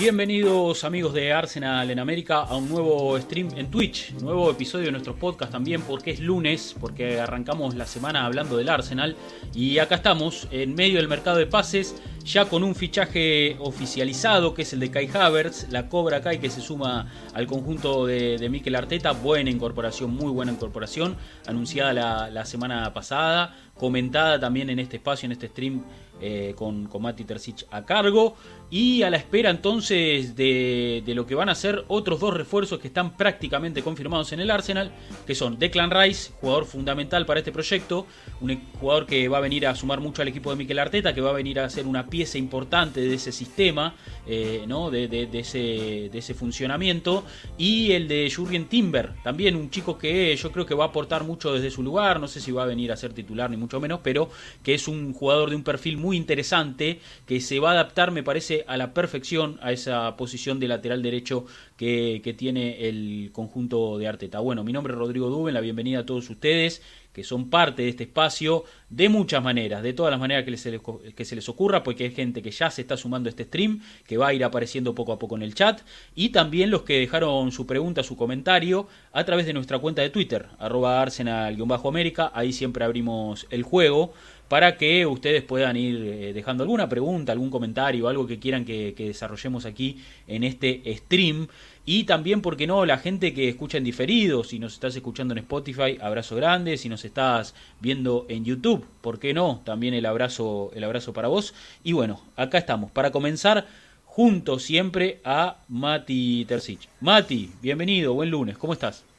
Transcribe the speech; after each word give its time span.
Bienvenidos 0.00 0.84
amigos 0.84 1.12
de 1.12 1.30
Arsenal 1.30 1.90
en 1.90 1.98
América 1.98 2.38
a 2.38 2.56
un 2.56 2.70
nuevo 2.70 3.20
stream 3.20 3.50
en 3.58 3.70
Twitch, 3.70 4.12
nuevo 4.14 4.50
episodio 4.50 4.86
de 4.86 4.92
nuestro 4.92 5.14
podcast 5.14 5.52
también 5.52 5.82
porque 5.82 6.12
es 6.12 6.20
lunes, 6.20 6.74
porque 6.80 7.20
arrancamos 7.20 7.74
la 7.74 7.84
semana 7.84 8.24
hablando 8.24 8.56
del 8.56 8.70
Arsenal. 8.70 9.14
Y 9.54 9.78
acá 9.78 9.96
estamos 9.96 10.48
en 10.52 10.74
medio 10.74 10.96
del 10.96 11.06
mercado 11.06 11.36
de 11.36 11.46
pases, 11.46 12.00
ya 12.24 12.46
con 12.46 12.64
un 12.64 12.74
fichaje 12.74 13.58
oficializado 13.60 14.54
que 14.54 14.62
es 14.62 14.72
el 14.72 14.80
de 14.80 14.90
Kai 14.90 15.10
Havertz, 15.12 15.68
la 15.68 15.90
Cobra 15.90 16.22
Kai 16.22 16.40
que 16.40 16.48
se 16.48 16.62
suma 16.62 17.12
al 17.34 17.46
conjunto 17.46 18.06
de, 18.06 18.38
de 18.38 18.48
Mikel 18.48 18.76
Arteta, 18.76 19.12
buena 19.12 19.50
incorporación, 19.50 20.14
muy 20.14 20.32
buena 20.32 20.52
incorporación, 20.52 21.14
anunciada 21.46 22.30
la, 22.30 22.44
semana 22.46 22.90
pasada, 22.94 23.54
comentada 23.74 24.40
también 24.40 24.70
en 24.70 24.78
este 24.78 24.96
espacio, 24.96 25.26
en 25.26 25.32
este 25.32 25.48
stream 25.48 25.84
eh, 26.22 26.54
con, 26.56 26.86
con 26.86 27.02
Mati 27.02 27.24
Terzic 27.24 27.66
a 27.70 27.84
cargo. 27.84 28.36
Y 28.70 29.02
a 29.02 29.10
la 29.10 29.16
espera 29.16 29.50
entonces 29.50 30.36
de, 30.36 31.02
de, 31.04 31.14
lo 31.14 31.26
que 31.26 31.34
van 31.34 31.48
a 31.48 31.56
ser 31.56 31.84
otros 31.88 32.20
dos 32.20 32.34
refuerzos 32.34 32.78
que 32.78 32.86
están 32.86 33.16
prácticamente 33.16 33.82
confirmados 33.82 34.32
en 34.32 34.38
el 34.38 34.50
Arsenal, 34.50 34.92
que 35.26 35.34
son 35.34 35.58
Declan 35.58 35.90
Rice, 35.90 36.32
jugador 36.40 36.66
fundamental 36.66 37.26
para 37.26 37.40
este 37.40 37.50
proyecto, 37.50 38.06
un 38.40 38.60
jugador 38.78 39.06
que 39.06 39.28
va 39.28 39.38
a 39.38 39.40
venir 39.40 39.66
a 39.66 39.74
sumar 39.74 40.00
mucho 40.00 40.22
al 40.22 40.28
equipo 40.28 40.50
de 40.50 40.56
Mikel 40.56 40.78
Arteta, 40.78 41.12
que 41.12 41.20
va 41.20 41.30
a 41.30 41.34
venir 41.34 41.58
a 41.58 41.68
ser 41.68 41.86
una 41.86 42.06
pieza 42.06 42.38
importante 42.38 43.00
de 43.00 43.14
ese 43.14 43.32
sistema, 43.32 43.94
eh, 44.26 44.64
¿no? 44.68 44.90
de, 44.90 45.08
de, 45.08 45.28
ese, 45.38 46.08
de 46.10 46.18
ese 46.18 46.34
funcionamiento, 46.34 47.24
y 47.58 47.92
el 47.92 48.06
de 48.06 48.32
Jurgen 48.34 48.66
Timber, 48.66 49.14
también 49.24 49.56
un 49.56 49.70
chico 49.70 49.98
que 49.98 50.36
yo 50.36 50.52
creo 50.52 50.64
que 50.64 50.74
va 50.74 50.84
a 50.84 50.88
aportar 50.88 51.24
mucho 51.24 51.52
desde 51.52 51.70
su 51.70 51.82
lugar, 51.82 52.20
no 52.20 52.28
sé 52.28 52.40
si 52.40 52.52
va 52.52 52.62
a 52.62 52.66
venir 52.66 52.92
a 52.92 52.96
ser 52.96 53.12
titular 53.12 53.50
ni 53.50 53.56
mucho 53.56 53.80
menos, 53.80 54.00
pero 54.02 54.30
que 54.62 54.74
es 54.74 54.86
un 54.86 55.12
jugador 55.12 55.50
de 55.50 55.56
un 55.56 55.64
perfil 55.64 55.96
muy 55.96 56.16
interesante, 56.16 57.00
que 57.26 57.40
se 57.40 57.58
va 57.58 57.70
a 57.70 57.72
adaptar, 57.72 58.10
me 58.10 58.22
parece, 58.22 58.59
a 58.66 58.76
la 58.76 58.94
perfección 58.94 59.58
a 59.62 59.72
esa 59.72 60.16
posición 60.16 60.60
de 60.60 60.68
lateral 60.68 61.02
derecho 61.02 61.46
que, 61.76 62.34
tiene 62.36 62.88
el 62.88 63.30
conjunto 63.32 63.98
de 63.98 64.06
Arteta. 64.06 64.38
Bueno, 64.40 64.62
mi 64.64 64.72
nombre 64.72 64.92
es 64.92 64.98
Rodrigo 64.98 65.28
Duben, 65.28 65.52
la 65.52 65.60
bienvenida 65.60 66.00
a 66.00 66.06
todos 66.06 66.30
ustedes 66.30 66.82
que 67.12 67.24
son 67.24 67.50
parte 67.50 67.82
de 67.82 67.88
este 67.88 68.04
espacio 68.04 68.64
de 68.88 69.08
muchas 69.08 69.42
maneras, 69.42 69.82
de 69.82 69.92
todas 69.92 70.10
las 70.10 70.20
maneras 70.20 70.44
que, 70.44 70.52
les, 70.52 70.68
que 71.14 71.24
se 71.24 71.34
les 71.34 71.48
ocurra, 71.48 71.82
porque 71.82 72.04
hay 72.04 72.10
gente 72.12 72.40
que 72.40 72.50
ya 72.50 72.70
se 72.70 72.82
está 72.82 72.96
sumando 72.96 73.28
a 73.28 73.30
este 73.30 73.44
stream, 73.44 73.80
que 74.06 74.16
va 74.16 74.28
a 74.28 74.34
ir 74.34 74.44
apareciendo 74.44 74.94
poco 74.94 75.12
a 75.12 75.18
poco 75.18 75.36
en 75.36 75.42
el 75.42 75.54
chat, 75.54 75.80
y 76.14 76.28
también 76.28 76.70
los 76.70 76.82
que 76.82 77.00
dejaron 77.00 77.50
su 77.50 77.66
pregunta, 77.66 78.02
su 78.02 78.16
comentario, 78.16 78.86
a 79.12 79.24
través 79.24 79.46
de 79.46 79.52
nuestra 79.52 79.78
cuenta 79.78 80.02
de 80.02 80.10
Twitter, 80.10 80.46
arroba 80.58 81.02
arsenal-américa, 81.02 82.30
ahí 82.32 82.52
siempre 82.52 82.84
abrimos 82.84 83.46
el 83.50 83.64
juego, 83.64 84.12
para 84.50 84.76
que 84.76 85.06
ustedes 85.06 85.44
puedan 85.44 85.76
ir 85.76 86.34
dejando 86.34 86.64
alguna 86.64 86.88
pregunta, 86.88 87.30
algún 87.30 87.50
comentario, 87.50 88.08
algo 88.08 88.26
que 88.26 88.40
quieran 88.40 88.64
que, 88.64 88.92
desarrollemos 88.98 89.64
aquí 89.64 90.02
en 90.26 90.42
este 90.42 90.82
stream. 90.96 91.46
Y 91.86 92.02
también, 92.02 92.42
porque 92.42 92.66
no, 92.66 92.84
la 92.84 92.98
gente 92.98 93.32
que 93.32 93.48
escucha 93.48 93.78
en 93.78 93.84
diferido, 93.84 94.42
si 94.42 94.58
nos 94.58 94.72
estás 94.72 94.96
escuchando 94.96 95.34
en 95.34 95.38
Spotify, 95.38 95.98
abrazo 96.00 96.34
grande, 96.34 96.78
si 96.78 96.88
nos 96.88 97.04
estás 97.04 97.54
viendo 97.78 98.26
en 98.28 98.44
YouTube, 98.44 98.84
¿por 99.02 99.20
qué 99.20 99.32
no? 99.32 99.62
También 99.64 99.94
el 99.94 100.04
abrazo, 100.04 100.72
el 100.74 100.82
abrazo 100.82 101.12
para 101.12 101.28
vos. 101.28 101.54
Y 101.84 101.92
bueno, 101.92 102.20
acá 102.34 102.58
estamos, 102.58 102.90
para 102.90 103.12
comenzar 103.12 103.68
junto 104.04 104.58
siempre 104.58 105.20
a 105.22 105.58
Mati 105.68 106.44
Terzic. 106.48 106.88
Mati, 107.00 107.52
bienvenido, 107.62 108.14
buen 108.14 108.30
lunes, 108.30 108.58
¿cómo 108.58 108.72
estás? 108.72 109.09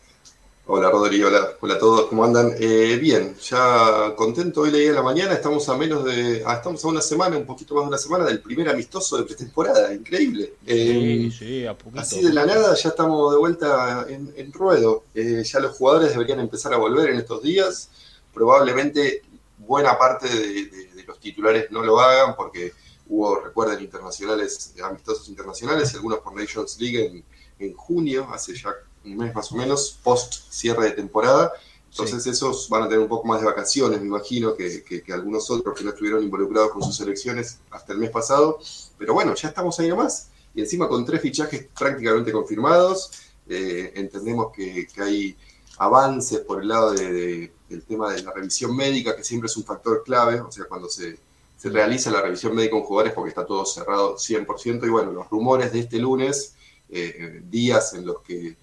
Hola 0.74 0.90
Rodrigo, 0.90 1.28
hola, 1.28 1.50
hola 1.60 1.74
a 1.74 1.80
todos, 1.80 2.06
¿cómo 2.06 2.24
andan? 2.24 2.54
Eh, 2.58 2.96
bien, 2.96 3.36
ya 3.42 4.14
contento, 4.16 4.62
hoy 4.62 4.72
leí 4.72 4.88
en 4.88 4.96
la 4.96 5.02
mañana, 5.02 5.34
estamos 5.34 5.68
a 5.68 5.76
menos 5.76 6.06
de, 6.06 6.44
ah, 6.46 6.54
estamos 6.54 6.86
a 6.86 6.88
una 6.88 7.02
semana, 7.02 7.36
un 7.36 7.46
poquito 7.46 7.76
más 7.76 7.84
de 7.84 7.88
una 7.90 7.98
semana 7.98 8.24
del 8.24 8.40
primer 8.40 8.70
amistoso 8.70 9.18
de 9.18 9.24
pretemporada, 9.26 9.94
increíble. 9.94 10.54
Eh, 10.66 11.30
sí, 11.30 11.32
sí, 11.32 11.66
a 11.66 11.78
poquito. 11.78 12.00
Así 12.00 12.22
de 12.22 12.32
la 12.32 12.46
nada 12.46 12.74
ya 12.74 12.88
estamos 12.88 13.34
de 13.34 13.40
vuelta 13.40 14.06
en, 14.08 14.34
en 14.38 14.54
ruedo, 14.54 15.04
eh, 15.14 15.44
ya 15.44 15.60
los 15.60 15.76
jugadores 15.76 16.12
deberían 16.12 16.40
empezar 16.40 16.74
a 16.74 16.78
volver 16.78 17.10
en 17.10 17.18
estos 17.18 17.44
días, 17.44 17.90
probablemente 18.34 19.24
buena 19.58 19.98
parte 19.98 20.30
de, 20.30 20.68
de, 20.68 20.88
de 20.96 21.04
los 21.06 21.20
titulares 21.20 21.70
no 21.70 21.84
lo 21.84 22.00
hagan 22.00 22.34
porque 22.38 22.72
hubo, 23.10 23.42
recuerden, 23.42 23.82
internacionales, 23.82 24.74
amistosos 24.82 25.28
internacionales, 25.28 25.94
algunos 25.96 26.20
por 26.20 26.34
Nations 26.34 26.80
League 26.80 27.08
en, 27.08 27.26
en 27.60 27.74
junio, 27.74 28.30
hace 28.32 28.56
ya 28.56 28.70
un 29.06 29.18
mes 29.18 29.34
más 29.34 29.52
o 29.52 29.56
menos, 29.56 30.00
post 30.04 30.34
cierre 30.50 30.86
de 30.86 30.92
temporada. 30.92 31.52
Entonces 31.90 32.24
sí. 32.24 32.30
esos 32.30 32.70
van 32.70 32.84
a 32.84 32.86
tener 32.88 33.00
un 33.00 33.10
poco 33.10 33.28
más 33.28 33.42
de 33.42 33.46
vacaciones, 33.46 34.00
me 34.00 34.08
imagino, 34.08 34.56
que, 34.56 34.84
que, 34.84 35.02
que, 35.02 35.14
algunos 35.14 35.50
otros 35.52 35.78
que 35.78 35.84
no 35.84 35.90
estuvieron 35.90 36.24
involucrados 36.24 36.72
con 36.72 36.82
sus 36.82 36.96
selecciones 36.96 37.60
hasta 37.70 37.92
el 37.92 38.00
mes 38.00 38.12
pasado. 38.12 38.60
Pero 38.98 39.14
bueno, 39.14 39.36
ya 39.36 39.50
estamos 39.50 39.78
ahí 39.80 39.90
nomás. 39.90 40.30
Y 40.54 40.62
encima 40.62 40.88
con 40.88 41.06
tres 41.06 41.22
fichajes 41.22 41.68
prácticamente 41.78 42.32
confirmados. 42.32 43.12
Eh, 43.48 43.92
entendemos 43.96 44.52
que, 44.54 44.88
que, 44.88 45.02
hay 45.02 45.38
avances 45.78 46.40
por 46.40 46.62
el 46.62 46.70
lado 46.70 46.94
de, 46.94 47.12
de, 47.12 47.54
del 47.68 47.84
tema 47.84 48.14
de 48.14 48.24
la 48.24 48.32
revisión 48.32 48.76
médica, 48.76 49.16
que 49.16 49.24
siempre 49.24 49.48
es 49.48 49.58
un 49.58 49.66
factor 49.66 50.04
clave. 50.04 50.40
O 50.40 50.52
sea, 50.52 50.66
cuando 50.66 50.88
se, 50.88 51.18
se 51.58 51.70
realiza 51.70 52.10
la 52.10 52.22
revisión 52.22 52.56
médica 52.56 52.72
con 52.72 52.84
jugadores 52.84 53.14
porque 53.14 53.30
está 53.30 53.46
todo 53.46 53.66
cerrado 53.66 54.16
100%. 54.16 54.86
Y 54.86 54.90
bueno, 54.90 55.12
los 55.12 55.30
rumores 55.30 55.74
de 55.74 55.80
este 55.80 56.00
lunes, 56.00 56.56
eh, 56.90 57.42
días 57.50 57.94
en 57.94 58.06
los 58.06 58.22
que 58.22 58.58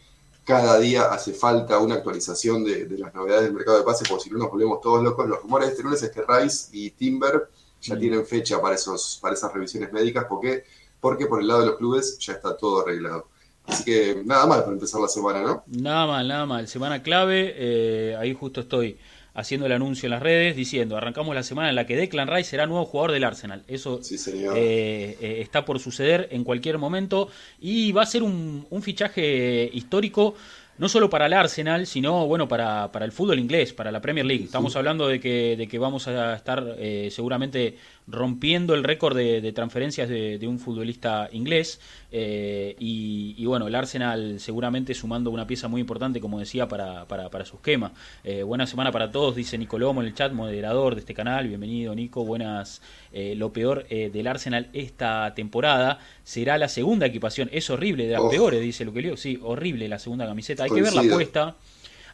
cada 0.49 0.79
día 0.79 1.13
hace 1.13 1.35
falta 1.35 1.79
una 1.79 1.97
actualización 1.97 2.65
de, 2.65 2.87
de, 2.87 2.97
las 2.97 3.15
novedades 3.15 3.45
del 3.45 3.53
mercado 3.53 3.77
de 3.77 3.85
pases, 3.85 4.09
porque 4.09 4.25
si 4.25 4.31
no 4.31 4.39
nos 4.39 4.51
volvemos 4.51 4.81
todos 4.81 5.05
locos. 5.05 5.29
Los 5.29 5.43
rumores 5.43 5.67
de 5.67 5.73
este 5.73 5.83
lunes 5.83 6.03
es 6.03 6.11
que 6.11 6.23
Rice 6.27 6.71
y 6.73 6.89
Timber 6.93 7.51
ya 7.83 7.99
tienen 7.99 8.25
fecha 8.25 8.59
para, 8.59 8.75
esos, 8.75 9.19
para 9.21 9.35
esas 9.35 9.53
revisiones 9.53 9.93
médicas, 9.93 10.25
porque, 10.27 10.65
porque 11.03 11.27
por 11.27 11.43
el 11.43 11.49
lado 11.49 11.61
de 11.61 11.67
los 11.67 11.77
clubes 11.77 12.19
ya 12.19 12.33
está 12.33 12.57
todo 12.57 12.81
arreglado. 12.81 13.29
Así 13.67 13.85
que 13.85 14.23
nada 14.25 14.47
mal 14.47 14.61
para 14.61 14.73
empezar 14.73 15.03
la 15.03 15.09
semana, 15.09 15.43
¿no? 15.43 15.65
Nada 15.67 16.07
mal, 16.07 16.27
nada 16.27 16.47
mal. 16.47 16.67
Semana 16.67 17.03
clave, 17.03 17.53
eh, 17.55 18.17
ahí 18.17 18.33
justo 18.33 18.63
estoy 18.63 18.97
haciendo 19.39 19.67
el 19.67 19.73
anuncio 19.73 20.07
en 20.09 20.11
las 20.11 20.23
redes 20.23 20.57
diciendo 20.57 20.97
arrancamos 20.97 21.33
la 21.35 21.45
semana 21.45 21.69
en 21.69 21.77
la 21.77 21.87
que 21.87 21.97
Declan 21.97 22.29
Rice 22.29 22.51
será 22.51 22.67
nuevo 22.67 22.85
jugador 22.85 23.13
del 23.13 23.23
Arsenal. 23.23 23.63
Eso 23.69 24.03
sí, 24.03 24.17
eh, 24.35 25.17
eh, 25.21 25.39
está 25.41 25.65
por 25.65 25.79
suceder 25.79 26.29
en 26.33 26.43
cualquier 26.43 26.79
momento 26.79 27.29
y 27.61 27.93
va 27.93 28.03
a 28.03 28.07
ser 28.07 28.25
un, 28.25 28.67
un 28.69 28.83
fichaje 28.83 29.71
histórico 29.73 30.35
no 30.79 30.89
solo 30.89 31.11
para 31.11 31.27
el 31.27 31.33
Arsenal, 31.33 31.87
sino 31.87 32.27
bueno 32.27 32.49
para, 32.49 32.91
para 32.93 33.05
el 33.05 33.13
fútbol 33.13 33.39
inglés, 33.39 33.73
para 33.73 33.91
la 33.91 34.01
Premier 34.01 34.25
League. 34.25 34.45
Estamos 34.45 34.73
sí. 34.73 34.79
hablando 34.79 35.09
de 35.09 35.21
que, 35.21 35.57
de 35.57 35.67
que 35.67 35.79
vamos 35.79 36.07
a 36.07 36.35
estar 36.35 36.77
eh, 36.79 37.09
seguramente 37.11 37.77
rompiendo 38.07 38.75
el 38.75 38.85
récord 38.85 39.17
de, 39.17 39.41
de 39.41 39.53
transferencias 39.53 40.09
de, 40.09 40.39
de, 40.39 40.47
un 40.47 40.59
futbolista 40.59 41.29
inglés. 41.33 41.81
Eh, 42.11 42.75
y, 42.79 43.35
y, 43.37 43.47
bueno, 43.47 43.67
el 43.67 43.75
Arsenal 43.75 44.41
seguramente 44.41 44.95
sumando 44.95 45.31
una 45.31 45.47
pieza 45.47 45.69
muy 45.69 45.81
importante, 45.81 46.21
como 46.21 46.39
decía, 46.39 46.67
para, 46.67 47.07
para, 47.07 47.29
para 47.29 47.45
su 47.45 47.57
esquema. 47.57 47.93
Eh, 48.25 48.43
buena 48.43 48.67
semana 48.67 48.91
para 48.93 49.11
todos, 49.11 49.37
dice 49.37 49.59
Nicolomo 49.59 50.01
en 50.01 50.09
el 50.09 50.15
chat, 50.15 50.33
moderador 50.33 50.95
de 50.95 51.01
este 51.01 51.15
canal. 51.15 51.49
Bienvenido, 51.49 51.95
Nico. 51.95 52.25
Buenas. 52.25 52.81
Eh, 53.13 53.35
lo 53.37 53.53
peor 53.53 53.87
del 53.89 54.27
Arsenal 54.27 54.69
esta 54.73 55.35
temporada 55.35 55.99
será 56.25 56.59
la 56.59 56.69
segunda 56.69 57.07
equipación. 57.07 57.49
Es 57.53 57.69
horrible, 57.71 58.07
de 58.07 58.13
las 58.13 58.23
oh. 58.23 58.31
peores, 58.31 58.61
dice 58.61 58.85
lo 58.85 58.93
que 58.93 59.03
leo. 59.03 59.17
Sí, 59.17 59.39
horrible 59.43 59.89
la 59.89 59.99
segunda 59.99 60.27
camiseta. 60.27 60.65
Hay 60.65 60.71
Coincido. 60.71 60.93
que 60.93 60.97
ver 60.97 61.07
la 61.07 61.15
apuesta. 61.15 61.57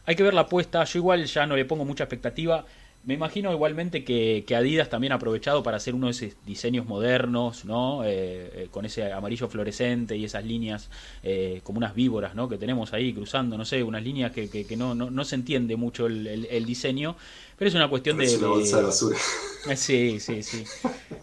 Hay 0.05 0.15
que 0.15 0.23
ver 0.23 0.33
la 0.33 0.41
apuesta. 0.41 0.83
Yo 0.83 0.99
igual 0.99 1.25
ya 1.25 1.45
no 1.47 1.55
le 1.55 1.65
pongo 1.65 1.85
mucha 1.85 2.03
expectativa. 2.03 2.65
Me 3.05 3.13
imagino 3.13 3.53
igualmente 3.53 4.03
que, 4.03 4.43
que, 4.47 4.55
Adidas 4.55 4.89
también 4.89 5.13
ha 5.13 5.17
aprovechado 5.17 5.61
para 5.61 5.77
hacer 5.77 5.93
uno 5.93 6.07
de 6.07 6.11
esos 6.11 6.31
diseños 6.43 6.87
modernos, 6.87 7.63
¿no? 7.63 8.03
Eh, 8.03 8.09
eh, 8.55 8.67
con 8.71 8.83
ese 8.83 9.11
amarillo 9.13 9.47
fluorescente 9.47 10.17
y 10.17 10.25
esas 10.25 10.43
líneas 10.43 10.89
eh, 11.21 11.61
como 11.63 11.77
unas 11.77 11.93
víboras, 11.93 12.33
¿no? 12.33 12.49
Que 12.49 12.57
tenemos 12.57 12.93
ahí 12.93 13.13
cruzando, 13.13 13.59
no 13.59 13.65
sé, 13.65 13.83
unas 13.83 14.01
líneas 14.01 14.31
que, 14.31 14.49
que, 14.49 14.65
que 14.65 14.75
no, 14.75 14.95
no, 14.95 15.11
no, 15.11 15.23
se 15.23 15.35
entiende 15.35 15.75
mucho 15.75 16.07
el, 16.07 16.25
el, 16.25 16.45
el, 16.45 16.65
diseño, 16.65 17.15
pero 17.55 17.69
es 17.69 17.75
una 17.75 17.87
cuestión 17.89 18.17
de... 18.17 18.37
Una 18.37 18.77
de 18.77 18.83
basura. 18.83 19.17
Sí, 19.75 20.19
sí, 20.19 20.43
sí. 20.43 20.63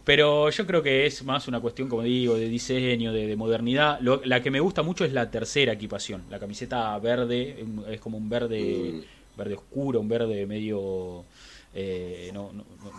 Pero 0.04 0.50
yo 0.50 0.66
creo 0.66 0.82
que 0.82 1.06
es 1.06 1.22
más 1.22 1.46
una 1.46 1.60
cuestión, 1.60 1.88
como 1.88 2.02
digo, 2.02 2.34
de 2.34 2.48
diseño, 2.48 3.12
de, 3.12 3.28
de 3.28 3.36
modernidad. 3.36 4.00
Lo, 4.00 4.20
la 4.24 4.42
que 4.42 4.50
me 4.50 4.58
gusta 4.58 4.82
mucho 4.82 5.04
es 5.04 5.12
la 5.12 5.30
tercera 5.30 5.72
equipación, 5.72 6.24
la 6.28 6.40
camiseta 6.40 6.98
verde, 6.98 7.64
es 7.88 8.00
como 8.00 8.18
un 8.18 8.28
verde, 8.28 8.94
mm. 8.94 9.38
verde 9.38 9.54
oscuro, 9.54 10.00
un 10.00 10.08
verde 10.08 10.44
medio 10.46 11.24
eh, 11.74 12.30
no, 12.34 12.50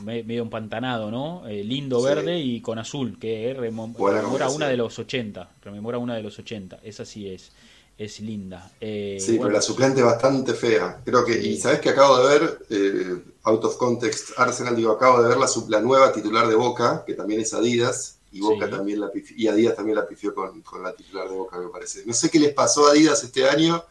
medio 0.02 0.42
empantanado, 0.42 1.12
¿no? 1.12 1.48
Eh, 1.48 1.64
lindo 1.64 2.02
verde 2.02 2.40
y 2.40 2.60
con 2.62 2.80
azul, 2.80 3.20
que 3.20 3.54
rememora 3.54 4.50
una 4.50 4.68
de 4.68 4.78
los 4.78 4.98
80, 4.98 5.52
rememora 5.64 6.00
una 6.00 6.16
de 6.16 6.24
los 6.24 6.40
80, 6.40 6.80
esa 6.84 7.06
sí 7.06 7.30
es, 7.30 7.52
es 7.98 8.20
linda. 8.20 8.72
Eh, 8.82 9.18
sí, 9.20 9.38
pero 9.38 9.52
la 9.52 9.62
suplente 9.62 10.02
bastante 10.02 10.54
fea, 10.54 11.02
creo 11.06 11.24
que, 11.24 11.40
y 11.40 11.58
sabes 11.58 11.82
que 11.82 11.90
acabo 11.90 12.18
de 12.18 12.40
ver, 12.40 13.26
out 13.44 13.64
of 13.64 13.78
context, 13.78 14.32
Arsenal, 14.38 14.76
digo, 14.76 14.92
acabo 14.92 15.22
de 15.22 15.30
ver 15.30 15.38
la, 15.38 15.48
la 15.70 15.82
nueva 15.82 16.12
titular 16.12 16.48
de 16.48 16.56
Boca, 16.56 17.04
que 17.06 17.14
también 17.14 17.42
es 17.42 17.54
Adidas, 17.54 18.18
y 18.32 18.40
Boca 18.40 18.68
también 18.68 19.00
la 19.00 19.12
y 19.14 19.48
Adidas 19.48 19.76
también 19.76 19.96
la 19.96 20.08
pifió 20.08 20.34
con, 20.34 20.62
con 20.64 20.82
la 20.82 20.94
titular 20.94 21.30
de 21.30 21.36
Boca, 21.36 21.60
me 21.60 21.70
parece. 21.70 22.04
No 22.08 22.14
sé 22.14 22.32
qué 22.32 22.40
les 22.40 22.54
pasó 22.56 22.88
a 22.88 22.92
Adidas 22.92 23.24
este 23.24 23.48
año, 23.48 23.84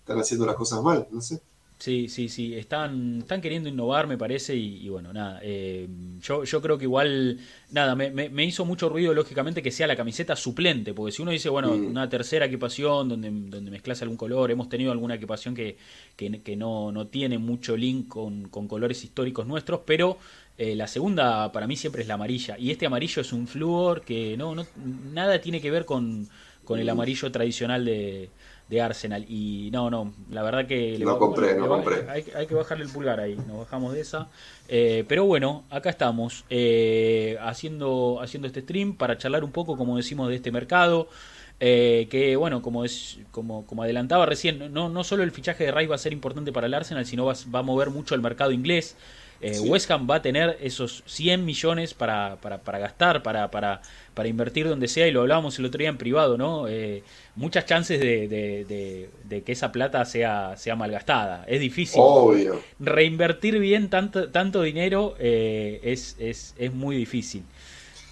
están 0.00 0.20
haciendo 0.20 0.44
las 0.44 0.56
cosas 0.56 0.82
mal, 0.82 1.08
no 1.10 1.22
sé. 1.22 1.40
Sí, 1.78 2.08
sí, 2.08 2.30
sí, 2.30 2.54
están, 2.54 3.18
están 3.18 3.42
queriendo 3.42 3.68
innovar, 3.68 4.06
me 4.06 4.16
parece, 4.16 4.56
y, 4.56 4.88
bueno, 4.88 5.12
nada, 5.12 5.40
eh, 5.42 5.86
yo, 6.22 6.42
yo 6.42 6.62
creo 6.62 6.78
que 6.78 6.84
igual, 6.84 7.38
nada, 7.70 7.94
me, 7.94 8.10
me, 8.10 8.44
hizo 8.44 8.64
mucho 8.64 8.88
ruido, 8.88 9.12
lógicamente, 9.12 9.62
que 9.62 9.70
sea 9.70 9.86
la 9.86 9.94
camiseta 9.94 10.34
suplente, 10.36 10.94
porque 10.94 11.12
si 11.12 11.20
uno 11.20 11.32
dice, 11.32 11.50
bueno, 11.50 11.76
mm. 11.76 11.86
una 11.86 12.08
tercera 12.08 12.46
equipación 12.46 13.10
donde, 13.10 13.30
donde 13.30 13.70
mezclas 13.70 14.00
algún 14.00 14.16
color, 14.16 14.50
hemos 14.50 14.70
tenido 14.70 14.90
alguna 14.90 15.16
equipación 15.16 15.54
que, 15.54 15.76
que, 16.16 16.56
no, 16.56 16.92
no 16.92 17.08
tiene 17.08 17.36
mucho 17.36 17.76
link 17.76 18.08
con, 18.08 18.48
con 18.48 18.68
colores 18.68 19.04
históricos 19.04 19.46
nuestros, 19.46 19.80
pero 19.84 20.16
eh, 20.56 20.74
la 20.76 20.86
segunda 20.86 21.52
para 21.52 21.66
mí 21.66 21.76
siempre 21.76 22.00
es 22.00 22.08
la 22.08 22.14
amarilla, 22.14 22.58
y 22.58 22.70
este 22.70 22.86
amarillo 22.86 23.20
es 23.20 23.34
un 23.34 23.46
flúor 23.46 24.00
que 24.00 24.34
no, 24.38 24.54
no 24.54 24.66
nada 25.12 25.38
tiene 25.42 25.60
que 25.60 25.70
ver 25.70 25.84
con, 25.84 26.26
con 26.64 26.80
el 26.80 26.86
mm. 26.86 26.90
amarillo 26.90 27.30
tradicional 27.30 27.84
de 27.84 28.30
de 28.68 28.80
Arsenal. 28.80 29.24
Y 29.28 29.70
no, 29.72 29.90
no, 29.90 30.12
la 30.30 30.42
verdad 30.42 30.66
que... 30.66 30.98
no 30.98 31.18
compré, 31.18 31.54
no 31.56 31.68
compré. 31.68 32.08
Hay, 32.08 32.24
hay, 32.34 32.46
que 32.46 32.54
bajarle 32.54 32.84
el 32.84 32.90
pulgar 32.90 33.20
ahí, 33.20 33.36
nos 33.46 33.58
bajamos 33.58 33.94
de 33.94 34.00
esa. 34.00 34.28
Eh, 34.68 35.04
pero 35.08 35.24
bueno, 35.24 35.64
acá 35.70 35.90
estamos 35.90 36.44
eh, 36.50 37.38
haciendo, 37.40 38.20
haciendo 38.20 38.48
este 38.48 38.62
stream 38.62 38.96
para 38.96 39.18
charlar 39.18 39.44
un 39.44 39.52
poco, 39.52 39.76
como 39.76 39.96
decimos, 39.96 40.28
de 40.28 40.36
este 40.36 40.50
mercado. 40.50 41.08
Eh, 41.58 42.06
que 42.10 42.36
bueno, 42.36 42.60
como 42.60 42.84
es 42.84 43.18
como, 43.30 43.64
como 43.64 43.82
adelantaba 43.82 44.26
recién, 44.26 44.74
no, 44.74 44.90
no 44.90 45.04
solo 45.04 45.22
el 45.22 45.30
fichaje 45.30 45.64
de 45.64 45.72
Rice 45.72 45.88
va 45.88 45.94
a 45.94 45.98
ser 45.98 46.12
importante 46.12 46.52
para 46.52 46.66
el 46.66 46.74
Arsenal, 46.74 47.06
sino 47.06 47.24
va, 47.24 47.34
va 47.54 47.60
a 47.60 47.62
mover 47.62 47.88
mucho 47.88 48.14
el 48.14 48.20
mercado 48.20 48.52
inglés. 48.52 48.94
Eh, 49.40 49.60
West 49.60 49.90
Ham 49.90 50.08
va 50.08 50.16
a 50.16 50.22
tener 50.22 50.56
esos 50.60 51.02
100 51.06 51.44
millones 51.44 51.94
para, 51.94 52.36
para, 52.40 52.58
para 52.58 52.78
gastar, 52.78 53.22
para, 53.22 53.50
para, 53.50 53.82
para, 54.14 54.28
invertir 54.28 54.68
donde 54.68 54.88
sea, 54.88 55.06
y 55.06 55.12
lo 55.12 55.20
hablábamos 55.20 55.58
el 55.58 55.66
otro 55.66 55.78
día 55.78 55.88
en 55.88 55.98
privado, 55.98 56.38
¿no? 56.38 56.68
Eh, 56.68 57.02
muchas 57.36 57.66
chances 57.66 58.00
de, 58.00 59.08
de, 59.24 59.42
que 59.42 59.52
esa 59.52 59.70
plata 59.70 60.04
sea, 60.04 60.56
sea 60.56 60.74
malgastada. 60.74 61.44
Es 61.46 61.60
difícil. 61.60 62.00
Obvio. 62.02 62.60
Reinvertir 62.80 63.58
bien 63.58 63.88
tanto, 63.90 64.30
tanto 64.30 64.62
dinero 64.62 65.14
eh, 65.18 65.80
es, 65.84 66.16
es, 66.18 66.54
es 66.58 66.72
muy 66.72 66.96
difícil. 66.96 67.44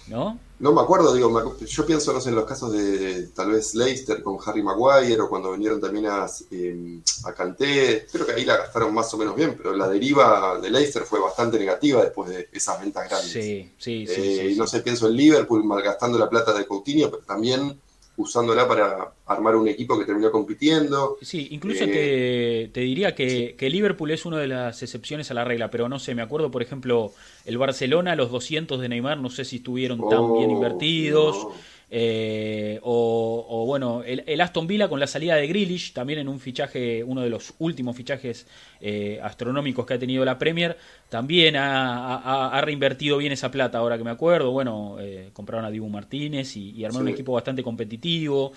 ¿no? 0.07 0.39
No 0.59 0.71
me 0.71 0.81
acuerdo, 0.81 1.13
digo, 1.13 1.57
yo 1.65 1.85
pienso, 1.85 2.13
no 2.13 2.21
sé, 2.21 2.29
en 2.29 2.35
los 2.35 2.45
casos 2.45 2.71
de, 2.71 3.27
tal 3.35 3.51
vez 3.51 3.75
Leicester 3.75 4.23
con 4.23 4.37
Harry 4.45 4.63
Maguire 4.63 5.19
o 5.19 5.27
cuando 5.27 5.51
vinieron 5.51 5.81
también 5.81 6.05
a, 6.05 6.27
eh, 6.51 7.01
a 7.25 7.33
Canté, 7.33 8.07
creo 8.09 8.25
que 8.25 8.33
ahí 8.33 8.45
la 8.45 8.57
gastaron 8.57 8.93
más 8.93 9.13
o 9.13 9.17
menos 9.17 9.35
bien, 9.35 9.55
pero 9.57 9.75
la 9.75 9.89
deriva 9.89 10.57
de 10.61 10.69
Leicester 10.69 11.03
fue 11.03 11.19
bastante 11.19 11.59
negativa 11.59 12.01
después 12.03 12.29
de 12.29 12.47
esas 12.53 12.79
ventas 12.79 13.09
grandes. 13.09 13.31
Sí, 13.31 13.73
sí, 13.77 14.07
sí. 14.07 14.39
Eh, 14.39 14.53
no 14.55 14.65
sé, 14.65 14.79
pienso 14.79 15.07
en 15.07 15.17
Liverpool 15.17 15.63
malgastando 15.65 16.17
la 16.17 16.29
plata 16.29 16.53
de 16.53 16.65
Coutinho, 16.65 17.09
pero 17.11 17.23
también 17.23 17.77
usándola 18.17 18.67
para 18.67 19.11
armar 19.25 19.55
un 19.55 19.67
equipo 19.67 19.97
que 19.97 20.05
terminó 20.05 20.31
compitiendo. 20.31 21.17
Sí, 21.21 21.47
incluso 21.51 21.83
eh, 21.87 22.69
te, 22.73 22.79
diría 22.81 23.15
que, 23.15 23.55
que, 23.57 23.69
Liverpool 23.69 24.11
es 24.11 24.25
una 24.25 24.37
de 24.37 24.47
las 24.47 24.81
excepciones 24.83 25.31
a 25.31 25.33
la 25.33 25.43
regla, 25.43 25.69
pero 25.69 25.89
no 25.89 25.99
sé, 25.99 26.15
me 26.15 26.21
acuerdo, 26.21 26.51
por 26.51 26.61
ejemplo, 26.61 27.11
el 27.45 27.57
Barcelona, 27.57 28.15
los 28.15 28.31
200 28.31 28.79
de 28.79 28.89
Neymar, 28.89 29.17
no 29.17 29.29
sé 29.29 29.45
si 29.45 29.57
estuvieron 29.57 29.99
tan 30.09 30.33
bien 30.33 30.49
oh, 30.49 30.53
invertidos. 30.53 31.47
Eh, 31.97 32.77
o, 32.83 33.63
bueno, 33.65 34.03
el, 34.03 34.41
Aston 34.41 34.67
Villa 34.67 34.89
con 34.89 34.99
la 34.99 35.07
salida 35.07 35.35
de 35.35 35.47
Grealish, 35.47 35.93
también 35.93 36.19
en 36.19 36.27
un 36.27 36.41
fichaje, 36.41 37.01
uno 37.05 37.21
de 37.21 37.29
los 37.29 37.53
últimos 37.59 37.95
fichajes 37.95 38.47
eh, 38.81 39.17
astronómicos 39.23 39.85
que 39.85 39.93
ha 39.93 39.99
tenido 39.99 40.25
la 40.25 40.37
Premier, 40.37 40.75
también 41.07 41.55
ha, 41.57 42.61
reinvertido 42.65 43.17
bien 43.17 43.31
esa 43.31 43.49
plata, 43.49 43.77
ahora 43.77 43.97
que 43.97 44.03
me 44.03 44.11
acuerdo. 44.11 44.51
Bueno, 44.51 44.97
eh, 44.99 45.29
compraron 45.31 45.63
a 45.63 45.71
Dibu 45.71 45.87
Martínez 45.87 46.57
y, 46.57 46.83
armaron 46.83 47.07
un 47.07 47.13
equipo 47.13 47.31
bastante 47.31 47.63
competitivo. 47.63 48.51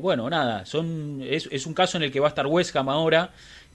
bueno, 0.00 0.30
nada, 0.30 0.64
son, 0.64 1.20
es, 1.22 1.46
es 1.52 1.66
un 1.66 1.74
caso 1.74 1.98
en 1.98 2.04
el 2.04 2.10
que 2.10 2.20
va 2.20 2.28
a 2.28 2.30
estar 2.30 2.46
West 2.46 2.74
Ham 2.74 2.88
ahora. 2.88 3.32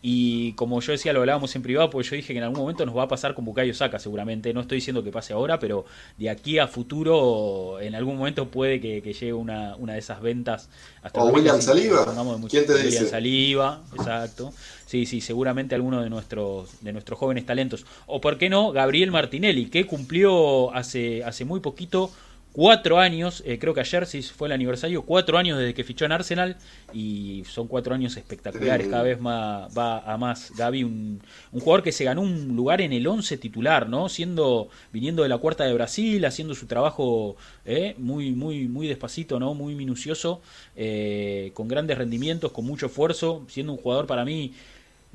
Y 0.07 0.54
como 0.54 0.81
yo 0.81 0.92
decía, 0.92 1.13
lo 1.13 1.22
hablábamos 1.22 1.56
en 1.56 1.63
privado, 1.63 1.90
porque 1.90 2.07
yo 2.07 2.16
dije 2.16 2.31
que 2.31 2.38
en 2.38 2.44
algún 2.44 2.60
momento 2.60 2.86
nos 2.86 2.96
va 2.96 3.02
a 3.02 3.07
pasar 3.07 3.34
con 3.34 3.44
Bukayo 3.44 3.74
Saka, 3.74 3.98
seguramente. 3.98 4.54
No 4.54 4.62
estoy 4.62 4.75
diciendo 4.75 5.04
que 5.04 5.12
pase 5.12 5.34
ahora, 5.34 5.57
pero 5.57 5.86
de 6.19 6.30
aquí 6.30 6.60
a 6.60 6.68
futuro, 6.68 7.80
en 7.80 7.96
algún 7.96 8.18
momento 8.18 8.48
puede 8.52 8.80
que, 8.80 9.02
llegue 9.02 9.34
una, 9.34 9.75
una 9.78 9.94
de 9.94 10.00
esas 10.00 10.22
ventas. 10.22 10.69
Hasta 11.02 11.24
o 11.24 11.30
William 11.30 11.60
Saliba. 11.60 12.06
¿Quién 12.48 12.68
te 12.68 12.74
dice? 12.74 12.86
William 12.86 13.07
Saliba, 13.07 13.81
exacto. 13.98 14.54
Sí, 14.86 15.07
sí, 15.07 15.22
seguramente 15.22 15.74
alguno 15.74 16.04
de 16.04 16.12
nuestros, 16.12 16.84
de 16.84 16.94
nuestros 16.94 17.18
jóvenes 17.18 17.48
talentos. 17.48 17.88
O 18.06 18.22
por 18.22 18.38
qué 18.38 18.48
no, 18.48 18.72
Gabriel 18.72 19.10
Martinelli, 19.10 19.72
que 19.72 19.88
cumplió 19.88 20.72
hace, 20.75 21.24
hace 21.24 21.46
muy 21.46 21.62
poquito 21.62 22.12
cuatro 22.56 23.00
años, 23.00 23.44
eh, 23.46 23.60
creo 23.60 23.74
que 23.74 23.81
ayer 23.81 24.06
sí 24.06 24.22
fue 24.22 24.48
el 24.48 24.54
aniversario, 24.54 25.02
cuatro 25.02 25.38
años 25.38 25.60
desde 25.60 25.74
que 25.74 25.84
fichó 25.84 26.06
en 26.06 26.13
Arsenal 26.13 26.56
y 26.94 27.44
son 27.50 27.68
cuatro 27.68 27.94
años 27.94 28.16
espectaculares, 28.16 28.88
cada 28.88 29.04
vez 29.04 29.19
más 29.19 29.78
va 29.78 30.00
a 30.00 30.18
más. 30.18 30.54
Gaby, 30.56 30.86
un, 30.86 31.22
un 31.52 31.60
jugador 31.60 31.84
que 31.84 31.92
se 31.92 32.06
ganó 32.06 32.22
un 32.22 32.56
lugar 32.56 32.80
en 32.80 32.94
el 32.94 33.06
once 33.07 33.38
titular, 33.38 33.90
¿no? 33.90 34.07
Siendo, 34.07 34.69
viniendo 34.94 35.24
de 35.24 35.28
la 35.28 35.38
cuarta 35.38 35.66
de 35.66 35.74
Brasil, 35.74 36.24
haciendo 36.24 36.56
su 36.56 36.66
trabajo 36.66 37.36
eh, 37.66 37.94
muy, 37.98 38.31
muy, 38.31 38.69
muy 38.69 38.88
despacito, 38.88 39.38
¿no? 39.38 39.54
Muy 39.54 39.75
minucioso, 39.75 40.42
eh, 40.78 41.51
con 41.56 41.68
grandes 41.68 41.98
rendimientos, 41.98 42.54
con 42.54 42.63
mucho 42.63 42.86
esfuerzo, 42.86 43.44
siendo 43.50 43.74
un 43.74 43.80
jugador 43.80 44.08
para 44.08 44.24
mí 44.24 44.54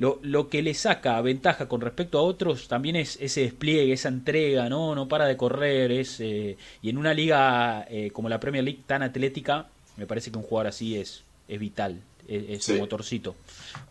lo, 0.01 0.19
lo, 0.23 0.49
que 0.49 0.63
le 0.63 0.73
saca 0.73 1.21
ventaja 1.21 1.69
con 1.69 1.83
respecto 1.83 2.19
a 2.19 2.23
otros 2.23 2.69
también 2.69 2.97
es 2.97 3.19
ese 3.21 3.43
despliegue, 3.43 3.93
esa 3.93 4.09
entrega, 4.09 4.71
¿no? 4.71 4.95
No 4.95 5.07
para 5.07 5.27
de 5.27 5.37
correr. 5.37 5.93
Es, 5.93 6.21
eh, 6.21 6.57
y 6.81 6.89
en 6.89 6.97
una 6.97 7.13
liga 7.13 7.87
eh, 7.89 8.11
como 8.11 8.31
la 8.31 8.41
Premier 8.41 8.65
League 8.65 8.81
tan 8.87 9.03
atlética, 9.03 9.69
me 9.99 10.07
parece 10.07 10.31
que 10.31 10.39
un 10.39 10.45
jugador 10.45 10.69
así 10.69 10.97
es, 10.97 11.23
es 11.47 11.61
vital. 11.61 12.01
Es, 12.27 12.67
un 12.69 12.79
motorcito. 12.79 13.35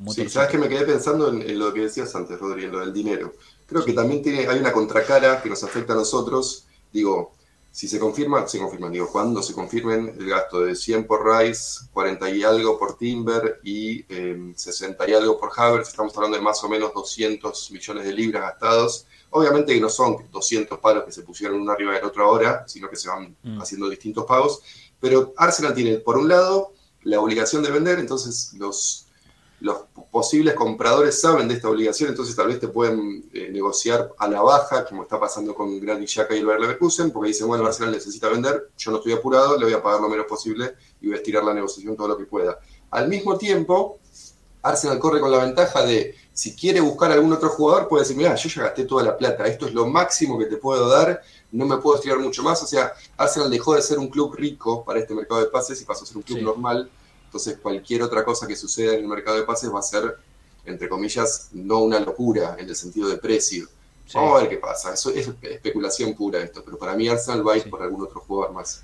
Sí, 0.10 0.30
sabes 0.30 0.50
que 0.50 0.58
me 0.58 0.68
quedé 0.70 0.86
pensando 0.86 1.30
en, 1.30 1.60
lo 1.60 1.74
que 1.74 1.82
decías 1.82 2.16
antes, 2.16 2.40
Rodri, 2.40 2.64
en 2.64 2.72
lo 2.72 2.80
del 2.80 2.94
dinero. 2.94 3.34
Creo 3.68 3.84
que 3.84 3.94
también 3.94 4.24
tiene, 4.24 4.48
hay 4.48 4.60
una 4.60 4.72
contracara 4.72 5.42
que 5.44 5.50
nos 5.50 5.64
afecta 5.64 5.94
a 5.94 5.98
nosotros. 5.98 6.66
Digo, 6.92 7.34
si 7.72 7.88
se 7.88 8.00
confirma, 8.00 8.48
se 8.48 8.60
confirma, 8.60 8.90
digo, 8.90 9.10
cuando 9.12 9.44
se 9.44 9.54
confirmen 9.54 10.16
el 10.18 10.30
gasto 10.30 10.62
de 10.62 10.76
100 10.76 11.06
por 11.06 11.26
Rice, 11.26 11.88
40 11.94 12.30
y 12.32 12.44
algo 12.44 12.80
por 12.80 12.98
Timber 12.98 13.60
y 13.64 14.04
60 14.56 15.04
em, 15.04 15.10
y 15.10 15.14
algo 15.14 15.40
por 15.40 15.52
Havertz, 15.56 15.90
estamos 15.90 16.16
hablando 16.18 16.38
de 16.38 16.44
más 16.44 16.64
o 16.64 16.70
menos 16.70 16.94
200 16.94 17.72
millones 17.72 18.06
de 18.06 18.14
libras 18.14 18.42
gastados. 18.42 19.06
Obviamente 19.30 19.74
que 19.74 19.80
no 19.80 19.90
son 19.90 20.30
200 20.32 20.80
palos 20.80 21.04
que 21.04 21.12
se 21.12 21.22
pusieron 21.22 21.62
uno 21.62 21.72
arriba 21.72 21.94
del 21.94 22.06
otro 22.06 22.26
ahora, 22.26 22.64
sino 22.68 22.90
que 22.90 22.96
se 22.96 23.08
van 23.08 23.36
mm. 23.44 23.62
haciendo 23.62 23.88
distintos 23.88 24.26
pagos. 24.26 24.62
Pero 25.00 25.34
Arsenal 25.38 25.76
tiene, 25.76 26.00
por 26.00 26.18
un 26.18 26.28
lado, 26.28 26.74
la 27.04 27.22
obligación 27.22 27.62
de 27.62 27.72
vender, 27.72 28.00
entonces 28.00 28.54
los 28.58 29.09
los 29.62 29.78
posibles 30.12 30.54
compradores 30.54 31.20
saben 31.20 31.48
de 31.48 31.56
esta 31.56 31.70
obligación, 31.70 32.10
entonces 32.10 32.36
tal 32.36 32.48
vez 32.48 32.60
te 32.60 32.68
pueden 32.68 33.30
eh, 33.34 33.50
negociar 33.52 34.12
a 34.18 34.28
la 34.28 34.42
baja, 34.42 34.86
como 34.86 35.04
está 35.04 35.20
pasando 35.20 35.54
con 35.54 35.80
Granit 35.80 36.08
Xhaka 36.08 36.36
y 36.36 36.40
el 36.40 36.46
Bayer 36.46 36.62
Leverkusen, 36.62 37.12
porque 37.12 37.30
dicen, 37.30 37.48
bueno, 37.48 37.66
Arsenal 37.66 37.92
necesita 37.92 38.30
vender, 38.30 38.70
yo 38.78 38.92
no 38.92 38.98
estoy 38.98 39.14
apurado, 39.14 39.58
le 39.58 39.66
voy 39.66 39.74
a 39.74 39.84
pagar 39.84 40.02
lo 40.02 40.10
menos 40.10 40.26
posible 40.26 40.76
y 41.02 41.08
voy 41.08 41.16
a 41.16 41.18
estirar 41.18 41.44
la 41.44 41.54
negociación 41.54 41.96
todo 41.96 42.08
lo 42.08 42.18
que 42.18 42.26
pueda. 42.26 42.60
Al 42.92 43.08
mismo 43.08 43.38
tiempo, 43.38 44.00
Arsenal 44.62 45.00
corre 45.00 45.20
con 45.20 45.32
la 45.32 45.44
ventaja 45.44 45.86
de, 45.86 46.16
si 46.34 46.56
quiere 46.56 46.82
buscar 46.82 47.12
algún 47.12 47.34
otro 47.34 47.50
jugador, 47.50 47.88
puede 47.88 48.04
decir, 48.04 48.18
mira, 48.18 48.36
yo 48.36 48.50
ya 48.50 48.64
gasté 48.64 48.86
toda 48.86 49.04
la 49.04 49.18
plata, 49.18 49.46
esto 49.46 49.66
es 49.66 49.74
lo 49.74 49.88
máximo 49.88 50.38
que 50.38 50.46
te 50.46 50.58
puedo 50.58 50.88
dar, 50.88 51.22
no 51.52 51.66
me 51.66 51.78
puedo 51.78 51.98
estirar 51.98 52.20
mucho 52.20 52.44
más. 52.44 52.62
O 52.64 52.68
sea, 52.68 52.94
Arsenal 53.18 53.50
dejó 53.50 53.76
de 53.76 53.82
ser 53.82 54.00
un 54.00 54.08
club 54.08 54.34
rico 54.36 54.84
para 54.84 55.00
este 55.00 55.14
mercado 55.14 55.42
de 55.42 55.48
pases 55.48 55.82
y 55.82 55.86
pasó 55.86 56.04
a 56.04 56.08
ser 56.08 56.18
un 56.18 56.24
club 56.24 56.42
normal 56.42 56.90
entonces, 57.30 57.60
cualquier 57.62 58.02
otra 58.02 58.26
cosa 58.26 58.48
que 58.48 58.56
suceda 58.56 58.96
en 58.96 59.02
el 59.02 59.08
mercado 59.08 59.38
de 59.38 59.44
pases 59.44 59.72
va 59.72 59.78
a 59.78 59.84
ser, 59.84 60.18
entre 60.66 60.90
comillas, 60.90 61.50
no 61.54 61.84
una 61.84 62.00
locura 62.00 62.56
en 62.58 62.68
el 62.68 62.76
sentido 62.76 63.08
de 63.08 63.18
precio. 63.18 63.68
Vamos 64.16 64.36
a 64.36 64.42
ver 64.42 64.50
qué 64.50 64.58
pasa. 64.58 64.96
Eso 64.96 65.12
es 65.12 65.30
especulación 65.44 66.16
pura 66.16 66.40
esto, 66.40 66.64
pero 66.66 66.80
para 66.80 66.96
mí 66.96 67.08
Arsenal 67.08 67.48
va 67.48 67.54
a 67.54 67.58
ir 67.58 67.70
por 67.70 67.84
algún 67.84 68.02
otro 68.02 68.20
jugador 68.22 68.56
más. 68.56 68.84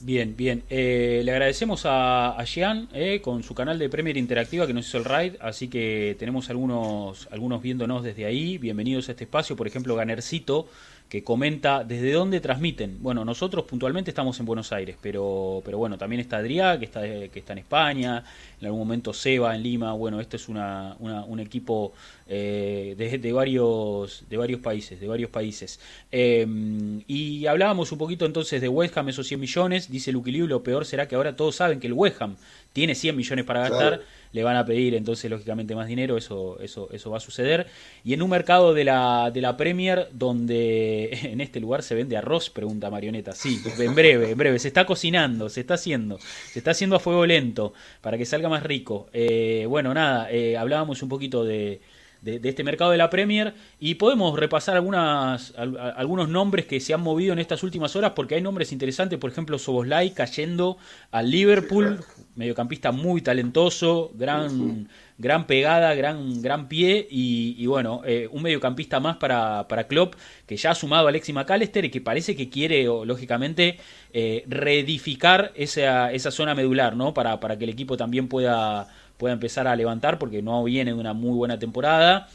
Bien, 0.00 0.36
bien. 0.36 0.62
Eh, 0.68 1.22
le 1.24 1.32
agradecemos 1.32 1.86
a, 1.86 2.38
a 2.38 2.44
Jean 2.44 2.86
eh, 2.92 3.22
con 3.22 3.42
su 3.42 3.54
canal 3.54 3.78
de 3.78 3.88
Premier 3.88 4.18
Interactiva 4.18 4.66
que 4.66 4.74
nos 4.74 4.86
hizo 4.86 4.98
el 4.98 5.06
ride, 5.06 5.38
así 5.40 5.68
que 5.68 6.16
tenemos 6.18 6.50
algunos, 6.50 7.26
algunos 7.30 7.62
viéndonos 7.62 8.04
desde 8.04 8.26
ahí. 8.26 8.58
Bienvenidos 8.58 9.08
a 9.08 9.12
este 9.12 9.24
espacio, 9.24 9.56
por 9.56 9.66
ejemplo, 9.66 9.96
Ganercito 9.96 10.68
que 11.08 11.22
comenta 11.22 11.84
desde 11.84 12.12
dónde 12.12 12.40
transmiten. 12.40 12.98
Bueno, 13.00 13.24
nosotros 13.24 13.64
puntualmente 13.64 14.10
estamos 14.10 14.38
en 14.40 14.46
Buenos 14.46 14.72
Aires, 14.72 14.96
pero, 15.00 15.62
pero 15.64 15.78
bueno, 15.78 15.96
también 15.96 16.20
está 16.20 16.38
Adrià, 16.38 16.78
que 16.78 16.86
está, 16.86 17.02
que 17.02 17.38
está 17.38 17.52
en 17.52 17.58
España, 17.60 18.24
en 18.60 18.66
algún 18.66 18.80
momento 18.80 19.12
Seba 19.12 19.54
en 19.54 19.62
Lima. 19.62 19.92
Bueno, 19.92 20.20
esto 20.20 20.36
es 20.36 20.48
una, 20.48 20.96
un 20.98 21.38
equipo 21.38 21.92
eh, 22.28 22.94
de, 22.96 23.32
varios, 23.32 24.24
de 24.28 24.36
varios 24.36 24.60
países, 24.60 24.98
de 24.98 25.06
varios 25.06 25.30
países. 25.30 25.78
Em, 26.10 27.02
y 27.06 27.46
hablábamos 27.46 27.92
un 27.92 27.98
poquito 27.98 28.26
entonces 28.26 28.60
de 28.60 28.68
West 28.68 28.96
Ham, 28.98 29.08
esos 29.08 29.28
100 29.28 29.38
millones. 29.38 29.90
Dice 29.90 30.10
Luke 30.10 30.32
lo 30.32 30.62
peor 30.62 30.84
será 30.84 31.06
que 31.06 31.14
ahora 31.14 31.36
todos 31.36 31.54
saben 31.54 31.78
que 31.78 31.86
el 31.86 31.92
West 31.92 32.20
Ham 32.20 32.36
tiene 32.76 32.94
100 32.94 33.16
millones 33.16 33.46
para 33.46 33.60
gastar 33.60 34.02
le 34.36 34.42
van 34.42 34.56
a 34.56 34.66
pedir 34.66 34.94
entonces 34.94 35.30
lógicamente 35.30 35.74
más 35.74 35.88
dinero, 35.88 36.18
eso, 36.18 36.58
eso, 36.60 36.90
eso 36.92 37.10
va 37.10 37.16
a 37.16 37.20
suceder. 37.20 37.68
Y 38.04 38.12
en 38.12 38.20
un 38.20 38.28
mercado 38.28 38.74
de 38.74 38.84
la, 38.84 39.30
de 39.32 39.40
la 39.40 39.56
Premier 39.56 40.10
donde 40.12 41.08
en 41.22 41.40
este 41.40 41.58
lugar 41.58 41.82
se 41.82 41.94
vende 41.94 42.18
arroz, 42.18 42.50
pregunta 42.50 42.90
Marioneta. 42.90 43.32
Sí, 43.32 43.62
en 43.78 43.94
breve, 43.94 44.32
en 44.32 44.36
breve, 44.36 44.58
se 44.58 44.68
está 44.68 44.84
cocinando, 44.84 45.48
se 45.48 45.60
está 45.60 45.74
haciendo, 45.74 46.18
se 46.52 46.58
está 46.58 46.72
haciendo 46.72 46.96
a 46.96 47.00
fuego 47.00 47.24
lento 47.24 47.72
para 48.02 48.18
que 48.18 48.26
salga 48.26 48.50
más 48.50 48.62
rico. 48.62 49.08
Eh, 49.14 49.64
bueno, 49.70 49.94
nada, 49.94 50.30
eh, 50.30 50.58
hablábamos 50.58 51.02
un 51.02 51.08
poquito 51.08 51.42
de, 51.42 51.80
de, 52.26 52.48
este 52.48 52.64
mercado 52.64 52.90
de 52.90 52.98
la 52.98 53.08
Premier 53.08 53.54
y 53.78 53.94
podemos 53.94 54.38
repasar 54.38 54.76
algunas, 54.76 55.54
algunos 55.56 56.28
nombres 56.28 56.66
que 56.66 56.80
se 56.80 56.92
han 56.92 57.00
movido 57.00 57.32
en 57.32 57.38
estas 57.38 57.62
últimas 57.62 57.94
horas 57.94 58.12
porque 58.16 58.34
hay 58.34 58.42
nombres 58.42 58.72
interesantes, 58.72 59.18
por 59.18 59.30
ejemplo 59.30 59.58
Soboslai 59.58 60.12
cayendo 60.12 60.76
al 61.12 61.30
Liverpool, 61.30 62.00
mediocampista 62.34 62.90
muy 62.90 63.22
talentoso, 63.22 64.10
gran, 64.14 64.88
gran 65.18 65.46
pegada, 65.46 65.94
gran, 65.94 66.42
gran 66.42 66.68
pie 66.68 67.06
y, 67.08 67.64
bueno, 67.66 68.02
eh, 68.04 68.28
un 68.30 68.42
mediocampista 68.42 68.98
más 68.98 69.16
para, 69.18 69.68
para 69.68 69.86
Klopp 69.86 70.14
que 70.46 70.56
ya 70.56 70.72
ha 70.72 70.74
sumado 70.74 71.06
a 71.06 71.10
Alexis 71.10 71.34
McAllister 71.34 71.84
y 71.84 71.90
que 71.90 72.00
parece 72.00 72.34
que 72.34 72.50
quiere, 72.50 72.84
lógicamente, 72.84 73.78
eh, 74.12 74.44
reedificar 74.48 75.52
esa, 75.54 76.12
esa 76.12 76.30
zona 76.30 76.54
medular, 76.54 76.96
¿no? 76.96 77.14
Para, 77.14 77.38
para 77.38 77.56
que 77.56 77.64
el 77.64 77.70
equipo 77.70 77.96
también 77.96 78.28
pueda 78.28 78.88
pueda 79.16 79.34
empezar 79.34 79.66
a 79.66 79.76
levantar 79.76 80.18
porque 80.18 80.42
no 80.42 80.64
viene 80.64 80.92
de 80.92 80.98
una 80.98 81.12
muy 81.12 81.36
buena 81.36 81.58
temporada. 81.58 82.28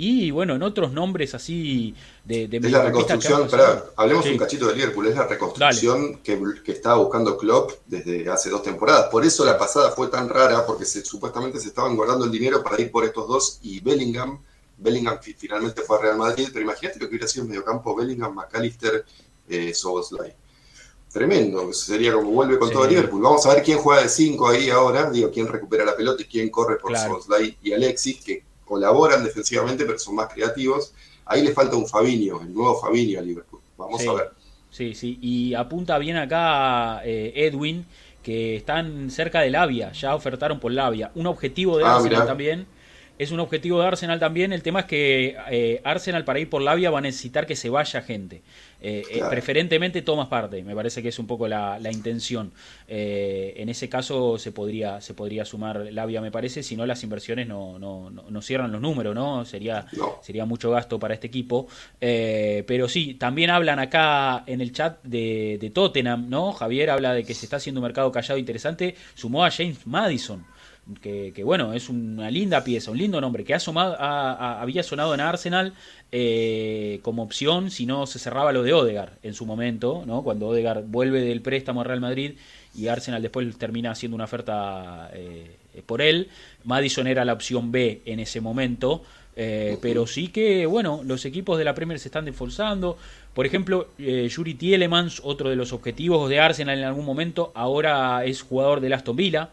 Y 0.00 0.30
bueno, 0.30 0.54
en 0.54 0.62
otros 0.62 0.92
nombres 0.92 1.34
así 1.34 1.92
de... 2.24 2.46
de 2.46 2.58
es 2.58 2.70
la 2.70 2.84
reconstrucción, 2.84 3.48
hablemos 3.96 4.26
un 4.26 4.38
cachito 4.38 4.68
de 4.68 4.76
Liverpool, 4.76 5.08
es 5.08 5.16
la 5.16 5.26
reconstrucción 5.26 6.18
que, 6.18 6.40
que, 6.64 6.70
estaba 6.70 6.98
buscando 6.98 7.36
Klopp 7.36 7.72
desde 7.84 8.30
hace 8.30 8.48
dos 8.48 8.62
temporadas. 8.62 9.08
Por 9.10 9.24
eso 9.24 9.44
la 9.44 9.58
pasada 9.58 9.90
fue 9.90 10.06
tan 10.06 10.28
rara, 10.28 10.64
porque 10.64 10.84
se, 10.84 11.04
supuestamente 11.04 11.58
se 11.58 11.68
estaban 11.68 11.96
guardando 11.96 12.26
el 12.26 12.30
dinero 12.30 12.62
para 12.62 12.80
ir 12.80 12.92
por 12.92 13.04
estos 13.04 13.26
dos 13.26 13.58
y 13.60 13.80
Bellingham, 13.80 14.38
Bellingham 14.76 15.18
finalmente 15.36 15.82
fue 15.82 15.98
a 15.98 16.02
Real 16.02 16.16
Madrid, 16.16 16.48
pero 16.52 16.64
imagínate 16.64 17.00
lo 17.00 17.06
que 17.06 17.16
hubiera 17.16 17.26
sido 17.26 17.42
el 17.42 17.48
mediocampo 17.48 17.96
Bellingham, 17.96 18.34
McAllister, 18.34 19.04
eh, 19.48 19.74
Soboslai 19.74 20.32
tremendo. 21.12 21.72
Sería 21.72 22.12
como 22.12 22.30
vuelve 22.30 22.58
con 22.58 22.70
todo 22.70 22.86
Liverpool. 22.86 23.22
Vamos 23.22 23.44
a 23.46 23.54
ver 23.54 23.62
quién 23.62 23.78
juega 23.78 24.02
de 24.02 24.08
5 24.08 24.48
ahí 24.48 24.70
ahora. 24.70 25.10
Digo, 25.10 25.30
quién 25.30 25.46
recupera 25.46 25.84
la 25.84 25.96
pelota 25.96 26.22
y 26.22 26.26
quién 26.26 26.50
corre 26.50 26.76
por 26.76 26.92
claro. 26.92 27.20
y 27.62 27.72
Alexis, 27.72 28.22
que 28.24 28.42
colaboran 28.64 29.24
defensivamente, 29.24 29.84
pero 29.84 29.98
son 29.98 30.14
más 30.14 30.32
creativos. 30.32 30.92
Ahí 31.24 31.42
le 31.42 31.52
falta 31.52 31.76
un 31.76 31.86
Fabinho, 31.86 32.40
el 32.40 32.52
nuevo 32.52 32.80
Fabinho 32.80 33.18
a 33.18 33.22
Liverpool. 33.22 33.60
Vamos 33.76 34.06
a 34.06 34.12
ver. 34.12 34.30
Sí, 34.70 34.94
sí. 34.94 35.18
Y 35.20 35.54
apunta 35.54 35.98
bien 35.98 36.16
acá 36.16 37.02
eh, 37.04 37.32
Edwin, 37.34 37.86
que 38.22 38.56
están 38.56 39.10
cerca 39.10 39.40
de 39.40 39.50
Labia. 39.50 39.92
Ya 39.92 40.14
ofertaron 40.14 40.60
por 40.60 40.72
Labia. 40.72 41.10
Un 41.14 41.26
objetivo 41.26 41.78
de 41.78 41.84
ah, 41.84 41.96
Arsenal 41.96 42.26
también. 42.26 42.66
Es 43.18 43.32
un 43.32 43.40
objetivo 43.40 43.80
de 43.80 43.86
Arsenal 43.86 44.20
también. 44.20 44.52
El 44.52 44.62
tema 44.62 44.80
es 44.80 44.86
que 44.86 45.36
eh, 45.50 45.80
Arsenal 45.84 46.24
para 46.24 46.38
ir 46.38 46.48
por 46.48 46.62
Labia 46.62 46.90
va 46.90 46.98
a 46.98 47.02
necesitar 47.02 47.46
que 47.46 47.56
se 47.56 47.68
vaya 47.68 48.00
gente. 48.02 48.42
Eh, 48.80 49.02
eh, 49.10 49.22
preferentemente 49.28 50.02
tomas 50.02 50.28
parte, 50.28 50.62
me 50.62 50.74
parece 50.74 51.02
que 51.02 51.08
es 51.08 51.18
un 51.18 51.26
poco 51.26 51.48
la, 51.48 51.78
intención. 51.90 52.52
Eh, 52.86 53.54
en 53.56 53.68
ese 53.68 53.88
caso 53.88 54.38
se 54.38 54.52
podría, 54.52 55.00
se 55.00 55.14
podría 55.14 55.44
sumar 55.44 55.88
Labia, 55.90 56.20
me 56.20 56.30
parece, 56.30 56.62
si 56.62 56.76
no 56.76 56.86
las 56.86 57.02
inversiones 57.02 57.48
no, 57.48 57.78
no, 57.78 58.10
no, 58.10 58.42
cierran 58.42 58.70
los 58.70 58.80
números, 58.80 59.14
¿no? 59.14 59.44
Sería, 59.44 59.86
sería 60.22 60.44
mucho 60.44 60.70
gasto 60.70 60.98
para 60.98 61.14
este 61.14 61.26
equipo. 61.26 61.66
pero 61.98 62.88
sí, 62.88 63.14
también 63.14 63.50
hablan 63.50 63.78
acá 63.78 64.44
en 64.46 64.60
el 64.60 64.72
chat 64.72 65.02
de, 65.02 65.58
de 65.60 65.70
Tottenham, 65.70 66.28
¿no? 66.28 66.52
Javier 66.52 66.90
habla 66.90 67.14
de 67.14 67.24
que 67.24 67.34
se 67.34 67.46
está 67.46 67.56
haciendo 67.56 67.80
un 67.80 67.84
mercado 67.84 68.12
callado 68.12 68.38
interesante, 68.38 68.94
sumó 69.14 69.44
a 69.44 69.50
James 69.50 69.86
Madison 69.86 70.44
que, 71.02 71.42
bueno, 71.44 71.74
es 71.74 71.88
una 71.88 72.30
linda 72.30 72.64
pieza, 72.64 72.90
un 72.90 72.98
lindo 72.98 73.20
nombre, 73.20 73.44
que 73.44 73.54
ha 73.54 74.60
había 74.60 74.82
sonado 74.82 75.14
en 75.14 75.20
Arsenal 75.20 75.74
eh, 76.10 77.00
como 77.02 77.22
opción 77.22 77.70
si 77.70 77.84
no 77.84 78.06
se 78.06 78.18
cerraba 78.18 78.52
lo 78.52 78.62
de 78.62 78.72
Odegar 78.72 79.18
en 79.22 79.34
su 79.34 79.44
momento, 79.44 80.04
¿no? 80.06 80.22
cuando 80.22 80.48
Odegar 80.48 80.84
vuelve 80.84 81.20
del 81.20 81.42
préstamo 81.42 81.82
a 81.82 81.84
Real 81.84 82.00
Madrid 82.00 82.32
y 82.74 82.88
Arsenal 82.88 83.20
después 83.20 83.56
termina 83.58 83.90
haciendo 83.90 84.14
una 84.14 84.24
oferta 84.24 85.10
eh, 85.12 85.56
por 85.84 86.00
él. 86.00 86.28
Madison 86.64 87.06
era 87.06 87.24
la 87.24 87.34
opción 87.34 87.70
B 87.70 88.02
en 88.04 88.20
ese 88.20 88.40
momento. 88.40 89.02
Eh, 89.40 89.78
pero 89.80 90.08
sí 90.08 90.28
que, 90.28 90.66
bueno, 90.66 91.02
los 91.04 91.24
equipos 91.24 91.58
de 91.58 91.64
la 91.64 91.72
Premier 91.72 92.00
se 92.00 92.08
están 92.08 92.26
esforzando. 92.26 92.98
Por 93.34 93.46
ejemplo, 93.46 93.88
Yuri 93.96 94.54
Tielemans, 94.54 95.20
otro 95.22 95.48
de 95.48 95.54
los 95.54 95.72
objetivos 95.72 96.28
de 96.28 96.40
Arsenal 96.40 96.76
en 96.76 96.84
algún 96.84 97.04
momento, 97.04 97.52
ahora 97.54 98.24
es 98.24 98.42
jugador 98.42 98.80
del 98.80 98.94
Aston 98.94 99.14
Villa. 99.14 99.50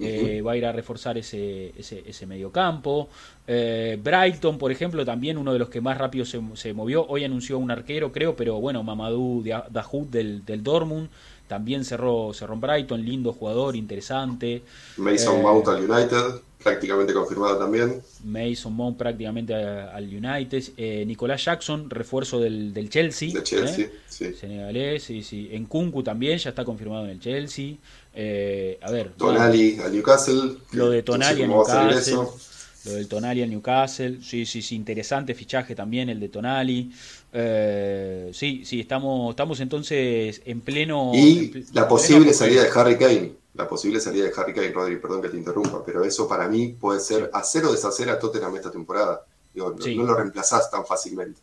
Eh, 0.00 0.40
va 0.42 0.52
a 0.52 0.56
ir 0.56 0.64
a 0.64 0.72
reforzar 0.72 1.18
ese, 1.18 1.72
ese, 1.76 2.02
ese 2.06 2.26
mediocampo. 2.26 3.08
Eh, 3.46 3.98
Brighton, 4.02 4.58
por 4.58 4.72
ejemplo, 4.72 5.04
también 5.04 5.36
uno 5.36 5.52
de 5.52 5.58
los 5.58 5.68
que 5.68 5.80
más 5.80 5.98
rápido 5.98 6.24
se, 6.24 6.72
movió. 6.72 7.06
Hoy 7.06 7.24
anunció 7.24 7.58
un 7.58 7.70
arquero, 7.70 8.10
creo, 8.12 8.34
pero 8.36 8.60
bueno, 8.60 8.82
Mamadou 8.82 9.42
Dahoud 9.42 10.06
del, 10.08 10.44
del 10.44 10.62
Dortmund 10.62 11.08
también 11.50 11.84
cerró, 11.84 12.32
cerró 12.32 12.54
Brighton, 12.54 13.04
lindo 13.04 13.32
jugador, 13.32 13.74
interesante. 13.74 14.62
Mason 14.98 15.40
eh, 15.40 15.42
Mount 15.42 15.66
al 15.66 15.90
United, 15.90 16.42
prácticamente 16.62 17.12
confirmado 17.12 17.58
también. 17.58 18.00
Mason 18.22 18.72
Mount 18.72 18.96
prácticamente 18.96 19.52
al 19.52 20.04
United. 20.04 20.62
Eh, 20.76 21.02
Nicolás 21.04 21.44
Jackson, 21.44 21.90
refuerzo 21.90 22.38
del, 22.38 22.72
del 22.72 22.88
Chelsea. 22.88 23.32
De 23.34 23.42
Chelsea, 23.42 23.90
sí. 24.06 24.32
Senegalés, 24.32 25.02
sí, 25.02 25.24
sí. 25.24 25.48
En 25.50 25.66
Kunku 25.66 26.04
también 26.04 26.38
ya 26.38 26.50
está 26.50 26.64
confirmado 26.64 27.06
en 27.06 27.10
el 27.10 27.18
Chelsea. 27.18 27.74
Eh, 28.14 28.78
a 28.80 28.92
ver. 28.92 29.14
Tonali 29.16 29.80
al 29.80 29.92
Newcastle. 29.92 30.56
Lo 30.70 30.88
de 30.88 31.02
Tonali 31.02 31.42
al 31.42 31.48
Newcastle. 31.48 32.28
Lo 32.84 32.92
del 32.92 33.08
Tonali 33.08 33.42
al 33.42 33.50
Newcastle. 33.50 34.20
Sí, 34.22 34.46
sí, 34.46 34.62
sí. 34.62 34.74
Interesante 34.74 35.34
fichaje 35.34 35.74
también 35.74 36.08
el 36.08 36.18
de 36.18 36.28
Tonali. 36.28 36.90
Eh, 37.32 38.30
sí, 38.32 38.64
sí, 38.64 38.80
estamos, 38.80 39.30
estamos 39.30 39.60
entonces 39.60 40.40
en 40.44 40.60
pleno. 40.60 41.12
Y 41.14 41.66
la 41.72 41.86
posible 41.86 42.32
salida 42.32 42.62
de 42.62 42.70
Harry 42.74 42.96
Kane. 42.96 43.32
La 43.54 43.68
posible 43.68 44.00
salida 44.00 44.24
de 44.24 44.32
Harry 44.36 44.54
Kane, 44.54 44.70
Rodri, 44.70 44.96
perdón 44.96 45.20
que 45.20 45.28
te 45.28 45.36
interrumpa, 45.36 45.82
pero 45.84 46.04
eso 46.04 46.26
para 46.28 46.48
mí 46.48 46.68
puede 46.68 47.00
ser 47.00 47.30
hacer 47.34 47.64
o 47.64 47.72
deshacer 47.72 48.08
a 48.08 48.18
Tottenham 48.18 48.56
esta 48.56 48.70
temporada. 48.70 49.26
no, 49.54 49.70
no 49.70 50.02
lo 50.04 50.14
reemplazás 50.14 50.70
tan 50.70 50.86
fácilmente. 50.86 51.40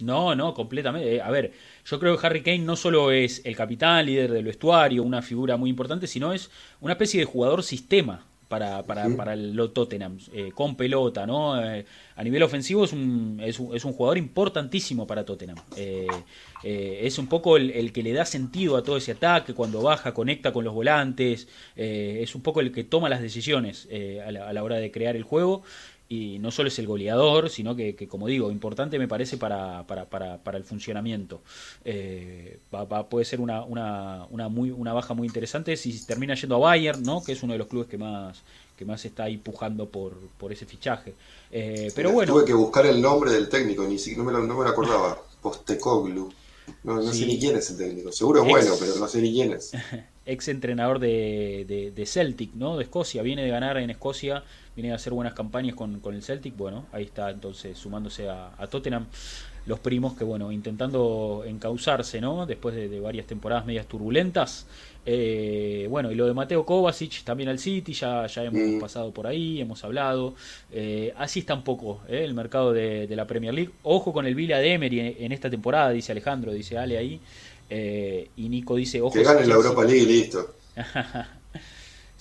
No, 0.00 0.34
no, 0.34 0.52
completamente. 0.52 1.14
Eh, 1.14 1.22
a 1.22 1.30
ver, 1.30 1.52
yo 1.86 2.00
creo 2.00 2.18
que 2.18 2.26
Harry 2.26 2.42
Kane 2.42 2.58
no 2.58 2.74
solo 2.76 3.12
es 3.12 3.40
el 3.44 3.56
capitán, 3.56 4.04
líder 4.04 4.32
del 4.32 4.44
vestuario, 4.44 5.04
una 5.04 5.22
figura 5.22 5.56
muy 5.56 5.70
importante, 5.70 6.06
sino 6.08 6.32
es 6.32 6.50
una 6.80 6.94
especie 6.94 7.20
de 7.20 7.26
jugador 7.26 7.62
sistema 7.62 8.24
para, 8.48 8.82
para, 8.82 9.08
para 9.16 9.34
el 9.34 9.56
Tottenham, 9.72 10.18
eh, 10.32 10.50
con 10.54 10.76
pelota, 10.76 11.26
¿no? 11.26 11.62
Eh, 11.62 11.84
a 12.16 12.22
nivel 12.22 12.42
ofensivo 12.42 12.84
es 12.84 12.92
un, 12.92 13.40
es 13.42 13.58
un, 13.58 13.74
es 13.74 13.84
un 13.84 13.92
jugador 13.92 14.18
importantísimo 14.18 15.06
para 15.06 15.24
Tottenham. 15.24 15.56
es 16.62 17.18
un 17.18 17.26
poco 17.26 17.56
el, 17.56 17.70
el, 17.70 17.92
que 17.92 18.02
le 18.02 18.12
da 18.12 18.24
sentido 18.24 18.76
a 18.76 18.82
todo 18.82 18.96
ese 18.96 19.12
ataque, 19.12 19.54
cuando 19.54 19.82
baja, 19.82 20.14
conecta 20.14 20.52
con 20.52 20.64
los 20.64 20.74
volantes, 20.74 21.48
es 21.74 22.34
un 22.34 22.42
poco 22.42 22.60
el 22.60 22.72
que 22.72 22.84
toma 22.84 23.08
las 23.08 23.20
decisiones 23.20 23.88
a 24.24 24.30
la, 24.30 24.48
a 24.48 24.52
la 24.52 24.62
hora 24.62 24.76
de 24.76 24.90
crear 24.90 25.16
el 25.16 25.24
juego 25.24 25.62
y 26.08 26.38
no 26.38 26.50
solo 26.50 26.68
es 26.68 26.78
el 26.78 26.86
goleador, 26.86 27.50
sino 27.50 27.74
que, 27.74 27.94
como 28.08 28.26
digo, 28.26 28.50
importante 28.50 28.98
me 28.98 29.08
parece 29.08 29.36
para, 29.36 29.86
para, 29.86 30.04
para, 30.04 30.38
para 30.38 30.58
el 30.58 30.64
funcionamiento. 30.64 31.40
Eh, 31.84 32.58
va, 32.74 33.08
puede 33.08 33.24
ser 33.24 33.40
una, 33.40 33.64
una, 33.64 34.26
una, 34.30 34.48
muy, 34.48 34.70
una 34.70 34.92
baja 34.92 35.14
muy 35.14 35.26
interesante 35.26 35.76
si 35.76 36.04
termina 36.04 36.34
yendo 36.34 36.56
a 36.56 36.58
Bayern, 36.58 37.02
¿no? 37.02 37.22
que 37.24 37.32
es 37.32 37.42
uno 37.42 37.54
de 37.54 37.58
los 37.58 37.68
clubes 37.68 37.88
que 37.88 37.98
más 37.98 38.42
que 38.76 38.84
más 38.84 39.04
está 39.04 39.24
ahí 39.24 39.36
pujando 39.36 39.88
por, 39.88 40.14
por 40.38 40.52
ese 40.52 40.66
fichaje. 40.66 41.14
Eh, 41.50 41.92
pero 41.94 42.10
bueno. 42.10 42.32
Tuve 42.32 42.44
que 42.44 42.54
buscar 42.54 42.86
el 42.86 43.00
nombre 43.00 43.30
del 43.30 43.48
técnico, 43.48 43.84
ni 43.84 43.98
siquiera 43.98 44.24
no 44.24 44.30
me 44.30 44.32
lo, 44.32 44.44
no 44.44 44.58
me 44.58 44.64
lo 44.64 44.70
acordaba. 44.70 45.18
Postecoglu. 45.40 46.32
No, 46.82 46.96
no 46.96 47.12
sé 47.12 47.26
ni 47.26 47.38
quién 47.38 47.56
es 47.56 47.70
el 47.70 47.78
técnico. 47.78 48.12
Seguro 48.12 48.42
es 48.42 48.48
bueno, 48.48 48.74
pero 48.78 48.96
no 48.96 49.08
sé 49.08 49.20
ni 49.20 49.32
quién 49.32 49.52
es. 49.52 49.72
Ex 50.26 50.48
entrenador 50.48 50.98
de, 50.98 51.64
de, 51.68 51.90
de 51.90 52.06
Celtic, 52.06 52.54
¿no? 52.54 52.76
De 52.76 52.84
Escocia. 52.84 53.22
Viene 53.22 53.42
de 53.42 53.50
ganar 53.50 53.76
en 53.76 53.90
Escocia 53.90 54.44
viene 54.74 54.92
a 54.92 54.96
hacer 54.96 55.12
buenas 55.12 55.34
campañas 55.34 55.74
con, 55.74 56.00
con, 56.00 56.14
el 56.14 56.22
Celtic, 56.22 56.56
bueno, 56.56 56.86
ahí 56.92 57.04
está 57.04 57.30
entonces 57.30 57.78
sumándose 57.78 58.28
a, 58.28 58.66
Tottenham. 58.70 59.06
Los 59.66 59.78
primos 59.80 60.14
que, 60.14 60.24
bueno, 60.24 60.52
intentando 60.52 61.44
encauzarse, 61.46 62.20
¿no? 62.20 62.46
Después 62.46 62.74
de, 62.74 63.00
varias 63.00 63.26
temporadas 63.26 63.66
medias 63.66 63.86
turbulentas. 63.86 64.66
Eh, 65.06 65.86
bueno, 65.90 66.10
y 66.10 66.14
lo 66.14 66.26
de 66.26 66.34
Mateo 66.34 66.64
Kovacic 66.64 67.24
también 67.24 67.48
al 67.48 67.58
City, 67.58 67.92
ya, 67.92 68.26
ya 68.26 68.44
hemos 68.44 68.60
mm. 68.60 68.80
pasado 68.80 69.12
por 69.12 69.26
ahí, 69.26 69.60
hemos 69.60 69.82
hablado. 69.84 70.34
Eh, 70.72 71.12
así 71.16 71.40
está 71.40 71.54
un 71.54 71.64
poco 71.64 72.00
el 72.08 72.34
mercado 72.34 72.72
de, 72.72 73.06
la 73.10 73.26
Premier 73.26 73.54
League. 73.54 73.70
Ojo 73.82 74.12
con 74.12 74.26
el 74.26 74.34
Villa 74.34 74.58
de 74.58 74.72
Emery 74.72 75.16
en, 75.18 75.32
esta 75.32 75.50
temporada, 75.50 75.90
dice 75.90 76.12
Alejandro, 76.12 76.52
dice 76.52 76.78
Ale 76.78 76.98
ahí. 76.98 77.20
y 78.36 78.48
Nico 78.48 78.76
dice, 78.76 79.00
ojo. 79.00 79.14
Que 79.14 79.22
gane 79.22 79.46
la 79.46 79.54
Europa 79.54 79.84
League 79.84 80.06
listo. 80.06 80.56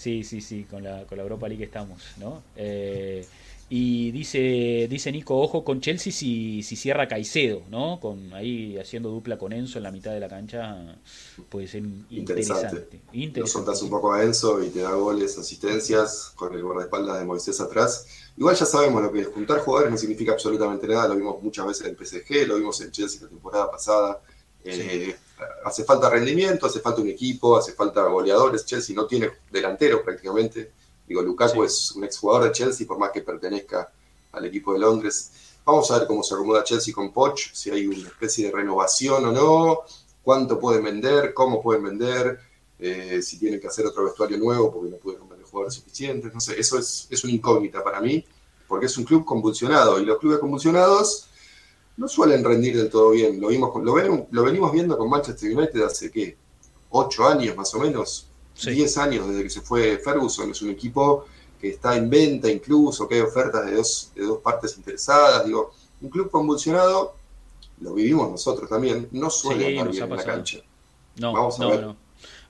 Sí, 0.04 0.26
sí, 0.26 0.42
sí, 0.42 0.66
con 0.70 0.84
la, 0.84 1.06
con 1.06 1.18
la 1.18 1.24
Europa 1.24 1.48
League 1.48 1.64
estamos, 1.64 2.04
¿no? 2.18 2.44
Eh, 2.58 3.26
y 3.70 4.12
dice, 4.12 4.88
dice 4.90 5.12
Nico, 5.12 5.40
ojo 5.40 5.64
con 5.64 5.82
Chelsea 5.82 6.12
si, 6.12 6.62
si 6.64 6.76
cierra 6.76 7.08
Caicedo, 7.08 7.64
¿no? 7.70 8.00
Con 8.00 8.34
ahí 8.34 8.78
haciendo 8.78 9.10
dupla 9.10 9.38
con 9.38 9.54
Enzo 9.54 9.80
en 9.80 9.84
la 9.84 9.92
mitad 9.92 10.12
de 10.12 10.20
la 10.20 10.28
cancha, 10.28 10.98
puede 11.50 11.68
ser 11.68 11.84
interesante. 12.10 13.02
interesante. 13.14 13.72
Lo 13.72 13.82
un 13.84 13.90
poco 13.90 14.14
a 14.14 14.24
Enzo 14.24 14.64
y 14.64 14.70
te 14.70 14.82
da 14.82 14.94
goles, 14.94 15.38
asistencias, 15.38 16.34
con 16.36 16.54
el 16.54 16.62
guardaespaldas 16.62 17.20
de 17.20 17.26
Moisés 17.26 17.60
atrás. 17.62 18.06
Igual 18.38 18.56
ya 18.56 18.66
sabemos 18.66 19.02
lo 19.02 19.12
que 19.12 19.22
es 19.22 19.28
juntar 19.28 19.60
jugadores 19.60 19.92
no 19.92 19.98
significa 19.98 20.34
absolutamente 20.34 20.88
nada, 20.88 21.08
lo 21.08 21.16
vimos 21.16 21.42
muchas 21.42 21.66
veces 21.66 21.88
en 21.88 21.96
PSG, 21.96 22.48
lo 22.48 22.58
vimos 22.58 22.80
en 22.82 22.92
Chelsea 22.92 23.22
la 23.24 23.30
temporada 23.30 23.72
pasada. 23.72 24.22
Eh, 24.66 25.16
hace 25.66 25.84
falta 25.84 26.10
rendimiento, 26.10 26.68
hace 26.68 26.80
falta 26.80 27.02
un 27.02 27.10
equipo, 27.10 27.58
hace 27.58 27.74
falta 27.74 28.04
goleadores. 28.04 28.66
Chelsea 28.66 28.96
no 28.96 29.06
tiene 29.06 29.32
delantero 29.52 30.04
prácticamente. 30.04 30.72
Digo, 31.08 31.22
Lukaku 31.22 31.64
es 31.64 31.92
un 31.92 32.04
exjugador 32.04 32.46
de 32.46 32.52
Chelsea, 32.52 32.88
por 32.88 32.98
más 32.98 33.12
que 33.12 33.22
pertenezca 33.22 33.92
al 34.32 34.46
equipo 34.46 34.74
de 34.74 34.80
Londres. 34.80 35.32
Vamos 35.66 35.90
a 35.92 36.00
ver 36.00 36.08
cómo 36.08 36.24
se 36.24 36.34
acomoda 36.34 36.64
Chelsea 36.64 36.94
con 36.94 37.12
Poch, 37.12 37.54
si 37.54 37.70
hay 37.70 37.88
una 37.88 38.08
especie 38.08 38.48
de 38.48 38.52
renovación 38.52 39.26
o 39.26 39.32
no, 39.32 39.80
cuánto 40.22 40.60
pueden 40.60 40.84
vender, 40.84 41.34
cómo 41.34 41.62
pueden 41.62 41.84
vender, 41.84 42.40
eh, 42.80 43.22
si 43.22 43.38
tienen 43.38 43.62
que 43.62 43.68
hacer 43.68 43.86
otro 43.86 44.04
vestuario 44.04 44.38
nuevo 44.38 44.72
porque 44.72 44.90
no 44.90 44.98
pudieron 44.98 45.30
vender 45.30 45.48
jugadores 45.48 45.76
suficientes. 45.76 46.34
No 46.34 46.40
sé, 46.40 46.60
eso 46.60 46.78
es, 46.78 47.08
es 47.10 47.24
una 47.24 47.34
incógnita 47.34 47.84
para 47.84 48.02
mí, 48.02 48.26
porque 48.68 48.88
es 48.88 48.98
un 48.98 49.06
club 49.06 49.24
convulsionado 49.24 50.00
y 50.00 50.06
los 50.06 50.20
clubes 50.20 50.40
convulsionados 50.40 51.28
no 51.96 52.08
suelen 52.08 52.44
rendir 52.44 52.76
del 52.76 52.90
todo 52.90 53.12
bien. 53.12 53.40
Lo, 53.40 53.50
vimos 53.50 53.72
lo, 53.84 54.28
lo 54.30 54.44
venimos 54.44 54.72
viendo 54.72 54.98
con 54.98 55.10
Manchester 55.10 55.56
United 55.56 55.82
hace, 55.84 56.12
¿qué? 56.12 56.36
¿Ocho 56.90 57.26
años 57.28 57.56
más 57.56 57.74
o 57.74 57.80
menos? 57.80 58.28
Diez 58.62 58.98
años 58.98 59.28
desde 59.28 59.44
que 59.44 59.50
se 59.50 59.62
fue 59.62 59.98
Ferguson. 59.98 60.52
Es 60.52 60.62
un 60.62 60.70
equipo 60.70 61.26
que 61.60 61.70
está 61.70 61.96
en 61.96 62.10
venta 62.10 62.50
incluso, 62.50 63.08
que 63.08 63.16
hay 63.16 63.22
ofertas 63.22 63.66
de 63.66 63.76
dos, 63.76 64.12
de 64.16 64.26
dos 64.26 64.40
partes 64.40 64.78
interesadas. 64.78 65.46
Digo, 65.46 65.72
un 66.02 66.10
club 66.10 66.30
convulsionado, 66.30 67.16
lo 67.82 67.94
vivimos 67.94 68.30
nosotros 68.30 68.70
también, 68.70 69.08
no 69.12 69.30
suele 69.30 69.72
estar 69.72 69.90
bien 69.90 70.04
en 70.04 70.10
la 70.10 70.24
cancha. 70.24 70.60
No, 71.18 71.34
Vamos 71.34 71.60
a 71.60 71.68
ver. 71.68 71.82
no. 71.82 72.04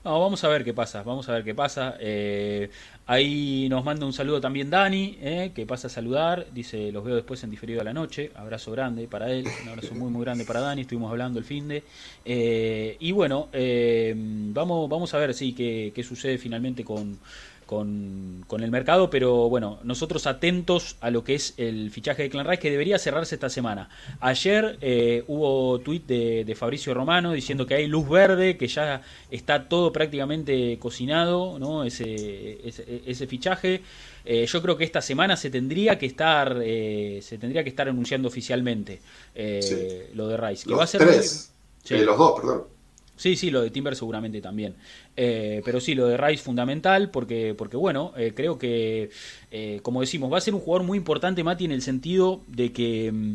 No, 0.04 0.20
vamos 0.20 0.44
a 0.44 0.48
ver 0.48 0.64
qué 0.64 0.74
pasa, 0.74 1.02
vamos 1.02 1.26
a 1.30 1.32
ver 1.32 1.44
qué 1.44 1.54
pasa. 1.54 1.96
Eh, 1.98 2.70
ahí 3.06 3.68
nos 3.68 3.84
manda 3.84 4.06
un 4.06 4.12
saludo 4.12 4.40
también 4.40 4.70
Dani, 4.70 5.18
eh, 5.20 5.52
que 5.54 5.66
pasa 5.66 5.88
a 5.88 5.90
saludar, 5.90 6.46
dice, 6.52 6.90
los 6.92 7.04
veo 7.04 7.16
después 7.16 7.42
en 7.44 7.50
diferido 7.50 7.80
a 7.80 7.84
la 7.84 7.92
noche, 7.92 8.30
abrazo 8.34 8.72
grande 8.72 9.06
para 9.08 9.30
él, 9.30 9.46
un 9.62 9.68
abrazo 9.68 9.94
muy 9.94 10.10
muy 10.10 10.24
grande 10.24 10.44
para 10.44 10.60
Dani, 10.60 10.82
estuvimos 10.82 11.10
hablando 11.10 11.38
el 11.38 11.44
fin 11.44 11.68
de... 11.68 11.82
Eh, 12.24 12.96
y 13.00 13.12
bueno, 13.12 13.48
vamos, 14.54 14.88
vamos 14.88 15.14
a 15.14 15.18
ver 15.18 15.34
sí, 15.34 15.52
qué, 15.52 15.92
qué 15.94 16.02
sucede 16.02 16.38
finalmente 16.38 16.84
con 16.84 17.18
con, 17.66 18.44
con, 18.46 18.62
el 18.62 18.70
mercado, 18.70 19.10
pero 19.10 19.48
bueno, 19.48 19.78
nosotros 19.82 20.26
atentos 20.26 20.96
a 21.00 21.10
lo 21.10 21.24
que 21.24 21.34
es 21.34 21.54
el 21.56 21.90
fichaje 21.90 22.22
de 22.22 22.30
Clan 22.30 22.46
Rice 22.46 22.60
que 22.60 22.70
debería 22.70 22.98
cerrarse 22.98 23.34
esta 23.34 23.48
semana. 23.48 23.88
Ayer 24.20 24.78
eh, 24.80 25.24
hubo 25.26 25.78
tuit 25.80 26.06
de, 26.06 26.44
de, 26.44 26.54
Fabricio 26.54 26.94
Romano 26.94 27.32
diciendo 27.32 27.66
que 27.66 27.74
hay 27.74 27.86
luz 27.86 28.08
verde, 28.08 28.56
que 28.56 28.68
ya 28.68 29.02
está 29.30 29.68
todo 29.68 29.92
prácticamente 29.92 30.78
cocinado, 30.78 31.58
¿no? 31.58 31.84
Ese, 31.84 32.60
ese, 32.64 33.26
fichaje. 33.26 33.82
Eh, 34.24 34.46
yo 34.46 34.62
creo 34.62 34.76
que 34.76 34.84
esta 34.84 35.02
semana 35.02 35.36
se 35.36 35.50
tendría 35.50 35.98
que 35.98 36.06
estar 36.06 36.58
eh, 36.62 37.20
se 37.22 37.38
tendría 37.38 37.62
que 37.62 37.70
estar 37.70 37.88
anunciando 37.88 38.28
oficialmente 38.28 39.00
lo 40.14 40.28
de 40.28 40.36
Rice. 40.36 40.66
Que 40.68 40.74
va 40.74 40.84
a 40.84 40.86
ser 40.86 41.00
tres. 41.00 41.52
los 41.90 42.18
dos, 42.18 42.40
perdón. 42.40 42.73
Sí, 43.16 43.36
sí, 43.36 43.50
lo 43.50 43.62
de 43.62 43.70
Timber 43.70 43.94
seguramente 43.94 44.40
también. 44.40 44.74
Eh, 45.16 45.62
pero 45.64 45.80
sí, 45.80 45.94
lo 45.94 46.08
de 46.08 46.16
Rice 46.16 46.42
fundamental 46.42 47.10
porque, 47.10 47.54
porque 47.56 47.76
bueno, 47.76 48.12
eh, 48.16 48.32
creo 48.34 48.58
que, 48.58 49.10
eh, 49.52 49.78
como 49.82 50.00
decimos, 50.00 50.32
va 50.32 50.38
a 50.38 50.40
ser 50.40 50.54
un 50.54 50.60
jugador 50.60 50.84
muy 50.84 50.98
importante, 50.98 51.44
Mati, 51.44 51.64
en 51.64 51.72
el 51.72 51.82
sentido 51.82 52.42
de 52.48 52.72
que 52.72 53.12
mm, 53.12 53.34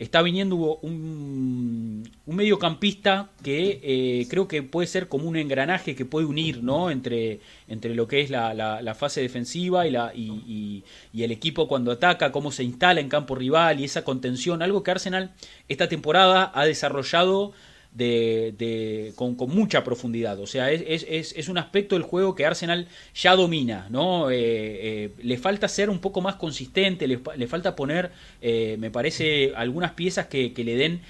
está 0.00 0.22
viniendo 0.22 0.56
un, 0.56 2.10
un 2.26 2.36
mediocampista 2.36 3.30
que 3.44 4.26
creo 4.28 4.48
que 4.48 4.62
puede 4.64 4.88
ser 4.88 5.08
como 5.08 5.28
un 5.28 5.36
engranaje 5.36 5.94
que 5.94 6.06
puede 6.06 6.26
unir 6.26 6.62
¿no? 6.62 6.90
entre, 6.90 7.40
entre 7.68 7.94
lo 7.94 8.08
que 8.08 8.22
es 8.22 8.30
la, 8.30 8.54
la, 8.54 8.94
fase 8.94 9.20
defensiva 9.20 9.86
y, 9.86 9.90
la, 9.90 10.12
y, 10.14 10.82
y, 11.12 11.22
el 11.22 11.30
equipo 11.30 11.68
cuando 11.68 11.92
ataca, 11.92 12.32
cómo 12.32 12.50
se 12.50 12.64
instala 12.64 13.00
en 13.00 13.10
campo 13.10 13.34
rival 13.34 13.78
y 13.78 13.84
esa 13.84 14.02
contención, 14.02 14.62
algo 14.62 14.82
que 14.82 14.90
Arsenal 14.90 15.32
esta 15.68 15.88
temporada 15.88 16.50
ha 16.54 16.64
desarrollado 16.64 17.52
de, 17.92 18.54
de 18.56 19.12
con, 19.16 19.36
mucha 19.48 19.82
profundidad. 19.84 20.38
O 20.40 20.46
sea, 20.46 20.70
es, 20.70 21.48
un 21.48 21.58
aspecto 21.58 21.96
del 21.96 22.02
juego 22.02 22.34
que 22.34 22.46
Arsenal 22.46 22.88
ya 23.14 23.34
domina, 23.34 23.88
¿no? 23.90 24.30
Eh, 24.30 24.36
eh, 24.38 25.10
le 25.22 25.38
falta 25.38 25.68
ser 25.68 25.90
un 25.90 25.98
poco 25.98 26.20
más 26.20 26.36
consistente, 26.36 27.06
le, 27.06 27.18
falta 27.46 27.76
poner, 27.76 28.12
eh, 28.40 28.76
me 28.78 28.90
parece, 28.90 29.52
algunas 29.56 29.92
piezas 29.92 30.26
que, 30.26 30.52
que 30.52 30.64
le 30.64 30.76
den 30.76 31.00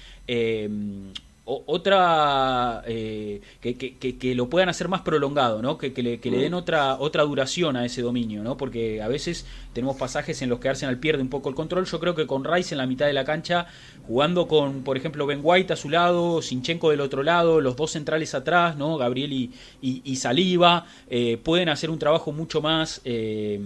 otra 1.43 2.83
eh, 2.85 3.41
que, 3.61 3.75
que, 3.75 4.17
que, 4.17 4.35
lo 4.35 4.47
puedan 4.47 4.69
hacer 4.69 4.87
más 4.87 5.01
prolongado, 5.01 5.61
¿no? 5.61 5.77
Que, 5.77 5.89
le, 5.89 6.19
le, 6.23 6.37
den 6.37 6.53
otra, 6.53 6.97
otra 6.99 7.23
duración 7.23 7.75
a 7.75 7.85
ese 7.85 8.03
dominio, 8.03 8.43
¿no? 8.43 8.57
Porque 8.57 9.01
a 9.01 9.07
veces 9.07 9.45
tenemos 9.73 9.97
pasajes 9.97 10.41
en 10.43 10.49
los 10.49 10.59
que 10.59 10.69
Arsenal 10.69 10.99
pierde 10.99 11.23
un 11.23 11.29
poco 11.29 11.49
el 11.49 11.55
control. 11.55 11.85
Yo 11.85 11.99
creo 11.99 12.13
que 12.13 12.27
con 12.27 12.43
Rice 12.43 12.75
en 12.75 12.77
la 12.77 12.85
mitad 12.85 13.07
de 13.07 13.13
la 13.13 13.25
cancha, 13.25 13.65
jugando 14.05 14.47
con, 14.47 14.83
por 14.83 14.97
ejemplo, 14.97 15.25
Ben 15.25 15.39
White 15.41 15.73
a 15.73 15.75
su 15.75 15.89
lado, 15.89 16.43
Sinchenko 16.43 16.91
del 16.91 17.01
otro 17.01 17.23
lado, 17.23 17.59
los 17.59 17.75
dos 17.75 17.91
centrales 17.91 18.35
atrás, 18.35 18.77
¿no? 18.77 18.97
Gabriel 18.97 19.33
y, 19.33 19.51
y, 19.81 20.15
Saliva, 20.17 20.85
eh, 21.09 21.39
pueden 21.41 21.69
hacer 21.69 21.89
un 21.89 21.97
trabajo 21.97 22.31
mucho 22.31 22.61
más 22.61 23.01
eh, 23.03 23.59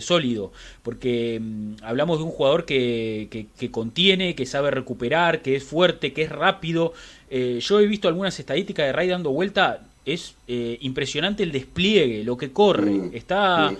sólido. 0.00 0.52
Porque 0.82 1.38
mm, 1.40 1.74
hablamos 1.82 2.18
de 2.18 2.24
un 2.24 2.30
jugador 2.30 2.64
que, 2.64 3.46
que 3.56 3.70
contiene, 3.70 4.34
que 4.34 4.44
sabe 4.44 4.72
recuperar, 4.72 5.40
que 5.40 5.54
es 5.54 5.62
fuerte, 5.62 6.12
que 6.12 6.22
es 6.22 6.30
rápido 6.30 6.79
eh, 7.28 7.58
yo 7.60 7.80
he 7.80 7.86
visto 7.86 8.08
algunas 8.08 8.38
estadísticas 8.38 8.86
de 8.86 8.92
Ray 8.92 9.08
dando 9.08 9.30
vuelta. 9.30 9.82
Es 10.04 10.34
eh, 10.48 10.78
impresionante 10.80 11.42
el 11.42 11.52
despliegue, 11.52 12.24
lo 12.24 12.36
que 12.36 12.52
corre. 12.52 12.90
Mm, 12.90 13.10
Está. 13.14 13.72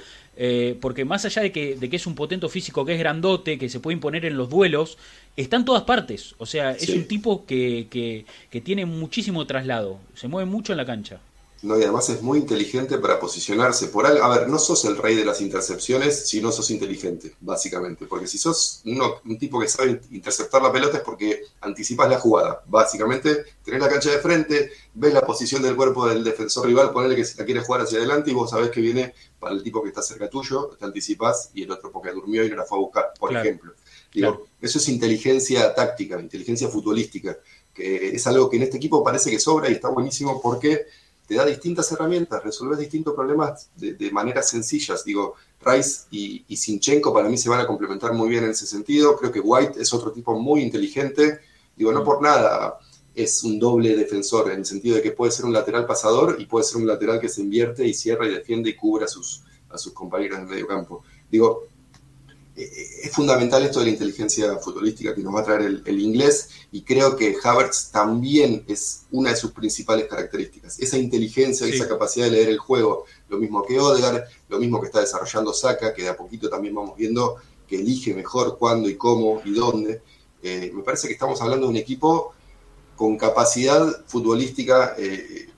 Eh, 0.42 0.78
porque 0.80 1.04
más 1.04 1.24
allá 1.26 1.42
de 1.42 1.52
que, 1.52 1.76
de 1.76 1.90
que 1.90 1.96
es 1.96 2.06
un 2.06 2.14
potente 2.14 2.48
físico, 2.48 2.84
que 2.86 2.94
es 2.94 2.98
grandote, 2.98 3.58
que 3.58 3.68
se 3.68 3.78
puede 3.78 3.94
imponer 3.94 4.24
en 4.24 4.38
los 4.38 4.48
duelos, 4.48 4.96
está 5.36 5.56
en 5.56 5.66
todas 5.66 5.82
partes. 5.82 6.34
O 6.38 6.46
sea, 6.46 6.70
es 6.70 6.88
un 6.88 7.04
tipo 7.06 7.44
que, 7.44 7.88
que, 7.90 8.24
que 8.48 8.60
tiene 8.62 8.86
muchísimo 8.86 9.46
traslado. 9.46 9.98
Se 10.14 10.28
mueve 10.28 10.50
mucho 10.50 10.72
en 10.72 10.78
la 10.78 10.86
cancha. 10.86 11.20
No, 11.62 11.78
y 11.78 11.82
además 11.82 12.08
es 12.08 12.22
muy 12.22 12.38
inteligente 12.38 12.96
para 12.96 13.20
posicionarse 13.20 13.88
por 13.88 14.06
algo. 14.06 14.24
A 14.24 14.38
ver, 14.38 14.48
no 14.48 14.58
sos 14.58 14.86
el 14.86 14.96
rey 14.96 15.14
de 15.14 15.26
las 15.26 15.42
intercepciones 15.42 16.26
si 16.26 16.40
no 16.40 16.50
sos 16.52 16.70
inteligente, 16.70 17.34
básicamente. 17.40 18.06
Porque 18.06 18.26
si 18.26 18.38
sos 18.38 18.80
un 18.84 19.38
tipo 19.38 19.60
que 19.60 19.68
sabe 19.68 20.00
interceptar 20.10 20.62
la 20.62 20.72
pelota 20.72 20.96
es 20.96 21.02
porque 21.02 21.42
anticipas 21.60 22.08
la 22.08 22.18
jugada. 22.18 22.62
Básicamente, 22.66 23.44
tenés 23.62 23.80
la 23.80 23.90
cancha 23.90 24.10
de 24.10 24.20
frente, 24.20 24.70
ves 24.94 25.12
la 25.12 25.20
posición 25.20 25.62
del 25.62 25.76
cuerpo 25.76 26.08
del 26.08 26.24
defensor 26.24 26.66
rival, 26.66 26.92
ponele 26.92 27.14
que 27.14 27.26
la 27.36 27.44
quiere 27.44 27.60
jugar 27.60 27.82
hacia 27.82 27.98
adelante 27.98 28.30
y 28.30 28.34
vos 28.34 28.48
sabés 28.48 28.70
que 28.70 28.80
viene 28.80 29.12
para 29.38 29.54
el 29.54 29.62
tipo 29.62 29.82
que 29.82 29.90
está 29.90 30.00
cerca 30.00 30.30
tuyo, 30.30 30.70
te 30.78 30.86
anticipás 30.86 31.50
y 31.52 31.64
el 31.64 31.70
otro 31.70 31.92
porque 31.92 32.10
durmió 32.10 32.42
y 32.42 32.48
no 32.48 32.56
la 32.56 32.64
fue 32.64 32.78
a 32.78 32.80
buscar, 32.80 33.12
por 33.18 33.36
ejemplo. 33.36 33.74
Digo, 34.12 34.46
eso 34.62 34.78
es 34.78 34.88
inteligencia 34.88 35.74
táctica, 35.74 36.18
inteligencia 36.18 36.68
futbolística, 36.68 37.38
que 37.72 38.08
es 38.16 38.26
algo 38.26 38.48
que 38.48 38.56
en 38.56 38.64
este 38.64 38.78
equipo 38.78 39.04
parece 39.04 39.30
que 39.30 39.38
sobra 39.38 39.68
y 39.68 39.74
está 39.74 39.88
buenísimo 39.88 40.40
porque 40.40 40.86
te 41.30 41.36
da 41.36 41.46
distintas 41.46 41.92
herramientas, 41.92 42.42
resolver 42.42 42.76
distintos 42.76 43.14
problemas 43.14 43.70
de, 43.76 44.10
maneras 44.10 44.48
sencillas. 44.48 45.04
Digo, 45.04 45.36
Rice 45.64 46.06
y, 46.10 46.44
y, 46.48 46.56
Sinchenko 46.56 47.14
para 47.14 47.28
mí 47.28 47.38
se 47.38 47.48
van 47.48 47.60
a 47.60 47.68
complementar 47.68 48.12
muy 48.14 48.28
bien 48.28 48.42
en 48.42 48.50
ese 48.50 48.66
sentido. 48.66 49.16
Creo 49.16 49.30
que 49.30 49.38
White 49.38 49.80
es 49.80 49.94
otro 49.94 50.10
tipo 50.10 50.36
muy 50.36 50.60
inteligente. 50.60 51.38
Digo, 51.76 51.92
no 51.92 52.02
por 52.02 52.20
nada 52.20 52.80
es 53.14 53.44
un 53.44 53.60
doble 53.60 53.94
defensor, 53.94 54.50
en 54.50 54.58
el 54.58 54.66
sentido 54.66 54.96
de 54.96 55.02
que 55.02 55.12
puede 55.12 55.30
ser 55.30 55.44
un 55.44 55.52
lateral 55.52 55.86
pasador 55.86 56.34
y 56.40 56.46
puede 56.46 56.64
ser 56.64 56.78
un 56.78 56.88
lateral 56.88 57.20
que 57.20 57.28
se 57.28 57.42
invierte 57.42 57.86
y 57.86 57.94
cierra 57.94 58.26
y 58.26 58.34
defiende 58.34 58.70
y 58.70 58.74
cubre 58.74 59.04
a 59.04 59.08
sus, 59.08 59.44
a 59.68 59.78
sus 59.78 59.92
compañeros 59.92 60.40
del 60.40 60.48
medio 60.48 60.66
campo. 60.66 61.04
Digo, 61.30 61.68
es 62.62 63.10
fundamental 63.12 63.62
esto 63.64 63.80
de 63.80 63.86
la 63.86 63.92
inteligencia 63.92 64.56
futbolística 64.58 65.14
que 65.14 65.22
nos 65.22 65.34
va 65.34 65.40
a 65.40 65.44
traer 65.44 65.82
el, 65.84 66.00
inglés 66.00 66.48
y 66.72 66.82
creo 66.82 67.16
que 67.16 67.36
Havertz 67.42 67.90
también 67.90 68.64
es 68.66 69.02
una 69.10 69.30
de 69.30 69.36
sus 69.36 69.52
principales 69.52 70.06
características. 70.06 70.78
Esa 70.78 70.98
inteligencia 70.98 71.66
y 71.66 71.70
esa 71.70 71.88
capacidad 71.88 72.26
de 72.26 72.32
leer 72.32 72.48
el 72.48 72.58
juego, 72.58 73.04
lo 73.28 73.38
mismo 73.38 73.64
que 73.64 73.78
Odegaard, 73.78 74.24
lo 74.48 74.58
mismo 74.58 74.80
que 74.80 74.86
está 74.86 75.00
desarrollando 75.00 75.52
Saka, 75.52 75.94
que 75.94 76.02
de 76.02 76.08
a 76.08 76.16
poquito 76.16 76.48
también 76.48 76.74
vamos 76.74 76.96
viendo 76.96 77.36
que 77.68 77.76
elige 77.76 78.14
mejor 78.14 78.58
cuándo 78.58 78.88
y 78.88 78.96
cómo 78.96 79.40
y 79.44 79.52
dónde. 79.52 80.02
Eh, 80.42 80.72
me 80.74 80.82
parece 80.82 81.06
que 81.06 81.14
estamos 81.14 81.40
hablando 81.42 81.66
de 81.66 81.70
un 81.70 81.76
equipo 81.76 82.32
con 82.96 83.16
capacidad 83.16 84.04
futbolística 84.06 84.94
eh, 84.98 85.49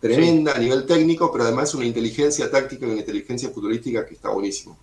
tremenda 0.00 0.52
a 0.52 0.58
nivel 0.58 0.86
técnico, 0.86 1.30
pero 1.30 1.44
además 1.44 1.74
una 1.74 1.84
inteligencia 1.84 2.50
táctica 2.50 2.86
y 2.86 2.90
una 2.90 3.00
inteligencia 3.00 3.50
futbolística 3.50 4.06
que 4.06 4.14
está 4.14 4.30
buenísimo. 4.30 4.78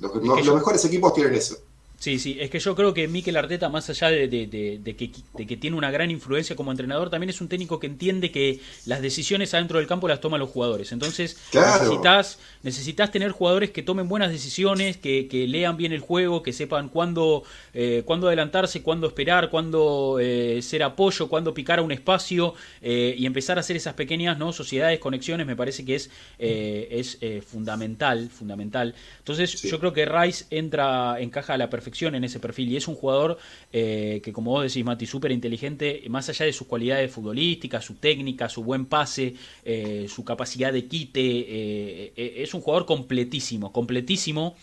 los 0.00 0.54
mejores 0.54 0.84
equipos 0.84 1.14
tienen 1.14 1.34
eso. 1.34 1.56
Sí, 2.02 2.18
sí, 2.18 2.36
es 2.40 2.50
que 2.50 2.58
yo 2.58 2.74
creo 2.74 2.92
que 2.92 3.06
Mikel 3.06 3.36
Arteta, 3.36 3.68
más 3.68 3.88
allá 3.88 4.08
de, 4.10 4.26
que, 4.26 5.56
tiene 5.56 5.76
una 5.76 5.92
gran 5.92 6.10
influencia 6.10 6.56
como 6.56 6.72
entrenador, 6.72 7.10
también 7.10 7.30
es 7.30 7.40
un 7.40 7.46
técnico 7.46 7.78
que 7.78 7.86
entiende 7.86 8.32
que 8.32 8.58
las 8.86 9.02
decisiones 9.02 9.54
adentro 9.54 9.78
del 9.78 9.86
campo 9.86 10.08
las 10.08 10.20
toman 10.20 10.40
los 10.40 10.50
jugadores. 10.50 10.90
Entonces 10.90 11.38
necesitas, 11.54 12.40
necesitas 12.64 13.12
tener 13.12 13.30
jugadores 13.30 13.70
que 13.70 13.84
tomen 13.84 14.08
buenas 14.08 14.32
decisiones, 14.32 14.96
que, 14.96 15.46
lean 15.48 15.76
bien 15.76 15.92
el 15.92 16.00
juego, 16.00 16.42
que 16.42 16.52
sepan 16.52 16.88
cuándo, 16.88 17.44
eh, 17.72 18.02
cuándo 18.04 18.26
adelantarse, 18.26 18.82
cuándo 18.82 19.06
esperar, 19.06 19.48
cuándo 19.48 20.18
eh, 20.20 20.60
ser 20.60 20.82
apoyo, 20.82 21.28
cuándo 21.28 21.54
picar 21.54 21.78
a 21.78 21.82
un 21.82 21.92
espacio 21.92 22.54
eh, 22.80 23.14
y 23.16 23.26
empezar 23.26 23.58
a 23.58 23.60
hacer 23.60 23.76
esas 23.76 23.94
pequeñas 23.94 24.38
¿no? 24.38 24.52
sociedades, 24.52 24.98
conexiones, 24.98 25.46
me 25.46 25.54
parece 25.54 25.84
que 25.84 25.94
es, 25.94 26.10
es 26.40 27.18
fundamental, 27.46 28.28
fundamental. 28.28 28.92
Entonces 29.18 29.62
yo 29.62 29.78
creo 29.78 29.92
que 29.92 30.04
Rice 30.04 30.46
entra, 30.50 31.20
encaja 31.20 31.54
a 31.54 31.58
la 31.58 31.70
perfección 31.70 31.91
en 32.00 32.24
ese 32.24 32.40
perfil 32.40 32.70
y 32.70 32.76
es 32.76 32.88
un 32.88 32.94
jugador 32.94 33.38
eh, 33.72 34.20
que, 34.24 34.32
como 34.32 34.52
vos 34.52 34.62
decís, 34.64 34.84
Mati, 34.84 35.06
súper 35.06 35.32
inteligente, 35.32 36.02
más 36.08 36.28
allá 36.28 36.46
de 36.46 36.52
sus 36.52 36.66
cualidades 36.66 37.10
futbolísticas, 37.12 37.84
su 37.84 37.94
técnica, 37.94 38.48
su 38.48 38.64
buen 38.64 38.86
pase, 38.86 39.34
eh, 39.64 40.06
su 40.08 40.24
capacidad 40.24 40.72
de 40.72 40.86
quite, 40.86 41.20
eh, 41.22 42.12
es 42.16 42.54
un 42.54 42.60
jugador 42.60 42.86
completísimo, 42.86 43.72
completísimo. 43.72 44.56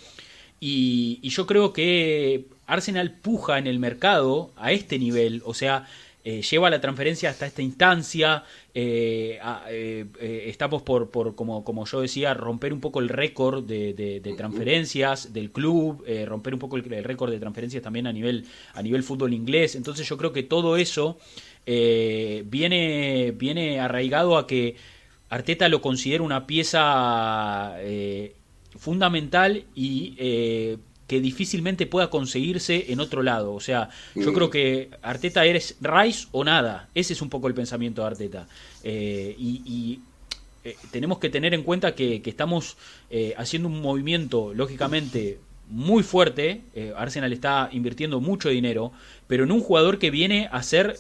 Y, 0.60 1.20
y, 1.22 1.30
yo 1.30 1.46
creo 1.48 1.72
que 1.72 2.48
Arsenal 2.68 3.12
puja 3.12 3.60
en 3.60 3.68
el 3.68 3.80
mercado 3.80 4.52
a 4.58 4.74
este 4.74 5.00
nivel, 5.00 5.42
o 5.46 5.54
sea, 5.54 5.88
eh, 6.22 6.42
lleva 6.42 6.70
la 6.70 6.82
transferencia 6.82 7.30
hasta 7.30 7.46
esta 7.46 7.62
instancia. 7.62 8.44
Eh, 8.74 9.40
eh, 9.70 10.44
estamos 10.48 10.82
por, 10.82 11.10
como, 11.36 11.86
yo 11.86 12.02
decía, 12.02 12.34
romper 12.34 12.74
un 12.74 12.82
poco 12.82 13.00
el 13.00 13.10
récord 13.10 13.64
de, 13.64 14.34
transferencias 14.38 15.32
del 15.32 15.52
club, 15.52 16.04
romper 16.26 16.54
un 16.54 16.60
poco 16.60 16.76
el, 16.76 17.04
récord 17.04 17.32
de 17.32 17.40
transferencias 17.40 17.82
también 17.82 18.08
a 18.08 18.14
nivel, 18.14 18.46
a 18.74 18.82
nivel 18.82 19.04
fútbol 19.04 19.34
inglés. 19.34 19.76
Entonces 19.76 20.08
yo 20.08 20.18
creo 20.18 20.34
que 20.34 20.44
todo 20.44 20.76
eso 20.76 21.18
viene, 21.66 23.34
viene 23.36 23.80
arraigado 23.80 24.38
a 24.38 24.46
que 24.46 24.76
Arteta 25.30 25.70
lo 25.70 25.82
considera 25.82 26.24
una 26.24 26.46
pieza 26.48 27.76
fundamental 28.78 29.66
y 29.74 30.78
que 31.10 31.20
difícilmente 31.20 31.88
pueda 31.88 32.12
conseguirse 32.12 32.94
en 32.94 33.00
otro 33.00 33.24
lado. 33.24 33.54
O 33.54 33.60
sea, 33.60 33.90
yo 34.16 34.32
creo 34.32 34.52
que 34.52 34.92
Arteta 35.02 35.44
eres 35.44 35.76
Rice 35.82 36.28
o 36.32 36.44
nada. 36.44 36.88
Ese 36.94 37.14
es 37.14 37.22
un 37.24 37.30
poco 37.30 37.48
el 37.48 37.56
pensamiento 37.56 38.04
de 38.04 38.08
Arteta. 38.08 38.48
Eh, 38.84 39.36
y, 39.38 40.02
eh, 40.64 40.76
tenemos 40.92 41.18
que 41.18 41.30
tener 41.30 41.56
en 41.56 41.64
cuenta 41.64 41.96
que, 41.96 42.22
estamos 42.24 42.78
eh, 43.10 43.34
haciendo 43.38 43.70
un 43.70 43.82
movimiento, 43.82 44.54
lógicamente, 44.54 45.40
muy 45.68 46.04
fuerte. 46.04 46.62
Arsenal 46.96 47.34
está 47.34 47.70
invirtiendo 47.72 48.22
mucho 48.22 48.50
dinero, 48.50 48.92
pero 49.26 49.44
en 49.46 49.52
un 49.52 49.62
jugador 49.62 49.98
que 49.98 50.12
viene 50.12 50.48
a 50.52 50.62
ser 50.62 50.96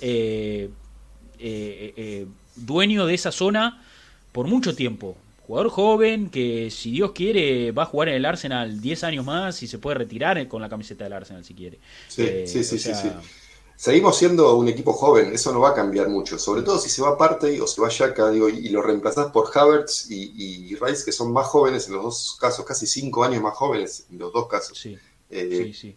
dueño 2.56 3.06
de 3.06 3.14
esa 3.14 3.32
zona 3.32 3.84
por 4.32 4.48
mucho 4.48 4.76
tiempo 4.76 5.16
jugador 5.50 5.72
joven 5.72 6.30
que 6.30 6.70
si 6.70 6.92
Dios 6.92 7.12
quiere 7.12 7.72
va 7.72 7.82
a 7.82 7.86
jugar 7.88 8.10
en 8.10 8.16
el 8.16 8.26
Arsenal 8.26 8.80
10 8.80 9.04
años 9.04 9.26
más 9.26 9.64
y 9.64 9.68
se 9.68 9.80
puede 9.80 9.98
retirar 9.98 10.48
con 10.48 10.62
la 10.62 10.70
camiseta 10.70 11.06
del 11.06 11.14
Arsenal 11.14 11.44
si 11.44 11.56
quiere. 11.56 11.80
Sí, 12.08 12.22
eh, 12.22 12.44
sí, 12.46 12.64
sí, 12.64 12.78
sí, 12.78 12.94
Seguimos 13.76 14.16
siendo 14.16 14.56
un 14.58 14.68
equipo 14.68 14.94
joven, 14.94 15.34
eso 15.34 15.52
no 15.52 15.62
va 15.62 15.70
a 15.70 15.74
cambiar 15.74 16.08
mucho, 16.08 16.38
sobre 16.38 16.62
todo 16.62 16.78
si 16.78 16.90
se 16.92 17.02
va 17.02 17.18
Partey 17.18 17.60
o 17.62 17.66
se 17.66 17.82
va 17.82 17.90
Yaka, 17.90 18.30
digo, 18.30 18.48
y 18.48 18.70
lo 18.70 18.84
reemplazás 18.84 19.32
por 19.32 19.50
Havertz 19.52 20.12
y, 20.12 20.76
Rice, 20.76 21.04
que 21.04 21.12
son 21.12 21.34
más 21.34 21.48
jóvenes 21.48 21.88
en 21.88 21.96
los 21.96 22.04
dos 22.04 22.38
casos, 22.40 22.64
casi 22.64 22.86
5 22.86 23.24
años 23.24 23.42
más 23.42 23.58
jóvenes 23.58 24.06
en 24.12 24.20
los 24.20 24.32
dos 24.32 24.48
casos. 24.48 24.78
Sí, 24.78 25.00
eh, 25.32 25.50
sí, 25.50 25.74
sí. 25.74 25.96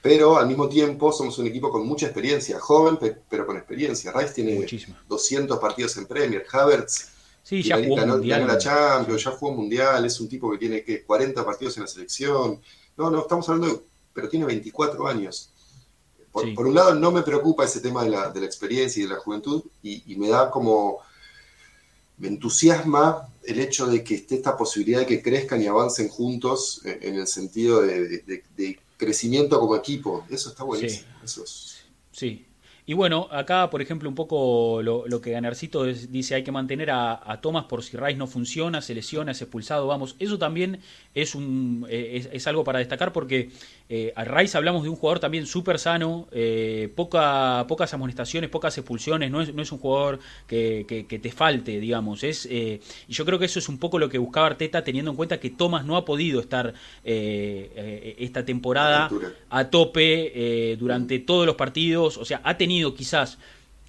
Pero 0.00 0.38
al 0.38 0.46
mismo 0.46 0.70
tiempo 0.70 1.12
somos 1.12 1.36
un 1.38 1.48
equipo 1.48 1.68
con 1.68 1.86
mucha 1.86 2.06
experiencia, 2.06 2.58
joven 2.60 2.98
pero 3.28 3.44
con 3.44 3.58
experiencia. 3.58 4.10
Rice 4.12 4.32
tiene 4.32 4.66
200 5.06 5.58
partidos 5.58 5.98
en 5.98 6.06
Premier, 6.06 6.46
Havertz 6.50 7.15
Sí, 7.46 7.62
ya 7.62 7.76
jugó 7.76 8.04
mundial. 8.04 8.44
la 8.44 8.58
Champions, 8.58 9.22
ya 9.22 9.30
jugó 9.30 9.52
mundial, 9.52 10.04
es 10.04 10.18
un 10.18 10.28
tipo 10.28 10.50
que 10.50 10.58
tiene 10.58 10.82
que 10.82 11.04
40 11.04 11.44
partidos 11.44 11.76
en 11.76 11.84
la 11.84 11.86
selección. 11.86 12.60
No, 12.96 13.08
no, 13.08 13.20
estamos 13.20 13.48
hablando, 13.48 13.72
de, 13.72 13.82
pero 14.12 14.28
tiene 14.28 14.46
24 14.46 15.06
años. 15.06 15.50
Por, 16.32 16.66
un 16.66 16.74
lado, 16.74 16.96
no 16.96 17.12
me 17.12 17.22
preocupa 17.22 17.64
ese 17.64 17.80
tema 17.80 18.02
de 18.02 18.10
la, 18.10 18.30
de 18.30 18.40
la 18.40 18.46
experiencia 18.46 19.00
y 19.00 19.06
de 19.06 19.14
la 19.14 19.20
juventud, 19.20 19.62
y, 19.80 20.16
me 20.16 20.28
da 20.28 20.50
como. 20.50 20.98
Me 22.18 22.26
entusiasma 22.26 23.28
el 23.44 23.60
hecho 23.60 23.86
de 23.86 24.02
que 24.02 24.16
esté 24.16 24.34
esta 24.34 24.56
posibilidad 24.56 25.00
de 25.00 25.06
que 25.06 25.22
crezcan 25.22 25.62
y 25.62 25.68
avancen 25.68 26.08
juntos 26.08 26.80
en, 26.84 27.14
el 27.14 27.28
sentido 27.28 27.80
de, 27.80 28.80
crecimiento 28.96 29.60
como 29.60 29.76
equipo. 29.76 30.26
Eso 30.28 30.48
está 30.48 30.64
buenísimo. 30.64 31.06
Sí. 31.20 31.24
Eso 31.24 31.44
sí, 32.10 32.45
y 32.88 32.94
bueno, 32.94 33.26
acá, 33.32 33.68
por 33.68 33.82
ejemplo, 33.82 34.08
un 34.08 34.14
poco 34.14 34.80
lo, 34.80 35.20
que 35.20 35.32
Ganercito 35.32 35.84
dice, 35.84 36.36
hay 36.36 36.44
que 36.44 36.52
mantener 36.52 36.92
a, 36.92 37.40
Thomas 37.42 37.64
por 37.64 37.82
si 37.82 37.96
Rice 37.96 38.14
no 38.14 38.28
funciona, 38.28 38.80
se 38.80 38.94
lesiona, 38.94 39.32
es 39.32 39.42
expulsado, 39.42 39.88
vamos. 39.88 40.14
Eso 40.20 40.38
también 40.38 40.78
es, 41.12 41.34
un, 41.34 41.84
eh, 41.90 42.28
es, 42.32 42.46
algo 42.46 42.62
para 42.62 42.78
destacar 42.78 43.12
porque 43.12 43.50
eh, 43.88 44.12
a 44.14 44.22
Rice 44.22 44.56
hablamos 44.56 44.84
de 44.84 44.90
un 44.90 44.94
jugador 44.94 45.18
también 45.18 45.46
súper 45.46 45.80
sano, 45.80 46.28
eh, 46.30 46.88
poca, 46.94 47.64
pocas 47.66 47.92
amonestaciones, 47.92 48.50
pocas 48.50 48.78
expulsiones, 48.78 49.32
no 49.32 49.42
es, 49.42 49.52
no 49.52 49.62
es 49.62 49.72
un 49.72 49.78
jugador 49.78 50.20
que, 50.46 50.86
que, 50.86 51.18
te 51.18 51.32
falte, 51.32 51.80
digamos. 51.80 52.22
Es, 52.22 52.46
y 52.46 52.80
yo 53.08 53.24
creo 53.24 53.40
que 53.40 53.46
eso 53.46 53.58
es 53.58 53.68
un 53.68 53.78
poco 53.78 53.98
lo 53.98 54.08
que 54.08 54.18
buscaba 54.18 54.46
Arteta 54.46 54.84
teniendo 54.84 55.10
en 55.10 55.16
cuenta 55.16 55.40
que 55.40 55.50
Thomas 55.50 55.84
no 55.84 55.96
ha 55.96 56.04
podido 56.04 56.38
estar 56.38 56.72
esta 57.02 58.44
temporada 58.44 59.10
a 59.50 59.70
tope 59.70 60.76
durante 60.78 61.18
todos 61.18 61.46
los 61.46 61.56
partidos, 61.56 62.16
o 62.16 62.24
sea, 62.24 62.40
ha 62.44 62.56
tenido 62.56 62.75
quizás 62.94 63.38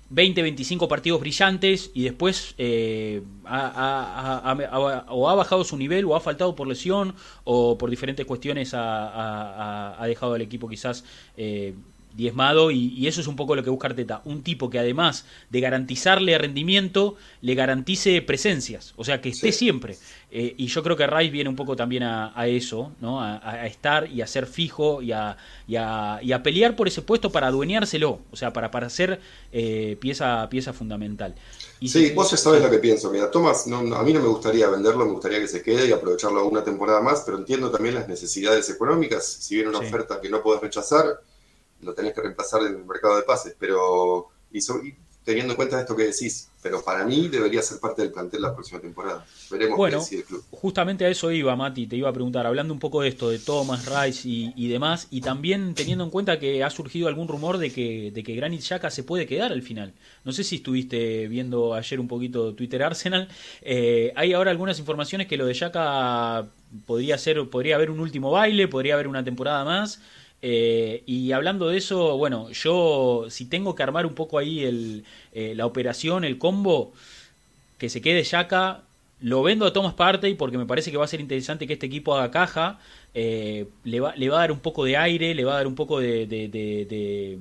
20, 0.10 0.42
25 0.42 0.88
partidos 0.88 1.20
brillantes 1.20 1.92
y 1.94 2.04
después 2.04 2.56
eh, 2.58 3.22
o 3.46 5.30
ha 5.30 5.36
bajado 5.36 5.64
su 5.64 5.78
nivel 5.78 6.06
o 6.06 6.16
ha 6.16 6.22
faltado 6.22 6.56
por 6.56 6.68
lesión 6.68 7.16
o 7.44 7.78
por 7.78 7.90
diferentes 7.90 8.26
cuestiones 8.26 8.72
ha, 8.74 10.02
dejado 10.06 10.36
al 10.36 10.42
equipo 10.42 10.70
quizás 10.70 11.04
eh, 11.36 11.74
diezmado 12.18 12.72
y, 12.72 13.08
eso 13.08 13.22
es 13.22 13.28
un 13.28 13.36
poco 13.36 13.56
lo 13.56 13.64
que 13.64 13.70
busca 13.70 13.88
Arteta, 13.88 14.22
un 14.26 14.42
tipo 14.42 14.70
que 14.70 14.80
además 14.80 15.26
de 15.50 15.62
garantizarle 15.62 16.38
rendimiento, 16.38 17.16
le 17.42 17.54
garantice 17.56 18.22
presencias, 18.22 18.94
o 18.98 19.06
sea, 19.06 19.22
que 19.22 19.30
esté 19.30 19.52
siempre. 19.52 19.98
Eh, 20.30 20.56
y 20.58 20.68
yo 20.68 20.84
creo 20.84 20.98
que 20.98 21.08
Rice 21.08 21.30
viene 21.30 21.50
un 21.50 21.56
poco 21.56 21.76
también 21.76 22.04
a, 22.04 22.48
eso, 22.48 22.92
¿no? 23.00 23.22
A, 23.22 23.66
estar 23.68 24.12
y 24.12 24.22
a 24.22 24.28
ser 24.28 24.48
fijo 24.48 25.02
y 25.02 25.12
a, 25.12 25.38
y 25.68 25.76
a, 25.76 26.42
pelear 26.44 26.76
por 26.76 26.88
ese 26.88 27.02
puesto 27.04 27.32
para 27.32 27.48
adueñárselo, 27.48 28.20
o 28.32 28.36
sea, 28.36 28.52
para, 28.52 28.72
para 28.72 28.90
ser 28.90 29.22
eh, 29.54 29.96
pieza, 30.02 30.50
pieza 30.50 30.74
fundamental. 30.74 31.36
Y 31.80 31.90
sí, 31.90 32.12
vos 32.12 32.32
ya 32.32 32.38
sabes 32.38 32.64
lo 32.64 32.72
que 32.72 32.80
pienso. 32.80 33.12
Mira, 33.12 33.30
Tomás, 33.30 33.68
no, 33.68 33.78
a 33.96 34.04
mí 34.04 34.12
no 34.12 34.22
me 34.22 34.28
gustaría 34.28 34.68
venderlo, 34.70 35.06
me 35.06 35.12
gustaría 35.12 35.40
que 35.40 35.48
se 35.48 35.62
quede 35.62 35.88
y 35.88 35.92
aprovecharlo 35.92 36.48
una 36.48 36.64
temporada 36.64 37.00
más, 37.00 37.22
pero 37.24 37.38
entiendo 37.38 37.70
también 37.70 37.94
las 37.94 38.08
necesidades 38.08 38.70
económicas. 38.72 39.24
Si 39.26 39.54
viene 39.54 39.70
una 39.70 39.80
oferta 39.80 40.20
que 40.20 40.30
no 40.30 40.42
podés 40.42 40.62
rechazar, 40.62 41.22
lo 41.82 41.94
tenés 41.94 42.14
que 42.14 42.22
reemplazar 42.22 42.62
en 42.62 42.76
el 42.76 42.86
mercado 42.86 43.18
de 43.18 43.24
pases, 43.24 43.56
pero 43.60 44.30
y, 44.52 44.62
teniendo 45.28 45.52
en 45.52 45.58
cuenta 45.58 45.82
esto 45.82 45.94
que 45.94 46.04
decís, 46.04 46.50
pero 46.64 46.82
para 46.82 47.04
mí 47.04 47.28
debería 47.28 47.62
ser 47.62 47.82
parte 47.82 48.02
del 48.02 48.14
plantel 48.14 48.42
la 48.42 48.54
próxima 48.54 48.80
temporada. 48.80 49.26
Veremos 49.52 49.78
bueno, 49.78 50.02
qué 50.10 50.20
el 50.20 50.24
club. 50.24 50.42
Justamente 50.52 51.04
a 51.04 51.10
eso 51.10 51.30
iba, 51.32 51.54
Mati, 51.54 51.86
te 51.86 51.98
iba 51.98 52.08
a 52.08 52.14
preguntar, 52.14 52.48
hablando 52.48 52.74
un 52.74 52.80
poco 52.80 53.02
de 53.02 53.10
esto, 53.10 53.30
de 53.30 53.38
Thomas, 53.38 53.86
Rice 53.86 54.22
y, 54.26 54.68
demás, 54.70 55.08
y 55.12 55.20
también 55.20 55.76
teniendo 55.76 56.06
en 56.06 56.12
cuenta 56.12 56.40
que 56.40 56.64
ha 56.64 56.70
surgido 56.70 57.10
algún 57.10 57.28
rumor 57.28 57.58
de 57.58 57.74
que, 57.74 58.10
de 58.12 58.24
que 58.24 58.36
Granit 58.36 58.62
Xhaka 58.62 58.90
se 58.90 59.04
puede 59.04 59.28
quedar 59.28 59.52
al 59.52 59.64
final. 59.64 59.92
No 60.24 60.32
sé 60.32 60.46
si 60.46 60.56
estuviste 60.56 61.28
viendo 61.28 61.74
ayer 61.74 62.00
un 62.00 62.08
poquito 62.08 62.56
Twitter 62.56 62.82
Arsenal. 62.82 63.28
Eh, 63.64 64.14
hay 64.16 64.32
ahora 64.32 64.52
algunas 64.52 64.80
informaciones 64.80 65.28
que 65.28 65.36
lo 65.36 65.46
de 65.46 65.56
Xhaka 65.56 66.48
podría 66.86 67.18
ser, 67.18 67.50
podría 67.50 67.76
haber 67.76 67.92
un 67.92 68.00
último 68.00 68.32
baile, 68.32 68.70
podría 68.70 68.94
haber 68.94 69.10
una 69.10 69.26
temporada 69.26 69.66
más. 69.66 70.00
Eh, 70.42 71.04
y 71.06 71.32
hablando 71.32 71.70
de 71.70 71.78
eso, 71.78 72.18
bueno, 72.18 72.52
yo 72.52 73.26
si 73.30 73.46
tengo 73.46 73.76
que 73.76 73.84
armar 73.84 74.06
un 74.06 74.14
poco 74.14 74.38
ahí 74.38 74.64
el, 74.64 75.04
eh, 75.34 75.54
la 75.56 75.66
operación, 75.66 76.24
el 76.24 76.38
combo, 76.38 76.94
que 77.78 77.90
se 77.90 78.02
quede 78.02 78.24
Yaka, 78.24 78.84
lo 79.20 79.42
vendo 79.44 79.66
a 79.66 79.74
Thomas 79.74 79.94
Partey 79.96 80.36
porque 80.36 80.58
me 80.58 80.66
parece 80.66 80.92
que 80.92 80.98
va 80.98 81.06
a 81.06 81.08
ser 81.08 81.22
interesante 81.22 81.66
que 81.68 81.74
este 81.74 81.88
equipo 81.88 82.16
haga 82.16 82.32
caja. 82.32 82.80
Eh, 83.14 83.68
le, 83.84 84.00
va, 84.00 84.16
le 84.16 84.30
va 84.30 84.38
a 84.38 84.40
dar 84.42 84.52
un 84.52 84.60
poco 84.60 84.86
de 84.86 84.98
aire, 84.98 85.34
le 85.34 85.44
va 85.44 85.54
a 85.54 85.58
dar 85.58 85.68
un 85.68 85.76
poco 85.76 86.00
de, 86.00 86.28
de, 86.28 87.40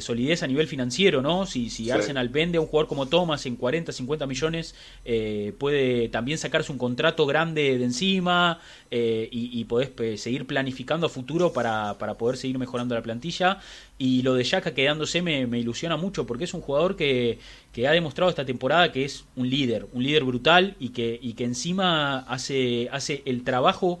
solidez 0.00 0.42
a 0.42 0.46
nivel 0.46 0.66
financiero, 0.66 1.22
¿no? 1.22 1.46
Si, 1.46 1.70
si 1.70 1.90
Arsenal 1.90 2.28
vende 2.28 2.58
a 2.58 2.60
un 2.60 2.66
jugador 2.66 2.88
como 2.88 3.06
Thomas 3.06 3.46
en 3.46 3.56
40, 3.56 3.92
50 3.92 4.26
millones, 4.26 4.74
eh, 5.04 5.52
puede 5.58 6.08
también 6.08 6.38
sacarse 6.38 6.70
un 6.72 6.78
contrato 6.78 7.26
grande 7.26 7.78
de 7.78 7.84
encima 7.84 8.60
eh, 8.90 9.28
y, 9.30 9.60
y, 9.60 9.64
podés 9.64 10.20
seguir 10.20 10.46
planificando 10.46 11.06
a 11.06 11.10
futuro 11.10 11.52
para, 11.52 11.98
para, 11.98 12.14
poder 12.14 12.36
seguir 12.36 12.58
mejorando 12.58 12.94
la 12.94 13.02
plantilla. 13.02 13.60
Y 13.98 14.22
lo 14.22 14.34
de 14.34 14.44
Yaka 14.44 14.74
quedándose 14.74 15.22
me, 15.22 15.46
me 15.46 15.58
ilusiona 15.58 15.96
mucho 15.96 16.26
porque 16.26 16.44
es 16.44 16.54
un 16.54 16.60
jugador 16.60 16.96
que, 16.96 17.38
que, 17.72 17.88
ha 17.88 17.92
demostrado 17.92 18.30
esta 18.30 18.44
temporada 18.44 18.92
que 18.92 19.04
es 19.04 19.24
un 19.36 19.50
líder, 19.50 19.86
un 19.92 20.02
líder 20.02 20.24
brutal 20.24 20.76
y 20.78 20.90
que, 20.90 21.18
y 21.20 21.32
que 21.34 21.44
encima 21.44 22.20
hace, 22.20 22.88
hace 22.92 23.22
el 23.26 23.42
trabajo 23.42 23.98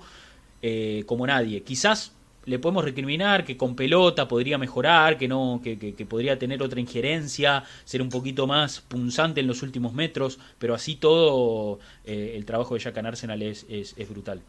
eh, 0.62 1.04
como 1.06 1.26
nadie. 1.26 1.62
Quizás 1.62 2.12
le 2.48 2.58
podemos 2.58 2.84
recriminar 2.84 3.44
que 3.44 3.56
con 3.56 3.76
pelota 3.76 4.26
podría 4.26 4.56
mejorar, 4.56 5.18
que 5.18 5.28
no, 5.28 5.60
que, 5.62 5.78
que, 5.78 6.06
podría 6.06 6.38
tener 6.38 6.62
otra 6.62 6.80
injerencia, 6.80 7.62
ser 7.84 8.00
un 8.00 8.08
poquito 8.08 8.46
más 8.46 8.80
punzante 8.80 9.40
en 9.40 9.46
los 9.46 9.62
últimos 9.62 9.92
metros, 9.92 10.38
pero 10.58 10.74
así 10.74 10.96
todo 10.96 11.78
eh, 12.04 12.32
el 12.36 12.46
trabajo 12.46 12.74
de 12.74 12.80
Jack 12.80 12.96
Arsenal 12.98 13.42
es, 13.42 13.66
es, 13.68 14.08
brutal. 14.08 14.40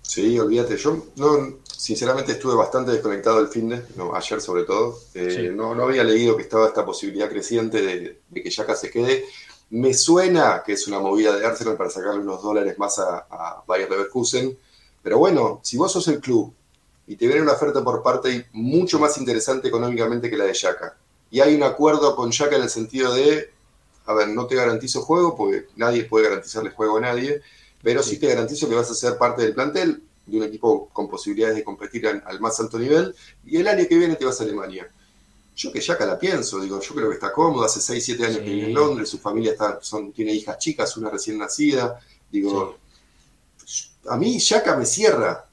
Sí, 0.00 0.38
olvídate, 0.38 0.76
yo 0.78 1.06
no, 1.16 1.58
sinceramente 1.64 2.32
estuve 2.32 2.54
bastante 2.54 2.92
desconectado 2.92 3.38
el 3.40 3.48
fin 3.48 3.68
de, 3.68 3.82
no, 3.96 4.14
ayer 4.14 4.40
sobre 4.40 4.64
todo, 4.64 4.98
eh, 5.14 5.52
no, 5.54 5.74
no 5.74 5.84
había 5.84 6.02
leído 6.02 6.36
que 6.36 6.42
estaba 6.42 6.66
esta 6.66 6.84
posibilidad 6.84 7.28
creciente 7.28 7.82
de, 7.82 8.42
que 8.42 8.50
Jack 8.50 8.74
se 8.74 8.90
quede. 8.90 9.24
Me 9.70 9.94
suena 9.94 10.62
que 10.64 10.72
es 10.72 10.86
una 10.88 10.98
movida 10.98 11.36
de 11.36 11.46
Arsenal 11.46 11.76
para 11.76 11.90
sacarle 11.90 12.20
unos 12.20 12.42
dólares 12.42 12.78
más 12.78 12.98
a, 12.98 13.26
a 13.30 13.62
Bayer 13.66 13.90
Leverkusen, 13.90 14.56
pero 15.02 15.18
bueno, 15.18 15.60
si 15.62 15.76
vos 15.76 15.92
sos 15.92 16.08
el 16.08 16.20
club 16.20 16.52
y 17.06 17.16
te 17.16 17.26
viene 17.26 17.42
una 17.42 17.52
oferta 17.52 17.82
por 17.82 18.02
parte 18.02 18.46
mucho 18.52 18.98
más 18.98 19.18
interesante 19.18 19.68
económicamente 19.68 20.30
que 20.30 20.36
la 20.36 20.44
de 20.44 20.54
Yaka. 20.54 20.96
Y 21.30 21.40
hay 21.40 21.54
un 21.54 21.62
acuerdo 21.62 22.14
con 22.14 22.30
Yaka 22.30 22.56
en 22.56 22.62
el 22.62 22.70
sentido 22.70 23.14
de, 23.14 23.50
a 24.06 24.14
ver, 24.14 24.28
no 24.28 24.46
te 24.46 24.54
garantizo 24.54 25.02
juego, 25.02 25.36
porque 25.36 25.66
nadie 25.76 26.04
puede 26.04 26.28
garantizarle 26.28 26.70
juego 26.70 26.98
a 26.98 27.00
nadie, 27.00 27.40
pero 27.82 28.02
sí 28.02 28.18
te 28.18 28.28
garantizo 28.28 28.68
que 28.68 28.74
vas 28.74 28.90
a 28.90 28.94
ser 28.94 29.18
parte 29.18 29.42
del 29.42 29.54
plantel 29.54 30.02
de 30.26 30.36
un 30.36 30.44
equipo 30.44 30.88
con 30.92 31.08
posibilidades 31.08 31.56
de 31.56 31.64
competir 31.64 32.06
al, 32.06 32.40
más 32.40 32.58
alto 32.60 32.78
nivel, 32.78 33.14
y 33.44 33.56
el 33.56 33.66
año 33.66 33.86
que 33.88 33.96
viene 33.96 34.16
te 34.16 34.24
vas 34.24 34.40
a 34.40 34.44
Alemania. 34.44 34.88
Yo 35.56 35.72
que 35.72 35.80
Yaka 35.80 36.06
la 36.06 36.18
pienso, 36.18 36.60
digo, 36.60 36.80
yo 36.80 36.94
creo 36.94 37.08
que 37.08 37.14
está 37.14 37.32
cómodo, 37.32 37.64
hace 37.64 37.80
6, 37.80 38.04
7 38.04 38.26
años 38.26 38.38
que 38.38 38.44
vive 38.44 38.66
en 38.68 38.74
Londres, 38.74 39.08
su 39.08 39.18
familia 39.18 39.52
está, 39.52 39.78
son, 39.82 40.12
tiene 40.12 40.32
hijas 40.32 40.58
chicas, 40.58 40.96
una 40.96 41.10
recién 41.10 41.38
nacida, 41.38 42.00
digo, 42.30 42.78
a 44.08 44.16
mí 44.16 44.38
Yaka 44.38 44.76
me 44.76 44.86
cierra, 44.86 45.46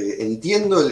eh, 0.00 0.16
entiendo 0.20 0.82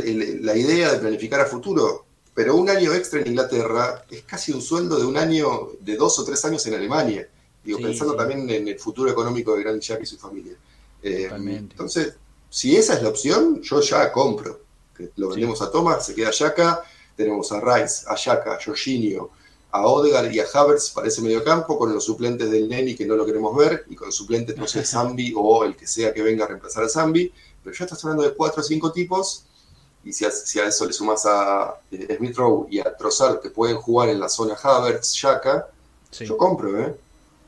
la 0.42 0.54
idea 0.54 0.92
de 0.92 0.98
planificar 0.98 1.40
a 1.40 1.46
futuro, 1.46 2.04
pero 2.34 2.54
un 2.56 2.68
año 2.68 2.92
extra 2.92 3.20
en 3.20 3.28
Inglaterra 3.28 4.04
es 4.10 4.22
casi 4.22 4.52
un 4.52 4.60
sueldo 4.60 4.98
de 4.98 5.06
un 5.06 5.16
año, 5.16 5.70
de 5.80 5.96
dos 5.96 6.18
o 6.18 6.24
tres 6.24 6.44
años 6.44 6.66
en 6.66 6.74
Alemania. 6.74 7.26
Digo, 7.64 7.78
pensando 7.80 8.14
también 8.14 8.48
en 8.50 8.68
el 8.68 8.78
futuro 8.78 9.10
económico 9.10 9.56
de 9.56 9.62
Gran 9.62 9.80
Jack 9.80 10.02
y 10.02 10.06
su 10.06 10.18
familia. 10.18 10.52
Eh, 11.02 11.26
entonces, 11.32 12.16
si 12.50 12.76
esa 12.76 12.94
es 12.94 13.02
la 13.02 13.08
opción, 13.08 13.62
yo 13.62 13.80
ya 13.80 14.12
compro. 14.12 14.60
lo 15.16 15.30
vendemos 15.30 15.62
a 15.62 15.70
Thomas, 15.70 16.04
se 16.04 16.14
queda 16.14 16.30
Yaka, 16.30 16.82
tenemos 17.16 17.50
a 17.50 17.60
Rice, 17.60 18.04
a 18.08 18.14
Yaka, 18.14 18.56
a 18.56 18.58
Jorginho, 18.62 19.30
a 19.70 19.86
Odegaard 19.86 20.30
y 20.32 20.40
a 20.40 20.46
Havertz 20.52 20.90
para 20.90 21.08
ese 21.08 21.22
mediocampo, 21.22 21.78
con 21.78 21.94
los 21.94 22.04
suplentes 22.04 22.50
del 22.50 22.68
Neni 22.68 22.94
que 22.94 23.06
no 23.06 23.16
lo 23.16 23.24
queremos 23.24 23.56
ver, 23.56 23.86
y 23.88 23.96
con 23.96 24.12
suplentes, 24.12 24.56
no 24.56 24.66
sé, 24.66 24.84
Zambi 24.84 25.32
o 25.34 25.64
el 25.64 25.76
que 25.76 25.86
sea 25.86 26.12
que 26.12 26.22
venga 26.22 26.44
a 26.44 26.48
reemplazar 26.48 26.84
a 26.84 26.88
Zambi 26.90 27.32
pero 27.68 27.78
ya 27.78 27.84
estás 27.84 28.02
hablando 28.02 28.22
de 28.22 28.34
cuatro 28.34 28.62
o 28.62 28.64
cinco 28.64 28.90
tipos, 28.90 29.44
y 30.02 30.12
si 30.12 30.24
a, 30.24 30.28
eso 30.64 30.86
le 30.86 30.92
sumas 30.94 31.26
a 31.26 31.74
eh, 31.92 32.16
Smith 32.16 32.34
Rowe 32.34 32.66
y 32.70 32.78
a 32.78 32.96
Trossard 32.96 33.40
que 33.40 33.50
pueden 33.50 33.76
jugar 33.76 34.08
en 34.08 34.20
la 34.20 34.30
zona 34.30 34.54
Havertz, 34.54 35.12
Shaka, 35.12 35.68
yo 36.18 36.38
compro, 36.38 36.80
¿eh? 36.80 36.96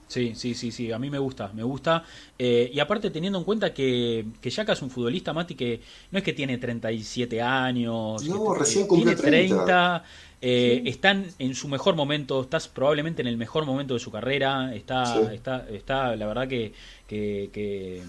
Sí, 0.08 0.34
sí, 0.34 0.54
sí, 0.54 0.72
sí, 0.72 0.92
a 0.92 0.98
mí 0.98 1.08
me 1.08 1.20
gusta, 1.20 1.52
me 1.54 1.62
gusta. 1.62 2.04
Eh, 2.36 2.70
y 2.70 2.80
aparte 2.80 3.10
teniendo 3.10 3.38
en 3.38 3.44
cuenta 3.44 3.72
que, 3.72 4.26
que 4.42 4.50
Yaka 4.50 4.72
es 4.72 4.82
un 4.82 4.90
futbolista, 4.90 5.32
Mati, 5.32 5.54
que 5.54 5.80
no 6.10 6.18
es 6.18 6.24
que 6.24 6.32
tiene 6.32 6.58
37 6.58 7.40
años, 7.40 8.22
no, 8.24 8.52
recién 8.52 8.86
cumple 8.88 9.14
30. 9.14 10.04
Eh, 10.42 10.82
están 10.86 11.26
en 11.38 11.54
su 11.54 11.68
mejor 11.68 11.94
momento, 11.94 12.40
estás 12.42 12.66
probablemente 12.66 13.22
en 13.22 13.28
el 13.28 13.36
mejor 13.36 13.66
momento 13.66 13.94
de 13.94 14.00
su 14.00 14.10
carrera, 14.10 14.74
está, 14.74 15.32
está, 15.32 15.68
está 15.68 16.16
la 16.16 16.26
verdad 16.26 16.48
que, 16.48 16.72
que, 17.06 18.02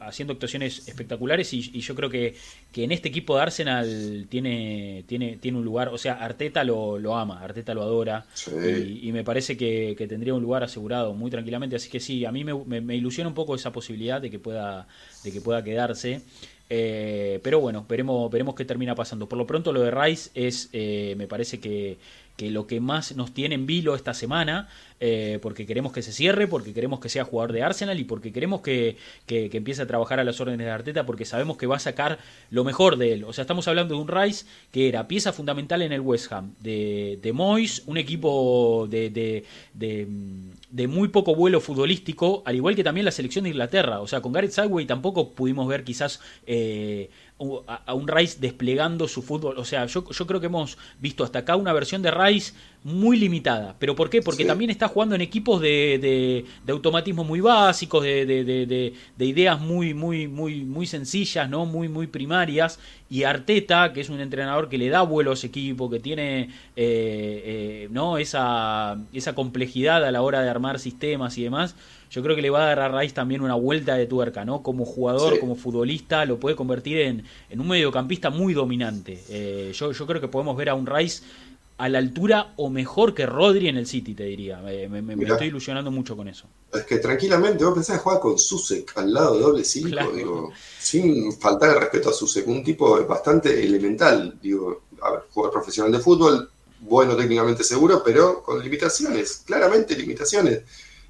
haciendo 0.00 0.32
actuaciones 0.32 0.88
espectaculares 0.88 1.52
y, 1.52 1.80
yo 1.80 1.94
creo 1.94 2.08
que, 2.08 2.34
que, 2.72 2.84
en 2.84 2.92
este 2.92 3.08
equipo 3.08 3.36
de 3.36 3.42
Arsenal 3.42 4.26
tiene, 4.28 5.04
tiene, 5.06 5.36
tiene 5.36 5.58
un 5.58 5.64
lugar, 5.64 5.88
o 5.88 5.98
sea, 5.98 6.14
Arteta 6.14 6.64
lo, 6.64 6.98
lo 6.98 7.16
ama, 7.16 7.40
Arteta 7.42 7.74
lo 7.74 7.82
adora 7.82 8.26
y, 9.02 9.12
me 9.12 9.24
parece 9.24 9.56
que, 9.56 9.94
tendría 10.08 10.34
un 10.34 10.42
lugar 10.42 10.62
asegurado 10.62 11.14
muy 11.14 11.30
tranquilamente, 11.30 11.76
así 11.76 11.90
que 11.90 12.00
sí, 12.00 12.24
a 12.24 12.32
mí 12.32 12.44
me, 12.44 12.54
me, 12.80 12.96
ilusiona 12.96 13.28
un 13.28 13.34
poco 13.34 13.54
esa 13.54 13.72
posibilidad 13.72 14.20
de 14.20 14.30
que 14.30 14.38
pueda, 14.38 14.88
de 15.22 15.32
que 15.32 15.40
pueda 15.40 15.62
quedarse. 15.62 16.22
Eh, 16.70 17.40
pero 17.42 17.60
bueno, 17.60 17.84
veremos, 17.86 18.30
veremos 18.30 18.54
qué 18.54 18.64
termina 18.64 18.94
pasando. 18.94 19.28
Por 19.28 19.38
lo 19.38 19.46
pronto 19.46 19.72
lo 19.72 19.82
de 19.82 19.90
Rice 19.90 20.30
es, 20.34 20.70
eh, 20.72 21.14
me 21.16 21.26
parece 21.26 21.60
que, 21.60 21.98
que 22.36 22.50
lo 22.50 22.66
que 22.66 22.80
más 22.80 23.14
nos 23.16 23.32
tiene 23.32 23.54
en 23.54 23.66
vilo 23.66 23.94
esta 23.94 24.14
semana, 24.14 24.68
eh, 25.06 25.38
porque 25.42 25.66
queremos 25.66 25.92
que 25.92 26.00
se 26.00 26.12
cierre, 26.12 26.46
porque 26.46 26.72
queremos 26.72 26.98
que 26.98 27.10
sea 27.10 27.24
jugador 27.24 27.52
de 27.52 27.62
Arsenal 27.62 28.00
y 28.00 28.04
porque 28.04 28.32
queremos 28.32 28.62
que, 28.62 28.96
que, 29.26 29.50
empiece 29.52 29.82
a 29.82 29.86
trabajar 29.86 30.18
a 30.18 30.24
las 30.24 30.40
órdenes 30.40 30.64
de 30.64 30.72
Arteta, 30.72 31.04
porque 31.04 31.26
sabemos 31.26 31.58
que 31.58 31.66
va 31.66 31.76
a 31.76 31.78
sacar 31.78 32.18
lo 32.48 32.64
mejor 32.64 32.96
de 32.96 33.12
él. 33.12 33.24
O 33.24 33.34
sea, 33.34 33.42
estamos 33.42 33.68
hablando 33.68 33.96
de 33.96 34.00
un 34.00 34.08
Rice 34.08 34.46
que 34.72 34.88
era 34.88 35.06
pieza 35.06 35.34
fundamental 35.34 35.82
en 35.82 35.92
el 35.92 36.00
West 36.00 36.32
Ham, 36.32 36.54
de, 36.60 37.18
de 37.20 37.32
Moyes, 37.34 37.82
un 37.84 37.98
equipo 37.98 38.86
de, 38.88 39.10
de, 39.10 39.44
de, 39.74 40.88
muy 40.88 41.08
poco 41.08 41.34
vuelo 41.34 41.60
futbolístico, 41.60 42.42
al 42.46 42.56
igual 42.56 42.74
que 42.74 42.82
también 42.82 43.04
la 43.04 43.10
selección 43.10 43.44
de 43.44 43.50
Inglaterra. 43.50 44.00
O 44.00 44.06
sea, 44.06 44.22
con 44.22 44.32
Gareth 44.32 44.52
Southgate 44.52 44.86
tampoco 44.86 45.32
pudimos 45.32 45.68
ver 45.68 45.84
quizás... 45.84 46.20
Eh, 46.46 47.10
a 47.66 47.94
un 47.94 48.06
Rice 48.06 48.38
desplegando 48.40 49.08
su 49.08 49.20
fútbol. 49.20 49.58
O 49.58 49.64
sea, 49.64 49.86
yo, 49.86 50.08
yo 50.08 50.26
creo 50.26 50.38
que 50.38 50.46
hemos 50.46 50.78
visto 51.00 51.24
hasta 51.24 51.40
acá 51.40 51.56
una 51.56 51.72
versión 51.72 52.00
de 52.00 52.12
Rice 52.12 52.54
muy 52.84 53.16
limitada. 53.16 53.74
¿Pero 53.78 53.96
por 53.96 54.10
qué? 54.10 54.20
Porque 54.20 54.44
también 54.44 54.70
está 54.70 54.88
jugando 54.88 55.14
en 55.14 55.22
equipos 55.22 55.60
de, 55.60 55.98
de, 56.00 56.44
de 56.64 56.72
automatismo 56.72 57.24
muy 57.24 57.40
básicos, 57.40 58.04
de, 58.04 58.26
de, 58.26 59.24
ideas 59.24 59.58
muy, 59.58 59.94
muy, 59.94 60.28
muy, 60.28 60.64
muy 60.64 60.86
sencillas, 60.86 61.48
¿no? 61.48 61.64
Muy, 61.64 61.88
muy 61.88 62.06
primarias. 62.06 62.78
Y 63.08 63.22
Arteta, 63.22 63.92
que 63.94 64.02
es 64.02 64.10
un 64.10 64.20
entrenador 64.20 64.68
que 64.68 64.76
le 64.76 64.90
da 64.90 65.00
vuelo 65.00 65.30
a 65.30 65.34
ese 65.34 65.46
equipo, 65.46 65.88
que 65.88 65.98
tiene 65.98 66.42
eh, 66.42 66.48
eh, 66.76 67.88
¿no? 67.90 68.18
esa, 68.18 68.98
esa 69.14 69.34
complejidad 69.34 70.04
a 70.04 70.12
la 70.12 70.20
hora 70.20 70.42
de 70.42 70.50
armar 70.50 70.78
sistemas 70.78 71.38
y 71.38 71.44
demás 71.44 71.74
yo 72.14 72.22
creo 72.22 72.36
que 72.36 72.42
le 72.42 72.50
va 72.50 72.62
a 72.62 72.66
dar 72.66 72.78
a 72.78 73.00
Rice 73.00 73.12
también 73.12 73.40
una 73.40 73.54
vuelta 73.54 73.96
de 73.96 74.06
tuerca, 74.06 74.44
¿no? 74.44 74.62
Como 74.62 74.84
jugador, 74.84 75.40
como 75.40 75.56
futbolista, 75.56 76.24
lo 76.24 76.38
puede 76.38 76.54
convertir 76.54 76.98
en, 76.98 77.24
en 77.50 77.60
un 77.60 77.66
mediocampista 77.66 78.30
muy 78.30 78.54
dominante. 78.54 79.20
Eh, 79.28 79.72
yo, 79.74 79.90
yo 79.90 80.06
creo 80.06 80.20
que 80.20 80.28
podemos 80.28 80.56
ver 80.56 80.68
a 80.68 80.74
un 80.74 80.86
Rice 80.86 81.24
a 81.76 81.88
la 81.88 81.98
altura 81.98 82.54
o 82.56 82.70
mejor 82.70 83.14
que 83.14 83.26
Rodri 83.26 83.68
en 83.68 83.76
el 83.76 83.86
City, 83.86 84.14
te 84.14 84.24
diría. 84.24 84.58
Me, 84.58 85.24
estoy 85.24 85.48
ilusionando 85.48 85.90
mucho 85.90 86.16
con 86.16 86.28
eso. 86.28 86.46
Es 86.72 86.84
que 86.84 86.98
tranquilamente, 86.98 87.64
vos 87.64 87.74
pensás 87.74 88.00
jugar 88.00 88.20
con 88.20 88.38
Susek 88.38 88.96
al 88.96 89.12
lado 89.12 89.34
de 89.34 89.40
doble 89.40 89.64
5, 89.64 90.12
digo, 90.14 90.52
sin 90.78 91.32
faltar 91.32 91.70
el 91.70 91.80
respeto 91.80 92.10
a 92.10 92.12
Susek, 92.12 92.46
un 92.46 92.62
tipo 92.62 93.04
bastante 93.06 93.64
elemental, 93.64 94.38
digo, 94.40 94.82
a 95.02 95.10
ver, 95.12 95.20
jugador 95.30 95.52
profesional 95.52 95.92
de 95.92 95.98
fútbol, 95.98 96.50
bueno 96.80 97.16
técnicamente 97.16 97.64
seguro, 97.64 98.02
pero 98.04 98.42
con 98.42 98.62
limitaciones, 98.62 99.42
claramente 99.44 99.96
limitaciones. 99.96 100.62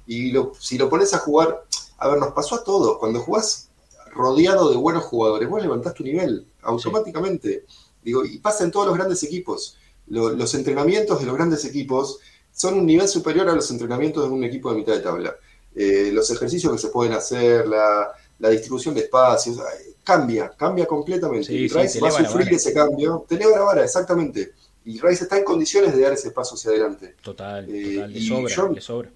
Y 0.07 0.33
si 0.59 0.77
lo 0.77 0.89
pones 0.89 1.13
a 1.13 1.19
jugar, 1.19 1.63
a 1.97 2.09
ver, 2.09 2.19
nos 2.19 2.33
pasó 2.33 2.55
a 2.55 2.63
todos, 2.63 2.97
cuando 2.97 3.19
jugás 3.21 3.69
rodeado 4.11 4.69
de 4.71 4.77
buenos 4.77 5.03
jugadores, 5.03 5.47
vos 5.49 5.61
levantás 5.61 5.93
tu 5.93 6.03
nivel 6.03 6.47
automáticamente. 6.61 7.65
Digo, 8.03 8.23
y 8.23 8.37
pasa 8.37 8.63
en 8.63 8.71
todos 8.71 8.87
los 8.87 8.95
grandes 8.95 9.23
equipos. 9.23 9.77
Los 10.07 10.53
entrenamientos 10.53 11.19
de 11.19 11.25
los 11.25 11.35
grandes 11.35 11.65
equipos 11.65 12.19
son 12.53 12.75
un 12.75 12.85
nivel 12.85 13.07
superior 13.07 13.49
a 13.49 13.55
los 13.55 13.69
entrenamientos 13.71 14.23
de 14.23 14.29
un 14.29 14.43
equipo 14.43 14.71
de 14.71 14.77
mitad 14.77 14.93
de 14.93 14.99
tabla. 14.99 15.35
Eh, 15.75 16.11
los 16.13 16.29
ejercicios 16.31 16.71
que 16.71 16.79
se 16.79 16.87
pueden 16.89 17.13
hacer, 17.13 17.67
la, 17.67 18.13
distribución 18.49 18.93
de 18.93 19.01
espacios, 19.01 19.59
cambia, 20.03 20.51
cambia 20.55 20.85
completamente. 20.85 21.51
y 21.51 21.67
Rice 21.67 21.99
va 21.99 22.09
a 22.09 22.11
sufrir 22.11 22.53
ese 22.53 22.73
cambio. 22.73 23.25
Te 23.27 23.35
eleva 23.35 23.57
la 23.57 23.63
vara, 23.63 23.83
exactamente. 23.83 24.53
Y 24.85 24.99
Rice 24.99 25.23
está 25.23 25.37
en 25.37 25.43
condiciones 25.43 25.95
de 25.95 26.01
dar 26.01 26.13
ese 26.13 26.31
paso 26.31 26.55
hacia 26.55 26.69
adelante. 26.71 27.15
Total, 27.21 27.65
eh, 27.67 27.95
total. 27.95 28.13
Le 28.13 28.21
sobra, 28.21 28.71
le 28.71 28.81
sobra 28.81 29.11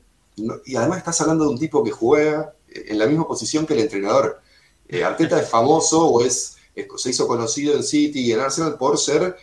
y 0.66 0.76
además 0.76 1.00
estás 1.00 1.20
hablando 1.22 1.46
de 1.46 1.52
un 1.52 1.60
tipo 1.60 1.84
que 1.84 1.92
juega 1.92 2.54
eh, 2.70 2.86
en 2.90 3.00
la 3.00 3.08
misma 3.08 3.28
posición 3.28 3.66
que 3.66 3.74
el 3.74 3.82
entrenador. 3.82 4.42
Eh, 4.88 5.04
Arteta 5.04 5.40
es 5.40 5.50
famoso 5.50 6.06
o 6.06 6.24
es, 6.24 6.58
se 6.98 7.10
hizo 7.10 7.28
conocido 7.28 7.76
en 7.76 7.84
City 7.84 8.22
y 8.22 8.32
en 8.32 8.40
Arsenal 8.40 8.78
por 8.78 8.98
ser 8.98 9.36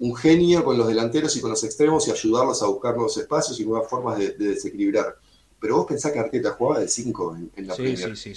un 0.00 0.14
genio 0.16 0.64
con 0.64 0.78
los 0.78 0.86
delanteros 0.86 1.36
y 1.36 1.40
con 1.40 1.50
los 1.50 1.64
extremos 1.64 2.06
y 2.08 2.10
ayudarlos 2.10 2.62
a 2.62 2.66
buscar 2.66 2.94
nuevos 2.94 3.16
espacios 3.16 3.58
y 3.60 3.64
nuevas 3.66 3.88
formas 3.88 4.18
de, 4.18 4.32
desequilibrar. 4.32 5.16
Pero 5.60 5.76
vos 5.78 5.86
pensás 5.86 6.12
que 6.12 6.18
Arteta 6.18 6.50
jugaba 6.50 6.80
de 6.80 6.88
5 6.88 7.36
en, 7.56 7.66
la 7.66 7.74
sí, 7.74 7.94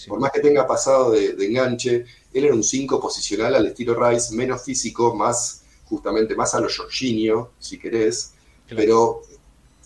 por 0.08 0.20
más 0.20 0.32
que 0.32 0.40
tenga 0.40 0.66
pasado 0.66 1.12
de, 1.12 1.36
enganche, 1.46 2.06
él 2.34 2.46
era 2.46 2.54
un 2.54 2.64
5 2.64 3.00
posicional 3.00 3.56
al 3.56 3.66
estilo 3.66 3.96
Rice, 3.96 4.34
menos 4.34 4.62
físico, 4.62 5.14
más 5.14 5.64
justamente 5.86 6.36
más 6.36 6.54
a 6.54 6.60
lo 6.60 6.68
Jorginho, 6.70 7.52
si 7.60 7.80
querés, 7.80 8.34
pero 8.70 9.22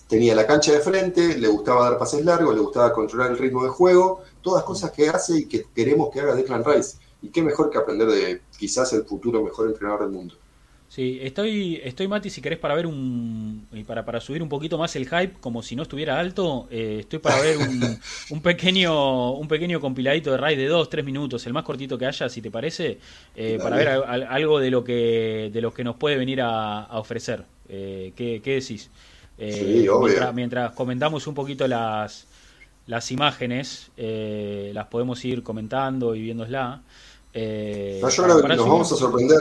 tenía 0.08 0.36
la 0.36 0.46
cancha 0.46 0.74
de 0.74 0.82
frente, 0.82 1.38
le 1.38 1.48
gustaba 1.48 1.90
dar 1.90 1.98
pases 1.98 2.26
largos, 2.26 2.54
le 2.54 2.62
gustaba 2.62 2.92
controlar 2.92 3.32
el 3.32 3.38
ritmo 3.38 3.64
de 3.64 3.70
juego, 3.70 4.22
todas 4.42 4.64
cosas 4.64 4.92
que 4.92 5.08
hace 5.10 5.38
y 5.38 5.46
que 5.46 5.66
queremos 5.74 6.10
que 6.12 6.20
haga 6.20 6.36
Declan 6.36 6.66
Rice. 6.66 6.98
Y 7.22 7.30
qué 7.30 7.42
mejor 7.42 7.70
que 7.70 7.78
aprender 7.78 8.08
de 8.10 8.42
quizás 8.58 8.92
el 8.94 9.06
futuro 9.06 9.44
mejor 9.44 9.68
entrenador 9.68 10.02
del 10.02 10.10
mundo. 10.10 10.36
Sí, 10.92 11.20
estoy, 11.22 11.80
estoy 11.86 12.10
Mati, 12.10 12.30
si 12.30 12.42
querés 12.42 12.60
para 12.60 12.76
ver 12.76 12.86
un, 12.86 13.66
para, 13.88 14.04
para 14.04 14.20
subir 14.20 14.44
un 14.44 14.50
poquito 14.50 14.78
más 14.78 14.94
el 14.98 15.08
hype, 15.08 15.36
como 15.40 15.64
si 15.64 15.74
no 15.74 15.84
estuviera 15.84 16.20
alto, 16.20 16.68
eh, 16.70 16.98
estoy 17.00 17.20
para 17.20 17.40
ver 17.40 17.60
un, 17.60 17.98
un, 18.30 18.42
pequeño, 18.42 19.32
un 19.32 19.48
pequeño 19.48 19.80
compiladito 19.80 20.32
de 20.32 20.38
raid 20.38 20.58
de 20.58 20.68
2, 20.68 20.90
3 20.90 21.06
minutos, 21.06 21.48
el 21.48 21.54
más 21.54 21.64
cortito 21.64 21.98
que 21.98 22.08
haya, 22.08 22.28
si 22.28 22.42
te 22.42 22.52
parece, 22.52 23.00
eh, 23.38 23.58
para 23.64 23.78
ver 23.78 23.88
algo 23.88 24.60
de 24.60 24.70
lo 24.70 24.84
que, 24.84 25.50
de 25.54 25.62
lo 25.62 25.74
que 25.74 25.86
nos 25.86 25.96
puede 25.96 26.18
venir 26.18 26.42
a, 26.42 26.90
ofrecer. 27.00 27.46
Eh, 27.70 28.12
¿qué, 28.14 28.42
¿qué, 28.44 28.56
decís? 28.56 28.90
Sí, 29.40 29.88
mientras, 30.02 30.34
mientras, 30.34 30.72
comentamos 30.74 31.26
un 31.26 31.36
poquito 31.36 31.70
las, 31.70 32.28
las 32.88 33.10
imágenes, 33.12 33.92
las 33.96 34.88
podemos 34.88 35.24
ir 35.24 35.42
comentando 35.42 36.16
y 36.16 36.22
viéndosla. 36.22 36.82
No, 37.34 38.10
yo 38.10 38.24
creo 38.24 38.42
que 38.42 38.48
nos 38.50 38.68
vamos 38.68 38.92
a 38.92 38.96
sorprender. 38.98 39.40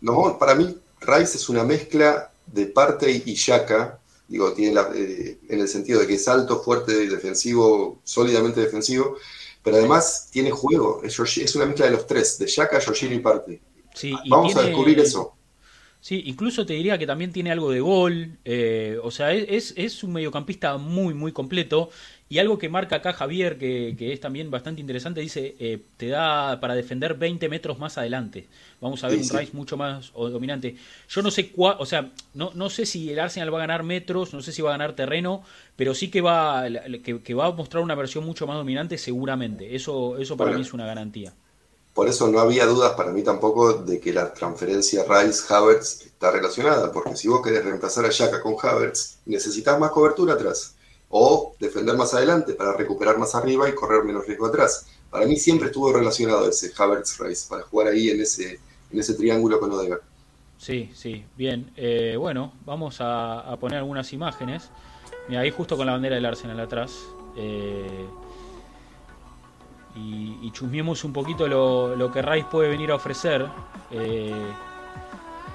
Nos 0.00 0.34
para 0.34 0.54
mí, 0.54 0.76
Rice 1.00 1.36
es 1.36 1.48
una 1.48 1.64
mezcla 1.64 2.30
de 2.46 2.66
parte 2.66 3.10
y 3.24 3.34
Yaka, 3.34 3.98
digo, 4.26 4.52
tiene 4.52 4.80
eh, 4.94 5.38
en 5.48 5.60
el 5.60 5.68
sentido 5.68 6.00
de 6.00 6.06
que 6.06 6.14
es 6.14 6.28
alto, 6.28 6.60
fuerte, 6.60 7.06
defensivo, 7.08 8.00
sólidamente 8.04 8.60
defensivo, 8.60 9.16
pero 9.62 9.76
además 9.76 10.28
tiene 10.30 10.50
juego, 10.50 11.02
es, 11.02 11.18
es 11.18 11.54
una 11.56 11.66
mezcla 11.66 11.86
de 11.86 11.92
los 11.92 12.06
tres, 12.06 12.38
de 12.38 12.46
Yaka, 12.46 12.80
Jorginho 12.80 13.14
y 13.14 13.20
parte. 13.20 13.60
Sí, 13.94 14.14
Vamos 14.28 14.54
a 14.56 14.62
descubrir 14.62 14.98
eso. 15.00 15.34
Sí, 16.00 16.22
incluso 16.26 16.64
te 16.64 16.74
diría 16.74 16.96
que 16.96 17.06
también 17.06 17.32
tiene 17.32 17.50
algo 17.50 17.72
de 17.72 17.80
gol, 17.80 18.38
eh, 18.44 18.98
o 19.02 19.10
sea, 19.10 19.32
es, 19.32 19.74
es 19.76 20.04
un 20.04 20.12
mediocampista 20.12 20.76
muy, 20.78 21.12
muy 21.12 21.32
completo 21.32 21.90
y 22.30 22.38
algo 22.38 22.58
que 22.58 22.68
marca 22.68 22.96
acá 22.96 23.14
Javier, 23.14 23.56
que, 23.56 23.96
es 24.12 24.20
también 24.20 24.50
bastante 24.50 24.82
interesante, 24.82 25.20
dice, 25.20 25.56
eh, 25.58 25.80
te 25.96 26.08
da 26.08 26.60
para 26.60 26.74
defender 26.74 27.14
20 27.14 27.48
metros 27.48 27.78
más 27.78 27.96
adelante. 27.96 28.46
Vamos 28.82 29.02
a 29.02 29.08
ver 29.08 29.18
un 29.18 29.28
Rice 29.28 29.52
mucho 29.54 29.78
más 29.78 30.12
dominante. 30.12 30.76
Yo 31.08 31.22
no 31.22 31.30
sé 31.30 31.50
cuál, 31.50 31.76
o 31.78 31.86
sea, 31.86 32.10
no, 32.34 32.50
no 32.54 32.68
sé 32.68 32.84
si 32.84 33.10
el 33.10 33.18
Arsenal 33.18 33.52
va 33.52 33.58
a 33.58 33.60
ganar 33.60 33.82
metros, 33.82 34.34
no 34.34 34.42
sé 34.42 34.52
si 34.52 34.60
va 34.60 34.70
a 34.70 34.72
ganar 34.72 34.94
terreno, 34.94 35.42
pero 35.74 35.94
sí 35.94 36.10
que 36.10 36.20
va, 36.20 36.64
que, 37.02 37.34
va 37.34 37.46
a 37.46 37.52
mostrar 37.52 37.82
una 37.82 37.94
versión 37.94 38.26
mucho 38.26 38.46
más 38.46 38.56
dominante 38.56 38.98
seguramente. 38.98 39.74
Eso, 39.74 40.18
eso 40.18 40.36
para 40.36 40.52
mí 40.52 40.60
es 40.60 40.74
una 40.74 40.84
garantía. 40.84 41.32
Por 41.94 42.08
eso 42.08 42.28
no 42.28 42.40
había 42.40 42.66
dudas 42.66 42.92
para 42.92 43.10
mí 43.10 43.22
tampoco 43.22 43.72
de 43.72 43.98
que 43.98 44.12
la 44.12 44.34
transferencia 44.34 45.02
Rice-Havertz 45.08 46.02
está 46.02 46.30
relacionada, 46.30 46.92
porque 46.92 47.16
si 47.16 47.26
vos 47.26 47.42
querés 47.42 47.64
reemplazar 47.64 48.04
a 48.04 48.10
Yaka 48.10 48.42
con 48.42 48.54
Havertz, 48.62 49.16
necesitas 49.24 49.80
más 49.80 49.90
cobertura 49.90 50.34
atrás 50.34 50.74
o 51.10 51.54
defender 51.58 51.96
más 51.96 52.12
adelante 52.14 52.54
para 52.54 52.74
recuperar 52.74 53.18
más 53.18 53.34
arriba 53.34 53.68
y 53.68 53.74
correr 53.74 54.04
menos 54.04 54.26
riesgo 54.26 54.46
atrás. 54.46 54.86
Para 55.10 55.26
mí 55.26 55.36
siempre 55.36 55.68
estuvo 55.68 55.92
relacionado 55.92 56.48
ese 56.48 56.72
Havertz 56.76 57.18
Rice 57.18 57.46
para 57.48 57.62
jugar 57.62 57.88
ahí 57.88 58.10
en 58.10 58.20
ese, 58.20 58.60
en 58.90 58.98
ese 58.98 59.14
triángulo 59.14 59.58
con 59.58 59.72
Odegaard. 59.72 60.02
Sí, 60.58 60.90
sí, 60.94 61.24
bien. 61.36 61.70
Eh, 61.76 62.16
bueno, 62.18 62.52
vamos 62.66 62.98
a, 63.00 63.56
poner 63.60 63.78
algunas 63.78 64.12
imágenes. 64.12 64.70
Mira, 65.28 65.42
ahí 65.42 65.50
justo 65.50 65.76
con 65.76 65.86
la 65.86 65.92
bandera 65.92 66.16
del 66.16 66.26
Arsenal 66.26 66.60
atrás. 66.60 66.98
Eh, 67.36 68.06
y, 69.96 70.38
y 70.42 70.50
chusmiemos 70.52 71.04
un 71.04 71.12
poquito 71.12 71.46
lo, 71.48 71.96
lo, 71.96 72.12
que 72.12 72.22
Rice 72.22 72.48
puede 72.50 72.68
venir 72.68 72.90
a 72.90 72.96
ofrecer. 72.96 73.46
Eh, 73.90 74.32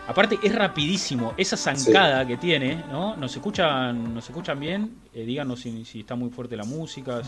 Aparte 0.06 0.38
es 0.44 0.54
rapidísimo, 0.54 1.34
esa 1.38 1.56
zancada 1.56 2.28
que 2.28 2.36
tiene, 2.36 2.84
¿no? 2.92 3.16
¿Nos 3.16 3.34
escuchan, 3.34 4.14
nos 4.14 4.30
escuchan 4.30 4.60
bien? 4.60 4.98
Eh, 5.14 5.24
díganos 5.24 5.62
si, 5.62 5.86
está 6.00 6.16
muy 6.16 6.30
fuerte 6.30 6.58
la 6.58 6.66
música, 6.66 7.22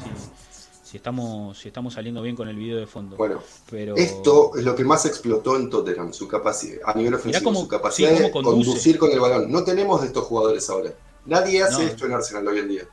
si, 0.84 0.98
estamos, 0.98 1.58
si 1.58 1.70
estamos 1.70 1.94
saliendo 1.94 2.22
bien 2.22 2.36
con 2.36 2.50
el 2.50 2.58
video 2.58 2.78
de 2.78 2.86
fondo. 2.86 3.16
Bueno, 3.16 3.42
pero... 3.70 3.96
esto 3.96 4.58
es 4.58 4.66
lo 4.66 4.76
que 4.76 4.84
más 4.84 5.06
explotó 5.06 5.56
en 5.56 5.70
Tottenham, 5.70 6.12
su 6.12 6.28
capacidad, 6.28 6.80
a 6.84 6.94
nivel 6.94 7.14
ofensivo, 7.14 7.56
su 7.56 7.68
capacidad 7.70 8.12
de 8.12 8.30
conducir 8.30 8.98
con 8.98 9.10
el 9.10 9.22
balón. 9.22 9.50
No 9.50 9.64
tenemos 9.64 10.02
de 10.02 10.08
estos 10.08 10.26
jugadores 10.26 10.70
ahora. 10.70 10.92
Nadie 11.26 11.64
hace 11.64 11.86
esto 11.86 12.06
en 12.06 12.14
Arsenal 12.14 12.46
hoy 12.46 12.60
en 12.60 12.68
día. 12.68 12.84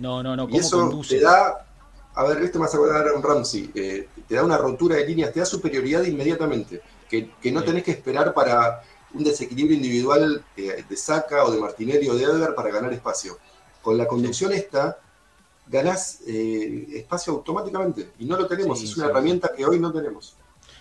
No, 0.00 0.24
no, 0.24 0.34
no, 0.34 0.48
y 0.50 0.56
eso 0.56 1.00
te 1.08 1.20
da, 1.20 1.66
a 2.14 2.24
ver, 2.24 2.42
este 2.42 2.58
más 2.58 2.74
a 2.74 2.78
acordar 2.78 3.06
a 3.06 3.14
un 3.14 3.22
Ramsey, 3.22 3.70
eh, 3.76 4.08
te 4.26 4.34
da 4.34 4.42
una 4.42 4.58
rotura 4.58 4.96
de 4.96 5.06
líneas, 5.06 5.32
te 5.32 5.38
da 5.38 5.46
superioridad 5.46 6.02
inmediatamente, 6.02 6.82
que, 7.08 7.30
que 7.40 7.52
no 7.52 7.62
tenés 7.62 7.84
que 7.84 7.92
esperar 7.92 8.34
para 8.34 8.82
un 9.14 9.24
desequilibrio 9.24 9.76
individual 9.76 10.44
de 10.56 10.96
Saca 10.96 11.44
o 11.44 11.50
de 11.50 11.60
Martinelli 11.60 12.08
o 12.08 12.14
de 12.14 12.24
Edgar 12.24 12.54
para 12.54 12.70
ganar 12.70 12.92
espacio. 12.92 13.38
Con 13.82 13.96
la 13.96 14.06
conducción 14.06 14.52
esta, 14.52 14.98
ganás 15.70 16.20
eh, 16.26 16.86
espacio 16.94 17.32
automáticamente 17.34 18.10
y 18.18 18.24
no 18.24 18.36
lo 18.36 18.46
tenemos. 18.46 18.82
es 18.82 18.96
una 18.96 19.06
herramienta 19.06 19.52
que 19.56 19.64
hoy 19.64 19.78
no 19.78 19.92
tenemos. 19.92 20.34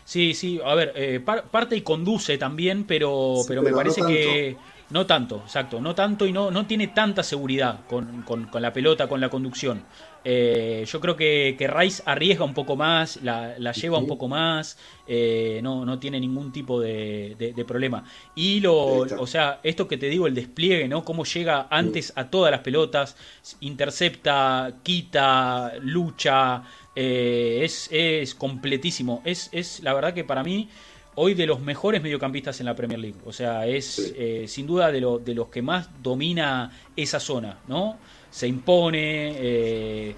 Sí, 0.03 0.33
sí, 0.33 0.59
a 0.65 0.73
ver, 0.73 0.91
eh, 0.95 1.19
parte 1.19 1.75
y 1.75 1.81
conduce 1.81 2.39
también, 2.39 2.85
pero, 2.85 3.35
pero, 3.47 3.61
me 3.61 3.71
parece 3.71 4.01
que 4.01 4.57
no 4.89 5.05
tanto, 5.05 5.43
exacto, 5.45 5.79
no 5.79 5.93
tanto 5.93 6.25
y 6.25 6.33
no, 6.33 6.49
no 6.49 6.65
tiene 6.65 6.87
tanta 6.87 7.21
seguridad 7.21 7.85
con, 7.87 8.23
con, 8.23 8.49
la 8.53 8.73
pelota, 8.73 9.07
con 9.07 9.21
la 9.21 9.29
conducción. 9.29 9.83
Eh, 10.23 10.85
yo 10.87 10.99
creo 10.99 11.15
que, 11.15 11.55
que, 11.57 11.67
Rice 11.67 12.03
arriesga 12.05 12.43
un 12.43 12.53
poco 12.53 12.75
más, 12.75 13.19
la, 13.23 13.55
lleva 13.71 13.97
un 13.97 14.07
poco 14.07 14.27
más, 14.27 14.77
eh, 15.07 15.59
no, 15.63 15.85
no 15.85 15.97
tiene 15.99 16.19
ningún 16.19 16.51
tipo 16.51 16.79
de, 16.79 17.35
de, 17.37 17.65
problema. 17.65 18.03
Y 18.35 18.59
lo, 18.59 18.77
o 18.77 19.27
sea, 19.27 19.59
esto 19.63 19.87
que 19.87 19.97
te 19.97 20.09
digo, 20.09 20.27
el 20.27 20.35
despliegue, 20.35 20.87
¿no? 20.87 21.05
Cómo 21.05 21.23
llega 21.23 21.67
antes 21.69 22.11
a 22.15 22.29
todas 22.29 22.51
las 22.51 22.61
pelotas, 22.61 23.15
intercepta, 23.61 24.73
quita, 24.83 25.73
lucha, 25.81 26.63
eh, 26.95 27.61
es, 27.63 27.87
es 27.91 28.35
completísimo. 28.35 29.21
Es, 29.23 29.49
es 29.53 29.81
la 29.81 29.93
verdad 29.93 30.13
que 30.13 30.23
para 30.23 30.43
mí 30.43 30.67
hoy 31.15 31.33
de 31.33 31.45
los 31.45 31.59
mejores 31.59 32.01
mediocampistas 32.01 32.59
en 32.59 32.65
la 32.65 32.75
Premier 32.75 32.99
League. 32.99 33.19
O 33.25 33.33
sea, 33.33 33.67
es 33.67 34.13
eh, 34.17 34.45
sin 34.47 34.67
duda 34.67 34.91
de, 34.91 35.01
de, 35.23 35.33
los 35.33 35.47
que 35.49 35.61
más 35.61 35.89
domina 36.01 36.71
esa 36.95 37.19
zona, 37.19 37.59
¿no? 37.67 37.97
Se 38.31 38.47
impone. 38.47 39.35
Eh, 39.37 40.15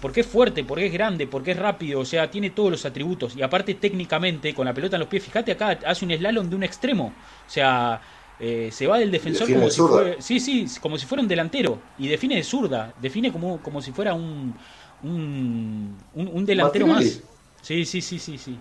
porque 0.00 0.22
es 0.22 0.26
fuerte, 0.26 0.64
porque 0.64 0.86
es 0.86 0.92
grande, 0.92 1.26
porque 1.28 1.52
es 1.52 1.56
rápido, 1.56 2.00
o 2.00 2.04
sea, 2.04 2.28
tiene 2.30 2.50
todos 2.50 2.70
los 2.70 2.84
atributos. 2.84 3.36
Y 3.36 3.42
aparte, 3.42 3.74
técnicamente, 3.74 4.52
con 4.52 4.66
la 4.66 4.74
pelota 4.74 4.96
en 4.96 5.00
los 5.00 5.08
pies, 5.08 5.22
fíjate 5.22 5.52
acá, 5.52 5.78
hace 5.86 6.04
un 6.04 6.10
slalom 6.10 6.50
de 6.50 6.56
un 6.56 6.64
extremo. 6.64 7.14
O 7.46 7.50
sea, 7.50 8.00
eh, 8.40 8.70
se 8.72 8.86
va 8.86 8.98
del 8.98 9.10
defensor 9.10 9.52
como 9.52 9.70
si 9.70 9.80
fuera. 9.80 10.20
Sí, 10.20 10.40
sí, 10.40 10.66
como 10.80 10.98
si 10.98 11.06
fuera 11.06 11.22
un 11.22 11.28
delantero. 11.28 11.78
Y 11.98 12.08
define 12.08 12.36
de 12.36 12.42
zurda. 12.42 12.92
Define 13.00 13.32
como, 13.32 13.58
como 13.62 13.80
si 13.80 13.92
fuera 13.92 14.14
un. 14.14 14.54
un, 15.02 15.96
un, 16.14 16.46
delantero 16.46 16.86
más. 16.86 17.20
Sí, 17.62 17.84
sí, 17.84 18.00
sí, 18.00 18.18
sí, 18.18 18.38
sí. 18.38 18.58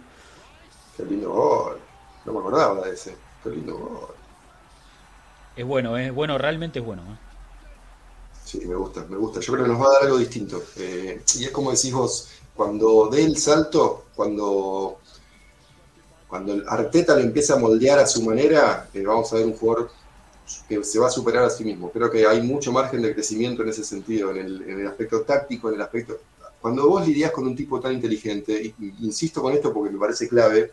Qué 0.96 1.06
lindo 1.06 1.32
gol. 1.32 1.80
No 2.26 2.34
me 2.34 2.40
acordaba 2.40 2.86
de 2.86 2.94
ese. 2.94 3.16
Qué 3.44 3.50
lindo 3.50 3.76
gol. 3.78 4.16
Es 5.56 5.66
bueno, 5.66 5.98
es 5.98 6.14
bueno, 6.14 6.38
realmente 6.38 6.80
es 6.80 6.86
bueno. 6.86 7.02
¿eh? 7.02 7.27
Sí, 8.48 8.62
me 8.66 8.76
gusta, 8.76 9.06
me 9.10 9.18
gusta. 9.18 9.42
Yo 9.42 9.52
creo 9.52 9.66
que 9.66 9.72
nos 9.74 9.82
va 9.82 9.88
a 9.88 9.94
dar 9.96 10.04
algo 10.04 10.18
distinto. 10.18 10.64
Eh, 10.78 11.22
y 11.38 11.44
es 11.44 11.52
como 11.52 11.70
decís 11.70 11.92
vos, 11.92 12.30
cuando 12.56 13.10
dé 13.12 13.26
el 13.26 13.38
salto, 13.38 14.06
cuando, 14.16 15.00
cuando 16.30 16.54
el 16.54 16.64
Arteta 16.66 17.14
lo 17.14 17.24
empieza 17.24 17.56
a 17.56 17.60
moldear 17.60 18.00
a 18.00 18.08
su 18.08 18.22
manera, 18.24 18.88
eh, 18.94 19.02
vamos 19.02 19.34
a 19.34 19.36
ver 19.36 19.48
un 19.48 19.54
jugador 19.58 19.92
que 20.70 20.82
se 20.82 20.98
va 20.98 21.08
a 21.08 21.12
superar 21.12 21.44
a 21.44 21.50
sí 21.50 21.66
mismo. 21.66 21.92
Creo 21.92 22.10
que 22.10 22.26
hay 22.26 22.42
mucho 22.42 22.72
margen 22.72 23.02
de 23.02 23.14
crecimiento 23.14 23.64
en 23.64 23.70
ese 23.70 23.84
sentido, 23.84 24.32
en 24.32 24.38
el, 24.38 24.62
en 24.62 24.80
el 24.80 24.88
aspecto 24.88 25.24
táctico, 25.24 25.68
en 25.68 25.76
el 25.76 25.82
aspecto... 25.82 26.18
Cuando 26.62 26.88
vos 26.88 27.06
lidias 27.06 27.32
con 27.32 27.46
un 27.46 27.56
tipo 27.56 27.82
tan 27.82 27.92
inteligente, 27.92 28.74
insisto 29.02 29.42
con 29.42 29.52
esto 29.52 29.74
porque 29.74 29.92
me 29.92 30.00
parece 30.00 30.30
clave, 30.30 30.72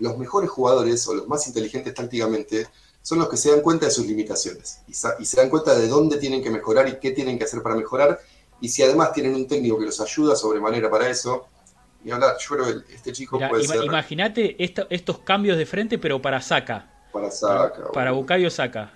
los 0.00 0.18
mejores 0.18 0.50
jugadores 0.50 1.06
o 1.06 1.14
los 1.14 1.28
más 1.28 1.46
inteligentes 1.46 1.94
tácticamente 1.94 2.66
son 3.02 3.18
los 3.18 3.28
que 3.28 3.36
se 3.36 3.50
dan 3.50 3.60
cuenta 3.60 3.86
de 3.86 3.92
sus 3.92 4.06
limitaciones 4.06 4.80
y, 4.86 4.94
se 4.94 5.36
dan 5.36 5.48
cuenta 5.48 5.74
de 5.74 5.88
dónde 5.88 6.18
tienen 6.18 6.42
que 6.42 6.50
mejorar 6.50 6.88
y 6.88 6.98
qué 6.98 7.12
tienen 7.12 7.38
que 7.38 7.44
hacer 7.44 7.62
para 7.62 7.74
mejorar. 7.74 8.20
Y 8.60 8.68
si 8.68 8.82
además 8.82 9.12
tienen 9.12 9.34
un 9.34 9.46
técnico 9.46 9.78
que 9.78 9.86
los 9.86 10.00
ayuda 10.00 10.34
sobremanera 10.34 10.90
para 10.90 11.08
eso, 11.08 11.46
y 12.04 12.10
hablar, 12.10 12.36
yo 12.38 12.56
creo 12.56 12.84
que 12.84 12.94
este 12.94 13.12
chico 13.12 13.38
puede 13.48 13.64
ser... 13.64 13.84
Imagínate 13.84 14.56
estos 14.58 15.18
cambios 15.20 15.56
de 15.56 15.66
frente, 15.66 15.98
pero 15.98 16.20
para 16.20 16.40
Saca. 16.40 16.90
Para 17.12 17.30
Saca. 17.30 17.90
Para, 17.92 18.12
Bucayo 18.12 18.50
Saca. 18.50 18.92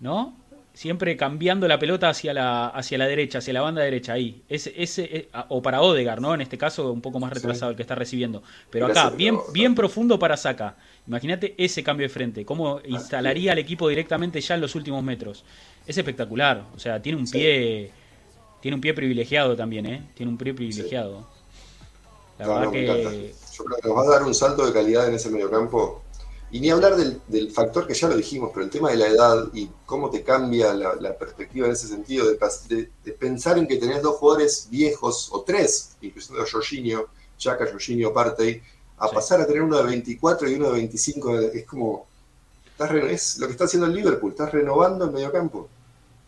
¿No? 0.00 0.34
siempre 0.78 1.16
cambiando 1.16 1.66
la 1.66 1.76
pelota 1.76 2.08
hacia 2.08 2.32
la, 2.32 2.68
hacia 2.68 2.98
la 2.98 3.08
derecha, 3.08 3.38
hacia 3.38 3.52
la 3.52 3.62
banda 3.62 3.82
derecha, 3.82 4.12
ahí. 4.12 4.44
Ese, 4.48 4.72
ese, 4.80 5.02
eh, 5.10 5.28
o 5.48 5.60
para 5.60 5.82
Odegar, 5.82 6.20
¿no? 6.20 6.32
En 6.34 6.40
este 6.40 6.56
caso, 6.56 6.92
un 6.92 7.00
poco 7.00 7.18
más 7.18 7.32
retrasado 7.32 7.72
el 7.72 7.76
que 7.76 7.82
está 7.82 7.96
recibiendo. 7.96 8.44
Pero 8.70 8.86
acá, 8.86 9.10
bien, 9.10 9.38
bien 9.52 9.74
profundo 9.74 10.20
para 10.20 10.36
Saca. 10.36 10.76
Imagínate 11.08 11.54
ese 11.56 11.82
cambio 11.82 12.06
de 12.06 12.12
frente, 12.12 12.44
cómo 12.44 12.80
instalaría 12.84 13.52
al 13.52 13.58
equipo 13.58 13.88
directamente 13.88 14.40
ya 14.40 14.54
en 14.54 14.60
los 14.60 14.74
últimos 14.74 15.02
metros. 15.02 15.44
Es 15.86 15.96
espectacular, 15.96 16.66
o 16.76 16.78
sea, 16.78 17.00
tiene 17.00 17.18
un 17.18 17.28
pie 17.28 17.90
tiene 18.60 18.74
un 18.74 18.80
pie 18.80 18.94
privilegiado 18.94 19.56
también, 19.56 19.86
¿eh? 19.86 20.10
Tiene 20.14 20.32
un 20.32 20.38
pie 20.38 20.52
privilegiado. 20.52 21.26
La 22.38 22.48
verdad 22.48 22.72
que... 22.72 23.34
Yo 23.56 23.64
creo 23.64 23.78
que 23.78 23.88
nos 23.88 23.96
va 23.96 24.02
a 24.02 24.18
dar 24.18 24.22
un 24.22 24.34
salto 24.34 24.66
de 24.66 24.72
calidad 24.72 25.08
en 25.08 25.14
ese 25.14 25.30
mediocampo 25.30 26.02
Y 26.52 26.60
ni 26.60 26.70
hablar 26.70 26.94
del, 26.96 27.50
factor 27.50 27.86
que 27.86 27.94
ya 27.94 28.08
lo 28.08 28.16
dijimos, 28.16 28.50
pero 28.52 28.64
el 28.64 28.70
tema 28.70 28.90
de 28.90 28.96
la 28.96 29.06
edad 29.08 29.48
y 29.52 29.68
cómo 29.86 30.10
te 30.10 30.22
cambia 30.22 30.74
la, 30.74 31.16
perspectiva 31.18 31.66
en 31.66 31.72
ese 31.72 31.88
sentido, 31.88 32.26
de, 32.28 33.12
pensar 33.12 33.58
en 33.58 33.66
que 33.66 33.76
tenés 33.76 34.02
dos 34.02 34.16
jugadores 34.16 34.68
viejos, 34.70 35.28
o 35.32 35.42
tres, 35.42 35.96
incluyendo 36.00 36.42
a 36.42 36.46
Jorginho, 36.46 37.06
Chaka, 37.36 37.66
Jorginho, 37.70 38.12
Partey, 38.12 38.62
a 38.98 39.08
pasar 39.08 39.40
a 39.40 39.46
tener 39.46 39.62
uno 39.62 39.78
de 39.78 39.84
24 39.84 40.50
y 40.50 40.54
uno 40.54 40.68
de 40.68 40.72
25, 40.78 41.38
es 41.38 41.64
como, 41.64 42.06
es 43.10 43.38
lo 43.38 43.46
que 43.46 43.52
está 43.52 43.64
haciendo 43.64 43.86
el 43.86 43.94
Liverpool, 43.94 44.32
estás 44.32 44.52
renovando 44.52 45.04
el 45.04 45.12
mediocampo. 45.12 45.68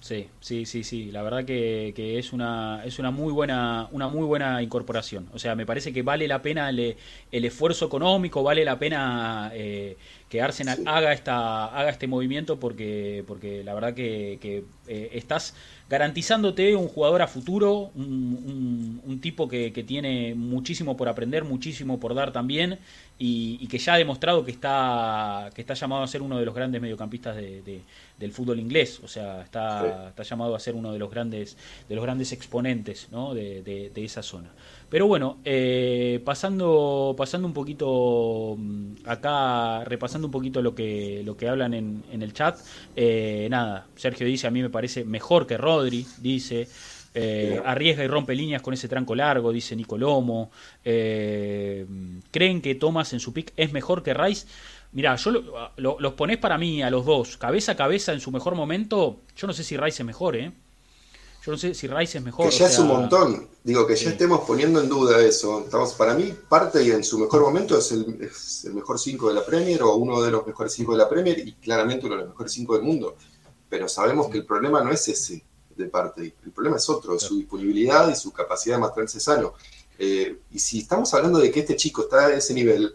Sí, 0.00 0.28
sí, 0.40 0.64
sí, 0.64 0.82
sí. 0.82 1.10
La 1.12 1.22
verdad 1.22 1.44
que, 1.44 2.18
es 2.18 2.32
una 2.32 2.82
es 2.86 2.98
una 2.98 3.10
muy 3.10 3.32
buena 3.32 3.86
una 3.92 4.08
muy 4.08 4.24
buena 4.24 4.62
incorporación. 4.62 5.28
O 5.34 5.38
sea, 5.38 5.54
me 5.54 5.66
parece 5.66 5.92
que 5.92 6.02
vale 6.02 6.26
la 6.26 6.40
pena 6.40 6.70
el, 6.70 6.96
esfuerzo 7.30 7.86
económico, 7.86 8.42
vale 8.42 8.64
la 8.64 8.78
pena 8.78 9.50
eh, 9.52 9.98
que 10.28 10.40
Arsenal 10.40 10.82
haga 10.86 11.12
esta 11.12 11.66
haga 11.66 11.90
este 11.90 12.06
movimiento 12.06 12.58
porque 12.58 13.24
porque 13.26 13.62
la 13.62 13.74
verdad 13.74 13.92
que, 13.94 14.64
eh, 14.86 15.10
estás 15.12 15.54
garantizándote 15.90 16.76
un 16.76 16.86
jugador 16.86 17.20
a 17.20 17.26
futuro, 17.26 17.90
un, 17.96 19.18
tipo 19.20 19.48
que, 19.48 19.70
tiene 19.86 20.34
muchísimo 20.36 20.96
por 20.96 21.08
aprender, 21.08 21.44
muchísimo 21.44 21.98
por 21.98 22.14
dar 22.14 22.32
también 22.32 22.78
y, 23.18 23.66
que 23.66 23.78
ya 23.78 23.94
ha 23.94 23.98
demostrado 23.98 24.44
que 24.44 24.52
está 24.52 25.50
que 25.52 25.60
está 25.60 25.74
llamado 25.74 26.04
a 26.04 26.06
ser 26.06 26.22
uno 26.22 26.38
de 26.38 26.46
los 26.46 26.54
grandes 26.54 26.80
mediocampistas 26.80 27.36
de 27.36 27.82
del 28.20 28.32
fútbol 28.32 28.60
inglés, 28.60 29.00
o 29.02 29.08
sea, 29.08 29.40
está, 29.40 30.10
está, 30.10 30.22
llamado 30.22 30.54
a 30.54 30.60
ser 30.60 30.74
uno 30.74 30.92
de 30.92 30.98
los 30.98 31.10
grandes, 31.10 31.56
de 31.88 31.94
los 31.94 32.04
grandes 32.04 32.32
exponentes 32.32 33.08
¿no? 33.10 33.32
de, 33.32 33.62
de, 33.62 34.04
esa 34.04 34.22
zona. 34.22 34.50
Pero 34.90 35.06
bueno, 35.06 35.38
eh, 35.44 36.20
pasando, 36.22 37.14
pasando 37.16 37.48
un 37.48 37.54
poquito 37.54 38.56
mm, 38.58 38.92
acá, 39.06 39.84
repasando 39.84 40.26
un 40.26 40.32
poquito 40.32 40.60
lo 40.60 40.74
que, 40.74 41.22
lo 41.24 41.38
que 41.38 41.48
hablan 41.48 41.72
en, 41.72 42.04
en 42.12 42.22
el 42.22 42.34
chat, 42.34 42.58
eh, 42.94 43.48
nada, 43.50 43.86
Sergio 43.96 44.26
dice, 44.26 44.46
a 44.46 44.50
mí 44.50 44.60
me 44.60 44.70
parece 44.70 45.04
mejor 45.04 45.46
que 45.46 45.56
Rodri, 45.80 46.06
dice. 46.18 46.68
Eh, 47.12 47.60
arriesga 47.64 48.04
y 48.04 48.06
rompe 48.06 48.36
líneas 48.36 48.62
con 48.62 48.72
ese 48.72 48.86
tranco 48.86 49.14
largo, 49.14 49.50
dice 49.52 49.74
Nicolomo. 49.74 50.50
¿Creen 50.82 52.62
que 52.62 52.76
Thomas 52.76 53.12
en 53.12 53.20
su 53.20 53.32
pick 53.32 53.52
es 53.56 53.72
mejor 53.72 54.02
que 54.02 54.14
Rice? 54.14 54.46
Mira, 54.92 55.14
yo 55.16 55.32
los 55.76 56.12
ponés 56.14 56.38
para 56.38 56.58
mí 56.58 56.82
a 56.82 56.90
los 56.90 57.04
dos, 57.04 57.36
cabeza 57.36 57.72
a 57.72 57.76
cabeza 57.76 58.12
en 58.12 58.20
su 58.20 58.30
mejor 58.30 58.54
momento. 58.54 59.20
Yo 59.36 59.46
no 59.46 59.52
sé 59.52 59.62
si 59.62 59.76
Rice 59.76 60.02
es 60.02 60.06
mejor, 60.06 60.36
¿eh? 60.36 60.52
Yo 61.44 61.52
no 61.52 61.58
sé 61.58 61.74
si 61.74 61.86
Rice 61.86 62.18
es 62.18 62.24
mejor. 62.24 62.50
Que 62.50 62.56
ya 62.56 62.66
es 62.66 62.78
un 62.78 62.88
montón. 62.88 63.48
Digo, 63.64 63.86
que 63.86 63.96
ya 63.96 64.10
estemos 64.10 64.40
poniendo 64.40 64.80
en 64.80 64.88
duda 64.88 65.20
eso. 65.20 65.60
Estamos, 65.60 65.94
para 65.94 66.14
mí, 66.14 66.34
parte 66.48 66.82
y 66.84 66.90
en 66.90 67.02
su 67.02 67.18
mejor 67.18 67.40
momento 67.40 67.78
es 67.78 67.92
el, 67.92 68.74
mejor 68.74 68.98
5 68.98 69.28
de 69.28 69.34
la 69.34 69.46
Premier 69.46 69.82
o 69.82 69.94
uno 69.94 70.20
de 70.20 70.30
los 70.30 70.46
mejores 70.46 70.72
5 70.74 70.92
de 70.92 70.98
la 70.98 71.08
Premier 71.08 71.38
y 71.38 71.52
claramente 71.54 72.06
uno 72.06 72.16
de 72.16 72.22
los 72.22 72.30
mejores 72.30 72.52
5 72.52 72.74
del 72.74 72.82
mundo. 72.82 73.16
Pero 73.70 73.88
sabemos 73.88 74.28
que 74.28 74.38
el 74.38 74.44
problema 74.44 74.82
no 74.82 74.90
es 74.90 75.08
ese 75.08 75.42
de 75.80 75.88
parte. 75.88 76.34
El 76.44 76.52
problema 76.52 76.76
es 76.76 76.88
otro, 76.88 77.18
su 77.18 77.36
disponibilidad 77.38 78.08
y 78.08 78.14
su 78.14 78.32
capacidad 78.32 78.76
de 78.76 78.82
mantenerse 78.82 79.20
sano. 79.20 79.54
Eh, 79.98 80.38
y 80.50 80.58
si 80.58 80.80
estamos 80.80 81.12
hablando 81.14 81.38
de 81.38 81.50
que 81.50 81.60
este 81.60 81.76
chico 81.76 82.02
está 82.02 82.26
a 82.26 82.34
ese 82.34 82.54
nivel, 82.54 82.94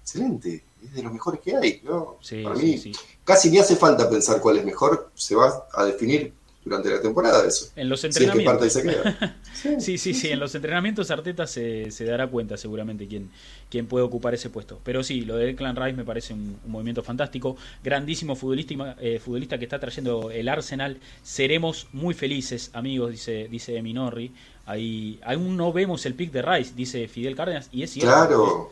excelente 0.00 0.64
es 0.82 0.94
de 0.94 1.02
los 1.02 1.12
mejores 1.12 1.40
que 1.40 1.56
hay. 1.56 1.80
¿no? 1.84 2.18
Para 2.42 2.54
mí, 2.54 2.92
casi 3.24 3.50
ni 3.50 3.58
hace 3.58 3.76
falta 3.76 4.08
pensar 4.08 4.40
cuál 4.40 4.58
es 4.58 4.64
mejor, 4.64 5.10
se 5.14 5.34
va 5.34 5.66
a 5.72 5.84
definir 5.84 6.32
durante 6.66 6.90
la 6.90 7.00
temporada 7.00 7.46
eso. 7.46 7.68
En 7.76 7.88
los 7.88 8.02
entrenamientos. 8.02 8.72
sí, 9.78 9.98
sí, 9.98 10.14
sí, 10.14 10.28
en 10.30 10.40
los 10.40 10.52
entrenamientos 10.52 11.12
Arteta 11.12 11.46
se, 11.46 11.88
dará 12.00 12.26
cuenta 12.26 12.56
seguramente 12.56 13.06
quién, 13.06 13.30
quién 13.70 13.86
puede 13.86 14.04
ocupar 14.04 14.34
ese 14.34 14.50
puesto. 14.50 14.80
Pero 14.82 15.04
sí, 15.04 15.20
lo 15.20 15.36
de 15.36 15.54
Clan 15.54 15.76
Rice 15.76 15.92
me 15.92 16.04
parece 16.04 16.34
un, 16.34 16.58
movimiento 16.66 17.04
fantástico. 17.04 17.56
Grandísimo 17.84 18.34
futbolista, 18.34 18.96
eh, 18.98 19.20
futbolista 19.24 19.58
que 19.58 19.64
está 19.64 19.78
trayendo 19.78 20.32
el 20.32 20.48
Arsenal. 20.48 20.98
Seremos 21.22 21.86
muy 21.92 22.14
felices, 22.14 22.70
amigos, 22.72 23.12
dice, 23.12 23.46
dice 23.48 23.80
Minorri. 23.80 24.32
Ahí, 24.66 25.20
aún 25.24 25.56
no 25.56 25.72
vemos 25.72 26.04
el 26.04 26.14
pick 26.14 26.32
de 26.32 26.42
Rice, 26.42 26.72
dice 26.74 27.06
Fidel 27.06 27.36
Cárdenas, 27.36 27.68
y 27.70 27.84
es 27.84 27.92
cierto. 27.92 28.10
Claro. 28.12 28.70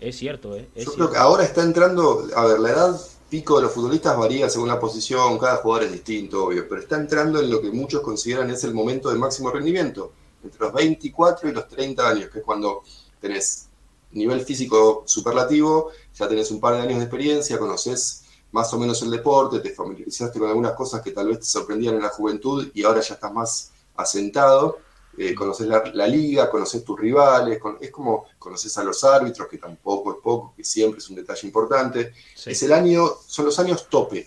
Es 0.00 0.16
cierto, 0.16 0.56
¿eh? 0.56 0.66
Yo 0.74 0.94
creo 0.94 1.10
que 1.10 1.18
ahora 1.18 1.44
está 1.44 1.62
entrando, 1.62 2.26
a 2.34 2.46
ver, 2.46 2.60
la 2.60 2.70
edad 2.70 3.00
pico 3.28 3.56
de 3.56 3.62
los 3.62 3.72
futbolistas 3.72 4.16
varía 4.16 4.48
según 4.48 4.68
la 4.68 4.80
posición, 4.80 5.38
cada 5.38 5.56
jugador 5.56 5.84
es 5.84 5.92
distinto, 5.92 6.46
obvio, 6.46 6.68
pero 6.68 6.80
está 6.80 6.96
entrando 6.96 7.40
en 7.40 7.50
lo 7.50 7.60
que 7.60 7.70
muchos 7.70 8.00
consideran 8.00 8.50
es 8.50 8.64
el 8.64 8.74
momento 8.74 9.10
de 9.10 9.18
máximo 9.18 9.50
rendimiento, 9.50 10.12
entre 10.42 10.60
los 10.60 10.72
24 10.72 11.48
y 11.48 11.52
los 11.52 11.68
30 11.68 12.08
años, 12.08 12.30
que 12.30 12.38
es 12.38 12.44
cuando 12.44 12.82
tenés 13.20 13.68
nivel 14.12 14.40
físico 14.40 15.02
superlativo, 15.06 15.90
ya 16.14 16.28
tenés 16.28 16.50
un 16.50 16.60
par 16.60 16.74
de 16.74 16.82
años 16.82 16.98
de 16.98 17.04
experiencia, 17.04 17.58
conoces 17.58 18.24
más 18.52 18.72
o 18.72 18.78
menos 18.78 19.02
el 19.02 19.10
deporte, 19.10 19.60
te 19.60 19.74
familiarizaste 19.74 20.38
con 20.38 20.48
algunas 20.48 20.72
cosas 20.72 21.02
que 21.02 21.10
tal 21.10 21.28
vez 21.28 21.40
te 21.40 21.44
sorprendían 21.44 21.96
en 21.96 22.02
la 22.02 22.08
juventud 22.08 22.70
y 22.72 22.82
ahora 22.84 23.00
ya 23.00 23.14
estás 23.14 23.32
más 23.32 23.72
asentado 23.94 24.78
eh, 25.18 25.34
conoces 25.34 25.66
la, 25.66 26.06
liga, 26.06 26.48
conoces 26.48 26.84
tus 26.84 26.98
rivales, 26.98 27.60
es 27.80 27.90
como 27.90 28.26
conoces 28.38 28.76
a 28.78 28.84
los 28.84 29.02
árbitros, 29.02 29.48
que 29.48 29.58
tampoco 29.58 30.12
es 30.12 30.18
poco, 30.22 30.54
que 30.56 30.64
siempre 30.64 30.98
es 30.98 31.10
un 31.10 31.16
detalle 31.16 31.46
importante. 31.46 32.12
Es 32.46 32.62
el 32.62 32.72
año, 32.72 33.08
son 33.26 33.46
los 33.46 33.58
años 33.58 33.88
tope, 33.88 34.26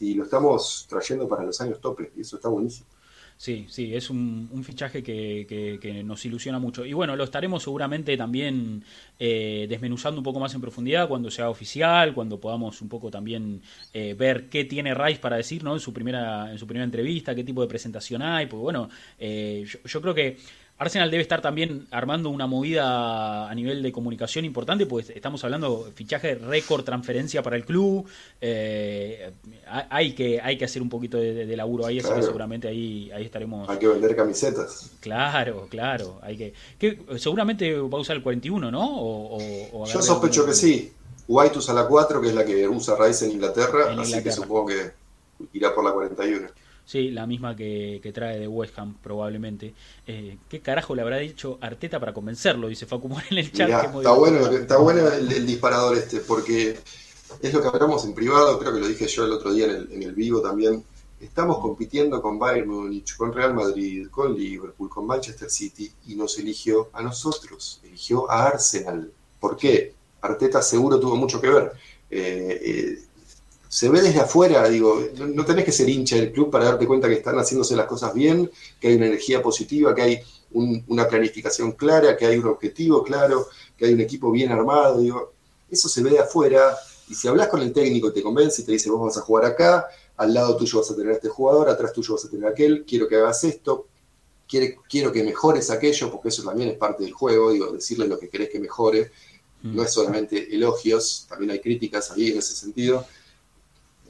y 0.00 0.14
lo 0.14 0.24
estamos 0.24 0.86
trayendo 0.88 1.28
para 1.28 1.44
los 1.44 1.60
años 1.60 1.80
tope, 1.80 2.12
y 2.16 2.22
eso 2.22 2.36
está 2.36 2.48
buenísimo. 2.48 2.86
Sí, 3.44 3.66
sí, 3.68 3.94
es 3.94 4.08
un, 4.08 4.48
fichaje 4.64 5.02
que, 5.02 6.02
nos 6.02 6.24
ilusiona 6.24 6.58
mucho. 6.58 6.86
Y 6.86 6.94
bueno, 6.94 7.14
lo 7.14 7.24
estaremos 7.24 7.62
seguramente 7.62 8.16
también 8.16 8.82
eh, 9.18 9.66
desmenuzando 9.68 10.18
un 10.18 10.24
poco 10.24 10.40
más 10.40 10.54
en 10.54 10.62
profundidad 10.62 11.08
cuando 11.08 11.30
sea 11.30 11.50
oficial, 11.50 12.14
cuando 12.14 12.40
podamos 12.40 12.80
un 12.80 12.88
poco 12.88 13.10
también 13.10 13.60
eh, 13.92 14.14
ver 14.14 14.48
qué 14.48 14.64
tiene 14.64 14.94
Rice 14.94 15.20
para 15.20 15.36
decir 15.36 15.62
¿no? 15.62 15.74
en, 15.74 15.80
su 15.80 15.92
primera, 15.92 16.50
en 16.50 16.58
su 16.58 16.66
primera 16.66 16.86
entrevista, 16.86 17.34
qué 17.34 17.44
tipo 17.44 17.60
de 17.60 17.68
presentación 17.68 18.22
hay. 18.22 18.46
Porque 18.46 18.62
bueno, 18.62 18.88
eh, 19.18 19.66
yo 19.84 20.00
creo 20.00 20.14
que 20.14 20.38
Arsenal 20.76 21.08
debe 21.08 21.22
estar 21.22 21.40
también 21.40 21.86
armando 21.92 22.30
una 22.30 22.48
movida 22.48 23.48
a 23.48 23.54
nivel 23.54 23.80
de 23.80 23.92
comunicación 23.92 24.44
importante, 24.44 24.86
pues 24.86 25.08
estamos 25.10 25.44
hablando 25.44 25.84
de 25.84 25.92
fichaje 25.92 26.34
récord, 26.34 26.84
transferencia 26.84 27.42
para 27.44 27.54
el 27.54 27.64
club. 27.64 28.06
Eh, 28.40 29.32
hay, 29.68 30.14
que, 30.14 30.40
hay 30.40 30.58
que 30.58 30.64
hacer 30.64 30.82
un 30.82 30.88
poquito 30.88 31.16
de, 31.16 31.56
laburo 31.56 31.86
ahí, 31.86 32.00
así 32.00 32.12
que 32.12 32.22
seguramente 32.22 32.66
ahí, 32.66 33.08
ahí 33.12 33.24
estaremos. 33.24 33.68
Hay 33.68 33.78
que 33.78 33.86
vender 33.86 34.16
camisetas. 34.16 34.90
Claro, 35.00 35.68
claro. 35.70 36.18
Hay 36.22 36.36
que, 36.36 36.54
que 36.76 36.98
seguramente 37.18 37.72
va 37.78 37.98
a 37.98 38.00
usar 38.00 38.16
el 38.16 38.22
41, 38.24 38.70
¿no? 38.72 38.80
O, 38.82 39.86
Yo 39.86 40.02
sospecho 40.02 40.44
que 40.44 40.54
sí. 40.54 40.92
White 41.28 41.58
usa 41.58 41.72
la 41.72 41.86
4, 41.86 42.20
que 42.20 42.28
es 42.28 42.34
la 42.34 42.44
que 42.44 42.68
usa 42.68 42.96
Rice 42.98 43.26
en 43.26 43.32
Inglaterra, 43.32 43.94
así 43.98 44.22
que 44.22 44.32
supongo 44.32 44.66
que 44.66 44.92
irá 45.52 45.72
por 45.72 45.84
la 45.84 45.92
41. 45.92 46.48
Sí, 46.86 47.10
la 47.10 47.26
misma 47.26 47.56
que, 47.56 48.10
trae 48.14 48.38
de 48.38 48.48
West 48.48 48.78
Ham, 48.78 48.96
probablemente. 49.02 49.74
Eh, 50.06 50.36
¿Qué 50.48 50.60
carajo 50.60 50.94
le 50.94 51.02
habrá 51.02 51.16
dicho 51.16 51.58
Arteta 51.60 51.98
para 51.98 52.12
convencerlo? 52.12 52.68
Dice 52.68 52.86
Facu 52.86 53.10
en 53.30 53.38
el 53.38 53.52
chat. 53.52 53.70
está, 53.70 54.12
bueno, 54.12 54.46
está 54.48 54.76
bueno 54.76 55.08
el, 55.08 55.46
disparador 55.46 55.96
este, 55.96 56.20
porque 56.20 56.78
es 57.40 57.54
lo 57.54 57.62
que 57.62 57.68
hablamos 57.68 58.04
en 58.04 58.14
privado, 58.14 58.58
creo 58.58 58.74
que 58.74 58.80
lo 58.80 58.88
dije 58.88 59.06
yo 59.06 59.24
el 59.24 59.32
otro 59.32 59.52
día 59.52 59.64
en 59.64 59.70
el, 59.70 59.92
en 59.92 60.02
el 60.02 60.12
vivo 60.14 60.42
también. 60.42 60.84
Estamos 61.20 61.58
compitiendo 61.58 62.20
con 62.20 62.38
Bayern 62.38 62.68
Múnich, 62.68 63.16
con 63.16 63.32
Real 63.32 63.54
Madrid, 63.54 64.08
con 64.10 64.34
Liverpool, 64.34 64.90
con 64.90 65.06
Manchester 65.06 65.48
City 65.48 65.90
y 66.06 66.16
nos 66.16 66.38
eligió 66.38 66.90
a 66.92 67.02
nosotros, 67.02 67.80
eligió 67.82 68.30
a 68.30 68.48
Arsenal. 68.48 69.10
¿Por 69.40 69.56
qué? 69.56 69.94
Arteta 70.20 70.60
seguro 70.60 71.00
tuvo 71.00 71.16
mucho 71.16 71.40
que 71.40 71.48
ver. 71.48 71.72
Eh, 72.10 72.60
eh, 72.62 73.03
se 73.74 73.88
ve 73.88 74.00
desde 74.00 74.20
afuera, 74.20 74.68
digo, 74.68 75.02
no 75.18 75.44
tenés 75.44 75.64
que 75.64 75.72
ser 75.72 75.88
hincha 75.88 76.14
del 76.14 76.30
club 76.30 76.48
para 76.48 76.66
darte 76.66 76.86
cuenta 76.86 77.08
que 77.08 77.14
están 77.14 77.34
haciéndose 77.40 77.74
las 77.74 77.86
cosas 77.86 78.14
bien, 78.14 78.48
que 78.80 78.86
hay 78.86 78.94
una 78.94 79.06
energía 79.06 79.42
positiva, 79.42 79.92
que 79.92 80.02
hay 80.02 80.20
una 80.52 81.08
planificación 81.08 81.72
clara, 81.72 82.16
que 82.16 82.24
hay 82.24 82.38
un 82.38 82.46
objetivo 82.46 83.02
claro, 83.02 83.48
que 83.76 83.86
hay 83.86 83.94
un 83.94 84.00
equipo 84.00 84.30
bien 84.30 84.52
armado, 84.52 85.00
digo, 85.00 85.32
eso 85.68 85.88
se 85.88 86.04
ve 86.04 86.10
de 86.10 86.20
afuera, 86.20 86.76
y 87.08 87.16
si 87.16 87.26
hablas 87.26 87.48
con 87.48 87.62
el 87.62 87.72
técnico 87.72 88.10
y 88.10 88.12
te 88.12 88.22
convence 88.22 88.62
y 88.62 88.64
te 88.64 88.70
dice, 88.70 88.88
vos 88.90 89.06
vas 89.06 89.16
a 89.16 89.22
jugar 89.22 89.44
acá, 89.44 89.88
al 90.18 90.32
lado 90.32 90.56
tuyo 90.56 90.78
vas 90.78 90.92
a 90.92 90.94
tener 90.94 91.10
a 91.10 91.14
este 91.16 91.28
jugador, 91.28 91.68
atrás 91.68 91.92
tuyo 91.92 92.14
vas 92.14 92.24
a 92.26 92.30
tener 92.30 92.46
a 92.46 92.50
aquel, 92.50 92.84
quiero 92.84 93.08
que 93.08 93.16
hagas 93.16 93.42
esto, 93.42 93.88
quiero 94.46 95.10
que 95.10 95.24
mejores 95.24 95.70
aquello, 95.70 96.12
porque 96.12 96.28
eso 96.28 96.44
también 96.44 96.70
es 96.70 96.78
parte 96.78 97.02
del 97.02 97.12
juego, 97.12 97.50
digo, 97.50 97.72
decirle 97.72 98.06
lo 98.06 98.20
que 98.20 98.28
querés 98.28 98.50
que 98.50 98.60
mejore, 98.60 99.10
no 99.64 99.82
es 99.82 99.92
solamente 99.92 100.54
elogios, 100.54 101.26
también 101.28 101.50
hay 101.50 101.58
críticas 101.58 102.12
ahí 102.12 102.30
en 102.30 102.38
ese 102.38 102.54
sentido, 102.54 103.04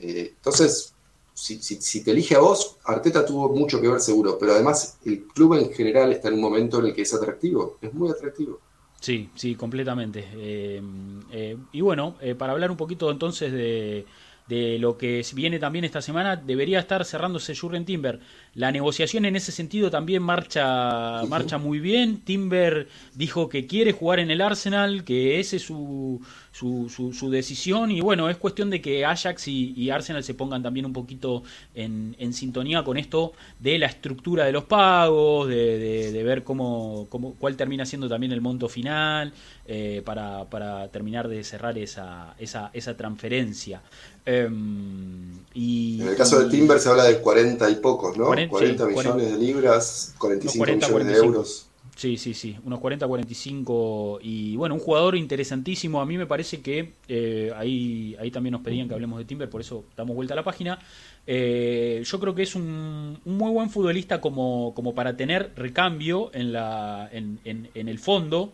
eh, 0.05 0.33
entonces, 0.37 0.95
si, 1.33 2.05
te 2.05 2.11
elige 2.11 2.37
a 2.37 2.41
vos, 2.41 2.77
Arteta 2.85 3.25
tuvo 3.25 3.49
mucho 3.49 3.81
que 3.81 3.89
ver 3.89 4.01
seguro, 4.01 4.39
pero 4.39 4.53
además 4.53 4.99
el 5.05 5.25
club 5.25 5.55
en 5.55 5.73
general 5.73 6.13
está 6.13 6.29
en 6.29 6.35
un 6.35 6.41
momento 6.41 6.79
en 6.79 6.87
el 6.87 6.95
que 6.95 7.03
es 7.03 7.15
atractivo, 7.15 7.79
es 7.81 7.93
muy 7.93 8.11
atractivo. 8.11 8.61
Sí, 9.01 9.29
sí, 9.35 9.55
completamente. 9.55 10.27
Eh, 10.35 10.83
eh, 11.31 11.57
y 11.73 11.81
bueno, 11.81 12.17
para 12.39 12.53
hablar 12.53 12.71
un 12.71 12.77
poquito 12.77 13.11
entonces 13.11 13.53
de, 13.53 14.07
de 14.49 14.79
lo 14.79 14.99
que 14.99 15.25
viene 15.35 15.59
también 15.59 15.85
esta 15.85 16.03
semana, 16.03 16.37
debería 16.37 16.79
estar 16.79 17.05
cerrándose 17.05 17.57
Jurgen 17.57 17.85
Timber. 17.85 18.21
La 18.55 18.71
negociación 18.71 19.25
en 19.25 19.37
ese 19.37 19.53
sentido 19.53 19.91
también 19.91 20.23
marcha, 20.23 21.23
marcha 21.29 21.59
muy 21.59 21.81
bien. 21.81 22.21
Timber 22.21 22.89
dijo 23.15 23.49
que 23.49 23.67
quiere 23.67 23.93
jugar 23.93 24.21
en 24.21 24.31
el 24.31 24.41
Arsenal, 24.41 25.05
que 25.05 25.41
ese 25.41 25.57
es 25.57 25.63
su, 25.63 26.21
su, 26.53 26.89
su, 26.89 27.31
decisión 27.31 27.91
y 27.91 28.01
bueno, 28.01 28.29
es 28.31 28.37
cuestión 28.37 28.71
de 28.71 28.81
que 28.81 29.05
Ajax 29.05 29.49
y, 29.49 29.91
Arsenal 29.91 30.23
se 30.23 30.35
pongan 30.35 30.63
también 30.63 30.87
un 30.87 30.93
poquito 30.93 31.43
en, 31.75 32.15
en, 32.19 32.33
sintonía 32.33 32.85
con 32.85 32.97
esto 32.97 33.33
de 33.59 33.79
la 33.79 33.87
estructura 33.87 34.45
de 34.45 34.53
los 34.53 34.65
pagos, 34.65 35.49
de, 35.49 36.13
de, 36.13 36.23
ver 36.23 36.45
cómo, 36.45 37.07
cómo, 37.09 37.35
cuál 37.35 37.57
termina 37.57 37.85
siendo 37.87 38.09
también 38.09 38.31
el 38.31 38.41
monto 38.41 38.69
final 38.69 39.33
eh, 39.67 40.03
para, 40.05 40.45
para, 40.45 40.89
terminar 40.89 41.27
de 41.27 41.43
cerrar 41.43 41.77
esa, 41.77 42.35
esa, 42.39 42.71
esa 42.73 42.97
transferencia. 42.97 43.83
Em, 44.27 45.39
y, 45.53 46.01
en 46.01 46.09
el 46.09 46.17
caso 46.17 46.41
de 46.41 46.51
Timber 46.51 46.79
se 46.81 46.89
habla 46.89 47.05
de 47.05 47.21
40 47.21 47.71
y 47.71 47.75
pocos, 47.77 48.17
¿no? 48.17 48.27
40, 48.27 48.87
millones 48.87 49.33
de 49.33 49.39
libras, 49.39 50.15
45 50.19 50.67
millones 50.67 51.07
de 51.07 51.17
euros. 51.17 51.67
Sí, 51.97 52.17
sí, 52.17 52.35
sí, 52.35 52.57
unos 52.65 52.81
40-45 52.81 54.19
y 54.21 54.57
bueno, 54.57 54.75
un 54.75 54.81
jugador 54.81 55.15
interesantísimo. 55.15 56.01
A 56.01 56.07
mí 56.07 56.19
me 56.19 56.27
parece 56.27 56.61
que 56.61 56.93
eh, 57.07 57.53
ahí, 57.57 58.17
ahí 58.19 58.33
también 58.33 58.53
nos 58.53 58.63
pedían 58.63 58.89
que 58.89 58.95
hablemos 58.95 59.17
de 59.19 59.25
Timber, 59.25 59.49
por 59.49 59.61
eso 59.61 59.85
damos 59.97 60.17
vuelta 60.17 60.35
a 60.35 60.37
la 60.37 60.43
página. 60.43 60.81
Eh, 61.25 62.03
yo 62.05 62.19
creo 62.19 62.35
que 62.35 62.43
es 62.43 62.57
un, 62.57 63.21
muy 63.25 63.51
buen 63.53 63.71
futbolista 63.71 64.21
como, 64.21 64.73
como 64.75 64.95
para 64.95 65.17
tener 65.17 65.53
recambio 65.55 66.31
en, 66.35 66.53
la, 66.53 67.09
en, 67.13 67.39
en, 67.45 67.69
en 67.75 67.89
el 67.89 68.01
fondo, 68.01 68.53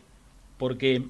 porque 0.59 1.03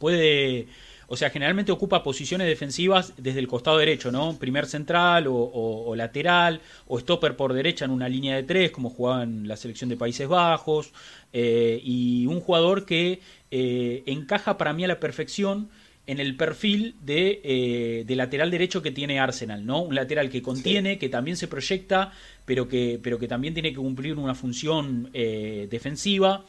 puede 0.00 0.66
o 1.10 1.16
sea, 1.16 1.30
generalmente 1.30 1.72
ocupa 1.72 2.02
posiciones 2.02 2.46
defensivas 2.46 3.14
desde 3.16 3.40
el 3.40 3.48
costado 3.48 3.78
derecho, 3.78 4.12
¿no? 4.12 4.38
Primer 4.38 4.66
central 4.66 5.24
o, 5.26 5.94
lateral, 5.96 6.60
o 6.86 7.00
stopper 7.00 7.34
por 7.34 7.54
derecha 7.54 7.86
en 7.86 7.92
una 7.92 8.10
línea 8.10 8.36
de 8.36 8.42
tres, 8.42 8.70
como 8.70 8.90
jugaba 8.90 9.22
en 9.22 9.48
la 9.48 9.56
selección 9.56 9.88
de 9.88 9.96
Países 9.96 10.28
Bajos. 10.28 10.92
Eh, 11.32 11.80
y 11.82 12.26
un 12.26 12.40
jugador 12.40 12.84
que 12.84 13.20
eh, 13.50 14.02
encaja 14.04 14.58
para 14.58 14.74
mí 14.74 14.84
a 14.84 14.88
la 14.88 15.00
perfección 15.00 15.70
en 16.06 16.20
el 16.20 16.36
perfil 16.36 16.94
de, 17.00 17.40
eh, 17.42 18.14
lateral 18.14 18.50
derecho 18.50 18.82
que 18.82 18.90
tiene 18.90 19.18
Arsenal, 19.18 19.64
¿no? 19.64 19.80
Un 19.80 19.94
lateral 19.94 20.28
que 20.28 20.42
contiene, 20.42 20.98
que 20.98 21.08
también 21.08 21.38
se 21.38 21.48
proyecta, 21.48 22.12
pero 22.44 22.68
que, 22.68 23.00
pero 23.02 23.18
que 23.18 23.28
también 23.28 23.54
tiene 23.54 23.70
que 23.70 23.76
cumplir 23.76 24.14
una 24.16 24.34
función 24.34 25.10
defensiva 25.12 26.44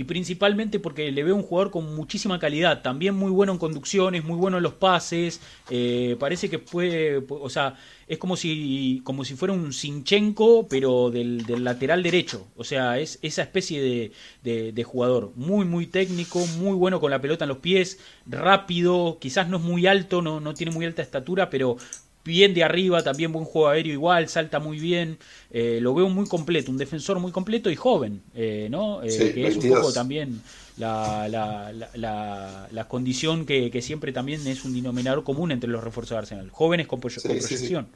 y 0.00 0.04
principalmente 0.04 0.80
porque 0.80 1.12
le 1.12 1.22
veo 1.22 1.36
un 1.36 1.42
jugador 1.42 1.70
con 1.70 1.94
muchísima 1.94 2.38
calidad, 2.38 2.80
también 2.80 3.14
muy 3.14 3.30
bueno 3.30 3.52
en 3.52 3.58
conducciones, 3.58 4.24
muy 4.24 4.36
bueno 4.36 4.56
en 4.56 4.62
los 4.62 4.72
pases, 4.72 5.42
eh, 5.68 6.16
parece 6.18 6.48
que 6.48 6.58
puede, 6.58 7.22
o 7.28 7.50
sea, 7.50 7.74
es 8.08 8.16
como 8.16 8.34
si, 8.34 9.02
como 9.04 9.26
si 9.26 9.34
fuera 9.34 9.52
un 9.52 9.74
Sinchenko, 9.74 10.68
pero 10.68 11.10
del, 11.10 11.44
lateral 11.62 12.02
derecho, 12.02 12.46
o 12.56 12.64
sea, 12.64 12.98
es 12.98 13.18
esa 13.20 13.42
especie 13.42 14.10
de, 14.42 14.72
de, 14.72 14.84
jugador, 14.84 15.32
muy, 15.36 15.66
muy 15.66 15.86
técnico, 15.86 16.38
muy 16.58 16.72
bueno 16.72 16.98
con 16.98 17.10
la 17.10 17.20
pelota 17.20 17.44
en 17.44 17.50
los 17.50 17.58
pies, 17.58 17.98
rápido, 18.24 19.18
quizás 19.20 19.50
no 19.50 19.58
es 19.58 19.62
muy 19.62 19.86
alto, 19.86 20.22
no, 20.22 20.40
no 20.40 20.54
tiene 20.54 20.72
muy 20.72 20.86
alta 20.86 21.02
estatura, 21.02 21.50
pero 21.50 21.76
bien 22.24 22.54
de 22.54 22.62
arriba, 22.62 23.02
también 23.02 23.32
buen 23.32 23.44
juego 23.44 23.68
aéreo 23.68 23.92
igual, 23.92 24.28
salta 24.28 24.58
muy 24.58 24.78
bien, 24.78 25.18
eh, 25.50 25.78
lo 25.80 25.94
veo 25.94 26.08
muy 26.08 26.26
completo, 26.26 26.70
un 26.70 26.78
defensor 26.78 27.18
muy 27.18 27.32
completo 27.32 27.70
y 27.70 27.76
joven, 27.76 28.22
eh, 28.34 28.68
¿no? 28.70 29.02
Eh, 29.02 29.32
que 29.34 29.46
es 29.46 29.56
un 29.56 29.70
poco 29.70 29.92
también 29.92 30.42
la, 30.76 31.28
la, 31.28 31.72
la, 31.94 32.68
la 32.70 32.88
condición 32.88 33.46
que, 33.46 33.70
que, 33.70 33.82
siempre 33.82 34.12
también 34.12 34.46
es 34.46 34.64
un 34.64 34.74
denominador 34.74 35.24
común 35.24 35.50
entre 35.50 35.70
los 35.70 35.82
refuerzos 35.82 36.10
de 36.10 36.18
Arsenal, 36.18 36.50
jóvenes 36.50 36.86
con, 36.86 37.00
proyección. 37.00 37.88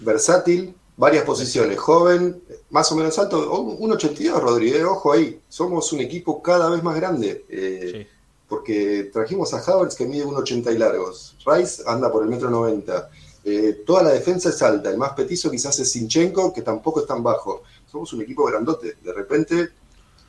Versátil, 0.00 0.74
varias 0.96 1.24
posiciones, 1.24 1.78
joven, 1.78 2.42
más 2.70 2.90
o 2.90 2.96
menos 2.96 3.16
alto, 3.18 3.60
un 3.60 3.92
82 3.92 4.42
Rodríguez, 4.42 4.82
ojo 4.84 5.12
ahí, 5.12 5.40
somos 5.48 5.92
un 5.92 6.00
equipo 6.00 6.42
cada 6.42 6.68
vez 6.68 6.82
más 6.82 6.96
grande. 6.96 8.10
Porque 8.48 9.08
trajimos 9.12 9.54
a 9.54 9.58
Havertz 9.58 9.96
que 9.96 10.04
mide 10.04 10.24
un 10.24 10.36
80 10.36 10.70
y 10.70 10.78
largos. 10.78 11.34
Rice 11.46 11.82
anda 11.86 12.12
por 12.12 12.22
el 12.22 12.28
metro 12.28 12.50
90. 12.50 13.10
Eh, 13.44 13.82
toda 13.84 14.02
la 14.02 14.10
defensa 14.10 14.48
es 14.48 14.62
alta, 14.62 14.90
el 14.90 14.96
más 14.96 15.12
petizo 15.12 15.50
quizás 15.50 15.78
es 15.78 15.92
Sinchenko, 15.92 16.52
que 16.52 16.62
tampoco 16.62 17.00
es 17.00 17.06
tan 17.06 17.22
bajo. 17.22 17.62
Somos 17.90 18.12
un 18.12 18.22
equipo 18.22 18.44
grandote. 18.44 18.96
De 19.02 19.12
repente 19.12 19.68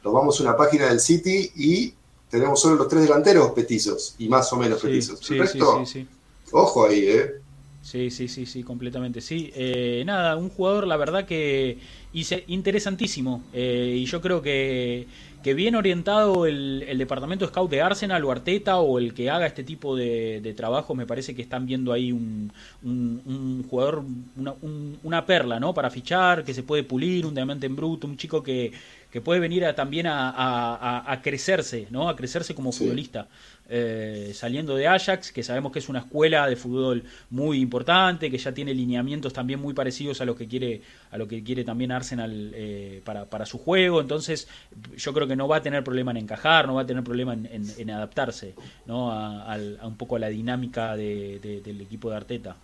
tomamos 0.04 0.40
una 0.40 0.56
página 0.56 0.88
del 0.88 1.00
City 1.00 1.52
y 1.56 1.94
tenemos 2.30 2.60
solo 2.60 2.76
los 2.76 2.88
tres 2.88 3.04
delanteros 3.04 3.52
petizos 3.52 4.16
y 4.18 4.28
más 4.28 4.52
o 4.52 4.58
menos 4.58 4.82
petizos. 4.82 5.20
Sí, 5.20 5.38
sí, 5.86 6.08
ojo 6.52 6.86
ahí, 6.86 7.08
¿eh? 7.08 7.32
Sí, 7.82 8.10
sí, 8.10 8.28
sí, 8.28 8.48
sí, 8.48 8.64
completamente. 8.64 9.22
Sí, 9.22 9.52
eh, 9.56 10.04
nada, 10.06 10.36
un 10.38 10.50
jugador, 10.50 10.88
la 10.88 10.98
verdad 10.98 11.26
que 11.26 11.78
interesantísimo. 12.48 13.44
Eh, 13.54 13.98
y 13.98 14.06
yo 14.06 14.22
creo 14.22 14.42
que 14.42 15.08
que 15.46 15.54
bien 15.54 15.76
orientado 15.76 16.48
el, 16.48 16.98
departamento 16.98 17.46
scout 17.46 17.70
de 17.70 17.80
Arsenal 17.80 18.26
o 18.26 18.32
Arteta 18.32 18.80
o 18.80 18.98
el 18.98 19.14
que 19.14 19.30
haga 19.30 19.46
este 19.46 19.64
tipo 19.64 19.96
de, 19.96 20.56
trabajo, 20.58 20.96
me 20.96 21.06
parece 21.06 21.36
que 21.36 21.44
están 21.44 21.68
viendo 21.68 21.94
ahí 21.94 22.12
un, 22.12 22.52
jugador, 23.70 24.04
una, 25.04 25.26
perla, 25.28 25.60
¿no? 25.60 25.72
Para 25.76 25.92
fichar, 25.92 26.44
que 26.44 26.56
se 26.56 26.64
puede 26.64 26.82
pulir, 26.82 27.28
un 27.28 27.36
diamante 27.36 27.68
en 27.68 27.76
bruto, 27.76 28.08
un 28.08 28.18
chico 28.18 28.42
que, 28.42 28.72
que 29.16 29.22
puede 29.22 29.40
venir 29.40 29.64
también 29.78 30.08
a, 30.10 31.22
crecerse, 31.24 31.88
¿no? 31.90 32.10
A 32.10 32.18
crecerse 32.18 32.54
como 32.54 32.74
futbolista. 32.74 33.30
Eh, 33.70 34.32
saliendo 34.34 34.76
de 34.76 34.90
Ajax, 34.90 35.32
que 35.32 35.42
sabemos 35.42 35.72
que 35.72 35.80
es 35.80 35.88
una 35.88 36.00
escuela 36.00 36.50
de 36.50 36.58
fútbol 36.58 37.06
muy 37.30 37.62
importante, 37.62 38.30
que 38.30 38.38
ya 38.38 38.52
tiene 38.52 38.74
lineamientos 38.74 39.32
también 39.32 39.62
muy 39.62 39.74
parecidos 39.74 40.20
a 40.20 40.26
lo 40.26 40.36
que 40.36 40.50
quiere, 40.50 40.82
a 41.12 41.18
lo 41.18 41.30
que 41.30 41.42
quiere 41.46 41.64
también 41.64 41.94
Arsenal 41.94 42.52
eh, 42.56 43.02
para, 43.06 43.24
para, 43.24 43.46
su 43.46 43.58
juego. 43.58 44.02
Entonces, 44.02 44.50
yo 44.98 45.14
creo 45.14 45.30
que 45.30 45.38
no 45.38 45.48
va 45.48 45.56
a 45.56 45.62
tener 45.62 45.82
problema 45.82 46.12
en 46.12 46.18
encajar, 46.18 46.68
no 46.68 46.74
va 46.74 46.82
a 46.82 46.86
tener 46.86 47.06
problema 47.06 47.36
en, 47.36 47.90
adaptarse 47.90 48.54
¿no? 48.86 49.14
A, 49.14 49.58
un 49.82 49.96
poco 49.96 50.18
a 50.18 50.20
la 50.20 50.28
dinámica 50.28 50.98
del 50.98 51.80
equipo 51.80 52.10
de 52.10 52.18
Arteta. 52.18 52.58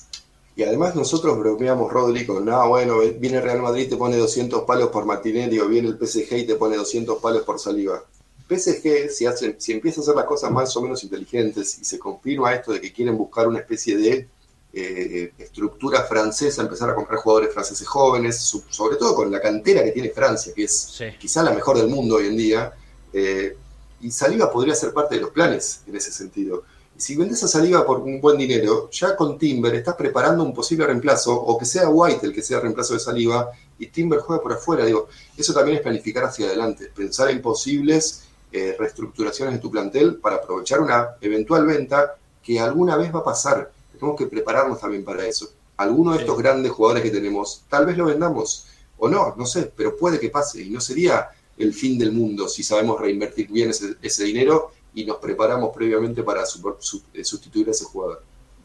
Y 0.61 0.63
además 0.63 0.95
nosotros 0.95 1.39
bromeamos, 1.39 1.91
Rodri, 1.91 2.23
con, 2.23 2.47
ah, 2.49 2.67
bueno, 2.67 2.99
viene 3.17 3.41
Real 3.41 3.63
Madrid, 3.63 3.89
te 3.89 3.97
pone 3.97 4.15
200 4.15 4.61
palos 4.61 4.89
por 4.89 5.05
Martinelli, 5.05 5.57
o 5.57 5.67
viene 5.67 5.87
el 5.87 5.97
PSG 5.97 6.37
y 6.37 6.45
te 6.45 6.53
pone 6.53 6.77
200 6.77 7.17
palos 7.17 7.41
por 7.41 7.57
Saliva. 7.57 8.03
PSG, 8.47 9.09
si, 9.09 9.25
hacen, 9.25 9.55
si 9.57 9.71
empieza 9.71 10.01
a 10.01 10.03
hacer 10.03 10.15
las 10.15 10.25
cosas 10.25 10.51
más 10.51 10.77
o 10.77 10.81
menos 10.83 11.03
inteligentes 11.03 11.79
y 11.79 11.83
se 11.83 11.97
confirma 11.97 12.53
esto 12.53 12.73
de 12.73 12.79
que 12.79 12.93
quieren 12.93 13.17
buscar 13.17 13.47
una 13.47 13.57
especie 13.57 13.97
de 13.97 14.27
eh, 14.71 15.33
estructura 15.39 16.03
francesa, 16.03 16.61
empezar 16.61 16.91
a 16.91 16.93
comprar 16.93 17.19
jugadores 17.21 17.51
franceses 17.51 17.87
jóvenes, 17.87 18.37
sobre 18.69 18.97
todo 18.97 19.15
con 19.15 19.31
la 19.31 19.41
cantera 19.41 19.83
que 19.83 19.93
tiene 19.93 20.11
Francia, 20.11 20.53
que 20.55 20.65
es 20.65 21.01
quizá 21.19 21.41
la 21.41 21.53
mejor 21.53 21.79
del 21.79 21.87
mundo 21.87 22.17
hoy 22.17 22.27
en 22.27 22.37
día, 22.37 22.71
eh, 23.11 23.57
y 23.99 24.11
Saliva 24.11 24.51
podría 24.51 24.75
ser 24.75 24.93
parte 24.93 25.15
de 25.15 25.21
los 25.21 25.31
planes 25.31 25.81
en 25.87 25.95
ese 25.95 26.11
sentido. 26.11 26.65
Si 27.01 27.15
vendes 27.15 27.41
a 27.43 27.47
Saliva 27.47 27.83
por 27.83 28.01
un 28.01 28.21
buen 28.21 28.37
dinero, 28.37 28.87
ya 28.91 29.15
con 29.15 29.35
Timber 29.39 29.73
estás 29.73 29.95
preparando 29.95 30.43
un 30.43 30.53
posible 30.53 30.85
reemplazo, 30.85 31.33
o 31.33 31.57
que 31.57 31.65
sea 31.65 31.89
White 31.89 32.27
el 32.27 32.31
que 32.31 32.43
sea 32.43 32.57
el 32.57 32.61
reemplazo 32.61 32.93
de 32.93 32.99
Saliva, 32.99 33.49
y 33.79 33.87
Timber 33.87 34.19
juega 34.19 34.39
por 34.39 34.53
afuera. 34.53 34.85
Digo, 34.85 35.07
eso 35.35 35.51
también 35.51 35.77
es 35.77 35.81
planificar 35.81 36.25
hacia 36.25 36.45
adelante, 36.45 36.91
pensar 36.95 37.31
en 37.31 37.41
posibles 37.41 38.25
eh, 38.51 38.75
reestructuraciones 38.77 39.55
de 39.55 39.59
tu 39.59 39.71
plantel 39.71 40.17
para 40.17 40.35
aprovechar 40.35 40.79
una 40.79 41.15
eventual 41.21 41.65
venta 41.65 42.17
que 42.43 42.59
alguna 42.59 42.95
vez 42.97 43.11
va 43.11 43.21
a 43.21 43.23
pasar. 43.23 43.71
Tenemos 43.91 44.15
que 44.15 44.27
prepararnos 44.27 44.79
también 44.79 45.03
para 45.03 45.25
eso. 45.25 45.49
Alguno 45.77 46.11
de 46.11 46.19
estos 46.19 46.37
grandes 46.37 46.71
jugadores 46.71 47.01
que 47.01 47.09
tenemos, 47.09 47.63
tal 47.67 47.87
vez 47.87 47.97
lo 47.97 48.05
vendamos 48.05 48.67
o 48.99 49.09
no, 49.09 49.33
no 49.35 49.47
sé, 49.47 49.71
pero 49.75 49.97
puede 49.97 50.19
que 50.19 50.29
pase 50.29 50.61
y 50.61 50.69
no 50.69 50.79
sería 50.79 51.29
el 51.57 51.73
fin 51.73 51.97
del 51.97 52.11
mundo 52.11 52.47
si 52.47 52.63
sabemos 52.63 52.99
reinvertir 52.99 53.47
bien 53.51 53.71
ese, 53.71 54.23
dinero 54.23 54.71
y 54.93 55.05
nos 55.05 55.17
preparamos 55.17 55.75
previamente 55.75 56.23
para 56.23 56.41
eh, 56.43 57.23
sustituir 57.23 57.67
a 57.67 57.71
ese 57.71 57.85
jugador. 57.85 58.23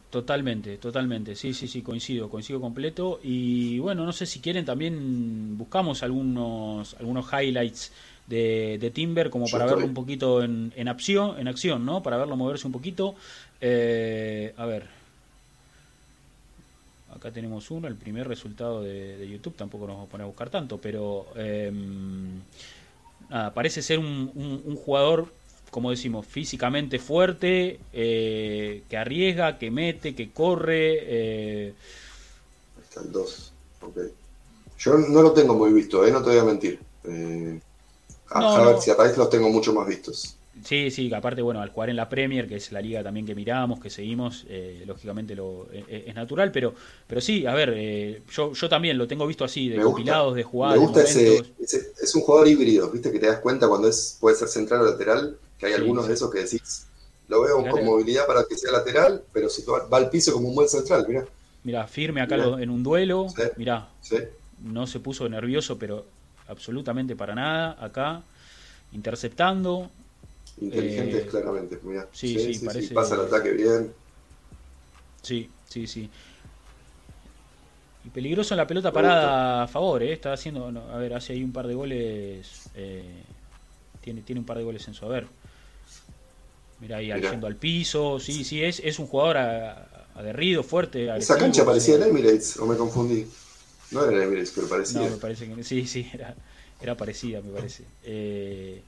Totalmente, 0.09 0.77
totalmente, 0.77 1.35
sí, 1.35 1.53
sí, 1.53 1.67
sí, 1.67 1.81
coincido, 1.81 2.29
coincido 2.29 2.61
completo. 2.61 3.19
Y 3.23 3.79
bueno, 3.79 4.05
no 4.05 4.13
sé 4.13 4.25
si 4.25 4.39
quieren 4.39 4.65
también 4.65 5.57
buscamos 5.57 6.01
algunos, 6.03 6.95
algunos 6.95 7.25
highlights 7.31 7.91
de, 8.27 8.91
Timber 8.93 9.29
como 9.29 9.47
para 9.47 9.65
verlo 9.65 9.85
un 9.85 9.93
poquito 9.93 10.43
en, 10.43 10.73
en, 10.75 10.87
acción, 10.87 11.39
en 11.39 11.47
acción, 11.47 11.85
¿no? 11.85 12.03
Para 12.03 12.17
verlo 12.17 12.35
moverse 12.35 12.67
un 12.67 12.73
poquito. 12.73 13.15
Eh, 13.61 14.53
a 14.57 14.65
ver. 14.65 14.97
Acá 17.15 17.31
tenemos 17.31 17.71
uno, 17.71 17.87
el 17.87 17.95
primer 17.95 18.27
resultado 18.27 18.83
de, 18.83 19.27
YouTube, 19.27 19.55
tampoco 19.55 19.87
nos 19.87 19.95
vamos 19.95 20.07
a 20.07 20.11
poner 20.11 20.25
a 20.25 20.27
buscar 20.27 20.49
tanto, 20.49 20.77
pero 20.77 21.25
em, 21.35 22.41
parece 23.55 23.81
ser 23.81 23.97
un, 23.97 24.31
un, 24.35 24.75
jugador, 24.75 25.33
como 25.71 25.91
decimos, 25.91 26.25
físicamente 26.25 26.99
fuerte, 26.99 27.79
eh, 27.93 28.83
que 28.89 28.97
arriesga, 28.97 29.57
que 29.57 29.71
mete, 29.71 30.15
que 30.15 30.31
corre. 30.31 30.97
Eh. 31.01 31.73
Están 32.81 33.11
dos, 33.11 33.51
Yo 34.79 34.97
no 34.97 35.21
lo 35.21 35.31
tengo 35.33 35.53
muy 35.53 35.73
visto, 35.73 36.05
¿eh? 36.05 36.11
no 36.11 36.21
te 36.23 36.29
voy 36.29 36.39
a 36.39 36.43
mentir. 36.43 36.79
A, 38.29 38.65
ver 38.65 38.81
si 38.81 38.91
a 38.91 38.95
raíz 38.95 39.17
los 39.17 39.29
tengo 39.29 39.49
mucho 39.49 39.73
más 39.73 39.87
vistos. 39.87 40.37
Sí, 40.63 40.91
sí, 40.91 41.13
aparte, 41.13 41.41
bueno, 41.41 41.61
al 41.61 41.69
jugar 41.69 41.89
en 41.89 41.95
la 41.95 42.09
Premier, 42.09 42.47
que 42.47 42.55
es 42.55 42.71
la 42.71 42.81
liga 42.81 43.03
también 43.03 43.25
que 43.25 43.35
miramos, 43.35 43.79
que 43.79 43.89
seguimos, 43.89 44.45
eh, 44.49 44.83
lógicamente 44.85 45.35
lo, 45.35 45.67
eh, 45.71 45.83
eh, 45.87 46.05
es 46.07 46.15
natural, 46.15 46.51
pero, 46.51 46.73
pero 47.05 47.21
sí, 47.21 47.45
a 47.45 47.53
ver, 47.53 48.23
yo, 48.29 48.53
yo 48.53 48.69
también 48.69 48.97
lo 48.97 49.07
tengo 49.07 49.27
visto 49.27 49.43
así, 49.43 49.69
de 49.69 49.79
compilados, 49.81 50.35
de 50.35 50.43
jugadas. 50.43 50.79
Me 50.79 50.85
gusta 50.85 51.03
ese, 51.03 51.43
es 51.59 52.15
un 52.15 52.21
jugador 52.21 52.47
híbrido, 52.47 52.89
viste, 52.89 53.11
que 53.11 53.19
te 53.19 53.27
das 53.27 53.39
cuenta 53.39 53.67
cuando 53.67 53.87
es 53.87 54.17
puede 54.19 54.35
ser 54.35 54.47
central 54.47 54.81
o 54.81 54.85
lateral, 54.85 55.37
que 55.57 55.65
hay 55.65 55.73
algunos 55.73 56.07
de 56.07 56.13
esos 56.13 56.31
que 56.31 56.39
decís, 56.39 56.87
lo 57.27 57.41
veo 57.41 57.69
con 57.69 57.83
movilidad 57.85 58.25
para 58.25 58.43
que 58.43 58.57
sea 58.57 58.71
lateral, 58.71 59.23
pero 59.33 59.49
si 59.49 59.63
va, 59.63 59.87
al 59.91 60.09
piso 60.09 60.33
como 60.33 60.49
un 60.49 60.55
buen 60.55 60.69
central, 60.69 61.05
mira. 61.07 61.25
Mira, 61.63 61.87
firme 61.87 62.21
acá 62.21 62.35
en 62.35 62.69
un 62.69 62.83
duelo, 62.83 63.27
mira, 63.57 63.89
no 64.63 64.87
se 64.87 64.99
puso 64.99 65.27
nervioso, 65.27 65.77
pero 65.77 66.05
absolutamente 66.47 67.15
para 67.15 67.35
nada, 67.35 67.77
acá, 67.79 68.21
interceptando, 68.93 69.89
Inteligentes, 70.59 71.25
eh, 71.25 71.27
claramente. 71.27 71.79
Sí, 72.11 72.53
sí, 72.53 72.65
parece... 72.65 72.93
pasa 72.93 73.15
el 73.15 73.21
ataque 73.21 73.51
bien. 73.51 73.93
Sí, 75.21 75.49
sí, 75.67 75.85
sí. 75.85 76.09
Y 78.05 78.09
peligroso 78.09 78.53
en 78.53 78.57
la 78.57 78.67
pelota 78.67 78.91
parada 78.91 79.63
a 79.63 79.67
favor, 79.67 80.01
¿eh? 80.01 80.13
Está 80.13 80.33
haciendo. 80.33 80.67
a 80.67 80.97
ver, 80.97 81.13
hace 81.13 81.33
ahí 81.33 81.43
un 81.43 81.51
par 81.51 81.67
de 81.67 81.75
goles. 81.75 82.69
Eh, 82.73 83.23
tiene, 84.01 84.21
tiene 84.21 84.39
un 84.39 84.45
par 84.45 84.57
de 84.57 84.63
goles 84.63 84.87
en 84.87 84.93
su 84.93 85.05
haber. 85.05 85.27
Mira 86.79 86.97
ahí 86.97 87.11
yendo 87.21 87.47
al 87.47 87.55
piso. 87.55 88.19
Sí, 88.19 88.43
sí, 88.43 88.63
es, 88.63 88.81
es 88.83 88.99
un 88.99 89.07
jugador 89.07 89.37
aguerrido, 90.15 90.63
fuerte. 90.63 91.15
¿Esa 91.17 91.37
cancha 91.37 91.65
parecía 91.65 91.95
el 91.95 92.03
Emirates 92.03 92.57
o 92.57 92.65
me 92.65 92.75
confundí? 92.75 93.25
No 93.91 94.03
era 94.03 94.17
el 94.17 94.23
Emirates, 94.23 94.51
pero 94.53 94.67
parecía. 94.67 95.01
No, 95.01 95.09
me 95.09 95.17
parece 95.17 95.47
que 95.47 95.63
sí, 95.63 95.87
sí, 95.87 96.09
era, 96.13 96.35
era 96.81 96.95
parecida, 96.95 97.41
me 97.41 97.51
parece. 97.51 97.83
Eh, 98.03 98.81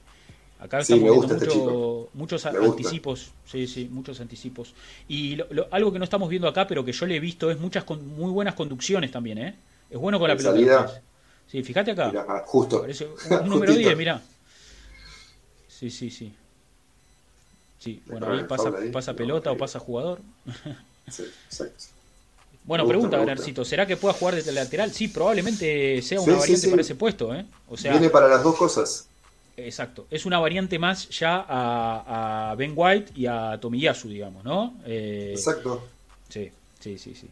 Acá 0.60 0.80
estamos 0.80 1.02
viendo 1.02 1.36
este 1.36 2.18
muchos 2.18 2.44
anticipos, 2.44 3.32
sí, 3.46 3.66
sí, 3.66 3.88
muchos 3.90 4.20
anticipos. 4.20 4.74
Y 5.08 5.38
algo 5.70 5.90
que 5.90 5.98
no 5.98 6.04
estamos 6.04 6.28
viendo 6.28 6.46
acá, 6.48 6.66
pero 6.66 6.84
que 6.84 6.92
yo 6.92 7.06
le 7.06 7.16
he 7.16 7.20
visto, 7.20 7.50
es 7.50 7.58
muchas 7.58 7.88
muy 7.88 8.30
buenas 8.30 8.54
conducciones 8.54 9.10
también, 9.10 9.38
¿eh? 9.38 9.54
Es 9.88 9.98
bueno 9.98 10.18
con 10.18 10.28
la 10.28 10.36
pelota. 10.36 11.00
Sí, 11.46 11.62
fíjate 11.62 11.92
acá. 11.92 12.44
Justo. 12.44 12.84
un, 13.42 13.48
número 13.48 13.74
10, 13.74 13.96
mirá. 13.96 14.20
Sí, 15.66 15.90
sí, 15.90 16.10
sí. 16.10 16.34
Sí, 17.84 18.02
bueno, 18.04 18.30
ahí 18.30 18.44
pasa, 18.44 18.70
pasa 18.92 19.14
pelota 19.14 19.50
o 19.50 19.56
pasa 19.56 19.78
jugador. 19.78 20.20
Sí, 21.10 21.24
exacto. 21.46 21.84
Bueno, 22.64 22.86
pregunta, 22.86 23.16
Bernarcito, 23.16 23.64
¿será 23.64 23.86
que 23.86 23.96
pueda 23.96 24.12
jugar 24.12 24.34
desde 24.34 24.52
lateral? 24.52 24.92
Sí, 24.92 25.08
probablemente 25.08 26.02
sea 26.02 26.20
una 26.20 26.36
variante 26.36 26.68
para 26.68 26.82
ese 26.82 26.94
puesto, 26.94 27.34
¿eh? 27.34 27.46
O 27.68 27.76
sea, 27.78 27.92
Viene 27.92 28.10
para 28.10 28.28
las 28.28 28.42
dos 28.42 28.54
cosas. 28.54 29.06
Exacto. 29.56 30.06
Es 30.10 30.26
una 30.26 30.38
variante 30.38 30.78
más 30.78 31.08
ya 31.08 31.44
a, 31.48 32.54
Ben 32.56 32.72
White 32.76 33.12
y 33.14 33.26
a 33.26 33.58
Tomiyasu, 33.60 34.08
digamos, 34.08 34.44
¿no? 34.44 34.74
Eh, 34.86 35.32
Exacto. 35.34 35.82
Sí, 36.28 36.50
sí, 36.80 36.98
sí, 36.98 37.14
sí. 37.14 37.28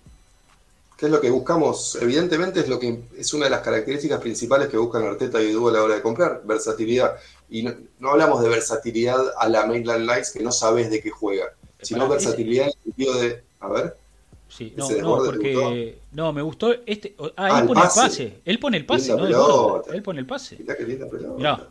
¿Qué 0.97 1.07
es 1.07 1.13
lo 1.13 1.21
que 1.21 1.31
buscamos? 1.31 1.97
Evidentemente 2.01 2.61
es 2.61 2.69
lo 2.69 2.79
que 2.81 3.03
es 3.17 3.33
una 3.33 3.45
de 3.45 3.51
las 3.51 3.61
características 3.61 4.21
principales 4.21 4.69
que 4.69 4.77
buscan 4.77 5.05
Arteta 5.05 5.41
y 5.41 5.51
Edu 5.51 5.69
a 5.69 5.73
la 5.73 5.83
hora 5.85 5.95
de 5.95 6.03
comprar, 6.03 6.43
versatilidad. 6.45 7.17
Y 7.51 7.63
no, 7.63 8.11
hablamos 8.11 8.43
de 8.43 8.49
versatilidad 8.49 9.21
a 9.39 9.49
la 9.49 9.67
Mainland 9.67 10.05
Lights 10.05 10.33
que 10.33 10.43
no 10.43 10.53
sabes 10.53 10.91
de 10.91 11.01
qué 11.01 11.11
juega, 11.11 11.47
sino 11.81 12.09
versatilidad 12.09 12.67
en 12.67 12.73
el 12.73 12.85
sentido 12.85 13.21
de, 13.21 13.43
a 13.61 13.69
ver. 13.69 13.97
Sí, 14.49 14.73
no, 14.77 14.91
no, 14.91 15.25
porque 15.25 15.99
no, 16.13 16.33
me 16.33 16.43
gustó 16.43 16.75
este. 16.87 17.15
Ah, 17.37 17.49
ah 17.57 17.61
él 17.61 17.67
pone 17.67 17.81
el 17.81 17.89
pase. 17.95 18.41
Él 18.45 18.59
pone 18.59 18.77
el 18.79 18.87
pase, 18.87 19.15
¿no? 19.15 19.83
Él 19.93 20.03
pone 20.03 20.21
el 20.21 20.27
pase. 20.27 20.57
Mirá 20.59 20.77
qué 20.77 20.85
linda 20.85 21.07
pelota. 21.07 21.69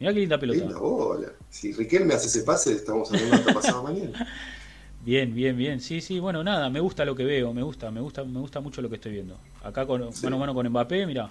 Mirá 0.00 0.12
qué 0.12 0.20
linda 0.20 0.38
pelota. 0.38 0.58
Linda 0.58 0.78
bola. 0.78 1.28
Si 1.48 1.72
Riquelme 1.72 2.14
hace 2.14 2.26
ese 2.26 2.42
pase, 2.42 2.72
estamos 2.72 3.12
hablando 3.12 3.36
hasta 3.36 3.54
pasado 3.54 3.82
mañana. 3.84 4.26
Bien, 5.04 5.34
bien, 5.34 5.56
bien. 5.56 5.80
Sí, 5.80 6.00
sí, 6.00 6.20
bueno, 6.20 6.44
nada, 6.44 6.70
me 6.70 6.78
gusta 6.78 7.04
lo 7.04 7.16
que 7.16 7.24
veo, 7.24 7.52
me 7.52 7.62
gusta, 7.62 7.90
me 7.90 8.00
gusta, 8.00 8.22
me 8.22 8.38
gusta 8.38 8.60
mucho 8.60 8.80
lo 8.80 8.88
que 8.88 8.94
estoy 8.94 9.10
viendo. 9.10 9.36
Acá 9.64 9.84
con 9.84 10.00
mano 10.22 10.36
a 10.36 10.38
mano 10.38 10.54
con 10.54 10.68
Mbappé, 10.68 11.06
mirá. 11.06 11.28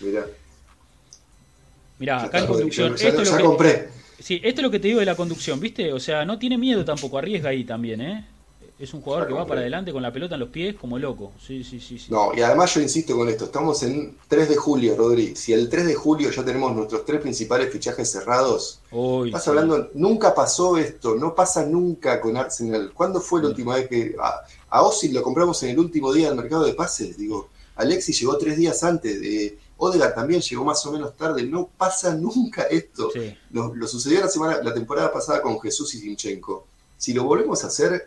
Mirá. 0.00 0.26
Mirá, 2.02 2.24
acá 2.24 2.40
en 2.40 2.46
conducción. 2.48 2.96
Ya, 2.96 3.08
esto 3.10 3.22
lo 3.22 3.44
compré. 3.44 3.88
Sí, 4.18 4.40
esto 4.42 4.60
es 4.60 4.64
lo 4.64 4.72
que 4.72 4.80
te 4.80 4.88
digo 4.88 4.98
de 4.98 5.06
la 5.06 5.14
conducción, 5.14 5.60
¿viste? 5.60 5.92
O 5.92 6.00
sea, 6.00 6.24
no 6.24 6.36
tiene 6.36 6.58
miedo 6.58 6.84
tampoco, 6.84 7.16
arriesga 7.16 7.50
ahí 7.50 7.62
también, 7.62 8.00
¿eh? 8.00 8.26
es 8.82 8.92
un 8.92 9.00
jugador 9.00 9.28
que 9.28 9.34
va 9.34 9.46
para 9.46 9.60
adelante 9.60 9.92
con 9.92 10.02
la 10.02 10.12
pelota 10.12 10.34
en 10.34 10.40
los 10.40 10.48
pies 10.48 10.74
como 10.74 10.98
loco. 10.98 11.30
Sí, 11.40 11.62
sí, 11.62 11.78
sí, 11.78 12.00
No, 12.08 12.34
y 12.34 12.40
además 12.40 12.74
yo 12.74 12.80
insisto 12.80 13.16
con 13.16 13.28
esto, 13.28 13.44
estamos 13.44 13.80
en 13.84 14.16
3 14.26 14.48
de 14.48 14.56
julio, 14.56 14.96
Rodri. 14.96 15.36
Si 15.36 15.52
el 15.52 15.68
3 15.68 15.86
de 15.86 15.94
julio 15.94 16.32
ya 16.32 16.44
tenemos 16.44 16.74
nuestros 16.74 17.04
tres 17.04 17.20
principales 17.20 17.70
fichajes 17.72 18.10
cerrados, 18.10 18.80
estás 19.24 19.46
hablando, 19.46 19.90
nunca 19.94 20.34
pasó 20.34 20.76
esto, 20.78 21.14
no 21.14 21.32
pasa 21.32 21.64
nunca 21.64 22.20
con 22.20 22.36
Arsenal. 22.36 22.90
¿Cuándo 22.92 23.20
fue 23.20 23.40
la 23.40 23.50
última 23.50 23.76
vez 23.76 23.88
que 23.88 24.16
a, 24.20 24.40
a 24.68 24.90
lo 25.12 25.22
compramos 25.22 25.62
en 25.62 25.70
el 25.70 25.78
último 25.78 26.12
día 26.12 26.26
del 26.30 26.36
mercado 26.36 26.64
de 26.64 26.74
pases? 26.74 27.16
Digo, 27.16 27.50
Alexis 27.76 28.18
llegó 28.18 28.36
tres 28.36 28.56
días 28.56 28.82
antes, 28.82 29.20
de 29.20 29.58
Odegaard 29.84 30.14
también 30.14 30.40
llegó 30.40 30.64
más 30.64 30.86
o 30.86 30.92
menos 30.92 31.16
tarde, 31.16 31.42
no 31.42 31.68
pasa 31.76 32.14
nunca 32.14 32.62
esto. 32.62 33.10
Lo, 33.50 33.74
lo, 33.74 33.88
sucedió 33.88 34.20
la 34.20 34.28
semana, 34.28 34.62
la 34.62 34.72
temporada 34.72 35.12
pasada 35.12 35.42
con 35.42 35.60
Jesús 35.60 35.92
y 35.96 35.98
Zinchenko. 35.98 36.66
Si 36.96 37.12
lo 37.12 37.24
volvemos 37.24 37.64
a 37.64 37.66
hacer, 37.66 38.06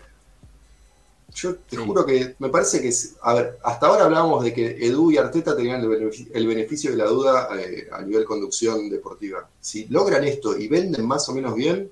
yo 1.33 1.55
te 1.55 1.75
juro 1.75 2.05
que 2.05 2.35
me 2.39 2.47
parece 2.47 2.81
que, 2.81 2.93
a 3.21 3.33
ver, 3.33 3.59
hasta 3.61 3.87
ahora 3.87 4.05
hablábamos 4.05 4.45
de 4.45 4.53
que 4.53 4.87
Edu 4.87 5.11
y 5.11 5.17
Arteta 5.17 5.53
tenían 5.53 5.81
el 5.81 6.47
beneficio, 6.47 6.91
de 6.91 6.97
la 6.97 7.07
duda 7.07 7.49
eh, 7.59 7.89
a 7.91 8.01
nivel 8.03 8.23
conducción 8.23 8.89
deportiva. 8.89 9.45
Si 9.59 9.85
logran 9.87 10.23
esto 10.23 10.57
y 10.57 10.69
venden 10.69 11.05
más 11.05 11.27
o 11.27 11.33
menos 11.33 11.55
bien, 11.55 11.91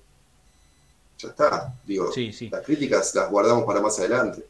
ya 1.18 1.28
está. 1.28 1.76
Digo, 1.86 2.10
las 2.52 2.66
críticas 2.66 3.14
las 3.16 3.30
guardamos 3.30 3.66
para 3.66 3.82
más 3.82 4.00
adelante. 4.00 4.46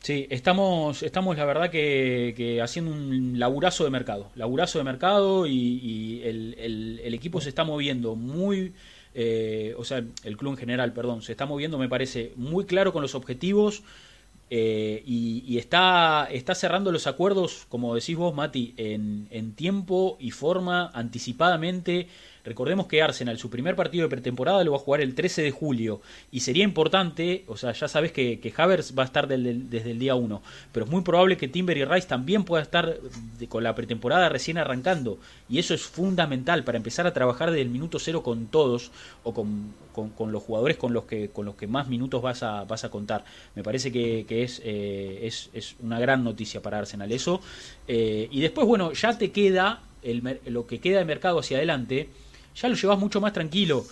Sí, 0.00 0.26
estamos, 0.30 1.02
estamos 1.02 1.36
la 1.36 1.44
verdad 1.44 1.70
que, 1.70 2.60
haciendo 2.62 2.92
un 2.92 3.38
laburazo 3.38 3.84
de 3.84 3.90
mercado. 3.90 4.30
Laburazo 4.36 4.78
de 4.78 4.84
mercado 4.84 5.46
y, 5.46 6.22
el, 6.24 7.14
equipo 7.14 7.40
se 7.40 7.48
está 7.48 7.64
moviendo 7.64 8.14
muy... 8.14 8.72
Eh, 9.14 9.74
o 9.76 9.84
sea, 9.84 10.04
el 10.22 10.36
club 10.36 10.52
en 10.52 10.58
general, 10.58 10.92
perdón, 10.92 11.22
se 11.22 11.32
está 11.32 11.44
moviendo, 11.46 11.78
me 11.78 11.88
parece, 11.88 12.32
muy 12.36 12.66
claro 12.66 12.92
con 12.92 13.02
los 13.02 13.16
objetivos, 13.16 13.82
eh, 14.50 15.02
y, 15.04 15.58
está, 15.58 16.28
está 16.30 16.54
cerrando 16.54 16.92
los 16.92 17.06
acuerdos, 17.06 17.66
como 17.68 17.94
decís 17.94 18.16
vos, 18.16 18.34
Mati, 18.34 18.74
en, 18.76 19.26
en 19.30 19.54
tiempo 19.54 20.16
y 20.20 20.30
forma, 20.30 20.90
anticipadamente, 20.94 22.06
Recordemos 22.48 22.86
que 22.86 23.02
Arsenal, 23.02 23.38
su 23.38 23.50
primer 23.50 23.76
partido 23.76 24.04
de 24.04 24.08
pretemporada 24.08 24.64
lo 24.64 24.72
va 24.72 24.78
a 24.78 24.80
jugar 24.80 25.02
el 25.02 25.14
13 25.14 25.42
de 25.42 25.50
julio 25.50 26.00
y 26.32 26.40
sería 26.40 26.64
importante, 26.64 27.44
o 27.46 27.56
sea, 27.56 27.72
ya 27.72 27.88
sabes 27.88 28.10
que, 28.10 28.40
que 28.40 28.52
Havers 28.56 28.98
va 28.98 29.02
a 29.02 29.06
estar 29.06 29.28
desde 29.28 29.90
el 29.90 29.98
día 29.98 30.14
1, 30.14 30.42
pero 30.72 30.86
es 30.86 30.90
muy 30.90 31.02
probable 31.02 31.36
que 31.36 31.46
Timber 31.46 31.76
y 31.76 31.84
Rice 31.84 32.08
también 32.08 32.44
pueda 32.44 32.62
estar 32.62 32.96
con 33.48 33.62
la 33.62 33.74
pretemporada 33.74 34.30
recién 34.30 34.56
arrancando 34.56 35.18
y 35.48 35.58
eso 35.58 35.74
es 35.74 35.82
fundamental 35.82 36.64
para 36.64 36.78
empezar 36.78 37.06
a 37.06 37.12
trabajar 37.12 37.50
desde 37.50 37.62
el 37.62 37.68
minuto 37.68 37.98
cero 37.98 38.22
con 38.22 38.46
todos 38.46 38.90
o 39.24 39.34
con, 39.34 39.74
los 40.32 40.42
jugadores 40.42 40.76
con 40.76 40.92
los 40.92 41.04
que 41.04 41.28
con 41.30 41.44
los 41.44 41.54
que 41.54 41.66
más 41.66 41.88
minutos 41.88 42.22
vas 42.22 42.42
a, 42.42 42.64
vas 42.64 42.84
a 42.84 42.90
contar. 42.90 43.24
Me 43.54 43.62
parece 43.62 43.92
que, 43.92 44.24
es, 44.28 44.62
eh, 44.64 45.20
es, 45.22 45.50
es, 45.52 45.76
una 45.80 46.00
gran 46.00 46.24
noticia 46.24 46.62
para 46.62 46.78
Arsenal 46.78 47.10
eso. 47.12 47.40
Eh, 47.86 48.28
y 48.30 48.40
después, 48.40 48.66
bueno, 48.66 48.92
ya 48.92 49.16
te 49.18 49.30
queda 49.30 49.82
el, 50.02 50.40
lo 50.46 50.66
que 50.66 50.80
queda 50.80 50.98
de 50.98 51.04
mercado 51.04 51.40
hacia 51.40 51.58
adelante 51.58 52.08
ya 52.60 52.68
lo 52.68 52.74
llevas 52.74 52.98
mucho 52.98 53.20
más 53.20 53.32
tranquilo. 53.32 53.84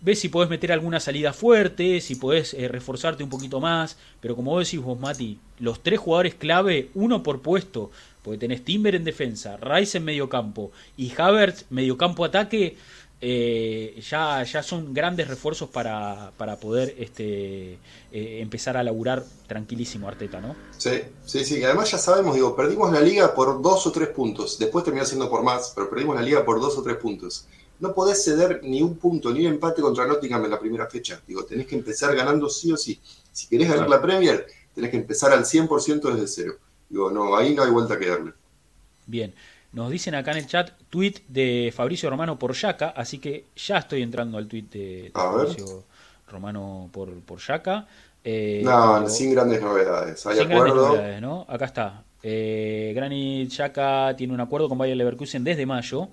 Ves 0.00 0.20
si 0.20 0.28
podés 0.28 0.48
meter 0.48 0.70
alguna 0.70 1.00
salida 1.00 1.32
fuerte, 1.32 2.00
si 2.00 2.14
podés 2.14 2.54
eh, 2.54 2.68
reforzarte 2.68 3.24
un 3.24 3.30
poquito 3.30 3.60
más, 3.60 3.96
pero 4.20 4.36
como 4.36 4.52
vos 4.52 4.64
decís 4.64 4.80
vos, 4.80 4.98
Mati, 4.98 5.38
los 5.58 5.82
tres 5.82 5.98
jugadores 5.98 6.34
clave, 6.34 6.90
uno 6.94 7.22
por 7.24 7.42
puesto, 7.42 7.90
porque 8.22 8.38
tenés 8.38 8.64
Timber 8.64 8.94
en 8.94 9.02
defensa, 9.02 9.56
Rice 9.56 9.98
en 9.98 10.04
medio 10.04 10.28
campo 10.28 10.70
y 10.96 11.12
Havertz 11.16 11.64
medio 11.70 11.96
campo 11.96 12.24
ataque, 12.24 12.76
eh, 13.20 14.00
ya, 14.08 14.44
ya 14.44 14.62
son 14.62 14.94
grandes 14.94 15.26
refuerzos 15.26 15.68
para, 15.68 16.30
para 16.36 16.54
poder 16.60 16.94
este, 17.00 17.72
eh, 17.72 17.78
empezar 18.40 18.76
a 18.76 18.84
laburar 18.84 19.24
tranquilísimo 19.48 20.06
Arteta, 20.06 20.40
¿no? 20.40 20.54
Sí, 20.76 21.00
sí, 21.24 21.44
sí. 21.44 21.64
Además 21.64 21.90
ya 21.90 21.98
sabemos, 21.98 22.36
digo, 22.36 22.54
perdimos 22.54 22.92
la 22.92 23.00
liga 23.00 23.34
por 23.34 23.60
dos 23.60 23.84
o 23.88 23.90
tres 23.90 24.10
puntos. 24.10 24.60
Después 24.60 24.84
terminó 24.84 25.04
siendo 25.04 25.28
por 25.28 25.42
más, 25.42 25.72
pero 25.74 25.90
perdimos 25.90 26.14
la 26.14 26.22
liga 26.22 26.44
por 26.44 26.60
dos 26.60 26.78
o 26.78 26.82
tres 26.84 26.98
puntos 26.98 27.48
no 27.80 27.94
podés 27.94 28.22
ceder 28.24 28.60
ni 28.62 28.82
un 28.82 28.96
punto, 28.96 29.32
ni 29.32 29.46
un 29.46 29.54
empate 29.54 29.82
contra 29.82 30.06
Nottingham 30.06 30.44
en 30.44 30.50
la 30.50 30.58
primera 30.58 30.86
fecha. 30.86 31.20
Digo, 31.26 31.44
tenés 31.44 31.66
que 31.66 31.76
empezar 31.76 32.14
ganando 32.14 32.48
sí 32.48 32.72
o 32.72 32.76
sí. 32.76 33.00
Si 33.32 33.46
querés 33.46 33.68
ganar 33.68 33.88
la 33.88 34.00
Premier, 34.00 34.46
tenés 34.74 34.90
que 34.90 34.96
empezar 34.96 35.32
al 35.32 35.44
100% 35.44 36.12
desde 36.12 36.26
cero. 36.26 36.54
Digo, 36.88 37.10
no, 37.10 37.36
ahí 37.36 37.54
no 37.54 37.62
hay 37.62 37.70
vuelta 37.70 37.98
que 37.98 38.08
darle. 38.08 38.32
Bien. 39.06 39.34
Nos 39.72 39.90
dicen 39.90 40.14
acá 40.14 40.32
en 40.32 40.38
el 40.38 40.46
chat, 40.46 40.70
tweet 40.88 41.16
de 41.28 41.72
Fabricio 41.76 42.08
Romano 42.08 42.38
por 42.38 42.54
Yaca, 42.54 42.88
así 42.96 43.18
que 43.18 43.44
ya 43.54 43.78
estoy 43.78 44.02
entrando 44.02 44.38
al 44.38 44.48
tweet 44.48 44.64
de, 44.72 45.10
Fabricio 45.12 45.84
Romano 46.30 46.88
por, 46.90 47.12
por 47.20 47.38
Yaca. 47.38 47.86
Eh, 48.24 48.62
no, 48.64 49.08
sin 49.08 49.32
grandes 49.34 49.60
novedades. 49.60 50.24
Hay 50.26 50.38
sin 50.38 50.50
acuerdo. 50.50 50.74
Grandes 50.74 50.90
novedades, 50.90 51.22
¿no? 51.22 51.46
Acá 51.48 51.66
está. 51.66 52.02
Eh, 52.22 52.92
Granit 52.94 53.50
Yaca 53.50 54.14
tiene 54.16 54.34
un 54.34 54.40
acuerdo 54.40 54.68
con 54.68 54.78
Bayer 54.78 54.96
Leverkusen 54.96 55.44
desde 55.44 55.66
mayo. 55.66 56.08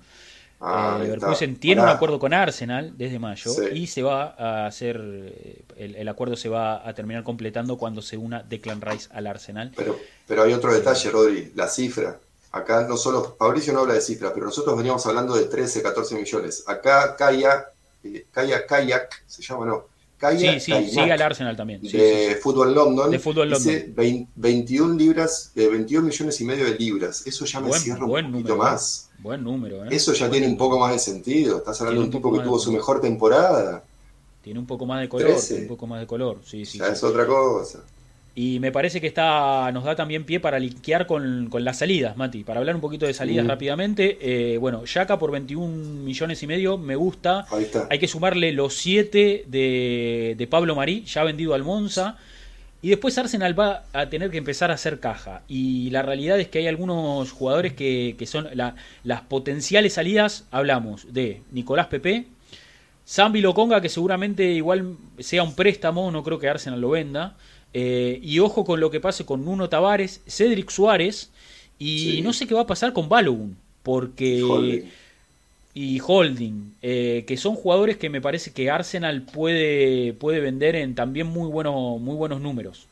Ah, 0.60 0.98
Leverkusen 1.02 1.56
tiene 1.56 1.82
un 1.82 1.88
acuerdo 1.88 2.18
con 2.18 2.32
Arsenal 2.32 2.92
desde 2.96 3.18
mayo 3.18 3.52
y 3.72 3.86
se 3.88 4.02
va 4.02 4.34
a 4.38 4.66
hacer, 4.66 4.96
el, 5.76 6.08
acuerdo 6.08 6.34
se 6.36 6.48
va 6.48 6.88
a 6.88 6.94
terminar 6.94 7.24
completando 7.24 7.76
cuando 7.76 8.00
se 8.00 8.16
una 8.16 8.42
Declan 8.42 8.80
Rice 8.80 9.08
al 9.12 9.26
Arsenal. 9.26 9.72
Pero, 9.76 9.98
pero 10.26 10.44
hay 10.44 10.54
otro 10.54 10.72
detalle, 10.72 11.10
Rodri, 11.10 11.52
la 11.54 11.68
cifra. 11.68 12.18
Acá 12.52 12.86
no 12.88 12.96
solo, 12.96 13.36
Fabricio 13.38 13.74
no 13.74 13.80
habla 13.80 13.94
de 13.94 14.00
cifras, 14.00 14.32
pero 14.32 14.46
nosotros 14.46 14.76
veníamos 14.76 15.04
hablando 15.04 15.34
de 15.34 15.44
13, 15.44 15.82
14 15.82 16.14
millones. 16.14 16.64
Acá 16.66 17.14
Kayak, 17.16 17.72
eh, 18.04 18.24
Kayak, 18.32 19.24
se 19.26 19.42
llama, 19.42 19.66
¿no? 19.66 19.84
Kayak, 20.18 20.60
sí, 20.60 20.72
sí, 20.72 20.90
sigue 20.90 21.12
al 21.12 21.20
Arsenal 21.20 21.56
también. 21.56 21.82
de 21.82 22.38
Fútbol 22.42 22.74
London. 22.74 23.10
De 23.10 23.18
Fútbol 23.18 23.50
London. 23.50 24.28
21 24.34 24.94
libras, 24.94 25.52
21 25.54 26.00
eh, 26.00 26.02
millones 26.02 26.40
y 26.40 26.44
medio 26.44 26.64
de 26.64 26.74
libras. 26.74 27.26
Eso 27.26 27.44
ya 27.44 27.60
me 27.60 27.70
cierra 27.72 28.04
un 28.04 28.10
poquito 28.10 28.30
número, 28.30 28.56
más. 28.56 29.10
Buen 29.18 29.44
número, 29.44 29.84
¿eh? 29.84 29.88
Eso 29.90 30.14
ya 30.14 30.30
tiene 30.30 30.46
un 30.46 30.56
poco 30.56 30.78
más 30.78 30.92
de 30.92 30.98
sentido. 30.98 31.58
Estás 31.58 31.80
hablando 31.80 32.00
de 32.00 32.06
un 32.06 32.12
tipo 32.12 32.32
que 32.32 32.40
tuvo 32.40 32.58
su 32.58 32.72
mejor 32.72 33.00
temporada. 33.00 33.84
Tiene 34.40 34.58
un 34.58 34.66
poco 34.66 34.86
más 34.86 35.00
de 35.00 35.08
color, 35.08 35.36
un 35.50 35.66
poco 35.66 35.86
más 35.86 36.00
de 36.00 36.06
color, 36.06 36.38
sí, 36.44 36.64
sí. 36.64 36.78
Ya 36.78 36.88
es 36.88 37.02
otra 37.02 37.26
cosa. 37.26 37.80
Y 38.38 38.60
me 38.60 38.70
parece 38.70 39.00
que 39.00 39.06
está, 39.06 39.72
nos 39.72 39.84
da 39.84 39.96
también 39.96 40.24
pie 40.24 40.40
para 40.40 40.58
linkear 40.58 41.06
con, 41.06 41.48
las 41.58 41.78
salidas, 41.78 42.18
Mati. 42.18 42.44
Para 42.44 42.60
hablar 42.60 42.74
un 42.74 42.82
poquito 42.82 43.06
de 43.06 43.14
salidas 43.14 43.46
rápidamente. 43.46 44.18
Eh, 44.20 44.58
bueno, 44.58 44.84
Yaka 44.84 45.18
por 45.18 45.30
21 45.30 45.66
millones 46.04 46.42
y 46.42 46.46
medio, 46.46 46.76
me 46.76 46.96
gusta. 46.96 47.46
Hay 47.88 47.98
que 47.98 48.06
sumarle 48.06 48.52
los 48.52 48.74
7 48.74 49.46
de, 49.46 50.48
Pablo 50.50 50.76
Marí, 50.76 51.02
ya 51.06 51.24
vendido 51.24 51.54
al 51.54 51.64
Monza. 51.64 52.18
Y 52.82 52.90
después 52.90 53.16
Arsenal 53.16 53.58
va 53.58 53.84
a 53.94 54.10
tener 54.10 54.30
que 54.30 54.36
empezar 54.36 54.70
a 54.70 54.74
hacer 54.74 55.00
caja. 55.00 55.40
Y 55.48 55.88
la 55.88 56.02
realidad 56.02 56.38
es 56.38 56.48
que 56.48 56.58
hay 56.58 56.66
algunos 56.66 57.32
jugadores 57.32 57.72
que, 57.72 58.14
son 58.26 58.48
las 58.52 59.20
potenciales 59.22 59.94
salidas. 59.94 60.44
Hablamos 60.50 61.10
de 61.14 61.40
Nicolás 61.52 61.86
Pepe, 61.86 62.26
Zambi 63.08 63.40
Loconga, 63.40 63.80
que 63.80 63.88
seguramente 63.88 64.44
igual 64.52 64.98
sea 65.20 65.42
un 65.42 65.54
préstamo, 65.54 66.10
no 66.10 66.22
creo 66.22 66.38
que 66.38 66.50
Arsenal 66.50 66.82
lo 66.82 66.90
venda. 66.90 67.34
Eh, 67.78 68.20
y 68.22 68.38
ojo 68.38 68.64
con 68.64 68.80
lo 68.80 68.90
que 68.90 69.00
pase 69.00 69.26
con 69.26 69.44
Nuno 69.44 69.68
Tavares, 69.68 70.22
Cedric 70.26 70.70
Suárez 70.70 71.28
y 71.78 72.22
no 72.24 72.32
sé 72.32 72.46
qué 72.46 72.54
va 72.54 72.62
a 72.62 72.66
pasar 72.66 72.94
con 72.94 73.10
Balogun, 73.10 73.54
porque... 73.82 74.88
Y 75.74 76.00
Holding, 76.00 76.74
eh, 76.80 77.24
que 77.26 77.36
son 77.36 77.54
jugadores 77.54 77.98
que 77.98 78.08
me 78.08 78.22
parece 78.22 78.50
que 78.50 78.70
Arsenal 78.70 79.26
puede, 79.26 80.14
puede 80.14 80.40
vender 80.40 80.74
en 80.74 80.94
también 80.94 81.26
muy, 81.26 81.50
bueno, 81.50 81.98
muy 81.98 82.16
buenos 82.16 82.40
números. 82.40 82.86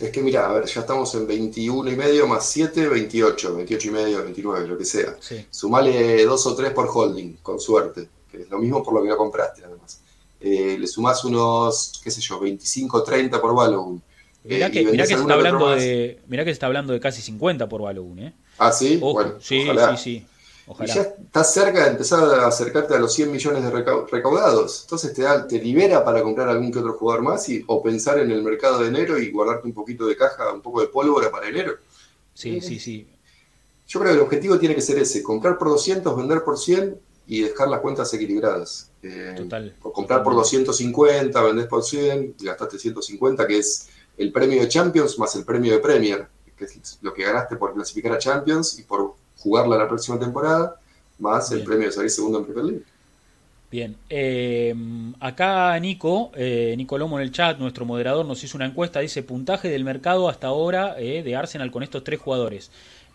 Es 0.00 0.10
que 0.10 0.22
mira, 0.22 0.48
a 0.48 0.54
ver, 0.54 0.64
ya 0.64 0.80
estamos 0.80 1.14
en 1.14 1.26
21 1.26 1.90
y 1.90 1.94
medio 1.94 2.26
más 2.26 2.48
7, 2.48 2.88
28, 2.88 3.56
28 3.56 3.88
y 3.88 3.90
medio, 3.90 4.22
29, 4.22 4.68
lo 4.68 4.78
que 4.78 4.86
sea. 4.86 5.18
Sumale 5.50 6.24
dos 6.24 6.46
o 6.46 6.54
tres 6.56 6.70
por 6.70 6.88
holding, 6.90 7.34
con 7.42 7.60
suerte, 7.60 8.08
que 8.30 8.40
es 8.40 8.48
lo 8.48 8.58
mismo 8.58 8.82
por 8.82 8.94
lo 8.94 9.02
que 9.02 9.10
lo 9.10 9.18
compraste, 9.18 9.62
además. 9.62 10.00
Eh, 10.44 10.76
le 10.78 10.86
sumás 10.86 11.24
unos, 11.24 12.00
qué 12.02 12.10
sé 12.10 12.20
yo, 12.20 12.40
25, 12.40 13.02
30 13.04 13.40
por 13.40 13.54
Balogun. 13.54 14.02
Mirá, 14.44 14.70
que, 14.70 14.84
que, 14.84 15.06
se 15.06 15.14
está 15.14 15.34
hablando 15.34 15.70
de, 15.70 16.18
mirá 16.26 16.44
que 16.44 16.50
se 16.50 16.54
está 16.54 16.66
hablando 16.66 16.92
de 16.92 16.98
casi 16.98 17.22
50 17.22 17.68
por 17.68 17.82
Balogun, 17.82 18.18
¿eh? 18.18 18.34
Ah, 18.58 18.72
sí, 18.72 18.96
bueno, 18.96 19.34
sí, 19.40 19.62
sí, 19.62 19.96
sí. 19.96 20.26
Ojalá. 20.66 20.92
Y 20.92 20.96
ya 20.96 21.02
estás 21.02 21.52
cerca 21.52 21.84
de 21.84 21.90
empezar 21.90 22.24
a 22.24 22.46
acercarte 22.46 22.94
a 22.94 22.98
los 22.98 23.12
100 23.14 23.30
millones 23.30 23.62
de 23.62 23.70
recaudados. 23.70 24.82
Entonces 24.82 25.12
te, 25.12 25.22
da, 25.22 25.46
te 25.46 25.60
libera 25.60 26.04
para 26.04 26.22
comprar 26.22 26.48
algún 26.48 26.72
que 26.72 26.78
otro 26.80 26.94
jugador 26.94 27.22
más 27.22 27.48
y, 27.48 27.62
o 27.66 27.82
pensar 27.82 28.18
en 28.18 28.30
el 28.30 28.42
mercado 28.42 28.80
de 28.80 28.88
enero 28.88 29.18
y 29.18 29.30
guardarte 29.30 29.66
un 29.66 29.74
poquito 29.74 30.06
de 30.06 30.16
caja, 30.16 30.52
un 30.52 30.60
poco 30.60 30.80
de 30.80 30.88
pólvora 30.88 31.30
para 31.30 31.48
enero. 31.48 31.74
Sí, 32.34 32.60
sí, 32.60 32.78
sí. 32.78 33.06
Yo 33.86 34.00
creo 34.00 34.12
que 34.12 34.18
el 34.18 34.24
objetivo 34.24 34.58
tiene 34.58 34.74
que 34.74 34.80
ser 34.80 34.98
ese, 34.98 35.22
comprar 35.22 35.58
por 35.58 35.68
200, 35.68 36.16
vender 36.16 36.42
por 36.44 36.58
100 36.58 36.96
y 37.26 37.42
dejar 37.42 37.68
las 37.68 37.80
cuentas 37.80 38.12
equilibradas. 38.14 38.90
Eh, 39.02 39.34
Total. 39.36 39.74
O 39.82 39.92
comprar 39.92 40.22
por 40.22 40.34
250, 40.34 41.42
vendés 41.42 41.66
por 41.66 41.82
100, 41.82 42.36
y 42.40 42.44
gastaste 42.44 42.78
150, 42.78 43.46
que 43.46 43.58
es 43.58 43.88
el 44.16 44.32
premio 44.32 44.60
de 44.60 44.68
Champions 44.68 45.18
más 45.18 45.34
el 45.36 45.44
premio 45.44 45.72
de 45.72 45.78
Premier, 45.78 46.26
que 46.56 46.64
es 46.64 46.98
lo 47.00 47.12
que 47.12 47.24
ganaste 47.24 47.56
por 47.56 47.74
clasificar 47.74 48.12
a 48.12 48.18
Champions 48.18 48.78
y 48.78 48.82
por 48.82 49.14
jugarla 49.38 49.76
la 49.76 49.88
próxima 49.88 50.18
temporada, 50.18 50.76
más 51.18 51.50
el 51.52 51.64
premio 51.64 51.86
de 51.86 51.92
salir 51.92 52.10
segundo 52.10 52.38
en 52.38 52.44
Premier 52.44 52.64
League. 52.66 52.84
Bien, 53.70 53.96
eh, 54.10 54.74
acá 55.18 55.78
Nico, 55.80 56.30
eh, 56.34 56.74
Nico 56.76 56.98
Lomo 56.98 57.18
en 57.18 57.22
el 57.22 57.32
chat, 57.32 57.58
nuestro 57.58 57.86
moderador, 57.86 58.26
nos 58.26 58.44
hizo 58.44 58.58
una 58.58 58.66
encuesta, 58.66 59.00
dice 59.00 59.22
puntaje 59.22 59.70
del 59.70 59.82
mercado 59.82 60.28
hasta 60.28 60.48
ahora 60.48 60.94
de 60.94 61.36
Arsenal 61.36 61.70
con 61.70 61.82
estos 61.82 62.04
tres 62.04 62.20
jugadores. 62.20 62.70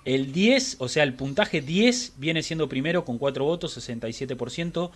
El 0.07 0.31
10, 0.31 0.77
o 0.79 0.87
sea, 0.87 1.03
el 1.03 1.15
puntaje 1.15 1.59
10 1.59 2.13
viene 2.15 2.41
siendo 2.41 2.69
primero 2.69 3.03
con 3.03 3.17
4 3.17 3.43
votos, 3.43 3.77
67%. 3.77 4.89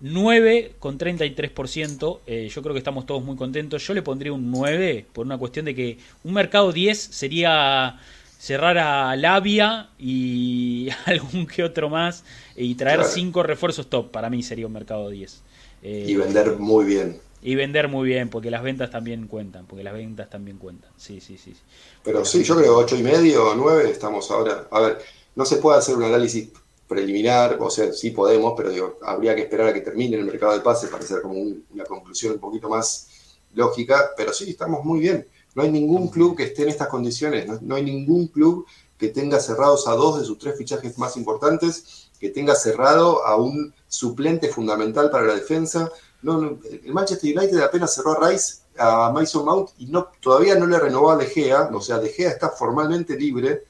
9 0.00 0.72
con 0.80 0.98
33%. 0.98 2.18
Eh, 2.26 2.48
yo 2.52 2.62
creo 2.62 2.74
que 2.74 2.78
estamos 2.78 3.06
todos 3.06 3.22
muy 3.22 3.36
contentos. 3.36 3.86
Yo 3.86 3.94
le 3.94 4.02
pondría 4.02 4.32
un 4.32 4.50
9 4.50 5.06
por 5.12 5.24
una 5.24 5.38
cuestión 5.38 5.66
de 5.66 5.76
que 5.76 5.98
un 6.24 6.32
mercado 6.32 6.72
10 6.72 6.98
sería 6.98 8.00
cerrar 8.40 8.76
a 8.78 9.14
Labia 9.14 9.90
y 10.00 10.88
algún 11.06 11.46
que 11.46 11.62
otro 11.62 11.88
más 11.88 12.24
y 12.56 12.74
traer 12.74 13.04
5 13.04 13.44
refuerzos 13.44 13.88
top. 13.88 14.10
Para 14.10 14.30
mí 14.30 14.42
sería 14.42 14.66
un 14.66 14.72
mercado 14.72 15.10
10. 15.10 15.42
y 15.84 16.16
vender 16.16 16.58
muy 16.58 16.84
bien. 16.84 17.20
Y 17.40 17.54
vender 17.54 17.86
muy 17.86 18.08
bien, 18.08 18.28
porque 18.30 18.50
las 18.50 18.64
ventas 18.64 18.90
también 18.90 19.28
cuentan, 19.28 19.66
porque 19.66 19.84
las 19.84 19.94
ventas 19.94 20.28
también 20.28 20.58
cuentan. 20.58 20.90
Sí, 20.96 21.20
sí, 21.20 21.38
sí. 21.38 21.54
Pero 22.06 22.24
sí, 22.24 22.44
yo 22.44 22.54
creo 22.54 22.78
ocho 22.78 22.94
y 22.94 23.02
medio, 23.02 23.52
nueve, 23.56 23.90
estamos 23.90 24.30
ahora. 24.30 24.68
A 24.70 24.78
ver, 24.78 24.98
no 25.34 25.44
se 25.44 25.56
puede 25.56 25.78
hacer 25.78 25.96
un 25.96 26.04
análisis 26.04 26.50
preliminar, 26.86 27.58
o 27.60 27.68
sea, 27.68 27.92
sí 27.92 28.12
podemos, 28.12 28.54
pero 28.56 28.70
digo, 28.70 28.96
habría 29.02 29.34
que 29.34 29.42
esperar 29.42 29.66
a 29.66 29.74
que 29.74 29.80
termine 29.80 30.16
el 30.16 30.24
mercado 30.24 30.52
de 30.52 30.60
pases 30.60 30.88
para 30.88 31.02
hacer 31.02 31.20
como 31.20 31.34
una 31.34 31.84
conclusión 31.84 32.34
un 32.34 32.38
poquito 32.38 32.68
más 32.68 33.08
lógica, 33.54 34.12
pero 34.16 34.32
sí, 34.32 34.50
estamos 34.50 34.84
muy 34.84 35.00
bien. 35.00 35.26
No 35.56 35.64
hay 35.64 35.72
ningún 35.72 36.06
club 36.06 36.36
que 36.36 36.44
esté 36.44 36.62
en 36.62 36.68
estas 36.68 36.86
condiciones, 36.86 37.60
no, 37.60 37.74
hay 37.74 37.82
ningún 37.82 38.28
club 38.28 38.66
que 38.96 39.08
tenga 39.08 39.40
cerrados 39.40 39.88
a 39.88 39.96
dos 39.96 40.20
de 40.20 40.24
sus 40.24 40.38
tres 40.38 40.56
fichajes 40.56 40.96
más 40.98 41.16
importantes, 41.16 42.08
que 42.20 42.30
tenga 42.30 42.54
cerrado 42.54 43.26
a 43.26 43.34
un 43.34 43.74
suplente 43.88 44.48
fundamental 44.48 45.10
para 45.10 45.26
la 45.26 45.34
defensa. 45.34 45.90
No, 46.22 46.60
el 46.70 46.92
Manchester 46.92 47.36
United 47.36 47.58
apenas 47.58 47.94
cerró 47.94 48.12
a 48.12 48.30
Rice, 48.30 48.58
a 48.78 49.10
Mason 49.12 49.44
Mount, 49.44 49.70
y 49.78 49.86
no, 49.86 50.08
todavía 50.20 50.54
no 50.56 50.66
le 50.66 50.78
renovó 50.78 51.10
a 51.10 51.16
De 51.16 51.26
Gea, 51.26 51.70
o 51.72 51.80
sea, 51.80 51.98
De 51.98 52.08
Gea 52.08 52.30
está 52.30 52.50
formalmente 52.50 53.16
libre, 53.16 53.64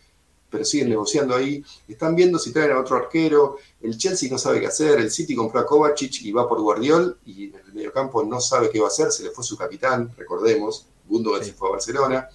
pero 0.50 0.64
siguen 0.64 0.88
negociando 0.88 1.34
ahí. 1.34 1.64
Están 1.88 2.14
viendo 2.14 2.38
si 2.38 2.52
traen 2.52 2.72
a 2.72 2.80
otro 2.80 2.96
arquero. 2.96 3.56
El 3.80 3.98
Chelsea 3.98 4.30
no 4.30 4.38
sabe 4.38 4.60
qué 4.60 4.68
hacer. 4.68 4.98
El 5.00 5.10
City 5.10 5.34
compró 5.34 5.60
a 5.60 5.66
Kovacic 5.66 6.22
y 6.22 6.32
va 6.32 6.48
por 6.48 6.60
Guardiol. 6.60 7.18
Y 7.26 7.46
en 7.46 7.54
el 7.56 7.74
mediocampo 7.74 8.22
no 8.22 8.40
sabe 8.40 8.70
qué 8.70 8.78
va 8.78 8.86
a 8.86 8.88
hacer. 8.88 9.10
Se 9.10 9.24
le 9.24 9.30
fue 9.30 9.44
su 9.44 9.56
capitán, 9.56 10.14
recordemos. 10.16 10.86
Gundogan 11.08 11.44
se 11.44 11.52
fue 11.52 11.68
a 11.68 11.72
Barcelona. 11.72 12.28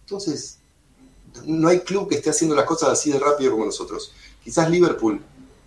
Entonces, 0.00 0.58
no 1.44 1.68
hay 1.68 1.80
club 1.80 2.08
que 2.08 2.16
esté 2.16 2.30
haciendo 2.30 2.54
las 2.54 2.66
cosas 2.66 2.90
así 2.90 3.10
de 3.10 3.18
rápido 3.18 3.52
como 3.52 3.64
nosotros. 3.64 4.12
Quizás 4.42 4.68
Liverpool, 4.68 5.22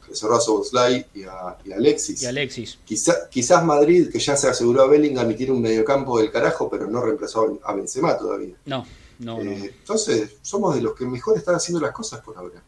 que 0.07 0.15
cerró 0.15 0.35
a 0.35 0.41
Soboslai 0.41 1.05
y 1.13 1.23
a, 1.23 1.57
Alexis. 1.75 2.21
Y 2.23 2.25
Alexis. 2.25 2.79
quizás 3.29 3.63
Madrid, 3.63 4.09
que 4.11 4.19
ya 4.19 4.35
se 4.35 4.47
aseguró 4.47 4.83
a 4.83 4.87
Bellingham 4.87 5.29
y 5.31 5.35
tiene 5.35 5.53
un 5.53 5.61
mediocampo 5.61 6.19
del 6.19 6.31
carajo, 6.31 6.69
pero 6.69 6.87
no 6.87 7.01
reemplazó 7.01 7.59
a 7.63 7.73
Benzema 7.73 8.17
todavía. 8.17 8.55
No. 8.65 8.85
No, 9.19 9.41
eh, 9.41 9.73
Entonces, 9.79 10.37
somos 10.41 10.75
de 10.75 10.81
los 10.81 10.93
que 10.93 11.05
mejor 11.05 11.37
están 11.37 11.55
haciendo 11.55 11.79
las 11.79 11.93
cosas 11.93 12.21
por 12.21 12.37
ahora. 12.37 12.61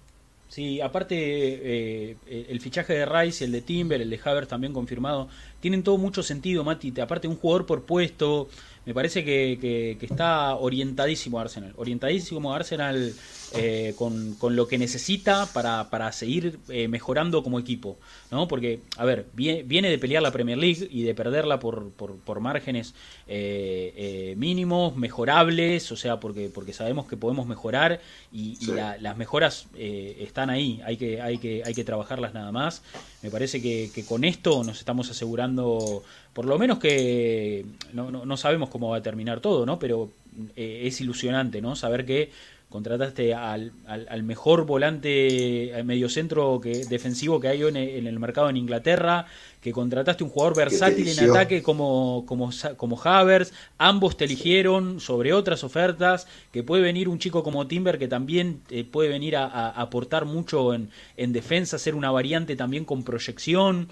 Sí, 0.48 0.80
aparte 0.80 1.16
eh, 1.18 2.18
el 2.26 2.62
fichaje 2.62 2.94
de 2.94 3.06
Rice, 3.06 3.44
el 3.44 3.52
de 3.52 3.62
Timber, 3.62 4.02
el 4.02 4.10
de 4.10 4.20
Haver 4.24 4.48
también 4.48 4.74
confirmado, 4.74 5.28
tienen 5.60 5.84
todo 5.84 5.98
mucho 5.98 6.24
sentido, 6.24 6.64
Mati. 6.64 6.94
Aparte 7.02 7.28
un 7.28 7.36
jugador 7.36 7.66
por 7.66 7.84
puesto, 7.84 8.48
me 8.88 8.94
parece 8.94 9.26
que, 9.26 9.58
que, 10.00 10.06
está 10.06 10.56
orientadísimo 10.56 11.42
Arsenal. 11.42 11.74
Orientadísimo 11.76 12.54
Arsenal 12.54 13.14
eh, 13.54 13.94
con, 13.98 14.36
con, 14.36 14.56
lo 14.56 14.66
que 14.70 14.78
necesita 14.78 15.46
para, 15.48 15.90
para 15.90 16.10
seguir 16.14 16.58
eh, 16.70 16.88
mejorando 16.88 17.44
como 17.44 17.60
equipo. 17.60 17.98
¿no? 18.32 18.48
Porque, 18.48 18.80
a 18.96 19.04
ver, 19.04 19.26
viene, 19.34 19.90
de 19.90 19.98
pelear 19.98 20.24
la 20.24 20.32
Premier 20.32 20.58
League 20.58 20.88
y 20.90 21.04
de 21.04 21.14
perderla 21.14 21.60
por, 21.60 21.92
por, 21.92 22.40
márgenes 22.40 22.94
eh, 23.28 24.36
mínimos, 24.38 24.96
mejorables, 24.96 25.92
o 25.92 25.98
sea, 25.98 26.22
porque, 26.22 26.50
porque 26.50 26.72
sabemos 26.72 27.08
que 27.08 27.18
podemos 27.18 27.46
mejorar 27.46 28.00
y, 28.32 28.58
las 29.02 29.18
mejoras 29.18 29.68
están 29.76 30.50
ahí, 30.50 30.82
hay 30.86 30.96
que, 30.96 31.22
hay, 31.22 31.40
que, 31.40 31.64
hay 31.66 31.74
que 31.74 31.84
trabajarlas 31.84 32.34
nada 32.34 32.54
más. 32.54 32.84
Me 33.22 33.32
parece 33.32 33.62
que, 33.62 33.92
que 33.94 34.06
con 34.06 34.24
esto 34.24 34.64
nos 34.64 34.80
estamos 34.80 35.10
asegurando, 35.10 36.04
por 36.38 36.46
lo 36.46 36.60
menos 36.60 36.78
que 36.78 37.66
no, 37.94 38.12
no, 38.12 38.24
no 38.24 38.38
sabemos 38.38 38.70
cómo 38.70 38.90
va 38.90 38.98
a 38.98 39.02
terminar 39.02 39.40
todo, 39.40 39.66
¿no? 39.66 39.80
Pero 39.80 40.12
es 40.56 41.02
ilusionante, 41.02 41.64
¿no? 41.64 41.76
Saber 41.76 42.06
que 42.06 42.30
contrataste 42.70 43.34
al, 43.34 43.72
al, 43.88 44.22
mejor 44.22 44.68
volante 44.68 45.74
al 45.74 45.84
mediocentro 45.84 46.62
que, 46.62 46.86
defensivo 46.86 47.40
que 47.40 47.48
hay 47.48 47.64
en, 47.64 47.76
el 47.76 48.20
mercado 48.20 48.52
en 48.52 48.58
Inglaterra, 48.58 49.26
que 49.62 49.72
contrataste 49.72 50.24
un 50.24 50.30
jugador 50.30 50.56
versátil 50.56 51.08
en 51.08 51.28
ataque 51.28 51.64
como, 51.64 52.24
como, 52.28 52.52
como 52.76 53.02
Havers, 53.02 53.52
ambos 53.80 54.16
te 54.16 54.26
eligieron 54.26 55.00
sobre 55.00 55.34
otras 55.34 55.64
ofertas, 55.64 56.28
que 56.52 56.62
puede 56.62 56.84
venir 56.84 57.10
un 57.10 57.18
chico 57.18 57.42
como 57.42 57.66
Timber 57.66 57.98
que 57.98 58.08
también 58.08 58.62
eh, 58.70 58.84
puede 58.84 59.10
venir 59.10 59.38
a, 59.38 59.70
aportar 59.72 60.26
mucho 60.26 60.76
en, 60.76 60.92
en 61.16 61.34
defensa, 61.34 61.80
ser 61.80 61.96
una 61.96 62.12
variante 62.12 62.56
también 62.56 62.86
con 62.86 63.04
proyección. 63.04 63.88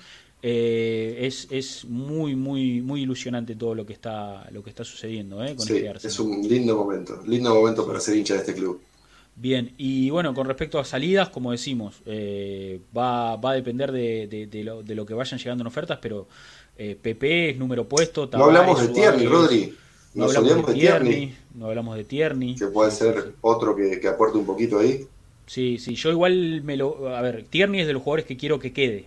Eh, 0.47 1.25
es, 1.25 1.47
es 1.49 1.85
muy 1.85 2.35
muy 2.35 2.79
muy 2.79 3.01
ilusionante 3.01 3.55
todo 3.55 3.73
lo 3.73 3.83
que 3.83 3.93
está 3.93 4.47
lo 4.51 4.63
que 4.63 4.69
está 4.69 4.83
sucediendo 4.83 5.43
¿eh? 5.43 5.55
con 5.55 5.65
sí, 5.65 5.77
este 5.77 6.07
es 6.07 6.19
un 6.19 6.47
lindo 6.47 6.77
momento 6.77 7.19
lindo 7.25 7.55
momento 7.55 7.83
para 7.87 7.99
ser 7.99 8.15
hincha 8.15 8.35
de 8.35 8.41
este 8.41 8.53
club. 8.53 8.79
Bien 9.35 9.73
y 9.79 10.11
bueno 10.11 10.35
con 10.35 10.45
respecto 10.45 10.77
a 10.77 10.85
salidas 10.85 11.29
como 11.29 11.51
decimos 11.51 11.95
eh, 12.05 12.79
va, 12.95 13.37
va 13.37 13.51
a 13.51 13.53
depender 13.55 13.91
de, 13.91 14.47
lo, 14.63 14.83
de, 14.83 14.93
lo, 14.93 15.03
que 15.03 15.15
vayan 15.15 15.39
llegando 15.39 15.63
en 15.63 15.67
ofertas 15.67 15.97
pero 15.99 16.27
PP 16.75 17.49
es 17.49 17.57
número 17.57 17.89
puesto 17.89 18.29
no 18.31 18.43
hablamos 18.43 18.79
de 18.81 18.89
Tierney 18.89 19.25
Rodri. 19.25 19.73
No 20.13 20.25
hablamos 20.25 20.67
de, 20.67 20.73
Tierney, 20.75 21.35
no 21.55 21.65
hablamos 21.65 21.97
de 21.97 22.03
Tierney. 22.05 22.55
Que 22.55 22.67
puede 22.67 22.91
ser 22.91 23.33
otro 23.41 23.75
que, 23.75 23.99
que 23.99 24.07
aporte 24.07 24.37
un 24.37 24.45
poquito 24.45 24.79
ahí. 24.79 25.05
Sí, 25.45 25.77
sí, 25.77 25.95
yo 25.95 26.09
igual 26.09 26.61
me 26.63 26.77
lo... 26.77 27.09
A 27.09 27.21
ver, 27.21 27.43
Tierney 27.49 27.81
es 27.81 27.87
de 27.87 27.93
los 27.93 28.01
jugadores 28.01 28.25
que 28.25 28.37
quiero 28.37 28.57
que 28.57 28.71
quede. 28.71 29.05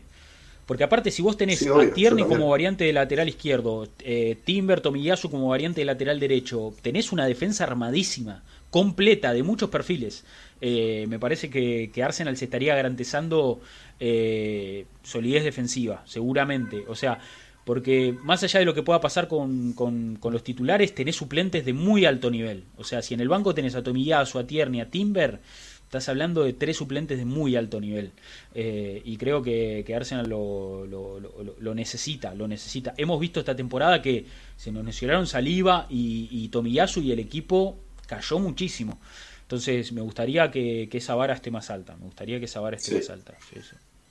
Porque 0.69 0.85
aparte, 0.85 1.11
si 1.11 1.23
vos 1.23 1.39
tenés 1.39 1.67
a 1.67 1.95
Tierney 1.95 2.27
como 2.27 2.51
variante 2.51 2.85
de 2.85 2.93
lateral 2.93 3.27
izquierdo, 3.27 3.89
eh, 4.01 4.37
Timber, 4.45 4.83
Tomiyasu 4.83 5.31
como 5.31 5.49
variante 5.49 5.81
de 5.81 5.87
lateral 5.87 6.21
derecho, 6.21 6.75
tenés 6.83 7.11
una 7.11 7.25
defensa 7.25 7.65
armadísima, 7.65 8.43
completa, 8.69 9.33
de 9.33 9.43
muchos 9.43 9.71
perfiles. 9.71 10.27
Eh, 10.61 11.07
me 11.09 11.19
parece 11.19 11.49
que, 11.49 11.91
Arsenal 12.05 12.37
se 12.37 12.45
estaría 12.45 12.75
garantizando 12.75 13.63
eh, 13.99 14.85
solidez 15.03 15.43
defensiva, 15.43 16.03
seguramente. 16.05 16.85
O 16.87 16.95
sea, 16.95 17.19
porque 17.65 18.15
más 18.23 18.43
allá 18.43 18.61
de 18.61 18.67
lo 18.67 18.75
que 18.75 18.83
pueda 18.83 19.01
pasar 19.01 19.27
con, 19.27 19.73
con, 19.73 20.19
los 20.23 20.45
titulares, 20.45 20.95
tenés 20.95 21.17
suplentes 21.17 21.65
de 21.65 21.73
muy 21.73 22.05
alto 22.05 22.31
nivel. 22.31 22.65
O 22.77 22.85
sea, 22.85 23.01
si 23.01 23.15
en 23.15 23.21
el 23.21 23.31
banco 23.31 23.55
tenés 23.55 23.75
a 23.75 23.83
Tomiyasu, 23.83 24.39
a 24.39 24.47
Tierney, 24.47 24.83
a 24.83 24.91
Timber 24.91 25.41
Estás 25.89 26.11
hablando 26.11 26.45
de 26.45 26.53
tres 26.53 26.77
suplentes 26.77 27.17
de 27.17 27.25
muy 27.25 27.57
alto 27.57 27.81
nivel. 27.81 28.13
Eh, 28.55 29.01
y 29.07 29.17
creo 29.17 29.43
que, 29.43 29.91
Arsenal 29.97 30.29
lo, 30.29 30.85
lo, 30.87 31.75
necesita, 31.75 32.35
lo 32.35 32.47
necesita. 32.47 32.93
Hemos 32.99 33.19
visto 33.19 33.41
esta 33.41 33.57
temporada 33.57 34.03
que 34.03 34.27
se 34.55 34.71
nos 34.71 34.85
lesionaron 34.85 35.27
Saliva 35.27 35.87
y, 35.89 36.29
y 36.31 36.49
Tomiyasu 36.49 37.01
y 37.01 37.13
el 37.13 37.19
equipo 37.21 37.79
cayó 38.07 38.39
muchísimo. 38.39 38.99
Entonces 39.41 39.91
me 39.93 40.03
gustaría 40.03 40.51
que, 40.51 40.91
esa 40.93 41.15
vara 41.15 41.33
esté 41.33 41.51
más 41.51 41.71
alta. 41.71 41.97
Me 41.97 42.05
gustaría 42.05 42.39
que 42.39 42.45
esa 42.45 42.61
vara 42.61 42.77
esté 42.77 42.97
más 42.97 43.09
alta. 43.09 43.35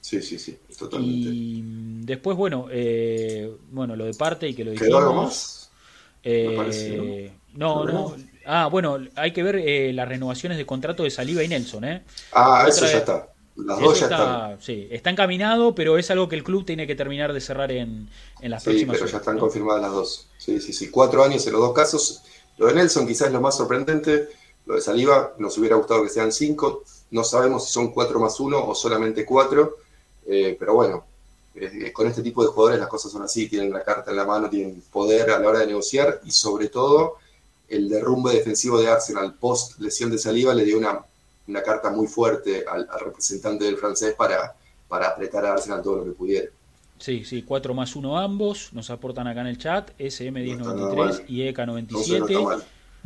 Sí, 0.01 0.19
sí, 0.23 0.39
sí, 0.39 0.57
totalmente. 0.79 1.29
Y 1.29 1.61
después, 2.05 2.35
bueno, 2.35 2.69
eh, 2.71 3.55
bueno, 3.69 3.95
lo 3.95 4.05
de 4.05 4.15
parte 4.15 4.49
y 4.49 4.55
que 4.55 4.63
lo 4.65 4.71
dijimos. 4.71 5.69
Eh, 6.23 7.31
no, 7.53 7.85
no, 7.85 8.15
Ah, 8.49 8.67
bueno, 8.67 8.97
hay 9.15 9.33
que 9.33 9.43
ver 9.43 9.57
eh, 9.57 9.91
las 9.91 10.07
renovaciones 10.07 10.57
de 10.57 10.65
contrato 10.65 11.03
de 11.03 11.11
Saliva 11.11 11.43
y 11.43 11.49
Nelson, 11.49 11.83
¿eh? 11.83 12.03
Ah, 12.31 12.65
eso 12.67 12.85
ya 12.85 12.99
está. 12.99 13.27
Las 13.57 13.79
dos 13.79 13.99
ya 13.99 14.05
están. 14.05 14.61
Sí, 14.61 14.87
está 14.89 15.09
encaminado, 15.09 15.75
pero 15.75 15.97
es 15.97 16.09
algo 16.11 16.29
que 16.29 16.35
el 16.35 16.43
club 16.43 16.63
tiene 16.65 16.87
que 16.87 16.95
terminar 16.95 17.33
de 17.33 17.41
cerrar 17.41 17.71
en, 17.71 18.07
en 18.39 18.51
las 18.51 18.63
próximas 18.63 18.95
Sí, 18.95 19.01
pero 19.01 19.11
ya 19.11 19.17
están 19.17 19.37
confirmadas 19.37 19.81
las 19.81 19.91
dos. 19.91 20.27
Sí, 20.37 20.61
sí, 20.61 20.71
sí. 20.71 20.89
Cuatro 20.89 21.23
años 21.23 21.45
en 21.45 21.53
los 21.53 21.61
dos 21.61 21.73
casos. 21.73 22.23
Lo 22.57 22.67
de 22.67 22.75
Nelson 22.75 23.05
quizás 23.05 23.27
es 23.27 23.33
lo 23.33 23.41
más 23.41 23.57
sorprendente. 23.57 24.29
Lo 24.65 24.75
de 24.75 24.81
Saliva 24.81 25.33
nos 25.39 25.57
hubiera 25.57 25.75
gustado 25.75 26.03
que 26.03 26.09
sean 26.09 26.31
cinco. 26.31 26.83
No 27.11 27.23
sabemos 27.25 27.65
si 27.65 27.73
son 27.73 27.91
cuatro 27.91 28.19
más 28.19 28.39
uno 28.39 28.65
o 28.65 28.73
solamente 28.75 29.25
cuatro. 29.25 29.77
Eh, 30.25 30.55
pero 30.57 30.73
bueno, 30.75 31.05
con 31.93 32.07
este 32.07 32.21
tipo 32.21 32.43
de 32.43 32.49
jugadores 32.49 32.79
las 32.79 32.89
cosas 32.89 33.11
son 33.11 33.23
así. 33.23 33.49
Tienen 33.49 33.71
la 33.73 33.83
carta 33.83 34.11
en 34.11 34.17
la 34.17 34.25
mano, 34.25 34.49
tienen 34.49 34.81
poder 34.91 35.31
a 35.31 35.39
la 35.39 35.49
hora 35.49 35.59
de 35.59 35.67
negociar 35.67 36.21
y 36.23 36.31
sobre 36.31 36.69
todo 36.69 37.17
el 37.69 37.89
derrumbe 37.89 38.33
defensivo 38.33 38.79
de 38.79 38.89
Arsenal 38.89 39.33
post 39.35 39.79
lesión 39.79 40.11
de 40.11 40.17
Saliva 40.17 40.53
le 40.53 40.63
dio 40.63 40.77
una, 40.77 40.99
una 41.47 41.61
carta 41.61 41.89
muy 41.89 42.07
fuerte 42.07 42.65
al, 42.69 42.87
representante 42.99 43.65
del 43.65 43.77
francés 43.77 44.15
para, 44.15 44.55
para 44.87 45.07
apretar 45.07 45.45
a 45.45 45.53
Arsenal 45.53 45.81
todo 45.81 45.97
lo 45.97 46.05
que 46.05 46.11
pudiera. 46.11 46.49
Sí, 46.99 47.23
sí, 47.25 47.43
4 47.43 47.73
más 47.73 47.95
1 47.95 48.17
ambos, 48.17 48.73
nos 48.73 48.89
aportan 48.89 49.27
acá 49.27 49.41
en 49.41 49.47
el 49.47 49.57
chat, 49.57 49.91
SM1093 49.99 51.25
y 51.27 51.41
EK97. 51.41 52.63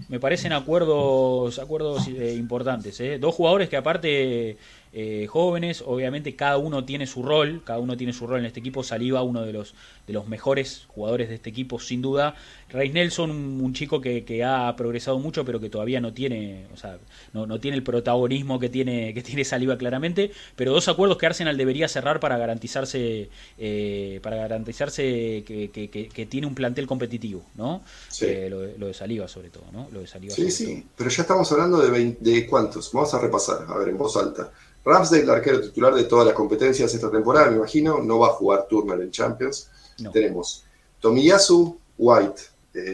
Me 0.07 0.19
parecen 0.19 0.53
acuerdos, 0.53 1.59
acuerdos 1.59 2.07
eh, 2.07 2.33
importantes. 2.35 2.99
¿eh? 3.01 3.19
Dos 3.19 3.35
jugadores 3.35 3.69
que 3.69 3.77
aparte 3.77 4.57
eh, 4.93 5.25
jóvenes, 5.27 5.81
obviamente 5.85 6.35
cada 6.35 6.57
uno 6.57 6.83
tiene 6.83 7.07
su 7.07 7.23
rol, 7.23 7.61
cada 7.63 7.79
uno 7.79 7.95
tiene 7.95 8.11
su 8.11 8.27
rol 8.27 8.39
en 8.39 8.45
este 8.45 8.59
equipo. 8.59 8.83
Saliva, 8.83 9.23
uno 9.23 9.43
de 9.43 9.53
los, 9.53 9.73
de 10.05 10.11
los 10.11 10.27
mejores 10.27 10.83
jugadores 10.89 11.29
de 11.29 11.35
este 11.35 11.49
equipo, 11.49 11.79
sin 11.79 12.01
duda. 12.01 12.35
Reis 12.69 12.93
Nelson, 12.93 13.31
un, 13.31 13.73
chico 13.73 14.01
que, 14.01 14.25
que, 14.25 14.43
ha 14.43 14.73
progresado 14.75 15.17
mucho, 15.17 15.45
pero 15.45 15.61
que 15.61 15.69
todavía 15.69 16.01
no 16.01 16.13
tiene, 16.13 16.65
o 16.73 16.77
sea, 16.77 16.97
no, 17.31 17.45
no, 17.45 17.59
tiene 17.59 17.77
el 17.77 17.83
protagonismo 17.83 18.59
que 18.59 18.67
tiene, 18.67 19.13
que 19.13 19.21
tiene 19.21 19.45
Saliva 19.45 19.77
claramente. 19.77 20.31
Pero 20.57 20.73
dos 20.73 20.89
acuerdos 20.89 21.17
que 21.17 21.25
Arsenal 21.25 21.55
debería 21.55 21.87
cerrar 21.87 22.19
para 22.19 22.37
garantizarse, 22.37 23.29
eh, 23.57 24.19
para 24.21 24.35
garantizarse 24.35 25.43
que, 25.45 25.69
que, 25.71 26.25
tiene 26.25 26.47
un 26.47 26.55
plantel 26.55 26.85
competitivo, 26.85 27.43
¿no? 27.55 27.81
Eh, 28.21 28.47
lo, 28.49 28.87
de 28.87 28.93
Saliva 28.93 29.27
sobre 29.27 29.49
todo, 29.49 29.65
¿no? 29.71 29.87
Lo 29.91 30.01
de 30.01 30.07
Saliva 30.07 30.33
sí, 30.33 30.51
sí, 30.51 30.85
pero 30.95 31.09
ya 31.09 31.21
estamos 31.21 31.51
hablando 31.51 31.79
de, 31.79 32.17
de 32.19 32.47
cuántos. 32.47 32.91
Vamos 32.91 33.13
a 33.13 33.19
repasar, 33.19 33.65
a 33.67 33.77
ver, 33.77 33.89
en 33.89 33.97
voz 33.97 34.17
alta. 34.17 34.51
Ramsdale, 34.83 35.23
el 35.23 35.29
arquero 35.29 35.61
titular 35.61 35.93
de 35.93 36.05
todas 36.05 36.25
las 36.25 36.35
competencias 36.35 36.93
esta 36.93 37.11
temporada, 37.11 37.49
me 37.51 37.57
imagino, 37.57 37.99
no 37.99 38.19
va 38.19 38.27
a 38.27 38.31
jugar 38.31 38.67
Turner 38.67 38.99
en 39.01 39.11
Champions. 39.11 39.69
Tenemos 40.11 40.63
Tomiyasu, 40.99 41.77
White, 41.97 42.41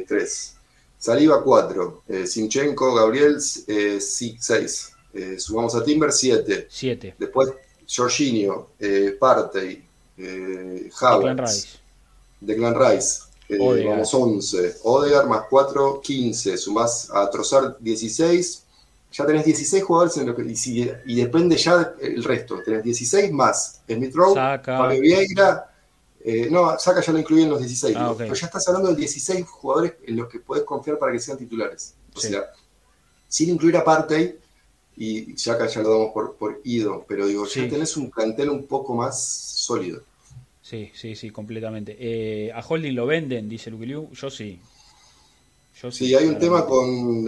3. 0.08 0.12
Eh, 0.20 0.58
Saliva, 0.98 1.42
4. 1.44 2.04
Eh, 2.10 2.28
Sinchenko, 2.28 2.94
Gabriel, 2.94 3.40
6. 3.40 4.92
Eh, 5.14 5.40
sumamos 5.40 5.76
a 5.76 5.84
Timber, 5.84 6.12
7. 6.12 6.68
7. 6.70 7.16
Después 7.18 7.54
Jorginho, 7.88 8.72
Partey, 9.18 9.84
Havertz, 11.00 11.80
Declan 12.42 12.76
Rice. 12.76 13.22
vamos 13.50 14.14
11. 14.14 14.76
Odegar 14.84 15.28
más 15.28 15.44
4, 15.50 16.02
15. 16.02 16.58
Sumás 16.58 17.10
a 17.14 17.30
Trozar 17.30 17.78
16 17.80 18.67
ya 19.18 19.26
tenés 19.26 19.46
16 19.46 19.84
jugadores 19.84 20.18
en 20.18 20.28
lo 20.28 20.36
que, 20.36 20.44
y, 20.44 21.16
depende 21.16 21.58
ya 21.58 21.94
el 22.00 22.24
resto. 22.24 22.62
Tenés 22.62 22.84
16 22.84 23.32
más 23.32 23.82
Smith 23.90 24.14
Rowe, 24.14 24.36
Fabio 24.36 25.02
Vieira. 25.02 25.74
Eh, 26.24 26.50
no, 26.52 26.78
Saca 26.78 27.02
ya 27.02 27.14
lo 27.14 27.20
incluí 27.20 27.42
en 27.42 27.50
los 27.50 27.60
16. 27.60 27.96
Ah, 27.98 28.14
pero 28.16 28.36
ya 28.36 28.46
estás 28.46 28.68
hablando 28.68 28.90
de 28.90 28.96
16 28.96 29.44
jugadores 29.48 29.94
en 30.06 30.18
los 30.18 30.28
que 30.28 30.40
puedes 30.40 30.64
confiar 30.66 31.00
para 31.00 31.12
que 31.12 31.20
sean 31.20 31.38
titulares. 31.38 31.96
O 32.14 32.20
sea, 32.20 32.44
sin 33.28 33.50
incluir 33.50 33.78
a 33.78 33.84
Partey, 33.84 34.38
y 34.98 35.36
Saca 35.36 35.66
ya 35.66 35.82
lo 35.82 35.92
damos 35.92 36.12
por, 36.14 36.36
por 36.36 36.62
ido, 36.64 37.04
pero 37.08 37.26
digo, 37.26 37.48
ya 37.48 37.68
tenés 37.68 37.98
un 37.98 38.12
plantel 38.12 38.52
un 38.52 38.68
poco 38.68 38.94
más 38.94 39.24
sólido. 39.24 40.04
Sí, 40.62 40.92
sí, 40.94 41.16
sí, 41.16 41.32
completamente. 41.32 41.96
Eh, 42.00 42.52
a 42.52 42.60
Holding 42.60 42.94
lo 42.94 43.08
venden, 43.08 43.50
dice 43.50 43.72
Luke 43.72 43.86
Liu. 43.86 44.12
Yo 44.12 44.30
sí 44.30 44.60
sí, 45.92 46.16
hay 46.16 46.26
un 46.26 46.40
tema 46.40 46.66
con 46.66 47.26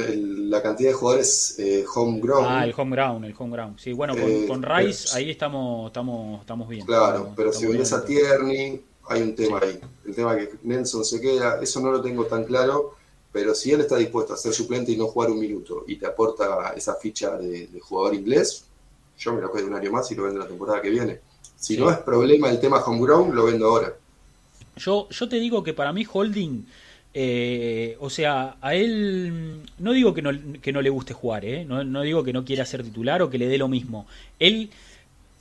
la 0.50 0.62
cantidad 0.62 0.90
de 0.90 0.94
jugadores 0.94 1.56
eh, 1.60 1.86
homegrown. 1.94 2.46
Ah, 2.48 2.66
el 2.66 2.74
homegrown, 2.76 3.24
el 3.24 3.36
homegrown. 3.38 3.78
Sí, 3.78 3.94
bueno, 3.94 4.16
con, 4.48 4.64
eh, 4.64 4.68
Rice 4.68 5.16
ahí 5.16 5.30
estamos, 5.30 5.88
estamos, 5.88 6.42
estamos 6.42 6.68
bien. 6.68 6.86
Claro, 6.86 7.32
pero 7.36 7.54
si 7.54 7.68
vienes 7.68 7.94
a 7.94 8.04
Tierney, 8.04 8.82
hay 9.08 9.22
un 9.22 9.36
tema 9.36 9.60
ahí. 9.62 9.80
El 10.06 10.16
tema 10.16 10.36
que 10.36 10.50
Nelson 10.64 11.06
se 11.06 11.22
queda, 11.22 11.60
eso 11.62 11.80
no 11.80 11.92
lo 11.92 12.02
tengo 12.02 12.26
tan 12.26 12.44
claro, 12.44 12.96
pero 13.32 13.54
si 13.54 13.72
él 13.72 13.82
está 13.82 13.98
dispuesto 13.98 14.34
a 14.34 14.38
ser 14.38 14.54
suplente 14.54 14.92
y 14.92 14.98
no 14.98 15.08
jugar 15.08 15.30
un 15.30 15.40
minuto 15.40 15.84
y 15.88 15.98
te 15.98 16.08
aporta 16.08 16.74
esa 16.76 16.96
ficha 16.96 17.38
de, 17.38 17.70
jugador 17.82 18.16
inglés, 18.16 18.66
yo 19.18 19.34
me 19.34 19.42
lo 19.42 19.52
quedo 19.52 19.68
un 19.68 19.76
año 19.76 19.92
más 19.92 20.10
y 20.12 20.16
lo 20.16 20.24
vendo 20.24 20.40
la 20.40 20.48
temporada 20.48 20.82
que 20.82 20.90
viene. 20.90 21.20
Si 21.56 21.78
no 21.78 21.92
es 21.92 21.98
problema 21.98 22.50
el 22.50 22.60
tema 22.60 22.78
homegrown, 22.84 23.36
lo 23.36 23.46
vendo 23.46 23.68
ahora. 23.68 23.94
Yo, 24.78 25.10
yo 25.10 25.28
te 25.28 25.36
digo 25.36 25.62
que 25.62 25.74
para 25.74 25.92
mí 25.92 26.06
Holding 26.12 26.66
eh, 27.14 27.98
o 28.00 28.10
sea, 28.10 28.58
a 28.62 28.76
él 28.76 29.64
no 29.80 29.94
digo 29.94 30.14
que 30.14 30.22
no, 30.22 30.32
que 30.62 30.72
no 30.72 30.82
le 30.82 30.90
guste 30.90 31.14
jugar, 31.14 31.44
¿eh? 31.44 31.66
no, 31.66 32.02
digo 32.02 32.24
que 32.24 32.34
no 32.34 32.46
quiera 32.46 32.66
ser 32.66 32.84
titular 32.84 33.22
o 33.22 33.30
que 33.30 33.40
le 33.40 33.48
dé 33.48 33.58
lo 33.58 33.68
mismo. 33.68 34.06
Él, 34.38 34.70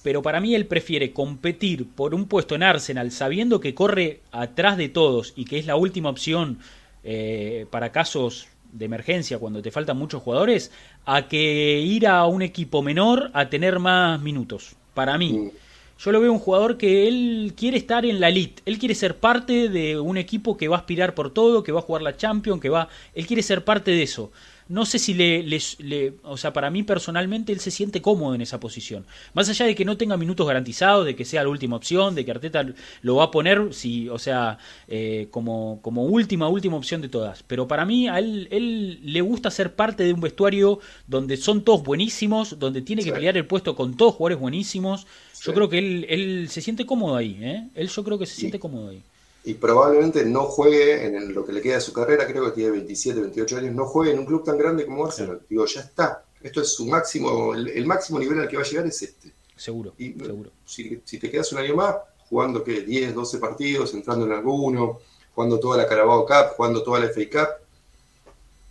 pero 0.02 0.22
para 0.22 0.40
mí 0.40 0.54
él 0.54 0.66
prefiere 0.66 1.12
competir 1.12 1.86
por 1.86 2.14
un 2.14 2.26
puesto 2.26 2.54
en 2.54 2.62
Arsenal 2.62 3.10
sabiendo 3.12 3.60
que 3.60 3.74
corre 3.74 4.20
atrás 4.32 4.76
de 4.78 4.88
todos 4.88 5.34
y 5.36 5.44
que 5.44 5.58
es 5.58 5.66
la 5.66 5.76
última 5.76 6.08
opción 6.08 6.58
eh, 7.04 7.66
para 7.70 7.92
casos 7.92 8.48
de 8.72 8.86
emergencia 8.86 9.38
cuando 9.38 9.62
te 9.62 9.70
faltan 9.70 9.98
muchos 9.98 10.22
jugadores, 10.22 10.70
a 11.04 11.28
que 11.28 11.80
ir 11.80 12.06
a 12.06 12.26
un 12.26 12.42
equipo 12.42 12.82
menor 12.82 13.30
a 13.34 13.48
tener 13.48 13.78
más 13.78 14.20
minutos. 14.20 14.74
Para 14.94 15.16
mí. 15.18 15.50
Yo 15.98 16.12
lo 16.12 16.20
veo 16.20 16.32
un 16.32 16.38
jugador 16.38 16.78
que 16.78 17.08
él 17.08 17.54
quiere 17.56 17.76
estar 17.76 18.06
en 18.06 18.20
la 18.20 18.28
elite, 18.28 18.62
él 18.66 18.78
quiere 18.78 18.94
ser 18.94 19.16
parte 19.16 19.68
de 19.68 19.98
un 19.98 20.16
equipo 20.16 20.56
que 20.56 20.68
va 20.68 20.76
a 20.76 20.78
aspirar 20.78 21.12
por 21.14 21.34
todo, 21.34 21.64
que 21.64 21.72
va 21.72 21.80
a 21.80 21.82
jugar 21.82 22.02
la 22.02 22.16
Champions, 22.16 22.60
que 22.60 22.68
va, 22.68 22.88
él 23.14 23.26
quiere 23.26 23.42
ser 23.42 23.64
parte 23.64 23.90
de 23.90 24.04
eso. 24.04 24.30
No 24.68 24.84
sé 24.84 24.98
si 24.98 25.14
le, 25.14 25.42
le, 25.42 26.14
o 26.22 26.36
sea, 26.36 26.52
para 26.52 26.70
mí 26.70 26.82
personalmente 26.82 27.52
él 27.52 27.60
se 27.60 27.70
siente 27.70 28.02
cómodo 28.02 28.34
en 28.34 28.42
esa 28.42 28.60
posición. 28.60 29.06
Más 29.32 29.48
allá 29.48 29.66
de 29.66 29.74
que 29.74 29.84
no 29.84 29.96
tenga 29.96 30.16
minutos 30.16 30.46
garantizados, 30.46 31.06
de 31.06 31.16
que 31.16 31.24
sea 31.24 31.42
la 31.42 31.48
última 31.48 31.76
opción, 31.76 32.14
de 32.14 32.24
que 32.24 32.30
Arteta 32.30 32.66
lo 33.02 33.16
va 33.16 33.24
a 33.24 33.30
poner, 33.30 33.72
si, 33.72 34.08
o 34.08 34.18
sea, 34.18 34.58
eh, 34.86 35.28
como, 35.30 35.80
como 35.82 36.04
última, 36.04 36.48
última 36.48 36.76
opción 36.76 37.00
de 37.00 37.08
todas. 37.08 37.42
Pero 37.42 37.66
para 37.66 37.86
mí 37.86 38.08
a 38.08 38.18
él, 38.18 38.48
él 38.50 39.00
le 39.02 39.20
gusta 39.22 39.50
ser 39.50 39.74
parte 39.74 40.04
de 40.04 40.12
un 40.12 40.20
vestuario 40.20 40.80
donde 41.06 41.36
son 41.36 41.62
todos 41.62 41.82
buenísimos, 41.82 42.58
donde 42.58 42.82
tiene 42.82 43.02
que 43.02 43.12
pelear 43.12 43.36
el 43.36 43.46
puesto 43.46 43.74
con 43.74 43.96
todos 43.96 44.14
jugadores 44.14 44.40
buenísimos. 44.40 45.06
Yo 45.42 45.54
creo 45.54 45.68
que 45.68 45.78
él, 45.78 46.06
él 46.08 46.48
se 46.50 46.60
siente 46.60 46.84
cómodo 46.84 47.16
ahí, 47.16 47.38
¿eh? 47.40 47.68
Él 47.74 47.88
yo 47.88 48.04
creo 48.04 48.18
que 48.18 48.26
se 48.26 48.34
siente 48.34 48.58
cómodo 48.58 48.90
ahí 48.90 49.02
y 49.44 49.54
probablemente 49.54 50.24
no 50.24 50.44
juegue 50.44 51.06
en 51.06 51.32
lo 51.32 51.44
que 51.44 51.52
le 51.52 51.62
queda 51.62 51.76
de 51.76 51.80
su 51.80 51.92
carrera, 51.92 52.26
creo 52.26 52.44
que 52.46 52.50
tiene 52.52 52.72
27, 52.72 53.20
28 53.20 53.56
años, 53.58 53.74
no 53.74 53.86
juegue 53.86 54.12
en 54.12 54.18
un 54.18 54.26
club 54.26 54.44
tan 54.44 54.58
grande 54.58 54.84
como 54.84 55.06
Arsenal. 55.06 55.40
Digo, 55.48 55.64
ya 55.64 55.80
está. 55.80 56.24
Esto 56.42 56.60
es 56.60 56.74
su 56.74 56.86
máximo, 56.86 57.54
el, 57.54 57.86
máximo 57.86 58.18
nivel 58.18 58.40
al 58.40 58.48
que 58.48 58.56
va 58.56 58.62
a 58.62 58.66
llegar 58.66 58.86
es 58.86 59.02
este. 59.02 59.32
Seguro, 59.56 59.94
y, 59.98 60.12
seguro. 60.12 60.50
Si, 60.64 61.18
te 61.18 61.30
quedas 61.30 61.52
un 61.52 61.58
año 61.58 61.74
más, 61.74 61.96
jugando 62.28 62.62
que 62.62 62.82
10, 62.82 63.14
12 63.14 63.38
partidos, 63.38 63.94
entrando 63.94 64.26
en 64.26 64.32
alguno, 64.32 65.00
jugando 65.34 65.58
toda 65.58 65.78
la 65.78 65.88
Carabao 65.88 66.26
Cup, 66.26 66.54
jugando 66.56 66.82
toda 66.82 67.00
la 67.00 67.08
FA 67.08 67.22
Cup, 67.30 67.48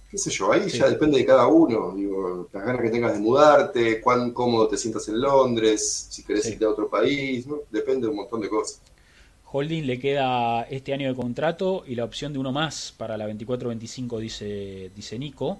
qué 0.10 0.18
sé 0.18 0.30
yo, 0.30 0.52
ahí 0.52 0.70
ya 0.70 0.90
depende 0.90 1.18
de 1.18 1.26
cada 1.26 1.48
uno. 1.48 1.94
Digo, 1.96 2.48
las 2.54 2.66
ganas 2.66 2.82
que 2.82 2.90
tengas 2.90 3.14
de 3.14 3.20
mudarte, 3.20 4.00
cuán 4.00 4.32
cómodo 4.32 4.68
te 4.68 4.78
sientas 4.78 5.08
en 5.10 5.20
Londres, 5.20 6.08
si 6.10 6.24
querés 6.24 6.48
irte 6.48 6.64
a 6.64 6.70
otro 6.70 6.90
país, 6.90 7.46
¿no? 7.48 7.62
depende 7.70 8.06
de 8.06 8.12
un 8.12 8.18
montón 8.18 8.42
de 8.42 8.50
cosas. 8.50 8.82
Holding 9.50 9.86
le 9.86 10.00
queda 10.00 10.64
este 10.64 10.94
año 10.94 11.08
de 11.08 11.16
contrato 11.16 11.84
y 11.88 11.96
la 11.96 12.04
opción 12.04 12.34
de 12.34 12.40
uno 12.40 12.52
más 12.52 12.94
para 12.98 13.16
la 13.18 13.28
24-25, 13.30 14.20
dice, 14.20 14.92
dice 14.94 15.18
Nico, 15.18 15.60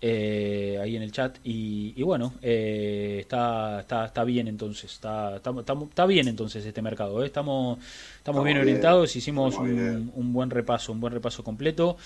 eh, 0.00 0.78
ahí 0.80 0.94
en 0.94 1.02
el 1.02 1.10
chat. 1.10 1.38
Y, 1.42 2.00
bueno, 2.02 2.34
eh, 2.42 3.16
está, 3.20 3.80
está, 3.80 4.04
está, 4.04 4.22
bien 4.22 4.46
entonces, 4.46 4.92
está, 4.92 5.36
está, 5.36 5.50
está, 5.50 6.06
bien 6.06 6.28
entonces 6.28 6.64
este 6.64 6.80
mercado. 6.80 7.24
¿eh? 7.24 7.26
Estamos, 7.26 7.78
estamos, 8.18 8.44
bien, 8.44 8.58
orientados, 8.58 9.16
hicimos 9.16 9.56
un, 9.56 10.12
un, 10.14 10.32
buen 10.32 10.50
repaso, 10.50 10.92
un 10.92 11.00
buen 11.00 11.12
repaso 11.12 11.42
completo. 11.42 11.96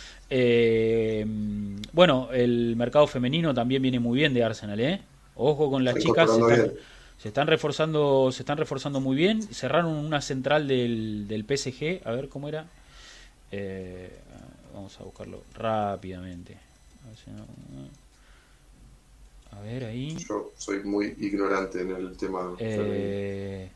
bueno, 1.93 2.29
el 2.33 2.75
mercado 2.77 3.07
femenino 3.07 3.53
también 3.53 3.83
viene 3.83 4.01
muy 4.01 4.19
bien 4.19 4.33
de 4.33 4.45
Arsenal, 4.45 4.81
¿eh? 4.81 5.03
Ojo 5.35 5.71
con 5.71 5.85
las 5.85 5.97
chicas 5.97 6.31
se 7.19 7.29
están 7.29 7.49
reforzando, 7.49 8.31
se 8.33 8.43
están 8.43 8.59
reforzando 8.59 9.01
muy 9.01 9.17
bien. 9.17 9.43
Cerraron 9.43 9.93
una 9.93 10.21
central 10.21 10.69
del, 10.69 11.27
del 11.27 11.45
PSG, 11.45 12.07
a 12.07 12.13
ver 12.13 12.29
cómo 12.29 12.49
era. 12.49 12.67
Eh, 13.51 14.11
vamos 14.73 14.99
a 15.01 15.05
buscarlo 15.05 15.43
rápidamente. 15.55 16.57
A 19.51 19.61
ver 19.63 19.85
ahí. 19.85 20.17
Yo 20.29 20.53
soy 20.57 20.85
muy 20.85 21.17
ignorante 21.19 21.81
en 21.81 21.91
el 21.91 22.17
tema. 22.17 22.55
Eh, 22.61 23.69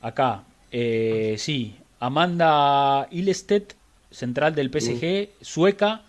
acá, 0.00 0.44
eh, 0.72 1.36
sí, 1.38 1.76
Amanda 2.00 3.08
Ilestedt, 3.10 3.74
central 4.10 4.54
del 4.54 4.70
PSG, 4.70 5.28
mm. 5.28 5.44
sueca, 5.44 6.02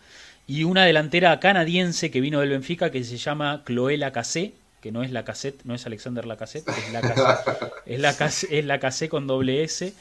y 0.48 0.64
una 0.64 0.86
delantera 0.86 1.38
canadiense 1.42 2.12
que 2.12 2.22
vino 2.22 2.40
del 2.40 2.52
Benfica 2.52 2.92
que 2.92 3.04
se 3.04 3.18
llama 3.18 3.64
Cloela 3.66 4.14
Cassé 4.14 4.54
que 4.82 4.92
no 4.92 5.04
es 5.04 5.12
la 5.12 5.26
cassette, 5.26 5.64
no 5.64 5.74
es 5.74 5.86
Alexander 5.86 6.26
la 6.26 6.38
cassette, 6.38 6.68
es 6.70 6.94
la 6.94 7.02
cassette, 7.02 7.72
es 7.86 8.00
la 8.00 8.16
cassette, 8.16 8.52
es 8.52 8.66
la 8.66 8.80
cassette 8.80 9.10
con 9.10 9.28
doble 9.28 9.64
S 9.64 9.94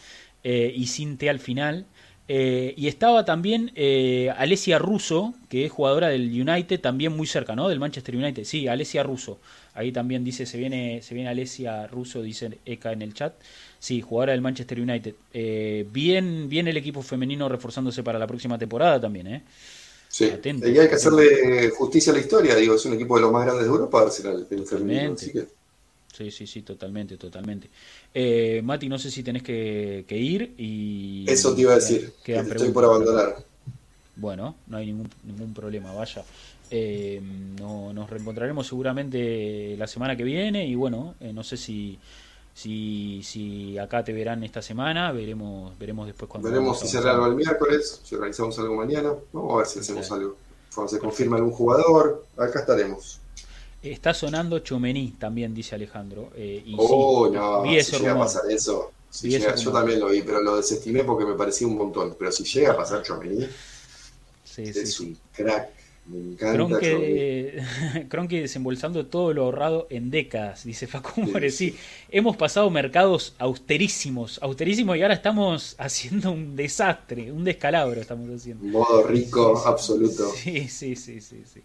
eh, 0.45 0.73
y 0.75 0.87
sin 0.87 1.17
T 1.17 1.29
al 1.31 1.41
final. 1.41 1.87
Eh, 2.29 2.75
y 2.77 2.89
estaba 2.89 3.25
también 3.25 3.71
eh, 3.77 4.33
Alessia 4.37 4.79
Russo, 4.79 5.33
que 5.49 5.65
es 5.65 5.73
jugadora 5.73 6.09
del 6.09 6.29
United, 6.29 6.81
también 6.81 7.17
muy 7.17 7.27
cerca, 7.27 7.55
¿no? 7.55 7.69
Del 7.69 7.79
Manchester 7.79 8.17
United. 8.17 8.45
Sí, 8.45 8.67
Alessia 8.67 9.03
Russo. 9.03 9.39
Ahí 9.75 9.93
también 9.93 10.25
dice, 10.25 10.45
se 10.45 10.59
viene, 10.59 11.03
se 11.03 11.15
viene 11.15 11.31
Alessia 11.31 11.87
Russo, 11.87 12.23
dice 12.23 12.59
Eka 12.65 12.93
en 12.93 13.03
el 13.03 13.15
chat. 13.15 13.35
Sí, 13.79 14.01
jugadora 14.01 14.33
del 14.33 14.41
Manchester 14.41 14.81
United. 14.81 15.15
bien, 15.93 16.49
bien 16.49 16.67
el 16.67 16.77
equipo 16.77 17.03
femenino 17.03 17.49
reforzándose 17.49 18.03
para 18.03 18.19
la 18.19 18.27
próxima 18.27 18.59
temporada 18.59 19.01
también, 19.01 19.27
¿eh? 19.29 19.43
Sí, 20.09 20.33
y 20.43 20.79
hay 20.79 20.89
que 20.89 20.95
hacerle 20.95 21.71
justicia 21.71 22.11
a 22.11 22.15
la 22.15 22.21
historia, 22.21 22.55
digo, 22.55 22.75
es 22.75 22.85
un 22.87 22.95
equipo 22.95 23.17
de 23.17 23.23
los 23.23 23.33
más 23.33 23.45
grandes 23.45 23.65
de 23.65 23.71
Europa, 23.71 24.03
Arsenal, 24.03 24.47
el 24.51 24.67
femenino, 24.67 25.15
Sí, 26.17 26.31
sí, 26.31 26.47
sí, 26.47 26.63
totalmente, 26.63 27.19
totalmente. 27.19 27.69
Eh, 28.15 28.63
Mati, 28.65 28.89
no 28.89 28.99
sé 28.99 29.11
si 29.11 29.23
tenés 29.23 29.43
que, 29.43 30.07
ir 30.09 30.55
y... 30.57 31.27
Eso 31.29 31.55
te 31.55 31.61
iba 31.61 31.73
a 31.73 31.75
decir, 31.75 32.15
que 32.25 32.37
estoy 32.37 32.71
por 32.71 32.85
abandonar. 32.87 33.37
Bueno, 34.17 34.57
no 34.67 34.79
hay 34.79 34.87
ningún, 34.87 35.11
ningún 35.25 35.53
problema, 35.53 35.93
vaya. 35.93 36.25
Eh, 36.71 37.21
no, 37.61 37.93
nos 37.93 38.09
reencontraremos 38.09 38.67
seguramente 38.67 39.77
la 39.77 39.87
semana 39.87 40.17
que 40.17 40.25
viene 40.25 40.67
y 40.67 40.75
bueno, 40.75 41.15
eh, 41.21 41.33
no 41.33 41.45
sé 41.45 41.59
si 41.59 41.99
si, 42.57 43.21
si 43.23 43.77
acá 43.77 44.03
te 44.03 44.15
verán 44.15 44.43
esta 44.43 44.63
semana, 44.63 45.13
veremos 45.13 45.79
veremos 45.79 46.07
después 46.07 46.31
cuando... 46.31 46.49
Veremos 46.49 46.81
si 46.81 46.89
cerrar 46.89 47.17
algo 47.17 47.27
el 47.27 47.35
miércoles, 47.35 48.01
si 48.03 48.15
organizamos 48.15 48.59
algo 48.59 48.75
mañana, 48.77 49.13
vamos 49.31 49.53
a 49.53 49.57
ver 49.59 49.67
si 49.67 49.81
hacemos 49.81 50.11
algo. 50.11 50.37
Cuando 50.75 50.91
se 50.91 50.99
confirma 50.99 51.37
algún 51.37 51.53
jugador, 51.53 52.25
acá 52.35 52.61
estaremos. 52.61 53.21
Está 53.83 54.15
sonando 54.15 54.61
Chomení 54.61 55.11
también, 55.19 55.53
dice 55.53 55.75
Alejandro. 55.75 56.31
Eh, 56.35 56.63
y 56.65 56.75
oh, 56.79 57.29
no, 57.31 57.61
vi 57.61 57.83
si 57.83 57.99
llega 57.99 58.13
a 58.13 58.19
pasar 58.21 58.51
eso. 58.51 58.91
yo 59.23 59.73
también 59.73 60.01
lo 60.01 60.09
vi, 60.09 60.23
pero 60.23 60.41
lo 60.41 60.57
desestimé 60.57 61.05
porque 61.05 61.27
me 61.27 61.35
parecía 61.35 61.67
un 61.67 61.77
montón. 61.77 62.17
Pero 62.19 62.33
si 62.33 62.45
llega 62.45 62.73
a 62.73 62.77
pasar 62.79 63.03
Chomení, 63.03 63.47
sí, 64.45 64.63
es 64.63 64.99
un 65.01 65.15
crack. 65.35 65.76
Me 66.09 66.19
encanta. 66.19 66.79
Cronky 68.09 68.39
desembolsando 68.41 69.07
todo 69.07 69.33
lo 69.33 69.45
ahorrado 69.45 69.89
en 69.91 70.11
décadas, 70.11 70.65
dice 70.65 70.87
Facundo 70.87 71.39
sí. 71.51 71.77
hemos 72.11 72.37
pasado 72.37 72.71
mercados 72.71 73.35
austerísimos, 73.39 74.39
austerísimos 74.41 74.97
y 74.97 75.03
ahora 75.03 75.15
estamos 75.15 75.75
haciendo 75.79 76.31
un 76.31 76.55
desastre, 76.55 77.33
un 77.33 77.45
descalabro 77.45 78.01
estamos 78.01 78.29
haciendo. 78.31 78.65
Modo 78.65 79.03
rico 79.03 79.63
absoluto. 79.67 80.31
Sí, 80.37 80.69
sí, 80.69 80.95
sí, 80.95 81.21
sí, 81.21 81.43
sí. 81.53 81.63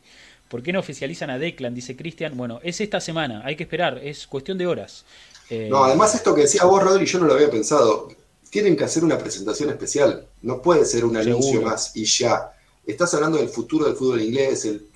¿Por 0.47 0.63
qué 0.63 0.73
no 0.73 0.79
oficializan 0.79 1.29
a 1.29 1.37
Declan? 1.37 1.73
Dice 1.73 1.95
Cristian. 1.95 2.35
Bueno, 2.35 2.59
es 2.63 2.81
esta 2.81 2.99
semana, 2.99 3.41
hay 3.45 3.55
que 3.55 3.63
esperar, 3.63 3.99
es 4.03 4.27
cuestión 4.27 4.57
de 4.57 4.67
horas. 4.67 5.05
Eh, 5.49 5.67
no, 5.69 5.83
además 5.83 6.15
esto 6.15 6.33
que 6.33 6.41
decía 6.41 6.65
vos, 6.65 6.81
Rodri, 6.83 7.05
yo 7.05 7.19
no 7.19 7.25
lo 7.25 7.33
había 7.35 7.49
pensado. 7.49 8.09
Tienen 8.49 8.75
que 8.75 8.83
hacer 8.83 9.03
una 9.03 9.17
presentación 9.17 9.69
especial. 9.69 10.25
No 10.41 10.61
puede 10.61 10.83
ser 10.83 11.05
un 11.05 11.15
anuncio 11.15 11.61
más 11.61 11.95
y 11.95 12.05
ya 12.05 12.51
estás 12.85 13.13
hablando 13.13 13.37
del 13.37 13.49
futuro 13.49 13.85
del 13.85 13.95
fútbol 13.95 14.21
inglés, 14.21 14.65
el, 14.65 14.87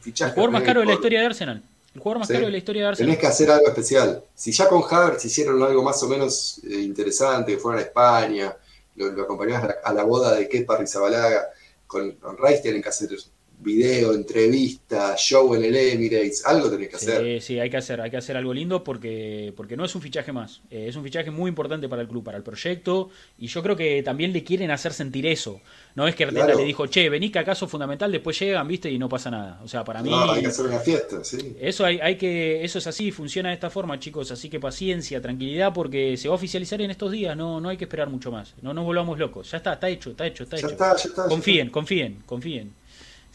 fichaje. 0.00 0.30
El 0.30 0.34
jugador 0.34 0.50
más 0.50 0.62
caro 0.62 0.80
de 0.80 0.86
la 0.86 0.94
historia 0.94 1.20
de 1.20 1.26
Arsenal. 1.26 1.62
El 1.94 2.00
jugador 2.00 2.18
más 2.20 2.28
caro 2.28 2.46
de 2.46 2.52
la 2.52 2.58
historia 2.58 2.82
de 2.82 2.88
Arsenal. 2.88 3.08
Tenés 3.08 3.20
que 3.20 3.26
hacer 3.26 3.50
algo 3.50 3.68
especial. 3.68 4.22
Si 4.34 4.52
ya 4.52 4.68
con 4.68 4.82
Havertz 4.88 5.24
hicieron 5.24 5.62
algo 5.62 5.82
más 5.82 6.02
o 6.02 6.08
menos 6.08 6.60
eh, 6.64 6.80
interesante, 6.80 7.52
que 7.52 7.58
fueron 7.58 7.80
a 7.80 7.84
España, 7.84 8.56
lo, 8.96 9.12
lo 9.12 9.22
acompañabas 9.22 9.76
a 9.82 9.92
la, 9.92 10.04
boda 10.04 10.34
de 10.34 10.48
Kepa 10.48 10.76
Rizabalaga, 10.76 11.48
con, 11.86 12.12
con 12.12 12.36
tienen 12.62 12.82
que 12.82 12.88
hacer 12.88 13.10
video, 13.58 14.12
entrevista, 14.14 15.16
show 15.16 15.54
en 15.54 15.64
el 15.64 15.74
Emirates, 15.74 16.44
algo 16.44 16.70
tenés 16.70 16.88
que 16.90 16.96
hacer. 16.96 17.40
Sí, 17.40 17.46
sí, 17.46 17.60
hay 17.60 17.70
que 17.70 17.76
hacer, 17.76 18.00
hay 18.00 18.10
que 18.10 18.16
hacer 18.16 18.36
algo 18.36 18.52
lindo 18.52 18.84
porque, 18.84 19.52
porque 19.56 19.76
no 19.76 19.84
es 19.84 19.94
un 19.94 20.02
fichaje 20.02 20.32
más, 20.32 20.62
eh, 20.70 20.86
es 20.88 20.96
un 20.96 21.02
fichaje 21.02 21.30
muy 21.30 21.48
importante 21.48 21.88
para 21.88 22.02
el 22.02 22.08
club, 22.08 22.24
para 22.24 22.36
el 22.36 22.42
proyecto, 22.42 23.10
y 23.38 23.46
yo 23.46 23.62
creo 23.62 23.76
que 23.76 24.02
también 24.02 24.32
le 24.32 24.44
quieren 24.44 24.70
hacer 24.70 24.92
sentir 24.92 25.26
eso. 25.26 25.60
No 25.94 26.06
es 26.06 26.14
que 26.14 26.24
Arteta 26.24 26.54
le 26.54 26.64
dijo, 26.64 26.86
che, 26.86 27.08
vení 27.08 27.30
que 27.30 27.38
acaso 27.38 27.66
fundamental, 27.66 28.12
después 28.12 28.38
llegan, 28.38 28.68
viste, 28.68 28.90
y 28.90 28.98
no 28.98 29.08
pasa 29.08 29.30
nada. 29.30 29.60
O 29.64 29.68
sea, 29.68 29.82
para 29.82 30.02
mí. 30.02 30.10
No, 30.10 30.30
hay 30.30 30.42
que 30.42 30.48
hacer 30.48 30.66
una 30.66 30.78
fiesta, 30.78 31.24
sí. 31.24 31.56
Eso 31.58 31.86
hay, 31.86 31.98
hay 32.00 32.16
que, 32.16 32.62
eso 32.62 32.78
es 32.78 32.86
así, 32.86 33.10
funciona 33.10 33.48
de 33.48 33.54
esta 33.54 33.70
forma, 33.70 33.98
chicos. 33.98 34.30
Así 34.30 34.50
que 34.50 34.60
paciencia, 34.60 35.22
tranquilidad, 35.22 35.72
porque 35.72 36.18
se 36.18 36.28
va 36.28 36.34
a 36.34 36.36
oficializar 36.36 36.82
en 36.82 36.90
estos 36.90 37.10
días, 37.10 37.34
no, 37.34 37.60
no 37.60 37.70
hay 37.70 37.78
que 37.78 37.84
esperar 37.84 38.10
mucho 38.10 38.30
más. 38.30 38.54
No 38.60 38.74
nos 38.74 38.84
volvamos 38.84 39.18
locos. 39.18 39.50
Ya 39.50 39.56
está, 39.56 39.72
está 39.72 39.88
hecho, 39.88 40.10
está 40.10 40.26
hecho, 40.26 40.44
está 40.44 40.56
ya 40.56 40.66
hecho. 40.66 40.72
Está, 40.72 40.96
ya 40.96 41.08
está, 41.08 41.28
confíen, 41.28 41.70
confíen, 41.70 42.22
confíen. 42.26 42.72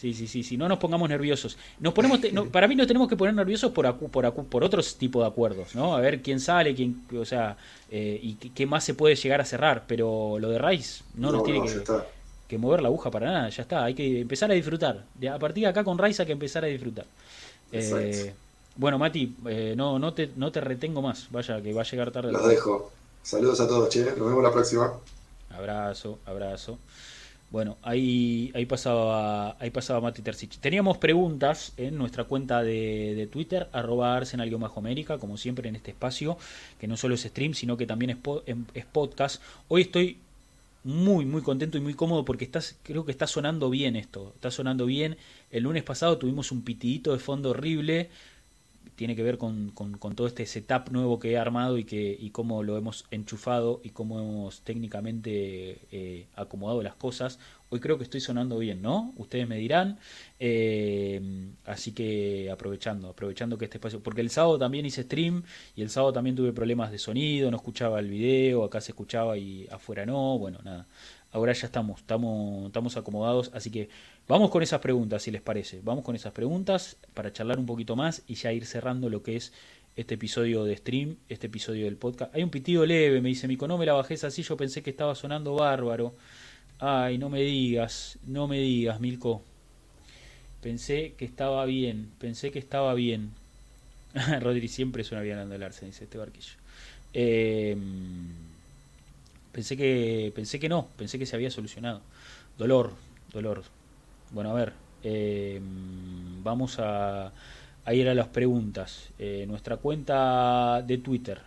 Sí, 0.02 0.16
sí, 0.16 0.26
sí, 0.26 0.42
sí, 0.42 0.58
no 0.58 0.68
nos 0.68 0.80
pongamos 0.80 1.08
nerviosos. 1.08 1.60
Nos 1.80 1.94
ponemos, 1.94 2.20
para 2.52 2.68
mí 2.68 2.74
nos 2.74 2.88
tenemos 2.88 3.08
que 3.08 3.16
poner 3.16 3.36
nerviosos 3.36 3.72
por, 3.72 3.96
por, 4.10 4.34
por 4.34 4.64
otros 4.64 4.96
tipos 4.96 5.22
de 5.22 5.28
acuerdos, 5.28 5.76
¿no? 5.76 5.96
A 5.96 6.00
ver 6.00 6.24
quién 6.24 6.40
sale, 6.40 6.74
quién, 6.74 7.04
o 7.16 7.24
sea, 7.24 7.56
eh, 7.92 8.20
y 8.20 8.34
qué, 8.34 8.66
más 8.66 8.84
se 8.84 8.96
puede 8.96 9.14
llegar 9.16 9.42
a 9.42 9.46
cerrar. 9.46 9.84
Pero 9.86 10.40
lo 10.40 10.50
de 10.50 10.58
Rice 10.58 11.04
no, 11.14 11.32
nos 11.32 11.44
tiene 11.44 11.62
que, 12.48 12.58
mover 12.58 12.82
la 12.82 12.88
aguja 12.88 13.12
para 13.12 13.32
nada, 13.32 13.50
ya 13.50 13.62
está. 13.62 13.84
Hay 13.84 13.94
que 13.94 14.22
empezar 14.22 14.50
a 14.50 14.56
disfrutar. 14.56 15.06
A 15.32 15.38
partir 15.38 15.66
de 15.66 15.70
acá 15.70 15.84
con 15.84 16.00
Rice 16.00 16.24
hay 16.24 16.26
que 16.26 16.32
empezar 16.32 16.64
a 16.64 16.68
disfrutar. 16.68 17.06
Eh, 17.72 18.34
bueno, 18.78 18.98
Mati, 18.98 19.36
eh, 19.46 19.76
no, 19.78 20.00
no, 20.00 20.16
te, 20.16 20.32
no 20.36 20.52
te 20.52 20.62
retengo 20.62 21.04
más. 21.04 21.28
Vaya, 21.30 21.62
que 21.62 21.74
va 21.74 21.82
a 21.82 21.86
llegar 21.86 22.10
tarde. 22.10 22.32
Los 22.32 22.48
dejo. 22.48 22.92
Saludos 23.22 23.60
a 23.60 23.68
todos, 23.68 23.88
che. 23.90 24.04
Nos 24.04 24.30
vemos 24.30 24.42
la 24.42 24.52
próxima. 24.52 24.94
Abrazo, 25.52 26.18
abrazo. 26.26 26.80
Bueno, 27.52 27.78
ahí, 27.82 28.50
ahí, 28.56 28.66
pasaba, 28.66 29.58
ahí 29.60 29.72
pasaba 29.72 30.00
Mati 30.00 30.22
Tercich. 30.22 30.58
Teníamos 30.60 30.98
preguntas 30.98 31.74
en 31.76 31.98
nuestra 31.98 32.24
cuenta 32.24 32.64
de, 32.64 33.14
de 33.14 33.28
Twitter, 33.28 33.68
arroba 33.74 34.16
arsenal-américa, 34.16 35.18
como 35.18 35.36
siempre 35.36 35.68
en 35.68 35.76
este 35.76 35.92
espacio, 35.92 36.38
que 36.80 36.88
no 36.88 36.96
solo 36.96 37.16
es 37.16 37.24
stream, 37.24 37.54
sino 37.54 37.76
que 37.76 37.86
también 37.86 38.12
es, 38.12 38.56
es 38.74 38.86
podcast. 38.86 39.42
Hoy 39.68 39.82
estoy 39.82 40.18
muy, 40.86 41.26
muy 41.26 41.42
contento 41.42 41.78
y 41.78 41.82
muy 41.82 41.94
cómodo 41.94 42.24
porque 42.24 42.46
estás, 42.46 42.78
creo 42.84 43.06
que 43.06 43.12
está 43.12 43.28
sonando 43.28 43.70
bien 43.70 43.98
esto. 43.98 44.32
Está 44.36 44.50
sonando 44.50 44.86
bien. 44.86 45.18
El 45.52 45.64
lunes 45.64 45.84
pasado 45.84 46.18
tuvimos 46.18 46.54
un 46.54 46.62
pitidito 46.62 47.12
de 47.12 47.20
fondo 47.20 47.50
horrible 47.50 48.10
tiene 49.02 49.16
que 49.16 49.24
ver 49.24 49.40
con, 49.40 49.72
con, 49.72 49.98
todo 50.16 50.28
este 50.28 50.46
setup 50.46 50.92
nuevo 50.92 51.18
que 51.18 51.32
he 51.32 51.38
armado 51.40 51.80
y, 51.80 51.86
que, 51.86 52.16
y 52.20 52.30
cómo 52.30 52.62
lo 52.62 52.78
hemos 52.78 53.06
enchufado 53.10 53.82
y 53.84 53.90
cómo 53.90 54.20
hemos 54.20 54.62
técnicamente 54.62 55.80
eh, 55.92 56.28
acomodado 56.36 56.84
las 56.84 56.94
cosas. 56.94 57.40
Hoy 57.72 57.80
creo 57.80 57.98
que 57.98 58.04
estoy 58.04 58.22
sonando 58.22 58.60
bien, 58.60 58.84
¿no? 58.84 59.12
Ustedes 59.18 59.48
me 59.48 59.56
dirán. 59.56 59.98
Eh, 60.40 61.50
así 61.66 61.94
que 61.94 62.52
aprovechando, 62.52 63.10
aprovechando 63.10 63.58
que 63.58 63.66
este 63.66 63.78
espacio, 63.78 64.04
porque 64.04 64.22
el 64.22 64.30
sábado 64.30 64.60
también 64.60 64.86
hice 64.86 65.02
stream 65.02 65.42
y 65.76 65.82
el 65.82 65.90
sábado 65.90 66.14
también 66.14 66.36
tuve 66.36 66.54
problemas 66.54 66.92
de 66.92 67.00
sonido, 67.00 67.50
no 67.50 67.58
escuchaba 67.58 68.00
el 68.00 68.08
video, 68.08 68.64
acá 68.64 68.82
se 68.82 68.92
escuchaba 68.92 69.36
y 69.36 69.68
afuera 69.72 70.06
no, 70.06 70.38
bueno, 70.38 70.60
nada. 70.64 70.86
Ahora 71.32 71.54
ya 71.54 71.66
estamos, 71.66 72.02
estamos, 72.02 72.68
estamos 72.68 72.98
acomodados, 72.98 73.50
así 73.56 73.72
que 73.72 73.90
Vamos 74.32 74.50
con 74.50 74.64
esas 74.64 74.80
preguntas, 74.80 75.24
si 75.24 75.30
les 75.30 75.42
parece. 75.42 75.82
Vamos 75.84 76.06
con 76.06 76.16
esas 76.16 76.32
preguntas 76.32 76.96
para 77.14 77.34
charlar 77.34 77.60
un 77.60 77.66
poquito 77.66 77.98
más 77.98 78.24
y 78.28 78.36
ya 78.36 78.54
ir 78.54 78.66
cerrando 78.66 79.10
lo 79.10 79.24
que 79.24 79.36
es 79.36 79.52
este 79.98 80.14
episodio 80.14 80.64
de 80.64 80.78
stream, 80.78 81.18
este 81.28 81.48
episodio 81.48 81.84
del 81.84 81.98
podcast. 81.98 82.34
Hay 82.34 82.42
un 82.42 82.50
pitido 82.50 82.86
leve, 82.86 83.20
me 83.20 83.28
dice 83.28 83.50
Mico, 83.50 83.68
no 83.68 83.78
me 83.78 83.86
la 83.86 83.92
bajés 83.92 84.24
así, 84.24 84.42
yo 84.42 84.56
pensé 84.56 84.82
que 84.82 84.90
estaba 84.90 85.16
sonando 85.16 85.56
bárbaro. 85.56 86.16
Ay, 86.80 87.18
no 87.18 87.28
me 87.30 87.42
digas, 87.42 88.20
no 88.26 88.48
me 88.48 88.58
digas, 88.60 89.02
Milko. 89.02 89.42
Pensé 90.62 91.14
que 91.18 91.26
estaba 91.26 91.66
bien, 91.66 92.10
pensé 92.18 92.52
que 92.52 92.60
estaba 92.60 92.94
bien. 92.94 93.32
Rodri 94.40 94.70
siempre 94.70 95.04
suena 95.04 95.24
bien 95.24 95.40
andalarse, 95.40 95.86
dice 95.86 96.06
este 96.06 96.18
barquillo. 96.18 96.54
Em, 97.14 98.30
pensé 99.52 99.76
que 99.76 100.32
pensé 100.34 100.58
que 100.58 100.70
no, 100.70 100.88
pensé 100.96 101.20
que 101.20 101.26
se 101.26 101.36
había 101.36 101.52
solucionado. 101.52 102.00
Dolor, 102.58 102.94
dolor. 103.34 103.81
Bueno, 104.32 104.52
a 104.52 104.54
ver, 104.54 104.74
eh, 105.04 105.60
vamos 106.42 106.78
a, 106.80 107.34
ir 107.92 108.08
a 108.08 108.14
las 108.14 108.28
preguntas. 108.28 109.10
Eh, 109.20 109.46
nuestra 109.46 109.76
cuenta 109.76 110.82
de 110.82 110.98
Twitter, 111.00 111.40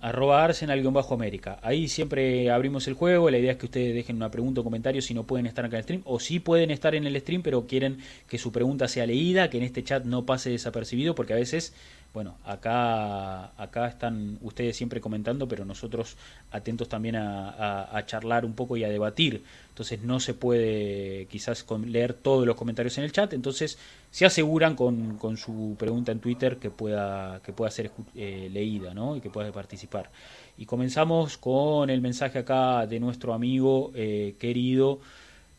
arroba 0.00 0.42
arsenal-américa. 0.44 1.58
Ahí 1.62 1.88
siempre 1.88 2.50
abrimos 2.50 2.88
el 2.88 2.94
juego. 2.94 3.28
La 3.28 3.36
idea 3.36 3.52
es 3.52 3.58
que 3.58 3.66
ustedes 3.66 3.94
dejen 3.94 4.16
una 4.16 4.30
pregunta 4.30 4.62
o 4.62 4.64
comentario 4.64 5.02
si 5.02 5.12
no 5.12 5.24
pueden 5.24 5.44
estar 5.44 5.66
acá 5.66 5.76
en 5.76 5.80
el 5.80 5.84
stream. 5.84 6.02
O 6.06 6.18
si 6.20 6.40
pueden 6.40 6.70
estar 6.70 6.94
en 6.94 7.06
el 7.06 7.20
stream, 7.20 7.42
pero 7.42 7.66
quieren 7.66 7.98
que 8.28 8.38
su 8.38 8.50
pregunta 8.50 8.88
sea 8.88 9.04
leída, 9.04 9.50
que 9.50 9.58
en 9.58 9.64
este 9.64 9.84
chat 9.84 10.04
no 10.04 10.24
pase 10.24 10.48
desapercibido, 10.48 11.14
porque 11.14 11.34
a 11.34 11.36
veces 11.36 11.74
bueno, 12.14 12.36
acá, 12.44 13.52
acá 13.56 13.88
están 13.88 14.38
ustedes 14.42 14.76
siempre 14.76 15.00
comentando, 15.00 15.48
pero 15.48 15.64
nosotros 15.64 16.16
atentos 16.50 16.86
también 16.86 17.16
a, 17.16 18.02
charlar 18.04 18.44
un 18.44 18.52
poco 18.52 18.76
y 18.76 18.84
a 18.84 18.88
debatir. 18.88 19.42
Entonces 19.70 20.02
no 20.02 20.20
se 20.20 20.34
puede 20.34 21.26
quizás 21.30 21.64
leer 21.86 22.12
todos 22.12 22.46
los 22.46 22.54
comentarios 22.54 22.98
en 22.98 23.04
el 23.04 23.12
chat. 23.12 23.32
Entonces 23.32 23.78
se 24.10 24.26
aseguran 24.26 24.76
con, 24.76 25.16
con 25.16 25.38
su 25.38 25.74
pregunta 25.78 26.12
en 26.12 26.18
Twitter 26.18 26.58
que 26.58 26.68
pueda, 26.68 27.40
que 27.42 27.54
pueda 27.54 27.70
ser 27.70 27.90
eh, 28.14 28.50
leída 28.52 28.92
¿no? 28.92 29.16
y 29.16 29.22
que 29.22 29.30
pueda 29.30 29.50
participar. 29.50 30.10
Y 30.58 30.66
comenzamos 30.66 31.38
con 31.38 31.88
el 31.88 32.02
mensaje 32.02 32.40
acá 32.40 32.86
de 32.86 33.00
nuestro 33.00 33.32
amigo 33.32 33.90
eh, 33.94 34.34
querido 34.38 35.00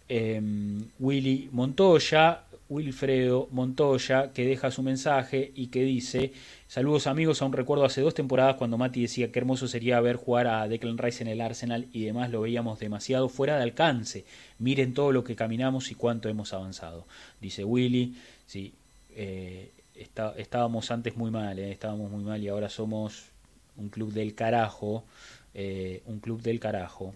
em, 0.07 0.85
Willy 0.99 1.49
Montoya. 1.51 2.43
Wilfredo 2.70 3.47
Montoya, 3.51 4.32
que 4.34 4.45
deja 4.45 4.72
su 4.72 4.84
mensaje 4.84 5.51
y 5.55 5.68
que 5.68 5.84
dice, 5.84 6.34
saludos 6.68 7.07
amigos, 7.07 7.41
aún 7.41 7.53
recuerdo 7.53 7.86
hace 7.86 8.01
dos 8.01 8.14
temporadas 8.14 8.55
cuando 8.55 8.78
Mati 8.78 9.01
decía 9.01 9.32
que 9.32 9.39
hermoso 9.39 9.68
sería 9.68 9.99
ver 9.99 10.16
jugar 10.16 10.47
a 10.47 10.68
Declan 10.68 10.97
Rice 10.97 11.24
en 11.24 11.30
el 11.30 11.41
Arsenal 11.41 11.88
y 11.91 12.05
demás 12.05 12.32
lo 12.32 12.41
veíamos 12.41 12.80
demasiado 12.80 13.30
fuera 13.30 13.57
de 13.57 13.64
alcance. 13.64 14.26
Miren 14.59 14.93
todo 14.93 15.11
lo 15.11 15.24
que 15.24 15.36
caminamos 15.36 15.91
y 15.91 15.95
cuánto 15.95 16.30
hemos 16.30 16.53
avanzado. 16.53 17.05
Dice 17.41 17.64
Willy, 17.64 18.16
sí, 18.47 18.74
eh, 19.16 19.72
estábamos 20.38 20.89
antes 20.91 21.16
muy 21.16 21.32
mal, 21.32 21.59
eh, 21.59 21.72
estábamos 21.72 22.11
muy 22.11 22.24
mal 22.24 22.41
y 22.41 22.47
ahora 22.47 22.70
somos 22.70 23.26
un 23.78 23.89
club 23.89 24.11
del 24.11 24.34
carajo, 24.36 25.03
eh, 25.53 26.01
un 26.05 26.20
club 26.20 26.41
del 26.41 26.59
carajo. 26.59 27.14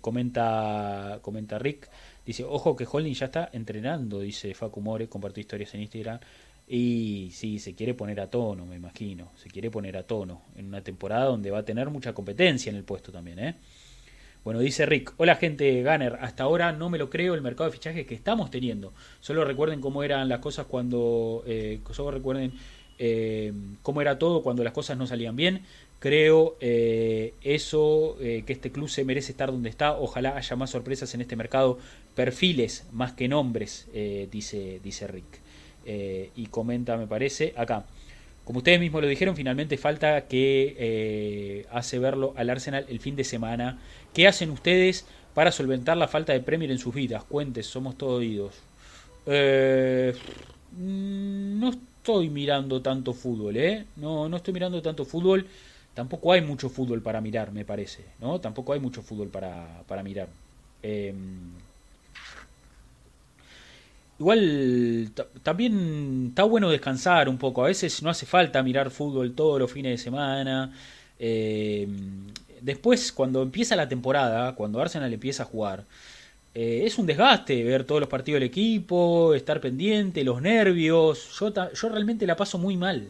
comenta, 0.00 1.18
comenta 1.22 1.58
Rick. 1.58 1.88
Dice, 2.24 2.44
ojo 2.44 2.76
que 2.76 2.86
Holding 2.90 3.14
ya 3.14 3.26
está 3.26 3.50
entrenando, 3.52 4.20
dice 4.20 4.54
Facu 4.54 4.80
More, 4.80 5.08
compartió 5.08 5.40
historias 5.40 5.74
en 5.74 5.82
Instagram. 5.82 6.20
Y 6.68 7.30
sí, 7.32 7.58
se 7.58 7.74
quiere 7.74 7.94
poner 7.94 8.20
a 8.20 8.30
tono, 8.30 8.64
me 8.64 8.76
imagino. 8.76 9.32
Se 9.36 9.50
quiere 9.50 9.70
poner 9.70 9.96
a 9.96 10.04
tono 10.04 10.42
en 10.56 10.66
una 10.66 10.82
temporada 10.82 11.26
donde 11.26 11.50
va 11.50 11.58
a 11.58 11.64
tener 11.64 11.90
mucha 11.90 12.12
competencia 12.12 12.70
en 12.70 12.76
el 12.76 12.84
puesto 12.84 13.10
también, 13.12 13.38
¿eh? 13.38 13.56
Bueno, 14.44 14.58
dice 14.58 14.86
Rick, 14.86 15.14
hola 15.18 15.36
gente 15.36 15.84
Gunner, 15.84 16.18
hasta 16.20 16.42
ahora 16.42 16.72
no 16.72 16.90
me 16.90 16.98
lo 16.98 17.08
creo 17.08 17.34
el 17.34 17.42
mercado 17.42 17.70
de 17.70 17.76
fichajes 17.76 18.06
que 18.06 18.14
estamos 18.16 18.50
teniendo. 18.50 18.92
Solo 19.20 19.44
recuerden 19.44 19.80
cómo 19.80 20.02
eran 20.02 20.28
las 20.28 20.40
cosas 20.40 20.66
cuando, 20.66 21.44
eh, 21.46 21.78
solo 21.92 22.10
recuerden 22.10 22.52
eh, 22.98 23.52
cómo 23.82 24.00
era 24.00 24.18
todo 24.18 24.42
cuando 24.42 24.64
las 24.64 24.72
cosas 24.72 24.98
no 24.98 25.06
salían 25.06 25.36
bien. 25.36 25.62
Creo 26.02 26.56
eh, 26.58 27.32
eso, 27.42 28.16
eh, 28.20 28.42
que 28.44 28.52
este 28.52 28.72
club 28.72 28.88
se 28.88 29.04
merece 29.04 29.30
estar 29.30 29.52
donde 29.52 29.68
está. 29.68 29.96
Ojalá 29.96 30.36
haya 30.36 30.56
más 30.56 30.70
sorpresas 30.70 31.14
en 31.14 31.20
este 31.20 31.36
mercado. 31.36 31.78
Perfiles 32.16 32.88
más 32.90 33.12
que 33.12 33.28
nombres, 33.28 33.86
eh, 33.94 34.26
dice, 34.28 34.80
dice 34.82 35.06
Rick. 35.06 35.38
y 36.34 36.46
comenta, 36.46 36.96
me 36.96 37.06
parece, 37.06 37.54
acá. 37.56 37.84
Como 38.44 38.58
ustedes 38.58 38.80
mismos 38.80 39.00
lo 39.00 39.06
dijeron, 39.06 39.36
finalmente 39.36 39.78
falta 39.78 40.26
que 40.26 41.64
hace 41.70 42.00
verlo 42.00 42.34
al 42.36 42.50
Arsenal 42.50 42.84
el 42.88 42.98
fin 42.98 43.14
de 43.14 43.22
semana. 43.22 43.78
¿Qué 44.12 44.26
hacen 44.26 44.50
ustedes 44.50 45.06
para 45.34 45.52
solventar 45.52 45.96
la 45.96 46.08
falta 46.08 46.32
de 46.32 46.40
Premier 46.40 46.72
en 46.72 46.78
sus 46.78 46.92
vidas? 46.92 47.22
Cuentes, 47.22 47.66
somos 47.66 47.96
todos 47.96 48.18
oídos. 48.18 48.56
No 50.76 51.70
estoy 51.70 52.28
mirando 52.28 52.82
tanto 52.82 53.12
fútbol, 53.12 53.56
¿eh? 53.56 53.84
No, 53.94 54.28
no 54.28 54.38
estoy 54.38 54.52
mirando 54.52 54.82
tanto 54.82 55.04
fútbol 55.04 55.46
tampoco 55.94 56.32
hay 56.32 56.40
mucho 56.40 56.68
fútbol 56.68 57.02
para 57.02 57.20
mirar, 57.20 57.52
me 57.52 57.64
parece, 57.64 58.04
¿no? 58.20 58.40
Tampoco 58.40 58.72
hay 58.72 58.80
mucho 58.80 59.02
fútbol 59.02 59.28
para, 59.28 59.82
para 59.86 60.02
mirar. 60.02 60.28
Em, 60.82 61.52
igual 64.18 65.10
también 65.42 66.28
está 66.30 66.44
bueno 66.44 66.70
descansar 66.70 67.28
un 67.28 67.38
poco. 67.38 67.64
A 67.64 67.68
veces 67.68 68.02
no 68.02 68.10
hace 68.10 68.26
falta 68.26 68.62
mirar 68.62 68.90
fútbol 68.90 69.34
todos 69.34 69.58
los 69.60 69.70
fines 69.70 69.92
de 69.92 69.98
semana. 69.98 70.72
Em, 71.18 72.26
después, 72.60 73.12
cuando 73.12 73.42
empieza 73.42 73.76
la 73.76 73.88
temporada, 73.88 74.54
cuando 74.54 74.80
Arsenal 74.80 75.12
empieza 75.12 75.44
a 75.44 75.46
jugar, 75.46 75.84
eh, 76.54 76.82
es 76.84 76.98
un 76.98 77.06
desgaste 77.06 77.62
ver 77.64 77.84
todos 77.84 78.00
los 78.00 78.08
partidos 78.10 78.40
del 78.40 78.48
equipo, 78.48 79.34
estar 79.34 79.60
pendiente, 79.60 80.24
los 80.24 80.42
nervios. 80.42 81.38
Yo, 81.38 81.52
yo 81.74 81.88
realmente 81.88 82.26
la 82.26 82.36
paso 82.36 82.58
muy 82.58 82.76
mal. 82.76 83.08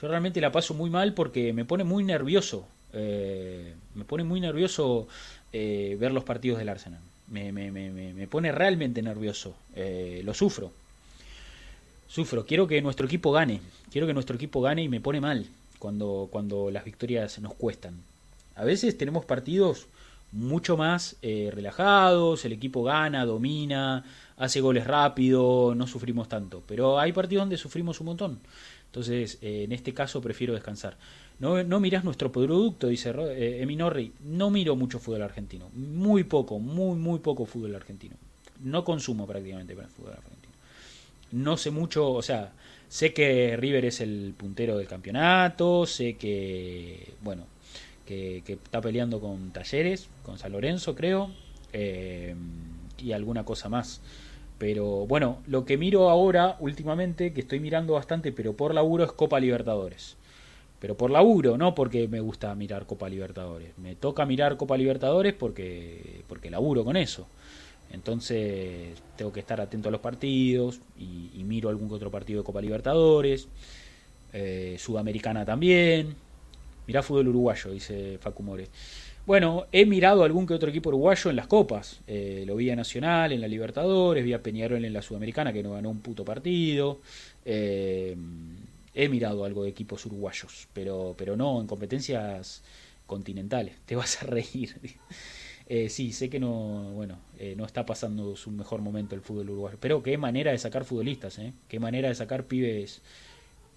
Yo 0.00 0.08
realmente 0.08 0.40
la 0.40 0.52
paso 0.52 0.74
muy 0.74 0.90
mal 0.90 1.14
porque 1.14 1.52
me 1.52 1.64
pone 1.64 1.84
muy 1.84 2.04
nervioso. 2.04 2.66
Eh, 2.92 3.74
me 3.94 4.04
pone 4.04 4.24
muy 4.24 4.40
nervioso 4.40 5.08
eh, 5.52 5.96
ver 5.98 6.12
los 6.12 6.24
partidos 6.24 6.58
del 6.58 6.68
Arsenal. 6.68 7.00
Me, 7.28 7.50
me, 7.50 7.70
me, 7.70 7.90
me 7.90 8.26
pone 8.26 8.52
realmente 8.52 9.02
nervioso. 9.02 9.56
Eh, 9.74 10.20
lo 10.24 10.34
sufro. 10.34 10.70
Sufro. 12.08 12.44
Quiero 12.44 12.66
que 12.66 12.80
nuestro 12.82 13.06
equipo 13.06 13.32
gane. 13.32 13.60
Quiero 13.90 14.06
que 14.06 14.14
nuestro 14.14 14.36
equipo 14.36 14.60
gane 14.60 14.82
y 14.82 14.88
me 14.88 15.00
pone 15.00 15.20
mal 15.20 15.46
cuando, 15.78 16.28
cuando 16.30 16.70
las 16.70 16.84
victorias 16.84 17.38
nos 17.40 17.54
cuestan. 17.54 17.94
A 18.54 18.64
veces 18.64 18.96
tenemos 18.98 19.24
partidos 19.24 19.86
mucho 20.32 20.76
más 20.76 21.16
relajados, 21.22 22.44
el 22.44 22.52
equipo 22.52 22.82
gana, 22.82 23.24
domina, 23.24 24.04
hace 24.36 24.60
goles 24.60 24.86
rápido, 24.86 25.74
no 25.74 25.86
sufrimos 25.86 26.28
tanto. 26.28 26.62
Pero 26.66 26.98
hay 26.98 27.12
partidos 27.12 27.42
donde 27.42 27.56
sufrimos 27.56 28.00
un 28.00 28.06
montón. 28.06 28.40
Entonces, 28.86 29.38
eh, 29.42 29.64
en 29.64 29.72
este 29.72 29.92
caso 29.92 30.20
prefiero 30.20 30.54
descansar. 30.54 30.96
No, 31.38 31.62
no 31.62 31.80
mirás 31.80 32.04
nuestro 32.04 32.32
producto, 32.32 32.88
dice 32.88 33.10
eh, 33.10 33.62
Eminorri. 33.62 34.12
No 34.24 34.50
miro 34.50 34.74
mucho 34.74 34.98
fútbol 34.98 35.22
argentino. 35.22 35.68
Muy 35.74 36.24
poco, 36.24 36.58
muy, 36.58 36.96
muy 36.96 37.18
poco 37.18 37.44
fútbol 37.44 37.74
argentino. 37.74 38.16
No 38.62 38.84
consumo 38.84 39.26
prácticamente 39.26 39.74
el 39.74 39.86
fútbol 39.88 40.12
argentino. 40.12 40.54
No 41.32 41.56
sé 41.56 41.70
mucho, 41.70 42.10
o 42.12 42.22
sea, 42.22 42.52
sé 42.88 43.12
que 43.12 43.56
River 43.56 43.84
es 43.84 44.00
el 44.00 44.34
puntero 44.36 44.78
del 44.78 44.86
campeonato, 44.86 45.84
sé 45.84 46.14
que, 46.14 47.14
bueno, 47.22 47.44
que, 48.06 48.42
está 48.46 48.80
peleando 48.80 49.20
con 49.20 49.50
Talleres, 49.50 50.08
con 50.22 50.38
San 50.38 50.52
Lorenzo 50.52 50.94
creo, 50.94 51.30
eh, 51.72 52.34
y 52.98 53.12
alguna 53.12 53.44
cosa 53.44 53.68
más. 53.68 54.00
Pero 54.58 55.06
bueno, 55.06 55.42
lo 55.46 55.64
que 55.64 55.76
miro 55.76 56.08
ahora, 56.08 56.56
últimamente, 56.60 57.32
que 57.32 57.42
estoy 57.42 57.60
mirando 57.60 57.94
bastante, 57.94 58.32
pero 58.32 58.54
por 58.54 58.74
laburo, 58.74 59.04
es 59.04 59.12
Copa 59.12 59.38
Libertadores. 59.38 60.16
Pero 60.80 60.96
por 60.96 61.10
laburo, 61.10 61.56
no 61.56 61.74
porque 61.74 62.08
me 62.08 62.20
gusta 62.20 62.54
mirar 62.54 62.86
Copa 62.86 63.08
Libertadores. 63.08 63.76
Me 63.78 63.94
toca 63.96 64.24
mirar 64.26 64.56
Copa 64.56 64.76
Libertadores 64.76 65.34
porque, 65.34 66.22
porque 66.28 66.50
laburo 66.50 66.84
con 66.84 66.96
eso. 66.96 67.26
Entonces 67.92 69.00
tengo 69.16 69.32
que 69.32 69.40
estar 69.40 69.60
atento 69.60 69.88
a 69.88 69.92
los 69.92 70.00
partidos 70.00 70.80
y, 70.98 71.42
miro 71.44 71.68
algún 71.68 71.90
otro 71.92 72.10
partido 72.10 72.40
de 72.40 72.44
Copa 72.44 72.60
Libertadores. 72.60 73.48
Eh, 74.32 74.76
Sudamericana 74.78 75.44
también. 75.44 76.14
Mirá 76.86 77.02
fútbol 77.02 77.28
uruguayo, 77.28 77.70
dice 77.72 78.18
Facu 78.20 78.42
More. 78.42 78.68
Bueno, 79.26 79.66
he 79.72 79.86
mirado 79.86 80.22
algún 80.22 80.46
que 80.46 80.54
otro 80.54 80.70
equipo 80.70 80.88
uruguayo 80.88 81.30
en 81.30 81.36
las 81.36 81.48
copas. 81.48 82.00
Eh, 82.06 82.44
lo 82.46 82.54
vi 82.54 82.70
a 82.70 82.76
Nacional, 82.76 83.32
en 83.32 83.40
la 83.40 83.48
Libertadores, 83.48 84.24
vi 84.24 84.32
a 84.32 84.42
Peñarol 84.42 84.84
en 84.84 84.92
la 84.92 85.02
Sudamericana, 85.02 85.52
que 85.52 85.64
no 85.64 85.72
ganó 85.72 85.90
un 85.90 86.00
puto 86.00 86.24
partido. 86.24 87.00
Eh, 87.44 88.16
he 88.94 89.08
mirado 89.08 89.44
algo 89.44 89.64
de 89.64 89.70
equipos 89.70 90.06
uruguayos, 90.06 90.68
pero, 90.72 91.16
pero 91.18 91.36
no 91.36 91.60
en 91.60 91.66
competencias 91.66 92.62
continentales. 93.06 93.74
Te 93.84 93.96
vas 93.96 94.22
a 94.22 94.26
reír. 94.26 94.76
Eh, 95.68 95.88
sí, 95.88 96.12
sé 96.12 96.30
que 96.30 96.38
no, 96.38 96.92
bueno, 96.94 97.18
no 97.56 97.66
está 97.66 97.84
pasando 97.84 98.36
su 98.36 98.52
mejor 98.52 98.82
momento 98.82 99.16
el 99.16 99.20
fútbol 99.20 99.50
uruguayo. 99.50 99.76
Pero 99.80 100.00
qué 100.00 100.16
manera 100.16 100.52
de 100.52 100.58
sacar 100.58 100.84
futbolistas, 100.84 101.40
¿eh? 101.40 101.52
Qué 101.66 101.80
manera 101.80 102.08
de 102.08 102.14
sacar 102.14 102.44
pibes 102.44 103.02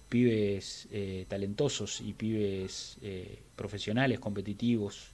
pibes 0.08 0.88
talentosos 1.26 2.00
y 2.00 2.12
pibes 2.12 2.96
profesionales, 3.56 4.20
competitivos. 4.20 5.10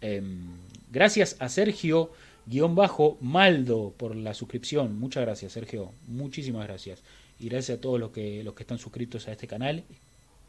Em, 0.00 0.46
gracias 0.90 1.36
a 1.38 1.48
Sergio 1.48 2.10
guion 2.46 2.74
bajo 2.74 3.18
Maldo 3.20 3.92
por 3.96 4.14
la 4.14 4.32
suscripción. 4.34 4.98
Muchas 4.98 5.24
gracias, 5.24 5.52
Sergio. 5.52 5.92
Muchísimas 6.06 6.66
gracias. 6.66 7.02
Y 7.38 7.48
gracias 7.48 7.78
a 7.78 7.80
todos 7.80 8.00
los 8.00 8.10
que, 8.10 8.42
los 8.44 8.54
que 8.54 8.62
están 8.62 8.78
suscritos 8.78 9.28
a 9.28 9.32
este 9.32 9.46
canal 9.46 9.84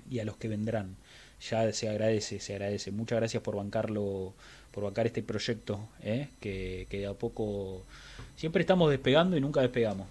y 0.09 0.19
a 0.19 0.25
los 0.25 0.37
que 0.37 0.47
vendrán. 0.47 0.95
Ya 1.49 1.71
se 1.73 1.89
agradece, 1.89 2.39
se 2.39 2.53
agradece. 2.53 2.91
Muchas 2.91 3.17
gracias 3.17 3.43
por 3.43 3.55
bancarlo, 3.55 4.33
por 4.71 4.83
bancar 4.83 5.07
este 5.07 5.21
proyecto, 5.21 5.87
¿eh? 6.01 6.29
que, 6.39 6.87
de 6.89 7.07
a 7.07 7.13
poco 7.13 7.83
siempre 8.35 8.61
estamos 8.61 8.89
despegando 8.89 9.35
y 9.37 9.41
nunca 9.41 9.61
despegamos. 9.61 10.07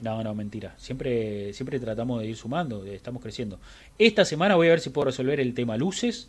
No, 0.00 0.22
no, 0.24 0.34
mentira. 0.34 0.74
Siempre, 0.78 1.52
siempre 1.52 1.78
tratamos 1.78 2.20
de 2.20 2.28
ir 2.28 2.36
sumando, 2.36 2.84
estamos 2.84 3.22
creciendo. 3.22 3.60
Esta 3.98 4.24
semana 4.24 4.56
voy 4.56 4.66
a 4.68 4.70
ver 4.70 4.80
si 4.80 4.90
puedo 4.90 5.06
resolver 5.06 5.38
el 5.40 5.54
tema 5.54 5.76
luces 5.76 6.28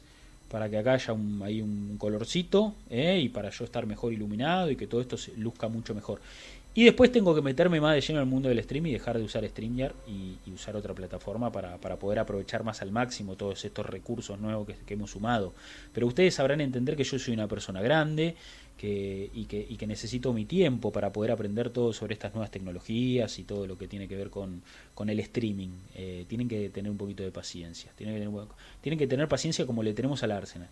para 0.56 0.69
que 0.69 0.77
acá 0.77 0.94
haya 0.94 1.11
un, 1.11 1.41
ahí 1.44 1.61
un 1.61 1.98
colorcito 1.98 2.76
¿eh? 2.90 3.19
y 3.22 3.27
para 3.27 3.49
yo 3.49 3.65
estar 3.65 3.86
mejor 3.86 4.14
iluminado 4.14 4.72
y 4.72 4.77
que 4.77 4.88
todo 4.88 5.02
esto 5.02 5.18
se 5.18 5.36
luzca 5.36 5.68
mucho 5.68 5.94
mejor. 5.94 6.22
Y 6.73 6.86
después 6.86 7.11
tengo 7.11 7.36
que 7.36 7.41
meterme 7.41 7.82
más 7.82 7.94
de 7.94 7.99
lleno 7.99 8.22
en 8.22 8.23
el 8.23 8.30
mundo 8.30 8.48
del 8.48 8.64
stream 8.64 8.86
y 8.86 8.94
dejar 8.94 9.18
de 9.18 9.26
usar 9.26 9.45
StreamYard 9.45 9.94
y, 10.07 10.38
usar 10.53 10.77
otra 10.77 10.94
plataforma 10.94 11.52
para, 11.52 11.76
para, 11.76 11.98
poder 11.98 12.19
aprovechar 12.19 12.64
más 12.64 12.82
al 12.82 12.91
máximo 12.91 13.36
todos 13.36 13.65
estos 13.65 13.86
recursos 13.86 14.40
nuevos 14.40 14.65
que 14.86 14.94
hemos 14.94 15.11
sumado. 15.11 15.53
Pero 15.91 16.07
ustedes 16.07 16.36
sabrán 16.36 16.61
entender 16.61 16.95
que 16.95 17.03
yo 17.03 17.19
soy 17.19 17.34
una 17.34 17.49
persona 17.49 17.82
grande, 17.82 18.38
que, 18.77 19.30
y, 19.34 19.45
que, 19.45 19.65
y 19.68 19.77
que 19.77 19.88
necesito 19.88 20.34
mi 20.34 20.45
tiempo 20.45 20.91
para 20.91 21.11
poder 21.11 21.31
aprender 21.31 21.69
todo 21.69 21.93
sobre 21.93 22.14
estas 22.14 22.34
nuevas 22.34 22.52
tecnologías 22.52 23.39
y 23.39 23.43
todo 23.43 23.68
lo 23.68 23.77
que 23.77 23.88
tiene 23.88 24.07
que 24.07 24.15
ver 24.15 24.30
con, 24.30 24.61
con 24.93 25.10
el 25.10 25.19
streaming. 25.19 25.69
Eh, 25.95 26.26
tienen 26.27 26.47
que 26.47 26.69
tener 26.69 26.91
un 26.91 26.97
poquito 26.97 27.23
de 27.23 27.31
paciencia. 27.31 27.91
Tienen 27.95 28.19
que 28.97 29.07
tener, 29.07 29.27
paciencia 29.27 29.65
como 29.65 29.84
le 29.84 29.93
tenemos 29.93 30.23
al 30.23 30.31
Arsenal. 30.31 30.69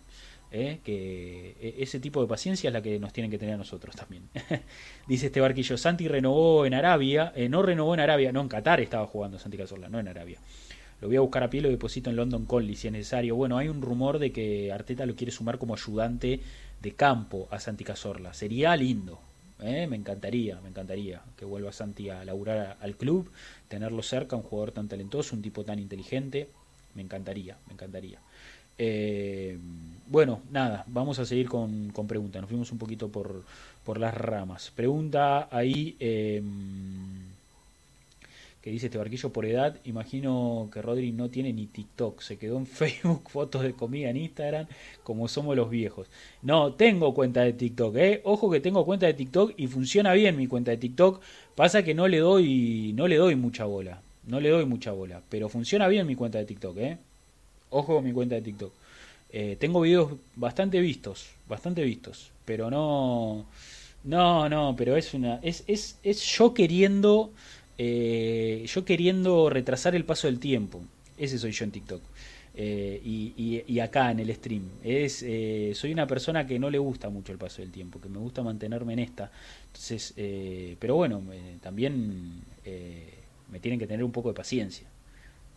¿eh? 0.51 0.79
que 0.83 1.55
e, 1.59 1.75
ese 1.79 1.99
tipo 1.99 2.21
de 2.21 2.27
paciencia 2.27 2.67
es 2.67 2.73
la 2.73 2.81
que 2.81 2.99
nos 2.99 3.11
tienen 3.11 3.31
que 3.31 3.37
tener 3.37 3.55
a 3.55 3.57
nosotros 3.57 3.95
también. 3.95 4.23
Dice 5.07 5.27
este 5.27 5.41
barquillo, 5.41 5.77
Santi 5.77 6.07
renovó 6.07 6.65
en 6.65 6.73
Arabia, 6.73 7.33
eh, 7.35 7.49
no 7.49 7.61
renovó 7.61 7.93
en 7.93 7.99
Arabia, 7.99 8.31
no, 8.31 8.41
en 8.41 8.47
Qatar 8.47 8.79
estaba 8.81 9.07
jugando 9.07 9.39
Santi 9.39 9.57
Cazorla, 9.57 9.89
no 9.89 9.99
en 9.99 10.07
Arabia. 10.07 10.39
Lo 11.03 11.09
voy 11.09 11.17
a 11.17 11.21
buscar 11.21 11.43
a 11.43 11.49
pie, 11.49 11.59
lo 11.59 11.69
deposito 11.69 12.09
en 12.09 12.15
London 12.15 12.45
Conley 12.45 12.77
si 12.77 12.87
es 12.87 12.93
necesario. 12.93 13.35
Bueno, 13.35 13.57
hay 13.57 13.67
un 13.67 13.81
rumor 13.81 14.19
de 14.19 14.31
que 14.31 14.71
Arteta 14.71 15.05
lo 15.05 15.17
quiere 15.17 15.33
sumar 15.33 15.57
como 15.57 15.73
ayudante 15.73 16.39
de 16.83 16.91
campo 16.91 17.47
a 17.49 17.59
Santi 17.59 17.85
Cazorla. 17.85 18.33
Sería 18.33 18.75
lindo, 18.75 19.19
¿eh? 19.61 19.87
me 19.87 19.95
encantaría, 19.95 20.59
me 20.61 20.69
encantaría 20.69 21.21
que 21.37 21.45
vuelva 21.45 21.71
Santi 21.71 22.09
a 22.09 22.23
laburar 22.25 22.77
al 22.81 22.95
club, 22.97 23.31
tenerlo 23.69 24.03
cerca, 24.03 24.35
un 24.35 24.43
jugador 24.43 24.73
tan 24.73 24.89
talentoso, 24.89 25.35
un 25.35 25.41
tipo 25.41 25.63
tan 25.63 25.79
inteligente, 25.79 26.49
me 26.93 27.01
encantaría, 27.01 27.57
me 27.67 27.73
encantaría. 27.73 28.19
Eh, 28.77 29.57
bueno, 30.07 30.41
nada, 30.51 30.83
vamos 30.87 31.19
a 31.19 31.25
seguir 31.25 31.47
con, 31.47 31.91
con, 31.91 32.05
preguntas, 32.05 32.41
nos 32.41 32.49
fuimos 32.49 32.71
un 32.73 32.77
poquito 32.77 33.07
por, 33.07 33.43
por 33.85 33.97
las 33.97 34.13
ramas. 34.13 34.71
Pregunta 34.75 35.47
ahí... 35.49 35.95
Eh, 35.99 36.43
que 38.63 38.71
dice 38.71 38.85
este 38.85 38.97
barquillo 38.97 39.33
por 39.33 39.45
edad, 39.45 39.77
imagino 39.83 40.69
que 40.71 40.81
Rodri 40.81 41.11
no 41.11 41.29
tiene 41.29 41.51
ni 41.51 41.67
TikTok, 41.67 42.21
se 42.21 42.37
quedó 42.37 42.57
en 42.57 42.65
Facebook, 42.79 43.29
fotos 43.29 43.61
de 43.61 43.73
comida 43.73 44.09
en 44.09 44.15
Instagram, 44.15 44.67
como 45.03 45.27
somos 45.27 45.57
los 45.57 45.69
viejos. 45.69 46.07
No, 46.41 46.73
tengo 46.73 47.13
cuenta 47.13 47.41
de 47.41 47.51
TikTok, 47.51 47.95
eh. 47.97 48.21
Ojo 48.23 48.49
que 48.49 48.61
tengo 48.61 48.85
cuenta 48.85 49.05
de 49.05 49.15
TikTok 49.15 49.53
y 49.57 49.67
funciona 49.67 50.13
bien 50.13 50.37
mi 50.37 50.47
cuenta 50.47 50.71
de 50.71 50.77
TikTok. 50.77 51.21
Pasa 51.55 51.83
que 51.83 51.93
no 51.93 52.07
le 52.07 52.19
doy, 52.19 52.93
no 52.95 53.09
le 53.09 53.17
doy 53.17 53.35
mucha 53.35 53.65
bola. 53.65 54.01
No 54.25 54.39
le 54.39 54.47
doy 54.47 54.65
mucha 54.65 54.93
bola. 54.93 55.21
Pero 55.27 55.49
funciona 55.49 55.89
bien 55.89 56.07
mi 56.07 56.15
cuenta 56.15 56.37
de 56.37 56.45
TikTok, 56.45 56.77
eh. 56.77 56.97
Ojo 57.69 57.95
con 57.95 58.05
mi 58.05 58.13
cuenta 58.13 58.35
de 58.35 58.43
TikTok. 58.43 58.71
Eh, 59.29 59.57
tengo 59.59 59.81
videos 59.81 60.13
bastante 60.37 60.79
vistos, 60.79 61.31
bastante 61.49 61.83
vistos. 61.83 62.31
Pero 62.45 62.69
no. 62.71 63.45
No, 64.05 64.47
no, 64.47 64.73
pero 64.77 64.95
es 64.95 65.13
una. 65.13 65.39
Es, 65.43 65.65
es, 65.67 65.97
es 66.01 66.21
yo 66.37 66.53
queriendo 66.53 67.31
eh, 67.77 68.65
yo 68.67 68.85
queriendo 68.85 69.49
retrasar 69.49 69.95
el 69.95 70.05
paso 70.05 70.27
del 70.27 70.39
tiempo. 70.39 70.81
Ese 71.17 71.37
soy 71.37 71.51
yo 71.51 71.65
en 71.65 71.71
TikTok. 71.71 72.01
Eh, 72.55 73.01
y, 73.03 73.79
acá 73.79 74.11
en 74.11 74.19
el 74.19 74.33
stream. 74.35 74.63
Es, 74.83 75.23
eh, 75.23 75.71
soy 75.75 75.91
una 75.91 76.05
persona 76.05 76.45
que 76.45 76.59
no 76.59 76.69
le 76.69 76.77
gusta 76.77 77.09
mucho 77.09 77.31
el 77.31 77.37
paso 77.37 77.61
del 77.61 77.71
tiempo, 77.71 77.99
que 77.99 78.09
me 78.09 78.19
gusta 78.19 78.43
mantenerme 78.43 78.93
en 78.93 78.99
esta. 78.99 79.31
Entonces, 79.67 80.13
pero 80.79 80.95
bueno, 80.95 81.21
también 81.61 82.41
me 83.51 83.59
tienen 83.59 83.79
que 83.79 83.87
tener 83.87 84.03
un 84.03 84.11
poco 84.11 84.29
de 84.29 84.35
paciencia. 84.35 84.87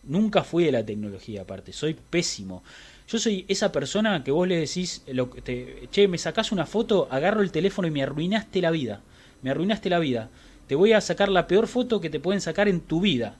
Nunca 0.03 0.43
fui 0.43 0.63
de 0.63 0.71
la 0.71 0.85
tecnología 0.85 1.41
aparte, 1.41 1.73
soy 1.73 1.93
pésimo. 1.93 2.63
Yo 3.07 3.19
soy 3.19 3.45
esa 3.47 3.71
persona 3.71 4.23
que 4.23 4.31
vos 4.31 4.47
le 4.47 4.57
decís, 4.57 5.03
lo, 5.07 5.27
te, 5.27 5.87
che, 5.91 6.07
me 6.07 6.17
sacás 6.17 6.51
una 6.51 6.65
foto, 6.65 7.07
agarro 7.11 7.41
el 7.41 7.51
teléfono 7.51 7.87
y 7.87 7.91
me 7.91 8.03
arruinaste 8.03 8.61
la 8.61 8.71
vida. 8.71 9.01
Me 9.41 9.51
arruinaste 9.51 9.89
la 9.89 9.99
vida 9.99 10.29
te 10.67 10.75
voy 10.75 10.93
a 10.93 11.01
sacar 11.01 11.29
la 11.29 11.47
peor 11.47 11.67
foto 11.67 12.01
que 12.01 12.09
te 12.09 12.19
pueden 12.19 12.41
sacar 12.41 12.67
en 12.67 12.81
tu 12.81 13.01
vida. 13.01 13.35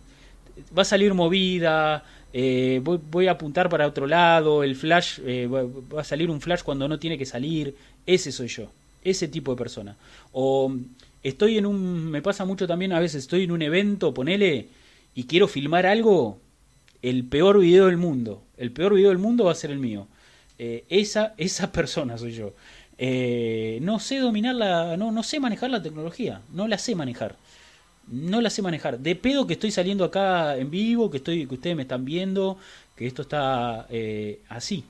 Va 0.75 0.81
a 0.81 0.85
salir 0.85 1.13
movida, 1.13 2.03
eh, 2.33 2.81
voy, 2.83 3.27
a 3.27 3.31
apuntar 3.31 3.69
para 3.69 3.87
otro 3.87 4.07
lado, 4.07 4.63
el 4.63 4.75
flash, 4.75 5.19
eh, 5.25 5.47
va 5.47 6.01
a 6.01 6.03
salir 6.03 6.29
un 6.29 6.41
flash 6.41 6.63
cuando 6.63 6.87
no 6.87 6.99
tiene 6.99 7.17
que 7.17 7.25
salir. 7.25 7.75
Ese 8.05 8.31
soy 8.31 8.47
yo, 8.47 8.69
ese 9.03 9.27
tipo 9.27 9.51
de 9.51 9.57
persona. 9.57 9.95
O 10.31 10.73
estoy 11.23 11.57
en 11.57 11.65
un, 11.65 12.09
me 12.09 12.21
pasa 12.21 12.45
mucho 12.45 12.67
también 12.67 12.93
a 12.93 12.99
veces, 12.99 13.23
estoy 13.23 13.43
en 13.43 13.51
un 13.51 13.61
evento, 13.61 14.13
ponele, 14.13 14.67
y 15.13 15.25
quiero 15.25 15.47
filmar 15.47 15.85
algo, 15.85 16.39
el 17.01 17.23
peor 17.25 17.59
video 17.59 17.87
del 17.87 17.97
mundo. 17.97 18.43
El 18.57 18.71
peor 18.71 18.95
video 18.95 19.09
del 19.09 19.17
mundo 19.17 19.45
va 19.45 19.51
a 19.51 19.55
ser 19.55 19.71
el 19.71 19.79
mío. 19.79 20.07
Eh, 20.59 20.85
esa, 20.89 21.33
esa 21.37 21.71
persona 21.71 22.17
soy 22.17 22.33
yo. 22.33 22.53
Eh, 22.97 23.79
no 23.81 23.99
sé 23.99 24.19
dominar 24.19 24.55
la. 24.55 24.97
No, 24.97 25.11
no 25.11 25.23
sé 25.23 25.39
manejar 25.39 25.69
la 25.69 25.81
tecnología. 25.81 26.41
No 26.51 26.67
la 26.67 26.77
sé 26.77 26.95
manejar. 26.95 27.35
No 28.07 28.41
la 28.41 28.49
sé 28.49 28.61
manejar. 28.61 28.99
De 28.99 29.15
pedo 29.15 29.47
que 29.47 29.53
estoy 29.53 29.71
saliendo 29.71 30.05
acá 30.05 30.57
en 30.57 30.71
vivo, 30.71 31.11
que 31.11 31.17
estoy, 31.17 31.45
que 31.47 31.55
ustedes 31.55 31.75
me 31.75 31.83
están 31.83 32.05
viendo, 32.05 32.57
que 32.95 33.05
esto 33.07 33.23
está 33.23 33.85
eh, 33.89 34.41
así. 34.49 34.83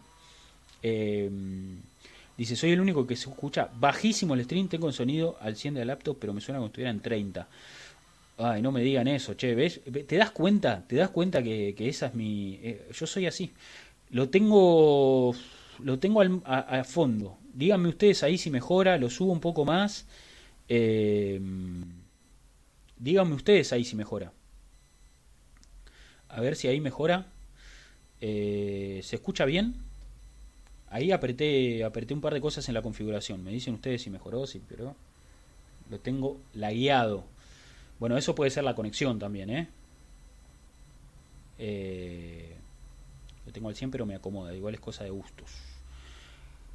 Eh, 0.84 1.30
dice, 2.38 2.56
soy 2.56 2.72
el 2.72 2.82
único 2.82 3.08
que 3.08 3.16
se 3.16 3.30
escucha 3.30 3.70
bajísimo 3.80 4.36
el 4.36 4.44
stream, 4.44 4.68
tengo 4.68 4.88
el 4.88 4.94
sonido 4.94 5.38
al 5.42 5.56
100 5.56 5.74
de 5.76 5.80
la 5.82 5.86
laptop, 5.94 6.18
pero 6.20 6.34
me 6.34 6.42
suena 6.42 6.60
como 6.60 6.68
si 6.68 6.72
estuviera 6.72 6.92
en 6.92 7.02
30. 7.02 7.48
Ay, 8.40 8.62
no 8.62 8.72
me 8.72 8.82
digan 8.84 9.08
eso, 9.08 9.34
che, 9.34 9.56
¿ves? 9.56 9.82
¿Te 10.08 10.16
das 10.16 10.30
cuenta? 10.32 10.84
¿Te 10.88 10.96
das 10.96 11.10
cuenta 11.10 11.42
que, 11.42 11.74
que 11.76 11.90
esa 11.90 12.08
es 12.08 12.14
mi... 12.14 12.60
yo 12.94 13.08
soy 13.08 13.26
así. 13.26 13.52
Lo 14.12 14.30
tengo... 14.30 15.34
Lo 15.80 16.00
tengo 16.00 16.22
al, 16.22 16.42
a 16.46 16.84
fondo 16.84 17.38
díganme 17.58 17.90
ustedes 17.90 18.22
ahí 18.22 18.38
si 18.38 18.52
mejora, 18.52 18.98
lo 18.98 19.10
subo 19.10 19.32
un 19.32 19.40
poco 19.40 19.66
más. 19.66 20.06
Eh, 20.70 21.42
díganme 23.00 23.34
ustedes 23.34 23.74
ahí 23.74 23.84
si 23.84 23.96
mejora. 23.96 24.32
A 26.30 26.40
ver 26.40 26.56
si 26.56 26.68
ahí 26.68 26.80
mejora. 26.80 27.26
Eh, 28.22 29.02
¿Se 29.04 29.16
escucha 29.16 29.46
bien? 29.46 29.74
Ahí 30.92 31.12
apreté, 31.12 31.84
apreté 31.84 32.14
un 32.14 32.22
par 32.22 32.36
de 32.36 32.42
cosas 32.42 32.68
en 32.68 32.76
la 32.76 32.84
configuración. 32.84 33.44
Me 33.44 33.52
dicen 33.52 33.74
ustedes 33.74 34.04
si 34.04 34.12
mejoró, 34.12 34.46
sí, 34.46 34.62
pero 34.70 34.96
lo 35.90 36.00
tengo 36.00 36.38
lagueado. 36.54 37.24
Bueno, 38.00 38.18
eso 38.18 38.36
puede 38.36 38.52
ser 38.52 38.66
la 38.66 38.76
conexión 38.76 39.18
también, 39.18 39.50
¿eh? 39.50 39.68
eh 41.58 42.54
lo 43.48 43.52
tengo 43.52 43.70
al 43.70 43.76
100, 43.76 43.90
pero 43.90 44.06
me 44.06 44.14
acomoda. 44.14 44.54
Igual 44.54 44.76
es 44.76 44.80
cosa 44.80 45.04
de 45.04 45.10
gustos. 45.10 45.67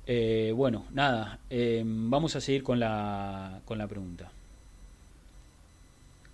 Eh, 0.06 0.52
bueno, 0.54 0.84
nada, 0.92 1.38
eh, 1.48 1.82
vamos 1.84 2.34
a 2.36 2.40
seguir 2.40 2.62
con 2.62 2.80
la, 2.80 3.60
con 3.64 3.78
la 3.78 3.86
pregunta. 3.86 4.30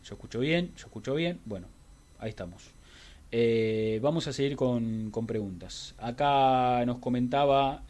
Yo 0.04 0.14
escucho 0.14 0.40
bien, 0.40 0.72
yo 0.76 0.86
escucho 0.86 1.14
bien, 1.14 1.40
bueno, 1.44 1.66
ahí 2.18 2.30
estamos. 2.30 2.70
Eh, 3.30 4.00
vamos 4.02 4.26
a 4.26 4.32
seguir 4.32 4.56
con, 4.56 5.10
con, 5.10 5.26
preguntas. 5.26 5.94
Acá 5.98 6.84
nos 6.86 6.98
comentaba 6.98 7.82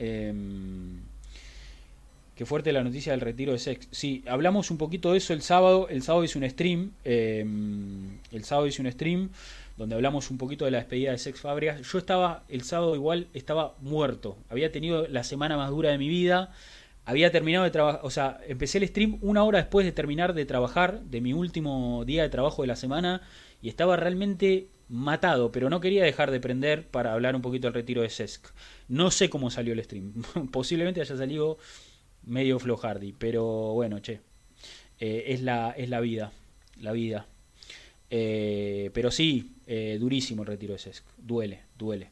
Qué 2.39 2.47
fuerte 2.47 2.73
la 2.73 2.85
noticia 2.85 3.11
del 3.11 3.21
retiro 3.21 3.51
de 3.51 3.59
Sex. 3.59 3.89
Sí, 3.91 4.23
hablamos 4.29 4.71
un 4.71 4.79
poquito 4.79 5.11
de 5.11 5.19
eso 5.19 5.33
el 5.33 5.43
sábado. 5.43 5.89
El 5.89 6.05
sábado 6.05 6.23
hice 6.23 6.39
un 6.39 6.49
stream. 6.49 6.93
Em, 7.03 8.19
el 8.31 8.45
sábado 8.45 8.69
hice 8.69 8.81
un 8.81 8.93
stream 8.93 9.31
donde 9.79 9.95
hablamos 9.95 10.31
un 10.31 10.39
poquito 10.39 10.65
de 10.65 10.73
la 10.73 10.79
despedida 10.79 11.13
de 11.13 11.19
Sex 11.19 11.41
Fábricas. 11.41 11.81
Yo 11.81 11.99
estaba, 11.99 12.43
el 12.49 12.63
sábado 12.63 12.97
igual, 12.97 13.29
estaba 13.33 13.77
muerto. 13.81 14.37
Había 14.51 14.73
tenido 14.73 15.07
la 15.07 15.23
semana 15.23 15.57
más 15.57 15.71
dura 15.71 15.91
de 15.91 15.99
mi 15.99 16.09
vida. 16.09 16.53
Había 17.05 17.31
terminado 17.31 17.65
de 17.65 17.71
trabajar, 17.71 18.01
o 18.03 18.11
sea, 18.11 18.41
empecé 18.49 18.79
el 18.79 18.89
stream 18.89 19.19
una 19.23 19.45
hora 19.45 19.61
después 19.61 19.87
de 19.87 19.93
terminar 19.93 20.35
de 20.35 20.45
trabajar, 20.45 21.01
de 21.03 21.21
mi 21.21 21.33
último 21.33 22.05
día 22.05 22.25
de 22.25 22.29
trabajo 22.29 22.63
de 22.63 22.69
la 22.69 22.77
semana, 22.77 23.23
y 23.63 23.69
estaba 23.69 23.97
realmente 23.97 24.69
matado, 24.89 25.53
pero 25.53 25.71
no 25.71 25.81
quería 25.81 26.03
dejar 26.03 26.33
de 26.33 26.41
prender 26.41 26.89
para 26.89 27.13
hablar 27.13 27.37
un 27.37 27.43
poquito 27.43 27.69
del 27.69 27.75
retiro 27.75 28.03
de 28.03 28.11
Sesc. 28.11 28.49
No 28.89 29.13
sé 29.13 29.31
cómo 29.31 29.49
salió 29.51 29.73
el 29.75 29.85
stream. 29.85 30.13
Posiblemente 30.53 31.01
haya 31.01 31.17
salido 31.17 31.57
medio 32.25 32.59
flojardi, 32.59 33.15
pero 33.17 33.45
bueno, 33.75 34.01
che. 34.03 34.21
Eh, 34.99 35.27
es, 35.29 35.43
la, 35.43 35.71
es 35.71 35.89
la 35.89 36.01
vida. 36.01 36.33
La 36.81 36.91
vida. 36.91 37.27
Eh, 38.11 38.91
pero 38.93 39.11
sí, 39.11 39.57
eh, 39.67 39.97
durísimo 40.01 40.43
el 40.43 40.49
retiro 40.49 40.75
de 40.75 40.79
Sesc. 40.79 41.05
Duele, 41.19 41.63
duele. 41.77 42.11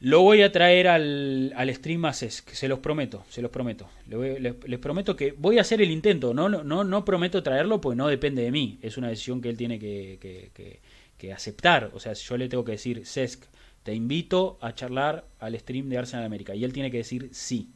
Lo 0.00 0.20
voy 0.20 0.42
a 0.42 0.52
traer 0.52 0.88
al, 0.88 1.52
al 1.56 1.74
stream 1.74 2.04
a 2.04 2.12
Sesc, 2.12 2.50
se 2.50 2.68
los 2.68 2.80
prometo, 2.80 3.24
se 3.30 3.40
los 3.40 3.50
prometo. 3.50 3.88
Les, 4.06 4.78
prometo 4.78 5.16
que 5.16 5.32
voy 5.32 5.58
a 5.58 5.62
hacer 5.62 5.80
el 5.80 5.90
intento, 5.90 6.34
no, 6.34 6.48
no, 6.48 6.84
no 6.84 7.04
prometo 7.04 7.42
traerlo 7.42 7.80
porque 7.80 7.96
no 7.96 8.08
depende 8.08 8.42
de 8.42 8.50
mí, 8.50 8.78
es 8.82 8.98
una 8.98 9.08
decisión 9.08 9.40
que 9.40 9.48
él 9.48 9.56
tiene 9.56 9.78
que, 9.78 10.18
que, 10.20 10.80
que 11.16 11.32
aceptar. 11.32 11.90
O 11.94 12.00
sea, 12.00 12.12
yo 12.12 12.36
le 12.36 12.48
tengo 12.48 12.64
que 12.64 12.72
decir, 12.72 13.06
Sesc, 13.06 13.44
te 13.82 13.94
invito 13.94 14.58
a 14.60 14.74
charlar 14.74 15.24
al 15.38 15.58
stream 15.58 15.88
de 15.88 15.98
Arsenal 15.98 16.26
América. 16.26 16.54
Y 16.54 16.64
él 16.64 16.72
tiene 16.72 16.90
que 16.90 16.98
decir 16.98 17.30
sí 17.32 17.70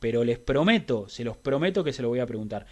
pero 0.00 0.24
les 0.24 0.38
prometo, 0.38 1.08
se 1.08 1.22
los 1.22 1.36
prometo 1.36 1.84
que 1.84 1.92
se 1.92 2.02
lo 2.02 2.08
voy 2.08 2.18
a 2.18 2.26
preguntar. 2.26 2.66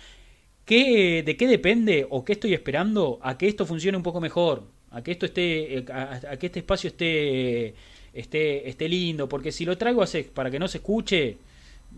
¿Qué, 0.69 1.23
¿De 1.25 1.35
qué 1.39 1.47
depende 1.47 2.07
o 2.11 2.27
qué 2.27 2.35
estoy 2.35 2.53
esperando 2.53 3.19
a 3.23 3.39
que 3.39 3.49
esto 3.49 3.65
funcione 3.65 3.97
un 3.97 4.03
poco 4.03 4.21
mejor? 4.21 4.65
A 4.91 5.03
que 5.03 5.13
esto 5.13 5.25
esté, 5.25 5.87
a, 5.91 6.37
que 6.37 6.45
este 6.45 6.59
espacio 6.59 6.89
esté, 6.89 7.75
esté, 8.13 8.69
esté 8.69 8.87
lindo. 8.87 9.31
Porque 9.31 9.51
si 9.51 9.65
lo 9.65 9.79
traigo 9.79 10.03
a 10.03 10.07
Sex 10.07 10.29
para 10.29 10.51
que 10.51 10.59
no 10.59 10.69
se 10.69 10.77
escuche, 10.77 11.39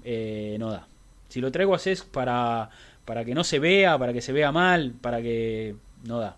eh, 0.04 0.56
no 0.60 0.70
da. 0.70 0.86
Si 1.28 1.40
lo 1.40 1.50
traigo 1.50 1.74
a 1.74 1.80
Sex 1.80 2.04
para, 2.04 2.70
para 3.04 3.24
que 3.24 3.34
no 3.34 3.42
se 3.42 3.58
vea, 3.58 3.98
para 3.98 4.12
que 4.12 4.22
se 4.22 4.32
vea 4.32 4.52
mal, 4.52 4.92
para 5.00 5.20
que... 5.20 5.74
no 6.04 6.20
da. 6.20 6.36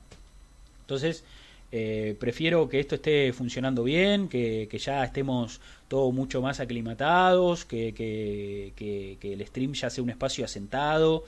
Entonces, 0.80 1.24
eh, 1.70 2.16
prefiero 2.18 2.66
que 2.66 2.80
esto 2.80 2.94
esté 2.94 3.34
funcionando 3.34 3.84
bien, 3.84 4.28
que, 4.30 4.66
ya 4.78 5.04
estemos 5.04 5.60
todos 5.88 6.14
mucho 6.14 6.40
más 6.40 6.60
aclimatados, 6.60 7.66
que, 7.66 7.92
que, 7.94 9.18
el 9.20 9.46
stream 9.46 9.74
ya 9.74 9.90
sea 9.90 10.02
un 10.02 10.08
espacio 10.08 10.46
asentado. 10.46 11.24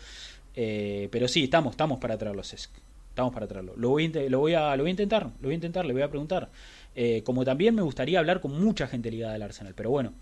Eh, 0.55 1.09
pero 1.10 1.28
sí, 1.28 1.44
estamos, 1.44 1.72
estamos 1.72 1.98
para 1.98 2.16
traerlo, 2.18 2.43
Estamos 2.43 3.32
para 3.32 3.47
traerlo. 3.47 3.74
Lo 3.76 3.90
voy, 3.90 4.09
lo, 4.09 4.40
voy 4.40 4.55
a, 4.55 4.76
lo 4.76 4.82
voy 4.82 4.90
a 4.90 4.90
intentar, 4.90 5.24
lo 5.24 5.43
voy 5.43 5.52
a 5.52 5.55
intentar, 5.55 5.86
le 5.86 5.93
voy 5.93 6.02
a 6.02 6.09
preguntar. 6.09 6.51
Eh, 6.97 7.22
como 7.24 7.44
también 7.44 7.74
me 7.74 7.82
gustaría 7.82 8.18
hablar 8.18 8.40
con 8.40 8.60
mucha 8.60 8.86
gente 8.86 9.10
ligada 9.10 9.35
al 9.35 9.43
Arsenal. 9.43 9.74
Pero 9.76 9.90
bueno, 9.90 10.14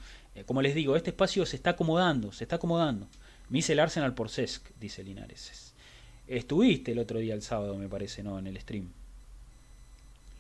como 0.47 0.63
les 0.63 0.75
digo, 0.75 0.97
este 0.97 1.11
espacio 1.11 1.47
se 1.47 1.57
está 1.57 1.71
acomodando, 1.71 2.33
se 2.33 2.45
está 2.45 2.57
acomodando. 2.57 3.09
Me 3.49 3.59
hice 3.59 3.73
el 3.73 3.81
Arsenal 3.81 4.15
por 4.15 4.29
Sesc, 4.29 4.69
dice 4.79 5.03
Linares. 5.03 5.75
Estuviste 6.27 6.93
el 6.93 6.99
otro 6.99 7.19
día, 7.19 7.35
el 7.35 7.43
sábado, 7.43 7.77
me 7.77 7.89
parece, 7.89 8.23
¿no? 8.23 8.39
En 8.39 8.47
el 8.47 8.59
stream. 8.59 8.89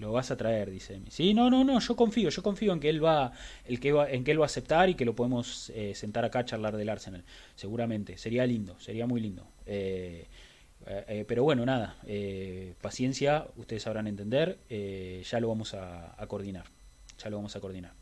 Lo 0.03 0.11
vas 0.11 0.33
a 0.33 0.37
traer, 0.37 0.69
dice 0.69 0.95
Emi. 0.97 1.12
Sí, 1.12 1.33
no, 1.33 1.49
no, 1.49 1.62
no, 1.62 1.79
yo 1.79 1.95
confío, 1.95 2.29
yo 2.29 2.43
confío 2.43 2.73
en 2.73 2.81
que 2.81 2.89
él 2.89 3.03
va, 3.03 3.31
el 3.65 3.79
que 3.79 3.93
va, 3.93 4.11
en 4.11 4.24
que 4.24 4.33
él 4.33 4.41
va 4.41 4.47
a 4.47 4.47
aceptar 4.47 4.91
y 4.91 4.97
que 4.97 5.05
lo 5.05 5.15
podemos 5.15 5.70
eh, 5.77 5.95
sentar 5.95 6.24
acá 6.24 6.41
a 6.41 6.45
charlar 6.45 6.77
del 6.77 6.89
Arsenal. 6.89 7.23
Seguramente, 7.55 8.19
sería 8.19 8.45
lindo, 8.45 8.77
sería 8.81 9.07
muy 9.07 9.20
lindo. 9.20 9.47
Eh, 9.65 10.27
eh, 10.87 11.24
pero 11.29 11.45
bueno, 11.45 11.65
nada, 11.65 11.97
paciencia, 12.81 13.47
ustedes 13.55 13.85
sabrán 13.85 14.09
entender, 14.09 14.59
ya 14.69 15.39
lo 15.39 15.47
vamos 15.47 15.73
a, 15.74 16.16
coordinar, 16.27 16.65
ya 17.23 17.31
lo 17.31 17.37
vamos 17.37 17.55
a 17.55 17.61
coordinar. 17.61 17.93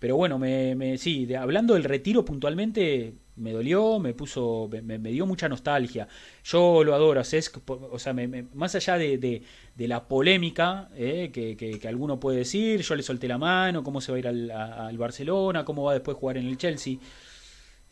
Pero 0.00 0.16
bueno, 0.16 0.38
me, 0.38 0.74
me 0.74 0.98
sí, 0.98 1.32
hablando 1.34 1.74
del 1.74 1.84
retiro 1.84 2.24
puntualmente, 2.24 3.12
me 3.36 3.52
dolió, 3.52 3.98
me 3.98 4.14
puso, 4.14 4.68
me, 4.82 4.98
dio 4.98 5.26
mucha 5.26 5.48
nostalgia. 5.48 6.08
Yo 6.44 6.82
lo 6.84 6.94
adoro 6.94 7.22
Cesc, 7.22 7.58
o 7.68 7.98
sea, 7.98 8.14
más 8.54 8.74
allá 8.74 8.96
de, 8.98 9.42
la 9.76 10.08
polémica 10.08 10.88
eh, 10.94 11.30
que, 11.32 11.88
alguno 11.88 12.18
puede 12.18 12.38
decir, 12.38 12.80
yo 12.80 12.94
le 12.94 13.02
solté 13.02 13.28
la 13.28 13.38
mano, 13.38 13.82
cómo 13.82 14.00
se 14.00 14.10
va 14.10 14.16
a 14.16 14.18
ir 14.18 14.28
al, 14.28 14.98
Barcelona, 14.98 15.64
cómo 15.64 15.84
va 15.84 15.94
después 15.94 16.16
a 16.16 16.20
jugar 16.20 16.38
en 16.38 16.46
el 16.46 16.56
Chelsea. 16.56 16.96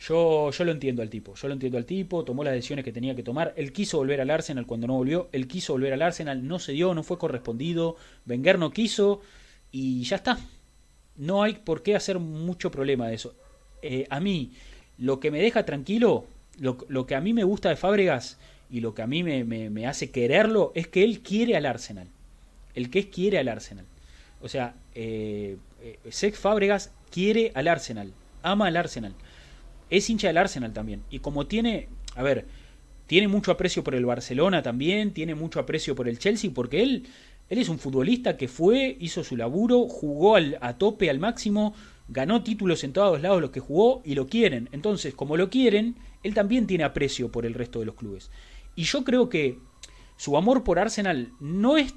Yo, 0.00 0.50
yo 0.52 0.64
lo 0.64 0.70
entiendo 0.70 1.02
al 1.02 1.10
tipo, 1.10 1.34
yo 1.34 1.48
lo 1.48 1.54
entiendo 1.54 1.76
al 1.76 1.84
tipo, 1.84 2.24
tomó 2.24 2.44
las 2.44 2.54
decisiones 2.54 2.84
que 2.84 2.92
tenía 2.92 3.16
que 3.16 3.24
tomar, 3.24 3.52
él 3.56 3.72
quiso 3.72 3.98
volver 3.98 4.20
al 4.20 4.30
Arsenal 4.30 4.64
cuando 4.64 4.86
no 4.86 4.94
volvió, 4.94 5.28
él 5.32 5.48
quiso 5.48 5.72
volver 5.72 5.92
al 5.92 6.02
Arsenal, 6.02 6.46
no 6.46 6.60
se 6.60 6.70
dio, 6.72 6.94
no 6.94 7.02
fue 7.02 7.18
correspondido, 7.18 7.96
Wenger 8.24 8.60
no 8.60 8.70
quiso 8.70 9.22
y 9.72 10.04
ya 10.04 10.16
está. 10.16 10.38
No 11.18 11.42
hay 11.42 11.54
por 11.54 11.82
qué 11.82 11.94
hacer 11.94 12.18
mucho 12.18 12.70
problema 12.70 13.08
de 13.08 13.14
eso. 13.14 13.34
Eh, 13.82 14.06
a 14.08 14.20
mí, 14.20 14.52
lo 14.96 15.20
que 15.20 15.30
me 15.30 15.40
deja 15.40 15.66
tranquilo, 15.66 16.26
lo, 16.58 17.06
que 17.06 17.14
a 17.14 17.20
mí 17.20 17.32
me 17.32 17.44
gusta 17.44 17.68
de 17.68 17.76
Fábregas 17.76 18.38
y 18.70 18.80
lo 18.80 18.94
que 18.94 19.02
a 19.02 19.06
mí 19.06 19.22
me, 19.22 19.86
hace 19.86 20.10
quererlo 20.10 20.72
es 20.74 20.88
que 20.88 21.04
él 21.04 21.20
quiere 21.20 21.56
al 21.56 21.66
Arsenal. 21.66 22.08
El 22.74 22.90
que 22.90 23.10
quiere 23.10 23.38
al 23.38 23.48
Arsenal. 23.48 23.84
O 24.40 24.48
sea, 24.48 24.74
eh, 24.94 25.56
eh 25.82 25.98
Sex 26.10 26.38
Fábregas 26.38 26.92
quiere 27.10 27.52
al 27.54 27.68
Arsenal, 27.68 28.12
ama 28.42 28.66
al 28.66 28.76
Arsenal. 28.76 29.14
Es 29.90 30.08
hincha 30.10 30.28
del 30.28 30.38
Arsenal 30.38 30.72
también. 30.72 31.02
Y 31.10 31.18
como 31.18 31.46
tiene, 31.46 31.88
a 32.14 32.22
ver, 32.22 32.46
tiene 33.08 33.26
mucho 33.26 33.50
aprecio 33.50 33.82
por 33.82 33.94
el 33.94 34.04
Barcelona 34.04 34.62
también, 34.62 35.12
tiene 35.12 35.34
mucho 35.34 35.60
aprecio 35.60 35.94
por 35.94 36.08
el 36.08 36.18
Chelsea, 36.18 36.50
porque 36.54 36.82
él, 36.82 37.06
él 37.48 37.58
es 37.58 37.68
un 37.68 37.78
futbolista 37.78 38.36
que 38.36 38.48
fue, 38.48 38.96
hizo 39.00 39.24
su 39.24 39.36
laburo, 39.36 39.88
jugó 39.88 40.36
al, 40.36 40.58
a 40.60 40.76
tope, 40.76 41.08
al 41.08 41.18
máximo, 41.18 41.74
ganó 42.08 42.42
títulos 42.42 42.84
en 42.84 42.92
todos 42.92 43.20
lados 43.20 43.40
los 43.40 43.50
que 43.50 43.60
jugó 43.60 44.02
y 44.04 44.14
lo 44.14 44.26
quieren. 44.26 44.68
Entonces, 44.72 45.14
como 45.14 45.36
lo 45.36 45.50
quieren, 45.50 45.96
él 46.22 46.34
también 46.34 46.66
tiene 46.66 46.84
aprecio 46.84 47.30
por 47.30 47.46
el 47.46 47.54
resto 47.54 47.80
de 47.80 47.86
los 47.86 47.94
clubes. 47.94 48.30
Y 48.74 48.84
yo 48.84 49.04
creo 49.04 49.28
que 49.28 49.58
su 50.16 50.36
amor 50.36 50.64
por 50.64 50.78
Arsenal 50.78 51.32
no 51.40 51.76
es 51.76 51.94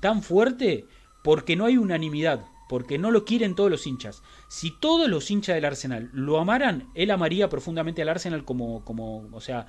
tan 0.00 0.22
fuerte 0.22 0.86
porque 1.22 1.56
no 1.56 1.64
hay 1.64 1.76
unanimidad, 1.76 2.44
porque 2.68 2.98
no 2.98 3.10
lo 3.10 3.24
quieren 3.24 3.54
todos 3.54 3.70
los 3.70 3.86
hinchas. 3.86 4.22
Si 4.48 4.70
todos 4.78 5.08
los 5.08 5.30
hinchas 5.30 5.54
del 5.54 5.64
Arsenal 5.64 6.10
lo 6.12 6.38
amaran, 6.38 6.88
él 6.94 7.10
amaría 7.10 7.48
profundamente 7.48 8.02
al 8.02 8.10
Arsenal 8.10 8.44
como, 8.44 8.84
como 8.84 9.28
o 9.32 9.40
sea, 9.40 9.66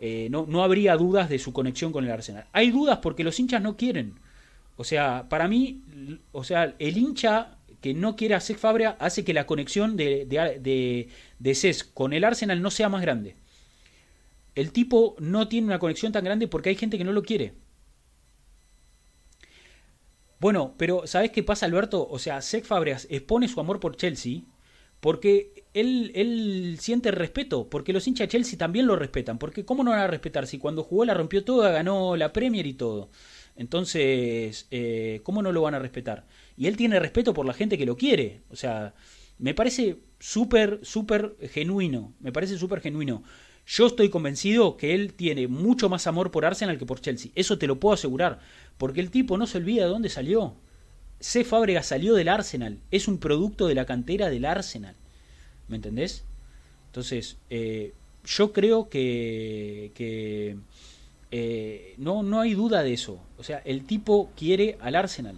eh, 0.00 0.28
no, 0.30 0.46
no 0.48 0.62
habría 0.62 0.96
dudas 0.96 1.28
de 1.28 1.38
su 1.38 1.52
conexión 1.52 1.92
con 1.92 2.04
el 2.04 2.10
Arsenal. 2.10 2.46
Hay 2.52 2.70
dudas 2.70 2.98
porque 2.98 3.24
los 3.24 3.38
hinchas 3.38 3.62
no 3.62 3.76
quieren. 3.76 4.18
O 4.80 4.84
sea, 4.84 5.28
para 5.28 5.48
mí, 5.48 5.82
o 6.30 6.44
sea, 6.44 6.76
el 6.78 6.96
hincha 6.96 7.58
que 7.80 7.94
no 7.94 8.14
quiere 8.14 8.36
hacer 8.36 8.56
Fabra 8.56 8.96
hace 9.00 9.24
que 9.24 9.34
la 9.34 9.44
conexión 9.44 9.96
de, 9.96 10.24
de, 10.24 11.08
de, 11.36 11.54
CES 11.56 11.82
con 11.82 12.12
el 12.12 12.22
Arsenal 12.22 12.62
no 12.62 12.70
sea 12.70 12.88
más 12.88 13.02
grande. 13.02 13.34
El 14.54 14.70
tipo 14.70 15.16
no 15.18 15.48
tiene 15.48 15.66
una 15.66 15.80
conexión 15.80 16.12
tan 16.12 16.24
grande 16.24 16.46
porque 16.46 16.68
hay 16.68 16.76
gente 16.76 16.96
que 16.96 17.02
no 17.02 17.10
lo 17.10 17.24
quiere. 17.24 17.54
Bueno, 20.38 20.76
pero 20.78 21.08
¿sabes 21.08 21.32
qué 21.32 21.42
pasa, 21.42 21.66
Alberto? 21.66 22.06
O 22.08 22.20
sea, 22.20 22.40
Sec 22.40 22.64
Fabregas 22.64 23.08
expone 23.10 23.48
su 23.48 23.58
amor 23.58 23.80
por 23.80 23.96
Chelsea 23.96 24.42
porque 25.00 25.64
él, 25.74 26.12
él 26.14 26.76
siente 26.80 27.10
respeto, 27.10 27.68
porque 27.68 27.92
los 27.92 28.06
hinchas 28.06 28.28
de 28.28 28.32
Chelsea 28.32 28.56
también 28.56 28.86
lo 28.86 28.94
respetan. 28.94 29.38
Porque 29.40 29.64
¿cómo 29.64 29.82
no 29.82 29.90
van 29.90 30.00
a 30.00 30.06
respetar 30.06 30.46
si 30.46 30.58
cuando 30.58 30.84
jugó 30.84 31.04
la 31.04 31.14
rompió 31.14 31.42
toda, 31.42 31.72
ganó 31.72 32.14
la 32.14 32.32
Premier 32.32 32.64
y 32.64 32.74
todo? 32.74 33.10
Entonces, 33.58 34.66
eh, 34.70 35.20
¿cómo 35.24 35.42
no 35.42 35.52
lo 35.52 35.60
van 35.60 35.74
a 35.74 35.78
respetar? 35.78 36.24
y 36.58 36.66
él 36.66 36.76
tiene 36.76 36.98
respeto 36.98 37.32
por 37.32 37.46
la 37.46 37.54
gente 37.54 37.78
que 37.78 37.86
lo 37.86 37.96
quiere. 37.96 38.40
O 38.50 38.56
sea, 38.56 38.92
me 39.38 39.54
parece 39.54 39.98
súper, 40.18 40.80
súper 40.82 41.36
genuino. 41.52 42.12
Me 42.18 42.32
parece 42.32 42.58
súper 42.58 42.80
genuino. 42.80 43.22
Yo 43.64 43.86
estoy 43.86 44.08
convencido 44.08 44.76
que 44.76 44.94
él 44.94 45.14
tiene 45.14 45.46
mucho 45.46 45.88
más 45.88 46.08
amor 46.08 46.32
por 46.32 46.44
Arsenal 46.44 46.76
que 46.76 46.86
por 46.86 47.00
Chelsea. 47.00 47.30
Eso 47.36 47.58
te 47.58 47.68
lo 47.68 47.78
puedo 47.78 47.94
asegurar. 47.94 48.40
Porque 48.76 49.00
el 49.00 49.12
tipo 49.12 49.38
no 49.38 49.46
se 49.46 49.58
olvida 49.58 49.84
de 49.84 49.90
dónde 49.90 50.08
salió. 50.08 50.56
C. 51.20 51.44
Fábrega 51.44 51.84
salió 51.84 52.14
del 52.14 52.28
Arsenal. 52.28 52.80
Es 52.90 53.06
un 53.06 53.18
producto 53.18 53.68
de 53.68 53.76
la 53.76 53.86
cantera 53.86 54.28
del 54.28 54.44
Arsenal. 54.44 54.96
¿Me 55.68 55.76
entendés? 55.76 56.24
Entonces, 56.86 57.36
eh, 57.50 57.92
yo 58.24 58.52
creo 58.52 58.88
que, 58.88 59.92
que 59.94 60.56
eh, 61.30 61.94
no, 61.98 62.22
no 62.22 62.40
hay 62.40 62.54
duda 62.54 62.82
de 62.82 62.92
eso. 62.92 63.20
O 63.36 63.42
sea, 63.42 63.62
el 63.64 63.84
tipo 63.84 64.30
quiere 64.36 64.78
al 64.80 64.94
Arsenal 64.94 65.36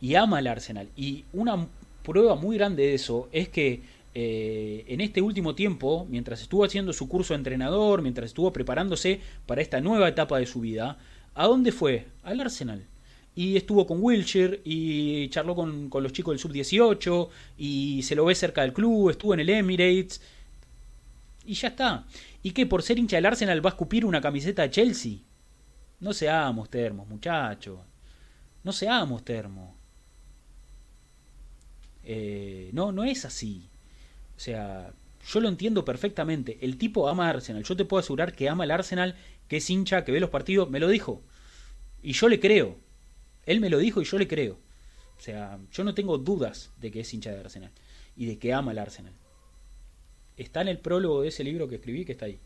y 0.00 0.14
ama 0.14 0.38
al 0.38 0.46
Arsenal. 0.46 0.88
Y 0.96 1.24
una 1.32 1.66
prueba 2.02 2.34
muy 2.34 2.56
grande 2.56 2.84
de 2.84 2.94
eso 2.94 3.28
es 3.32 3.48
que 3.48 3.82
eh, 4.14 4.84
en 4.88 5.00
este 5.00 5.20
último 5.20 5.54
tiempo, 5.54 6.06
mientras 6.08 6.40
estuvo 6.40 6.64
haciendo 6.64 6.92
su 6.92 7.08
curso 7.08 7.34
de 7.34 7.38
entrenador, 7.38 8.02
mientras 8.02 8.26
estuvo 8.26 8.52
preparándose 8.52 9.20
para 9.46 9.62
esta 9.62 9.80
nueva 9.80 10.08
etapa 10.08 10.38
de 10.38 10.46
su 10.46 10.60
vida, 10.60 10.98
¿a 11.34 11.46
dónde 11.46 11.72
fue? 11.72 12.06
Al 12.22 12.40
Arsenal. 12.40 12.84
Y 13.36 13.56
estuvo 13.56 13.86
con 13.86 13.98
Wilshire 14.00 14.60
y 14.64 15.28
charló 15.30 15.56
con, 15.56 15.90
con 15.90 16.04
los 16.04 16.12
chicos 16.12 16.32
del 16.32 16.38
sub-18 16.38 17.28
y 17.58 18.02
se 18.04 18.14
lo 18.14 18.24
ve 18.24 18.36
cerca 18.36 18.62
del 18.62 18.72
club, 18.72 19.10
estuvo 19.10 19.34
en 19.34 19.40
el 19.40 19.50
Emirates. 19.50 20.20
Y 21.44 21.54
ya 21.54 21.68
está. 21.68 22.06
¿Y 22.44 22.50
qué? 22.50 22.66
¿Por 22.66 22.82
ser 22.82 22.98
hincha 22.98 23.16
del 23.16 23.24
Arsenal 23.24 23.64
va 23.64 23.70
a 23.70 23.72
escupir 23.72 24.04
una 24.04 24.20
camiseta 24.20 24.60
de 24.60 24.70
Chelsea? 24.70 25.16
No 26.00 26.12
seamos 26.12 26.68
termos, 26.68 27.08
muchachos. 27.08 27.80
No 28.62 28.70
seamos 28.70 29.24
termos. 29.24 29.74
Eh, 32.02 32.68
no, 32.74 32.92
no 32.92 33.02
es 33.02 33.24
así. 33.24 33.70
O 34.36 34.38
sea, 34.38 34.92
yo 35.26 35.40
lo 35.40 35.48
entiendo 35.48 35.86
perfectamente. 35.86 36.58
El 36.60 36.76
tipo 36.76 37.08
ama 37.08 37.30
Arsenal. 37.30 37.64
Yo 37.64 37.76
te 37.76 37.86
puedo 37.86 38.00
asegurar 38.00 38.34
que 38.34 38.50
ama 38.50 38.64
el 38.64 38.72
Arsenal, 38.72 39.16
que 39.48 39.56
es 39.56 39.70
hincha, 39.70 40.04
que 40.04 40.12
ve 40.12 40.20
los 40.20 40.28
partidos. 40.28 40.68
Me 40.68 40.80
lo 40.80 40.88
dijo. 40.88 41.22
Y 42.02 42.12
yo 42.12 42.28
le 42.28 42.40
creo. 42.40 42.76
Él 43.46 43.60
me 43.60 43.70
lo 43.70 43.78
dijo 43.78 44.02
y 44.02 44.04
yo 44.04 44.18
le 44.18 44.28
creo. 44.28 44.58
O 45.16 45.20
sea, 45.22 45.58
yo 45.72 45.82
no 45.82 45.94
tengo 45.94 46.18
dudas 46.18 46.72
de 46.78 46.90
que 46.90 47.00
es 47.00 47.14
hincha 47.14 47.30
de 47.30 47.40
Arsenal. 47.40 47.72
Y 48.18 48.26
de 48.26 48.38
que 48.38 48.52
ama 48.52 48.72
el 48.72 48.80
Arsenal. 48.80 49.14
Está 50.36 50.62
en 50.62 50.68
el 50.68 50.78
prólogo 50.78 51.22
de 51.22 51.28
ese 51.28 51.44
libro 51.44 51.68
que 51.68 51.76
escribí 51.76 52.04
que 52.04 52.12
está 52.12 52.26
ahí. 52.26 52.38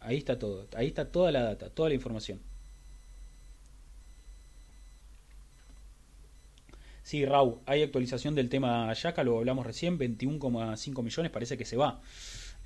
Ahí 0.00 0.16
está 0.16 0.38
todo. 0.38 0.66
Ahí 0.74 0.88
está 0.88 1.10
toda 1.10 1.30
la 1.32 1.42
data, 1.42 1.70
toda 1.70 1.88
la 1.90 1.94
información. 1.94 2.40
Sí, 7.02 7.24
Raúl, 7.24 7.58
hay 7.66 7.82
actualización 7.82 8.34
del 8.34 8.48
tema 8.48 8.92
Yaka, 8.92 9.24
lo 9.24 9.38
hablamos 9.38 9.66
recién, 9.66 9.98
21,5 9.98 11.02
millones, 11.02 11.32
parece 11.32 11.58
que 11.58 11.64
se 11.64 11.76
va. 11.76 12.00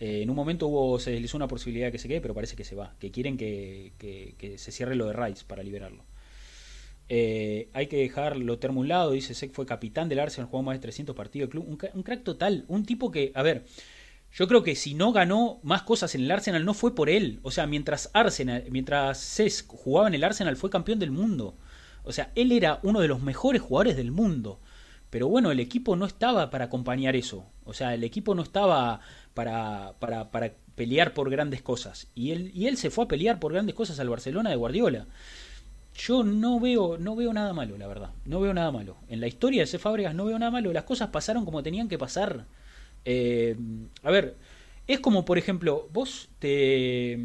Eh, 0.00 0.22
en 0.22 0.28
un 0.28 0.36
momento 0.36 0.66
hubo, 0.66 0.98
se 0.98 1.12
deslizó 1.12 1.36
una 1.36 1.48
posibilidad 1.48 1.86
de 1.86 1.92
que 1.92 1.98
se 1.98 2.08
quede, 2.08 2.20
pero 2.20 2.34
parece 2.34 2.56
que 2.56 2.64
se 2.64 2.74
va, 2.74 2.94
que 2.98 3.10
quieren 3.10 3.36
que, 3.38 3.92
se 4.58 4.72
cierre 4.72 4.96
lo 4.96 5.06
de 5.06 5.14
Rice 5.14 5.44
para 5.46 5.62
liberarlo. 5.62 6.04
Eh, 7.08 7.68
hay 7.74 7.86
que 7.86 7.98
dejarlo 7.98 8.58
termo 8.58 8.80
un 8.80 8.88
lado, 8.88 9.10
dice 9.10 9.34
Sek 9.34 9.52
fue 9.52 9.66
capitán 9.66 10.08
del 10.08 10.20
Arsenal, 10.20 10.48
jugó 10.48 10.62
más 10.62 10.76
de 10.76 10.80
300 10.80 11.14
partidos 11.14 11.48
de 11.48 11.50
club, 11.50 11.66
un, 11.68 11.78
un, 11.92 12.02
crack 12.02 12.24
total, 12.24 12.64
un 12.68 12.86
tipo 12.86 13.10
que, 13.10 13.30
a 13.34 13.42
ver, 13.42 13.66
yo 14.32 14.48
creo 14.48 14.62
que 14.62 14.74
si 14.74 14.94
no 14.94 15.12
ganó 15.12 15.60
más 15.62 15.82
cosas 15.82 16.14
en 16.14 16.22
el 16.22 16.30
Arsenal 16.30 16.64
no 16.64 16.74
fue 16.74 16.94
por 16.94 17.08
él, 17.08 17.38
o 17.42 17.50
sea, 17.50 17.66
mientras 17.66 18.10
Arsenal, 18.14 18.64
mientras 18.70 19.18
Cesc 19.18 19.68
jugaba 19.68 20.08
en 20.08 20.14
el 20.14 20.24
Arsenal 20.24 20.56
fue 20.56 20.70
campeón 20.70 20.98
del 20.98 21.10
mundo. 21.10 21.56
O 22.04 22.12
sea, 22.12 22.30
él 22.34 22.52
era 22.52 22.80
uno 22.82 23.00
de 23.00 23.08
los 23.08 23.22
mejores 23.22 23.62
jugadores 23.62 23.96
del 23.96 24.10
mundo. 24.10 24.60
Pero 25.08 25.28
bueno, 25.28 25.52
el 25.52 25.60
equipo 25.60 25.94
no 25.96 26.04
estaba 26.04 26.50
para 26.50 26.64
acompañar 26.64 27.14
eso. 27.16 27.46
O 27.64 27.72
sea, 27.72 27.94
el 27.94 28.02
equipo 28.02 28.34
no 28.34 28.42
estaba 28.42 29.00
para, 29.32 29.94
para, 30.00 30.30
para 30.30 30.52
pelear 30.74 31.14
por 31.14 31.30
grandes 31.30 31.62
cosas. 31.62 32.08
Y 32.14 32.32
él, 32.32 32.50
y 32.52 32.66
él 32.66 32.76
se 32.76 32.90
fue 32.90 33.04
a 33.04 33.08
pelear 33.08 33.38
por 33.38 33.52
grandes 33.52 33.74
cosas 33.74 34.00
al 34.00 34.08
Barcelona 34.08 34.50
de 34.50 34.56
Guardiola. 34.56 35.06
Yo 35.96 36.24
no 36.24 36.58
veo, 36.58 36.98
no 36.98 37.14
veo 37.14 37.32
nada 37.32 37.52
malo, 37.52 37.78
la 37.78 37.86
verdad. 37.86 38.10
No 38.24 38.40
veo 38.40 38.52
nada 38.52 38.70
malo. 38.72 38.96
En 39.08 39.20
la 39.20 39.26
historia 39.26 39.60
de 39.60 39.64
ese 39.64 39.78
Fábregas 39.78 40.14
no 40.14 40.24
veo 40.24 40.38
nada 40.38 40.50
malo. 40.50 40.72
Las 40.72 40.84
cosas 40.84 41.10
pasaron 41.10 41.44
como 41.44 41.62
tenían 41.62 41.88
que 41.88 41.98
pasar. 41.98 42.46
Eh, 43.04 43.56
a 44.02 44.10
ver, 44.10 44.36
es 44.86 45.00
como, 45.00 45.24
por 45.24 45.38
ejemplo, 45.38 45.88
vos 45.92 46.28
te... 46.38 47.18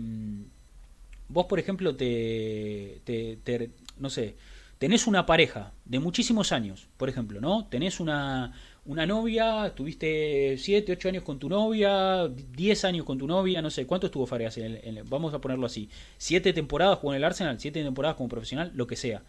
Vos, 1.29 1.45
por 1.45 1.59
ejemplo, 1.59 1.95
te, 1.95 3.01
te 3.05 3.69
no 3.99 4.09
sé, 4.09 4.35
tenés 4.79 5.05
una 5.07 5.25
pareja 5.25 5.73
de 5.85 5.99
muchísimos 5.99 6.51
años, 6.51 6.87
por 6.97 7.09
ejemplo, 7.09 7.39
¿no? 7.39 7.67
Tenés 7.67 7.99
una, 7.99 8.53
una 8.89 9.05
novia, 9.05 9.67
estuviste 9.67 10.57
7, 10.57 10.93
8 10.93 11.09
años 11.09 11.23
con 11.23 11.37
tu 11.37 11.47
novia, 11.47 12.27
10 12.27 12.85
años 12.85 13.05
con 13.05 13.19
tu 13.19 13.27
novia, 13.27 13.61
no 13.61 13.69
sé, 13.69 13.85
¿cuánto 13.85 14.07
estuvo 14.07 14.25
Fábregas? 14.25 14.57
vamos 15.05 15.31
a 15.31 15.39
ponerlo 15.39 15.67
así, 15.67 15.87
7 16.17 16.53
temporadas 16.53 16.97
jugó 16.97 17.13
en 17.13 17.17
el 17.17 17.23
Arsenal, 17.23 17.59
7 17.59 17.83
temporadas 17.83 18.17
como 18.17 18.29
profesional, 18.29 18.71
lo 18.73 18.87
que 18.87 18.95
sea. 18.95 19.21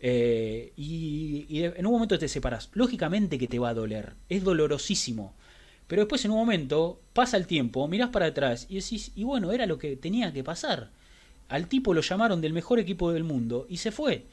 Eh, 0.00 0.74
y, 0.76 1.62
en 1.62 1.86
un 1.86 1.92
momento 1.92 2.18
te 2.18 2.28
separas. 2.28 2.68
Lógicamente 2.74 3.38
que 3.38 3.48
te 3.48 3.58
va 3.58 3.70
a 3.70 3.74
doler, 3.74 4.16
es 4.28 4.44
dolorosísimo. 4.44 5.32
Pero 5.86 6.02
después 6.02 6.22
en 6.26 6.32
un 6.32 6.36
momento 6.36 7.00
pasa 7.14 7.38
el 7.38 7.46
tiempo, 7.46 7.88
mirás 7.88 8.10
para 8.10 8.26
atrás 8.26 8.66
y 8.68 8.74
decís, 8.76 9.12
y 9.16 9.24
bueno, 9.24 9.50
era 9.52 9.64
lo 9.64 9.78
que 9.78 9.96
tenía 9.96 10.30
que 10.34 10.44
pasar. 10.44 10.90
Al 11.48 11.68
tipo 11.68 11.94
lo 11.94 12.02
llamaron 12.02 12.42
del 12.42 12.52
mejor 12.52 12.78
equipo 12.78 13.12
del 13.12 13.24
mundo 13.24 13.66
y 13.70 13.78
se 13.78 13.92
fue. 13.92 14.26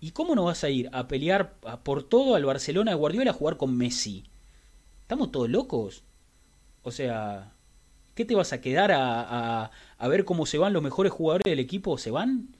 ¿Y 0.00 0.12
cómo 0.12 0.34
no 0.34 0.44
vas 0.44 0.62
a 0.64 0.70
ir 0.70 0.88
a 0.92 1.08
pelear 1.08 1.54
por 1.82 2.04
todo 2.04 2.34
al 2.36 2.44
Barcelona 2.44 2.92
de 2.92 2.96
Guardiola 2.96 3.32
a 3.32 3.34
jugar 3.34 3.56
con 3.56 3.76
Messi? 3.76 4.24
¿Estamos 5.02 5.32
todos 5.32 5.50
locos? 5.50 6.04
O 6.82 6.90
sea, 6.92 7.52
¿qué 8.14 8.24
te 8.24 8.34
vas 8.34 8.52
a 8.52 8.60
quedar 8.60 8.92
a, 8.92 9.70
ver 10.08 10.24
cómo 10.24 10.46
se 10.46 10.58
van 10.58 10.72
los 10.72 10.82
mejores 10.82 11.12
jugadores 11.12 11.44
del 11.44 11.58
equipo? 11.58 11.98
¿Se 11.98 12.10
van? 12.10 12.54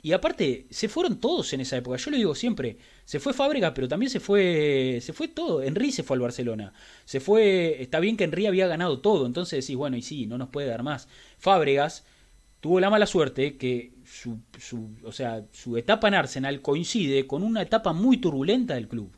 Y 0.00 0.12
aparte, 0.12 0.68
se 0.70 0.88
fueron 0.88 1.18
todos 1.18 1.52
en 1.52 1.60
esa 1.60 1.76
época. 1.76 1.96
Yo 1.96 2.12
lo 2.12 2.16
digo 2.16 2.34
siempre. 2.36 2.78
Se 3.04 3.18
fue 3.18 3.32
Fábrega, 3.32 3.74
pero 3.74 3.88
también 3.88 4.10
se 4.10 4.20
fue. 4.20 5.00
Se 5.02 5.12
fue 5.12 5.26
todo. 5.26 5.60
Henry 5.60 5.90
se 5.90 6.04
fue 6.04 6.14
al 6.14 6.20
Barcelona. 6.20 6.72
Se 7.04 7.18
fue. 7.18 7.82
Está 7.82 7.98
bien 7.98 8.16
que 8.16 8.24
Henry 8.24 8.46
había 8.46 8.68
ganado 8.68 9.00
todo. 9.00 9.26
Entonces 9.26 9.64
decís, 9.64 9.76
bueno, 9.76 9.96
y 9.96 10.02
sí, 10.02 10.26
no 10.26 10.38
nos 10.38 10.50
puede 10.50 10.68
dar 10.68 10.84
más. 10.84 11.08
Fábregas 11.38 12.04
tuvo 12.60 12.80
la 12.80 12.90
mala 12.90 13.06
suerte 13.06 13.56
que 13.56 13.92
su, 14.04 14.40
su, 14.58 14.90
o 15.04 15.12
sea, 15.12 15.44
su 15.52 15.76
etapa 15.76 16.08
en 16.08 16.14
Arsenal 16.14 16.60
coincide 16.60 17.26
con 17.26 17.42
una 17.42 17.62
etapa 17.62 17.92
muy 17.92 18.18
turbulenta 18.18 18.74
del 18.74 18.88
club. 18.88 19.12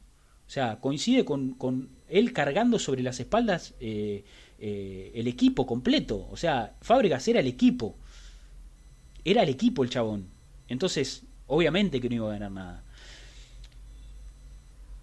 O 0.46 0.50
sea, 0.50 0.80
coincide 0.80 1.24
con, 1.24 1.54
con 1.54 1.90
él 2.08 2.32
cargando 2.32 2.78
sobre 2.78 3.02
las 3.02 3.20
espaldas 3.20 3.74
eh, 3.80 4.24
eh, 4.58 5.12
el 5.14 5.28
equipo 5.28 5.66
completo. 5.66 6.26
O 6.30 6.36
sea, 6.36 6.74
Fábregas 6.80 7.26
era 7.28 7.40
el 7.40 7.46
equipo. 7.46 7.96
Era 9.24 9.42
el 9.44 9.48
equipo 9.48 9.84
el 9.84 9.90
chabón. 9.90 10.28
Entonces, 10.68 11.22
obviamente 11.46 12.00
que 12.00 12.08
no 12.08 12.16
iba 12.16 12.28
a 12.28 12.32
ganar 12.32 12.50
nada. 12.50 12.84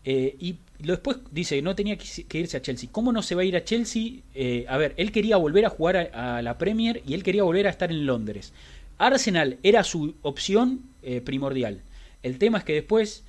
Eh, 0.10 0.38
y 0.40 0.56
después 0.80 1.18
dice, 1.32 1.62
no 1.62 1.76
tenía 1.76 1.98
que 1.98 2.40
irse 2.40 2.56
a 2.56 2.62
Chelsea. 2.62 2.88
¿Cómo 2.90 3.12
no 3.12 3.22
se 3.22 3.36
va 3.36 3.42
a 3.42 3.44
ir 3.44 3.58
a 3.58 3.66
Chelsea? 3.66 4.22
Eh, 4.34 4.66
a 4.70 4.78
ver, 4.78 4.94
él 4.96 5.12
quería 5.12 5.36
volver 5.36 5.66
a 5.66 5.70
jugar 5.70 5.98
a, 6.14 6.42
la 6.42 6.58
Premier 6.58 7.04
y 7.06 7.14
él 7.14 7.24
quería 7.24 7.44
volver 7.44 7.68
a 7.68 7.72
estar 7.72 7.92
en 7.92 8.06
Londres. 8.06 8.54
Arsenal 9.00 9.58
era 9.64 9.84
su 9.84 10.16
opción 10.22 10.84
eh, 11.04 11.20
primordial. 11.20 11.82
El 12.24 12.38
tema 12.38 12.60
es 12.60 12.64
que 12.64 12.72
después 12.72 13.26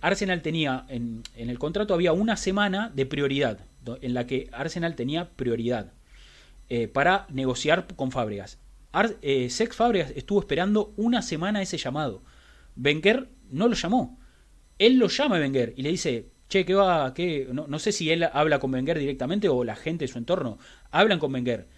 Arsenal 0.00 0.40
tenía, 0.40 0.86
en, 0.88 1.22
el 1.36 1.58
contrato 1.58 1.92
había 1.92 2.14
una 2.14 2.38
semana 2.38 2.90
de 2.94 3.04
prioridad, 3.04 3.58
en 4.00 4.14
la 4.14 4.26
que 4.26 4.48
Arsenal 4.52 4.94
tenía 4.94 5.28
prioridad 5.28 5.92
para 6.94 7.26
negociar 7.28 7.86
con 7.94 8.10
Fábregas. 8.10 8.56
Sex 9.48 9.76
Fábregas 9.76 10.12
estuvo 10.16 10.40
esperando 10.40 10.94
una 10.96 11.20
semana 11.20 11.60
ese 11.60 11.76
llamado. 11.76 12.22
Wenger 12.82 13.28
no 13.50 13.68
lo 13.68 13.74
llamó. 13.74 14.17
Él 14.78 14.98
lo 14.98 15.08
llama 15.08 15.36
a 15.36 15.40
Wenger 15.40 15.74
y 15.76 15.82
le 15.82 15.90
dice, 15.90 16.28
che, 16.48 16.64
¿qué 16.64 16.74
va? 16.74 17.12
Qué? 17.14 17.48
No, 17.52 17.78
sé 17.78 17.92
si 17.92 18.10
él 18.10 18.24
habla 18.32 18.58
con 18.58 18.72
Wenger 18.72 18.98
directamente 18.98 19.48
o 19.48 19.64
la 19.64 19.76
gente 19.76 20.04
de 20.04 20.12
su 20.12 20.18
entorno. 20.18 20.58
Hablan 20.90 21.18
con 21.18 21.32
Wenger. 21.34 21.68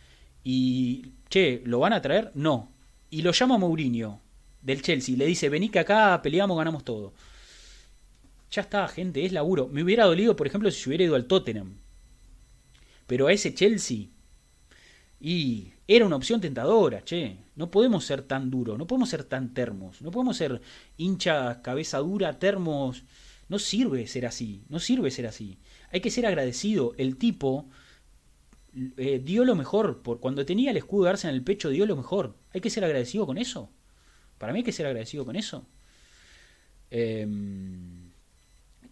Y, 0.44 1.12
che, 1.28 1.62
¿lo 1.64 1.80
van 1.80 1.92
a 1.92 2.02
traer? 2.02 2.30
No. 2.34 2.72
Y 3.10 3.22
lo 3.22 3.32
llama 3.32 3.58
Mourinho, 3.58 4.20
del 4.62 4.82
Chelsea. 4.82 5.16
Le 5.16 5.26
dice, 5.26 5.48
vení 5.48 5.68
que 5.70 5.80
acá 5.80 6.20
peleamos, 6.22 6.56
ganamos 6.56 6.84
todo. 6.84 7.14
Ya 8.50 8.62
está, 8.62 8.86
gente, 8.88 9.24
es 9.24 9.32
laburo. 9.32 9.68
Me 9.68 9.82
hubiera 9.82 10.04
dolido, 10.04 10.36
por 10.36 10.46
ejemplo, 10.46 10.70
si 10.70 10.88
hubiera 10.88 11.04
ido 11.04 11.14
al 11.14 11.26
Tottenham. 11.26 11.76
Pero 13.06 13.26
a 13.26 13.32
ese 13.32 13.54
Chelsea... 13.54 14.06
Y 15.22 15.72
era 15.86 16.06
una 16.06 16.16
opción 16.16 16.40
tentadora, 16.40 17.04
che. 17.04 17.36
No 17.60 17.70
podemos 17.70 18.06
ser 18.06 18.22
tan 18.22 18.50
duros, 18.50 18.78
no 18.78 18.86
podemos 18.86 19.10
ser 19.10 19.22
tan 19.22 19.52
termos, 19.52 20.00
no 20.00 20.10
podemos 20.10 20.38
ser 20.38 20.62
hincha, 20.96 21.60
cabeza 21.60 21.98
dura, 21.98 22.38
termos 22.38 23.04
no 23.50 23.58
sirve 23.58 24.06
ser 24.06 24.24
así, 24.24 24.62
no 24.70 24.78
sirve 24.80 25.10
ser 25.10 25.26
así. 25.26 25.58
Hay 25.92 26.00
que 26.00 26.10
ser 26.10 26.24
agradecido. 26.24 26.94
El 26.96 27.18
tipo 27.18 27.68
eh, 28.96 29.20
dio 29.22 29.44
lo 29.44 29.56
mejor. 29.56 30.00
Por 30.00 30.20
cuando 30.20 30.46
tenía 30.46 30.70
el 30.70 30.78
escudo 30.78 31.04
de 31.04 31.10
Arsenal 31.10 31.34
en 31.34 31.40
el 31.40 31.44
pecho, 31.44 31.68
dio 31.68 31.84
lo 31.84 31.96
mejor. 31.96 32.34
Hay 32.54 32.62
que 32.62 32.70
ser 32.70 32.82
agradecido 32.82 33.26
con 33.26 33.36
eso. 33.36 33.68
Para 34.38 34.54
mí 34.54 34.60
hay 34.60 34.64
que 34.64 34.72
ser 34.72 34.86
agradecido 34.86 35.26
con 35.26 35.36
eso. 35.36 35.66
Em, 36.90 38.10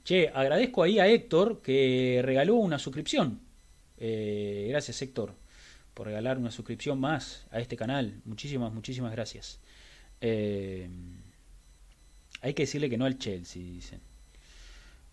che, 0.05 0.29
agradezco 0.29 0.83
ahí 0.83 0.99
a 0.99 1.09
Héctor 1.09 1.63
que 1.63 2.21
regaló 2.23 2.57
una 2.57 2.79
suscripción. 2.79 3.41
Eh, 3.97 4.67
gracias 4.69 5.01
Héctor 5.01 5.48
por 5.99 6.07
regalar 6.07 6.39
una 6.39 6.53
suscripción 6.53 7.01
más 7.01 7.45
a 7.51 7.59
este 7.59 7.77
canal. 7.77 8.21
Muchísimas, 8.25 8.73
muchísimas 8.73 9.11
gracias. 9.11 9.59
Em, 10.21 11.17
hay 12.41 12.55
que 12.55 12.63
decirle 12.63 12.89
que 12.89 12.97
no 12.97 13.05
al 13.05 13.19
Chelsea, 13.19 13.61
dicen. 13.61 14.01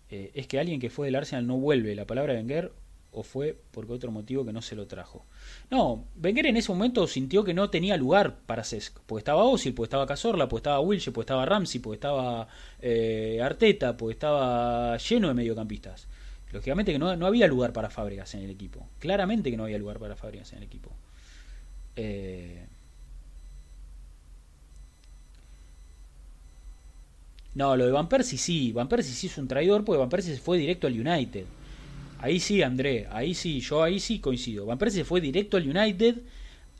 Eh, 0.08 0.30
es 0.34 0.46
que 0.46 0.60
alguien 0.60 0.78
que 0.78 0.88
fue 0.88 1.08
del 1.08 1.16
Arsenal 1.16 1.44
no 1.44 1.56
vuelve. 1.56 1.96
La 1.96 2.06
palabra 2.06 2.34
Wenger 2.34 2.72
o 3.10 3.24
fue 3.24 3.58
porque 3.72 3.94
otro 3.94 4.12
motivo 4.12 4.44
que 4.46 4.52
no 4.52 4.62
se 4.62 4.76
lo 4.76 4.86
trajo. 4.86 5.26
No, 5.70 6.04
Wenger 6.22 6.46
en 6.46 6.56
ese 6.56 6.70
momento 6.70 7.08
sintió 7.08 7.42
que 7.42 7.52
no 7.52 7.68
tenía 7.68 7.96
lugar 7.96 8.36
para 8.46 8.62
Cesc, 8.62 8.96
porque 9.06 9.22
estaba 9.22 9.42
Osil, 9.42 9.74
porque 9.74 9.86
estaba 9.86 10.06
Cazorla, 10.06 10.48
porque 10.48 10.60
estaba 10.60 10.78
Wilshere, 10.78 11.12
porque 11.12 11.24
estaba 11.24 11.46
Ramsey, 11.46 11.80
porque 11.80 11.96
estaba 11.96 12.46
eh, 12.80 13.40
Arteta, 13.42 13.96
porque 13.96 14.12
estaba 14.12 14.96
lleno 14.98 15.26
de 15.26 15.34
mediocampistas. 15.34 16.06
Lógicamente 16.56 16.92
que 16.92 16.98
no, 16.98 17.16
no, 17.16 17.26
había 17.26 17.46
lugar 17.46 17.72
para 17.72 17.90
Fábregas 17.90 18.34
en 18.34 18.42
el 18.42 18.50
equipo. 18.50 18.86
Claramente 18.98 19.50
que 19.50 19.56
no 19.56 19.64
había 19.64 19.78
lugar 19.78 19.98
para 19.98 20.16
Fábregas 20.16 20.52
en 20.52 20.58
el 20.58 20.64
equipo. 20.64 20.90
Eh, 21.96 22.66
No, 27.56 27.74
lo 27.74 27.86
de 27.86 27.92
Van 27.92 28.06
Persie 28.06 28.36
sí. 28.36 28.70
Van 28.72 28.86
Persie 28.86 29.14
sí 29.14 29.28
es 29.28 29.38
un 29.38 29.48
traidor 29.48 29.82
porque 29.82 29.98
Van 29.98 30.10
Persie 30.10 30.34
se 30.34 30.40
fue 30.40 30.58
directo 30.58 30.86
al 30.86 30.92
United. 30.92 31.46
Ahí 32.20 32.38
sí, 32.38 32.62
André, 32.62 33.08
ahí 33.10 33.34
sí, 33.34 33.60
yo 33.60 33.82
ahí 33.82 33.98
sí 33.98 34.18
coincido. 34.20 34.66
Van 34.66 34.76
Persie 34.76 35.00
se 35.00 35.04
fue 35.06 35.22
directo 35.22 35.56
al 35.56 35.66
United 35.66 36.16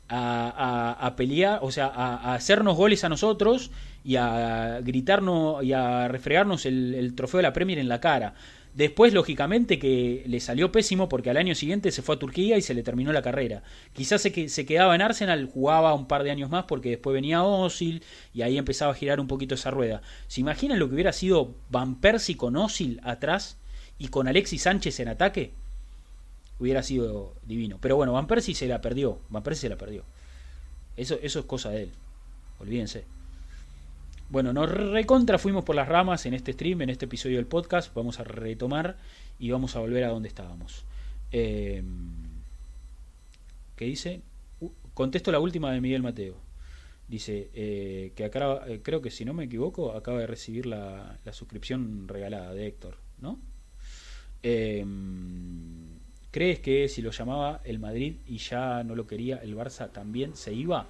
a, 0.07 1.13
pelear, 1.17 1.59
o 1.63 1.71
sea, 1.71 1.87
a, 1.87 2.35
hacernos 2.35 2.77
goles 2.77 3.03
a 3.03 3.09
nosotros 3.09 3.71
y 4.03 4.17
a 4.17 4.79
gritarnos 4.83 5.63
y 5.63 5.73
a 5.73 6.07
refregarnos 6.07 6.67
el, 6.67 7.13
trofeo 7.15 7.39
de 7.39 7.43
la 7.43 7.53
Premier 7.53 7.79
en 7.79 7.89
la 7.89 7.99
cara. 7.99 8.35
Después, 8.77 9.11
lógicamente, 9.11 9.79
que 9.79 10.23
le 10.27 10.39
salió 10.39 10.71
pésimo 10.71 11.09
porque 11.09 11.31
al 11.31 11.37
año 11.37 11.55
siguiente 11.55 11.91
se 11.91 12.03
fue 12.03 12.13
a 12.13 12.19
Turquía 12.19 12.57
y 12.57 12.61
se 12.61 12.75
le 12.75 12.83
terminó 12.83 13.11
la 13.11 13.23
carrera. 13.23 13.63
Quizás 13.93 14.21
se, 14.21 14.49
se 14.49 14.65
quedaba 14.67 14.93
en 14.93 15.01
Arsenal, 15.01 15.49
jugaba 15.51 15.95
un 15.95 16.07
par 16.07 16.21
de 16.21 16.29
años 16.29 16.51
más 16.51 16.65
porque 16.65 16.91
después 16.91 17.15
venía 17.15 17.41
Osil 17.41 18.03
y 18.35 18.43
ahí 18.43 18.55
empezaba 18.55 18.91
a 18.91 18.95
girar 18.95 19.19
un 19.19 19.25
poquito 19.25 19.55
esa 19.55 19.71
rueda. 19.71 20.03
¿Se 20.27 20.41
imaginan 20.41 20.77
lo 20.77 20.87
que 20.87 20.93
hubiera 20.93 21.11
sido 21.11 21.55
Van 21.71 21.99
Persie 21.99 22.37
con 22.37 22.55
Osil 22.55 23.01
atrás 23.01 23.57
y 23.97 24.09
con 24.09 24.27
Alexis 24.27 24.61
Sánchez 24.61 24.99
en 24.99 25.07
ataque? 25.07 25.53
hubiera 26.59 26.83
sido 26.83 27.33
divino. 27.43 27.77
Pero 27.81 27.95
bueno, 27.95 28.13
Van 28.13 28.27
Persie 28.27 28.53
se 28.53 28.67
la 28.67 28.79
perdió. 28.79 29.19
Van 29.29 29.41
Persie 29.41 29.61
se 29.61 29.69
la 29.69 29.77
perdió. 29.77 30.03
Eso, 30.95 31.17
eso 31.21 31.39
es 31.39 31.45
cosa 31.45 31.69
de 31.71 31.83
él. 31.83 31.91
Olvídense. 32.59 33.05
Bueno, 34.29 34.51
nos 34.51 34.69
recontra 34.69 35.37
fuimos 35.37 35.63
por 35.63 35.75
las 35.75 35.87
ramas 35.87 36.25
en 36.25 36.33
este 36.33 36.51
stream, 36.51 36.81
en 36.81 36.89
este 36.89 37.05
episodio 37.05 37.37
del 37.37 37.45
podcast. 37.45 37.93
Vamos 37.93 38.19
a 38.19 38.25
retomar 38.25 38.97
y 39.39 39.51
vamos 39.51 39.77
a 39.77 39.79
volver 39.79 40.03
a 40.03 40.09
donde 40.09 40.27
estábamos. 40.27 40.83
Eh, 41.31 41.81
¿Qué 43.77 43.85
dice? 43.85 44.21
contesto 44.93 45.31
la 45.31 45.39
última 45.39 45.71
de 45.71 45.79
Miguel 45.79 46.01
Mateo. 46.01 46.35
Dice 47.07 47.49
eh, 47.53 48.11
que 48.15 48.25
acá, 48.25 48.63
eh, 48.67 48.81
creo 48.83 49.01
que 49.01 49.11
si 49.11 49.23
no 49.23 49.33
me 49.33 49.45
equivoco, 49.45 49.93
acaba 49.93 50.19
de 50.19 50.27
recibir 50.27 50.65
la, 50.65 51.17
la 51.23 51.31
suscripción 51.31 52.07
regalada 52.07 52.53
de 52.53 52.67
Héctor, 52.67 52.97
¿no? 53.21 53.39
Eh, 54.43 54.85
¿Crees 56.31 56.59
que 56.59 56.89
si 56.89 57.01
lo 57.01 57.11
llamaba 57.11 57.61
el 57.63 57.79
Madrid 57.79 58.17
y 58.25 58.39
ya 58.39 58.83
no 58.83 58.95
lo 58.95 59.07
quería 59.07 59.37
el 59.37 59.55
Barça 59.55 59.89
también 59.91 60.35
se 60.35 60.53
iba? 60.53 60.85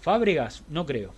Fábregas, 0.00 0.64
no 0.70 0.86
creo. 0.86 1.12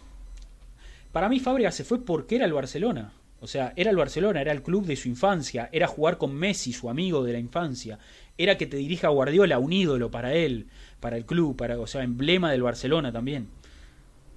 Para 1.12 1.28
mí 1.28 1.40
Fábregas 1.40 1.74
se 1.74 1.84
fue 1.84 2.04
porque 2.04 2.36
era 2.36 2.46
el 2.46 2.52
Barcelona. 2.52 3.12
O 3.40 3.46
sea, 3.46 3.72
era 3.76 3.90
el 3.90 3.96
Barcelona, 3.96 4.40
era 4.40 4.52
el 4.52 4.62
club 4.62 4.86
de 4.86 4.96
su 4.96 5.08
infancia, 5.08 5.68
era 5.72 5.88
jugar 5.88 6.16
con 6.16 6.34
Messi, 6.34 6.72
su 6.72 6.88
amigo 6.88 7.24
de 7.24 7.32
la 7.32 7.40
infancia, 7.40 7.98
era 8.38 8.56
que 8.56 8.66
te 8.66 8.76
dirija 8.76 9.08
Guardiola, 9.08 9.58
un 9.58 9.72
ídolo 9.72 10.12
para 10.12 10.32
él, 10.32 10.68
para 11.00 11.16
el 11.16 11.26
club, 11.26 11.56
para, 11.56 11.78
o 11.80 11.86
sea, 11.88 12.04
emblema 12.04 12.52
del 12.52 12.62
Barcelona 12.62 13.10
también. 13.10 13.48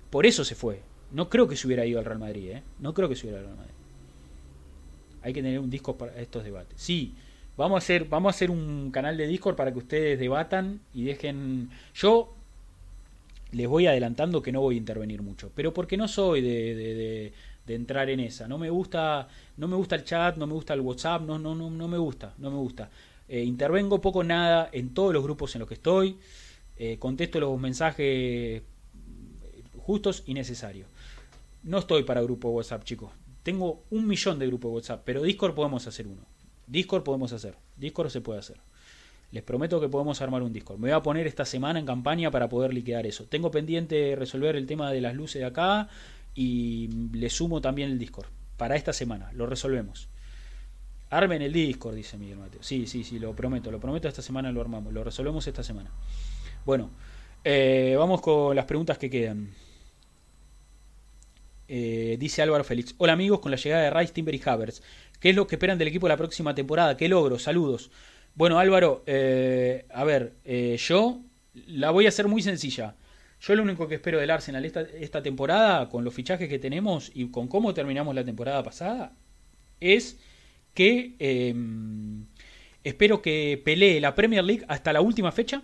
Por 0.10 0.26
eso 0.26 0.44
se 0.44 0.56
fue. 0.56 0.82
No 1.12 1.30
creo 1.30 1.48
que 1.48 1.56
se 1.56 1.68
hubiera 1.68 1.86
ido 1.86 2.00
al 2.00 2.06
Real 2.06 2.20
Madrid, 2.20 2.50
¿eh? 2.50 2.64
No 2.80 2.96
creo 2.96 3.08
que 3.08 3.16
se 3.16 3.28
hubiera 3.28 3.42
ido 3.42 3.50
al 3.50 3.56
Real 3.56 3.68
Madrid. 3.68 3.76
Hay 5.22 5.34
que 5.34 5.42
tener 5.44 5.60
un 5.60 5.70
disco 5.70 5.98
para 5.98 6.20
estos 6.20 6.44
debates. 6.44 6.82
Sí, 6.82 7.16
Vamos 7.58 7.76
a 7.76 7.78
hacer, 7.78 8.06
vamos 8.06 8.34
a 8.34 8.36
hacer 8.36 8.52
un 8.52 8.92
canal 8.92 9.16
de 9.16 9.28
Discord 9.28 9.56
para 9.56 9.72
que 9.72 9.80
ustedes 9.80 10.20
debatan 10.20 10.82
y 10.94 11.06
dejen. 11.06 11.70
Yo 11.94 12.36
les 13.52 13.68
voy 13.68 13.88
adelantando 13.88 14.42
que 14.42 14.52
no 14.52 14.62
voy 14.62 14.76
a 14.76 14.78
intervenir 14.78 15.22
mucho, 15.22 15.52
pero 15.56 15.74
porque 15.74 15.98
no 15.98 16.08
soy 16.08 16.42
de, 16.42 16.76
de, 16.76 17.34
de, 17.66 17.76
entrar 17.76 18.10
en 18.10 18.20
esa. 18.20 18.48
No 18.48 18.58
me 18.58 18.70
gusta, 18.70 19.28
no 19.58 19.68
me 19.68 19.76
gusta 19.76 19.96
el 19.96 20.04
chat, 20.04 20.38
no 20.38 20.48
me 20.48 20.54
gusta 20.54 20.74
el 20.74 20.82
WhatsApp, 20.82 21.22
no, 21.22 21.40
no, 21.40 21.56
no, 21.56 21.70
no 21.70 21.88
me 21.88 21.98
gusta, 21.98 22.34
no 22.38 22.52
me 22.52 22.58
gusta. 22.58 22.90
Eh, 23.28 23.44
intervengo 23.44 24.02
poco 24.02 24.24
nada 24.24 24.70
en 24.72 24.94
todos 24.94 25.14
los 25.14 25.24
grupos 25.24 25.56
en 25.56 25.60
los 25.60 25.68
que 25.68 25.76
estoy. 25.76 26.18
Eh, 26.78 26.98
contesto 27.00 27.40
los 27.40 27.60
mensajes 27.60 28.62
justos 29.78 30.24
y 30.26 30.34
necesarios. 30.34 30.88
No 31.64 31.80
estoy 31.80 32.04
para 32.04 32.22
grupo 32.22 32.50
WhatsApp, 32.50 32.84
chicos. 32.84 33.12
Tengo 33.44 33.84
un 33.92 34.08
millón 34.08 34.40
de 34.40 34.48
grupos 34.48 34.72
WhatsApp, 34.72 35.02
pero 35.06 35.22
Discord 35.22 35.54
podemos 35.54 35.86
hacer 35.88 36.08
uno. 36.08 36.22
Discord 36.68 37.04
podemos 37.04 37.32
hacer. 37.32 37.56
Discord 37.78 38.10
se 38.10 38.22
puede 38.22 38.40
hacer. 38.40 38.58
Les 39.32 39.44
prometo 39.44 39.82
que 39.82 39.90
podemos 39.90 40.22
armar 40.22 40.44
un 40.44 40.54
Discord. 40.54 40.78
Me 40.78 40.90
voy 40.90 40.98
a 40.98 41.02
poner 41.02 41.28
esta 41.28 41.46
semana 41.46 41.80
en 41.80 41.86
campaña 41.86 42.32
para 42.32 42.48
poder 42.48 42.74
liquidar 42.74 43.06
eso. 43.06 43.26
Tengo 43.26 43.52
pendiente 43.52 44.16
resolver 44.16 44.56
el 44.56 44.66
tema 44.66 44.92
de 44.92 45.02
las 45.02 45.16
luces 45.16 45.42
de 45.42 45.46
acá 45.46 45.90
y 46.34 46.90
le 47.14 47.30
sumo 47.30 47.62
también 47.62 47.92
el 47.92 48.00
Discord. 48.00 48.28
Para 48.58 48.76
esta 48.76 48.94
semana, 48.94 49.32
lo 49.34 49.46
resolvemos. 49.46 50.08
Armen 51.10 51.42
el 51.42 51.54
Discord, 51.54 51.96
dice 51.96 52.18
Miguel 52.18 52.38
Mateo. 52.38 52.64
Sí, 52.64 52.88
sí, 52.88 53.04
sí, 53.04 53.20
lo 53.20 53.36
prometo, 53.36 53.72
lo 53.72 53.80
prometo, 53.80 54.08
esta 54.08 54.22
semana 54.22 54.52
lo 54.52 54.62
armamos, 54.62 54.94
lo 54.94 55.04
resolvemos 55.04 55.46
esta 55.48 55.64
semana. 55.64 55.92
Bueno, 56.66 56.90
eh, 57.44 57.96
vamos 57.98 58.22
con 58.22 58.56
las 58.56 58.66
preguntas 58.66 58.98
que 58.98 59.10
quedan. 59.10 59.54
Eh, 61.68 62.18
dice 62.20 62.42
Álvaro 62.42 62.64
Félix. 62.64 62.96
Hola 62.98 63.14
amigos, 63.14 63.40
con 63.40 63.52
la 63.52 63.58
llegada 63.58 63.84
de 63.84 63.90
Rice, 63.92 64.14
Timber 64.14 64.36
y 64.36 64.42
Havers. 64.44 64.82
¿Qué 65.20 65.30
es 65.30 65.36
lo 65.36 65.48
que 65.48 65.56
esperan 65.56 65.78
del 65.78 65.88
equipo 65.88 66.08
la 66.08 66.18
próxima 66.18 66.54
temporada? 66.54 66.98
¿Qué 66.98 67.08
logro? 67.08 67.40
Saludos. 67.40 67.92
Bueno, 68.36 68.60
Álvaro, 68.60 69.02
eh, 69.06 69.86
a 69.94 70.04
ver, 70.04 70.34
eh, 70.44 70.76
yo 70.78 71.22
la 71.68 71.92
voy 71.92 72.06
a 72.06 72.10
hacer 72.10 72.28
muy 72.28 72.42
sencilla. 72.42 72.96
Yo 73.40 73.56
lo 73.56 73.64
único 73.64 73.88
que 73.88 73.96
espero 73.96 74.20
del 74.20 74.30
Arsenal 74.30 74.66
esta, 74.66 75.24
temporada, 75.24 75.88
con 75.90 76.04
los 76.04 76.14
fichajes 76.14 76.50
que 76.50 76.60
tenemos 76.60 77.12
y 77.14 77.30
con 77.32 77.48
cómo 77.48 77.74
terminamos 77.74 78.14
la 78.14 78.26
temporada 78.26 78.62
pasada, 78.62 79.14
es 79.80 80.20
que 80.74 81.16
em, 81.20 82.26
espero 82.84 83.22
que 83.22 83.62
pelee 83.64 84.02
la 84.02 84.16
Premier 84.16 84.44
League 84.44 84.66
hasta 84.68 84.92
la 84.92 85.00
última 85.02 85.32
fecha. 85.32 85.64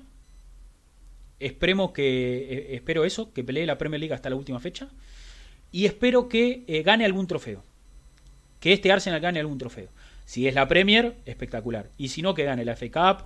Esperemos 1.39 1.91
que, 1.91 2.37
eh, 2.71 2.75
espero 2.75 3.03
eso, 3.03 3.33
que 3.33 3.43
pelee 3.43 3.65
la 3.65 3.77
Premier 3.77 3.99
League 3.99 4.13
hasta 4.13 4.29
la 4.29 4.35
última 4.37 4.59
fecha. 4.59 4.89
Y 5.73 5.85
espero 5.85 6.29
que 6.29 6.63
gane 6.85 7.05
algún 7.05 7.27
trofeo 7.27 7.63
que 8.61 8.71
este 8.71 8.91
Arsenal 8.91 9.19
gane 9.19 9.41
algún 9.41 9.57
trofeo. 9.57 9.89
Si 10.25 10.47
es 10.47 10.55
la 10.55 10.67
Premier, 10.67 11.15
espectacular. 11.25 11.89
Y 11.97 12.09
si 12.09 12.21
no, 12.21 12.33
que 12.33 12.43
gane 12.43 12.65
la 12.65 12.75
FA 12.75 12.91
Cup, 12.91 13.25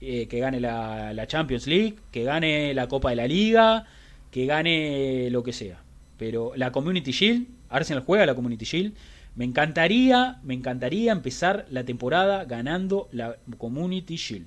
eh, 0.00 0.28
que 0.28 0.38
gane 0.38 0.60
la, 0.60 1.26
Champions 1.26 1.66
League, 1.66 1.96
que 2.10 2.24
gane 2.24 2.72
la 2.72 2.88
Copa 2.88 3.10
de 3.10 3.16
la 3.16 3.26
Liga, 3.26 3.86
que 4.30 4.46
gane 4.46 5.28
lo 5.30 5.42
que 5.42 5.52
sea. 5.52 5.82
Pero 6.16 6.52
la 6.56 6.72
Community 6.72 7.12
Shield, 7.12 7.46
Arsenal 7.68 8.02
juega 8.04 8.24
la 8.24 8.34
Community 8.34 8.64
Shield. 8.64 8.94
Me 9.36 9.44
encantaría, 9.44 10.40
me 10.42 10.54
encantaría 10.54 11.12
empezar 11.12 11.66
la 11.70 11.84
temporada 11.84 12.44
ganando 12.44 13.08
la 13.12 13.36
Community 13.58 14.16
Shield. 14.16 14.46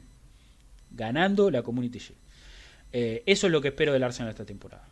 Ganando 0.92 1.52
la 1.52 1.62
Community 1.62 2.00
Shield. 2.00 2.20
Eh, 2.92 3.24
eso 3.26 3.48
es 3.48 3.54
lo 3.54 3.62
que 3.62 3.70
espero 3.70 3.94
del 3.94 4.04
Arsenal 4.04 4.32
esta 4.32 4.46
temporada. 4.46 4.88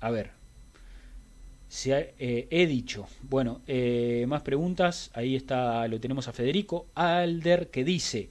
A 0.00 0.10
ver, 0.10 0.30
eh, 2.18 2.48
he 2.50 2.66
dicho. 2.66 3.06
Bueno, 3.22 3.62
eh, 3.66 4.24
más 4.28 4.42
preguntas. 4.42 5.10
Ahí 5.14 5.36
está, 5.36 5.86
lo 5.88 6.00
tenemos 6.00 6.28
a 6.28 6.32
Federico 6.32 6.86
Alder 6.94 7.70
que 7.70 7.84
dice. 7.84 8.30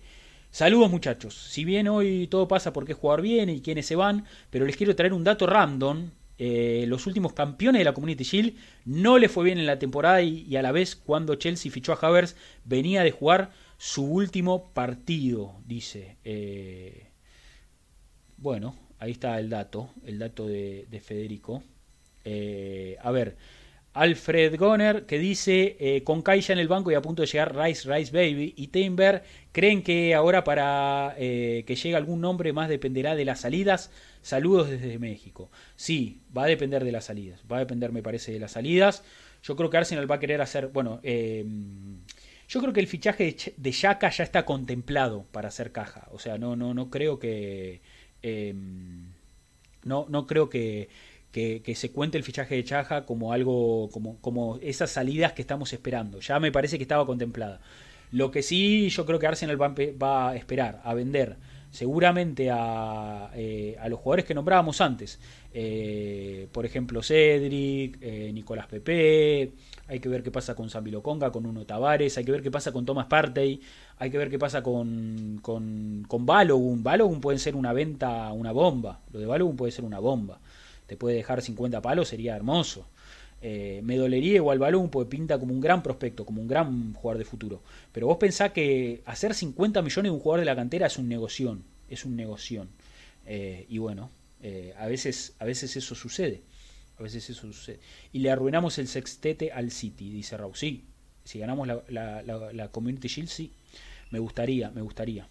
Saludos 0.51 0.89
muchachos. 0.89 1.35
Si 1.35 1.65
bien 1.65 1.87
hoy 1.87 2.27
todo 2.27 2.47
pasa 2.47 2.71
porque 2.71 2.93
jugar 2.93 3.21
bien 3.21 3.49
y 3.49 3.61
quiénes 3.61 3.85
se 3.85 3.95
van, 3.95 4.25
pero 4.49 4.65
les 4.65 4.77
quiero 4.77 4.95
traer 4.95 5.13
un 5.13 5.23
dato 5.23 5.45
random. 5.47 6.11
Eh, 6.37 6.85
los 6.87 7.07
últimos 7.07 7.31
campeones 7.33 7.79
de 7.79 7.85
la 7.85 7.93
Community 7.93 8.25
Shield 8.25 8.55
no 8.83 9.17
le 9.17 9.29
fue 9.29 9.45
bien 9.45 9.57
en 9.57 9.65
la 9.65 9.79
temporada 9.79 10.21
y, 10.21 10.53
a 10.57 10.61
la 10.61 10.73
vez 10.73 10.95
cuando 10.97 11.35
Chelsea 11.35 11.71
fichó 11.71 11.93
a 11.93 11.99
Havers 12.01 12.35
venía 12.65 13.03
de 13.03 13.11
jugar 13.11 13.51
su 13.77 14.03
último 14.05 14.73
partido, 14.73 15.55
dice. 15.65 16.17
bueno, 18.37 18.75
ahí 18.99 19.11
está 19.11 19.39
el 19.39 19.49
dato, 19.49 19.89
el 20.05 20.19
dato 20.19 20.45
de 20.47 21.01
Federico. 21.03 21.63
Eh, 22.25 22.97
a 23.01 23.11
ver, 23.11 23.37
Alfred 23.93 24.57
Goner 24.57 25.05
que 25.05 25.19
dice, 25.19 25.77
eh, 25.79 26.03
con 26.03 26.23
Kai 26.23 26.41
ya 26.41 26.53
en 26.53 26.59
el 26.59 26.67
banco 26.67 26.91
y 26.91 26.95
a 26.95 27.01
punto 27.01 27.21
de 27.21 27.27
llegar 27.27 27.55
Rice 27.55 27.89
Rice 27.89 28.11
Baby 28.11 28.53
y 28.57 28.67
Timber, 28.67 29.23
¿creen 29.51 29.83
que 29.83 30.13
ahora 30.15 30.43
para 30.43 31.15
eh, 31.17 31.63
que 31.65 31.75
llegue 31.75 31.95
algún 31.95 32.19
nombre 32.19 32.51
más 32.51 32.67
dependerá 32.67 33.15
de 33.15 33.23
las 33.23 33.41
salidas? 33.41 33.91
Saludos 34.21 34.69
desde 34.69 34.99
México. 34.99 35.49
Sí, 35.75 36.19
va 36.35 36.43
a 36.43 36.47
depender 36.47 36.83
de 36.83 36.91
las 36.91 37.05
salidas, 37.05 37.41
va 37.49 37.57
a 37.57 37.59
depender 37.59 37.91
me 37.91 38.01
parece 38.03 38.33
de 38.33 38.39
las 38.39 38.51
salidas. 38.53 39.03
Yo 39.43 39.55
creo 39.55 39.69
que 39.69 39.77
Arsenal 39.77 40.09
va 40.09 40.15
a 40.15 40.19
querer 40.19 40.41
hacer, 40.41 40.69
bueno, 40.69 40.99
yo 41.03 42.61
creo 42.61 42.73
que 42.73 42.79
el 42.79 42.87
fichaje 42.87 43.35
de 43.55 43.71
Yaka 43.71 44.09
ya 44.09 44.23
está 44.23 44.43
contemplado 44.43 45.25
para 45.31 45.49
hacer 45.49 45.71
caja. 45.71 46.07
O 46.11 46.17
sea, 46.17 46.39
no, 46.39 46.55
no, 46.55 46.73
no 46.73 46.89
creo 46.89 47.19
que... 47.19 47.81
no, 49.83 50.07
no 50.09 50.25
creo 50.25 50.49
que 50.49 50.89
que, 51.35 51.75
se 51.75 51.91
cuente 51.91 52.17
el 52.17 52.23
fichaje 52.23 52.55
de 52.55 52.63
Chaja 52.63 53.05
como 53.05 53.33
algo, 53.33 53.89
como, 53.91 54.17
como 54.21 54.57
esas 54.61 54.89
salidas 54.89 55.33
que 55.33 55.41
estamos 55.41 55.73
esperando. 55.73 56.21
Ya 56.21 56.39
me 56.39 56.51
parece 56.51 56.77
que 56.77 56.83
estaba 56.83 57.05
contemplada. 57.05 57.59
Lo 58.11 58.31
que 58.31 58.41
sí 58.41 58.87
yo 58.89 59.05
creo 59.05 59.19
que 59.19 59.27
Arsenal 59.27 59.61
va, 59.61 60.29
a 60.29 60.35
esperar, 60.35 60.81
a 60.85 60.93
vender 60.93 61.35
seguramente 61.71 62.49
a, 62.49 63.31
eh, 63.35 63.75
a 63.81 63.89
los 63.89 63.99
jugadores 63.99 64.23
que 64.23 64.33
nombrábamos 64.33 64.79
antes. 64.79 65.19
Eh, 65.53 66.47
por 66.53 66.65
ejemplo, 66.65 67.03
Cedric, 67.03 67.97
eh, 67.99 68.31
Nicolás 68.33 68.67
Pepe, 68.67 69.51
hay 69.89 69.99
que 69.99 70.07
ver 70.07 70.23
qué 70.23 70.31
pasa 70.31 70.55
con 70.55 70.69
Sambi 70.69 70.93
Conga, 71.01 71.31
con 71.33 71.45
Uno 71.45 71.65
Tavares, 71.65 72.17
hay 72.17 72.23
que 72.23 72.31
ver 72.31 72.41
qué 72.41 72.51
pasa 72.51 72.71
con 72.71 72.85
Thomas 72.85 73.07
Partey, 73.07 73.59
hay 73.97 74.09
que 74.09 74.17
ver 74.17 74.29
qué 74.29 74.39
pasa 74.39 74.63
con, 74.63 75.39
con, 75.41 76.05
con 76.07 76.25
Balogun. 76.25 76.81
Balogun 76.81 77.19
puede 77.19 77.39
ser 77.39 77.57
una 77.57 77.73
venta, 77.73 78.31
una 78.31 78.53
bomba. 78.53 79.01
Lo 79.11 79.19
de 79.19 79.25
Balogun 79.25 79.57
puede 79.57 79.73
ser 79.73 79.83
una 79.83 79.99
bomba 79.99 80.39
te 80.87 80.97
puede 80.97 81.15
dejar 81.15 81.41
50 81.41 81.81
palos, 81.81 82.09
sería 82.09 82.35
hermoso. 82.35 82.87
Eh, 83.41 83.81
me 83.83 83.97
dolería 83.97 84.35
igual 84.35 84.59
balón 84.59 84.89
porque 84.89 85.09
pinta 85.09 85.39
como 85.39 85.53
un 85.53 85.61
gran 85.61 85.83
prospecto, 85.83 86.25
como 86.25 86.41
un 86.41 86.47
gran 86.47 86.93
jugador 86.93 87.19
de 87.19 87.25
futuro. 87.25 87.61
Pero 87.91 88.07
vos 88.07 88.17
pensás 88.17 88.51
que 88.51 89.01
hacer 89.05 89.33
50 89.33 89.81
millones 89.81 90.09
de 90.09 90.15
un 90.15 90.19
jugador 90.19 90.39
de 90.39 90.45
la 90.45 90.55
cantera 90.55 90.87
es 90.87 90.97
un 90.97 91.07
negocio. 91.07 91.57
Es 91.89 92.05
un 92.05 92.15
negocio. 92.15 92.67
Eh, 93.25 93.65
y 93.69 93.77
bueno, 93.77 94.09
eh, 94.41 94.73
a, 94.77 94.87
veces, 94.87 95.35
a 95.39 95.45
veces 95.45 95.75
eso 95.75 95.95
sucede. 95.95 96.41
A 96.97 97.03
veces 97.03 97.29
eso 97.29 97.51
sucede. 97.51 97.79
Y 98.13 98.19
le 98.19 98.31
arruinamos 98.31 98.77
el 98.77 98.87
sextete 98.87 99.51
al 99.51 99.71
City, 99.71 100.09
dice 100.09 100.37
Raúl. 100.37 100.55
Sí, 100.55 100.85
si 101.23 101.39
ganamos 101.39 101.67
la, 101.67 101.83
la, 101.89 102.23
la, 102.23 102.67
Community 102.69 103.07
Shield, 103.07 103.29
sí. 103.29 103.51
Me 104.11 104.19
gustaría, 104.19 104.71
me 104.71 104.81
gustaría. 104.81 105.27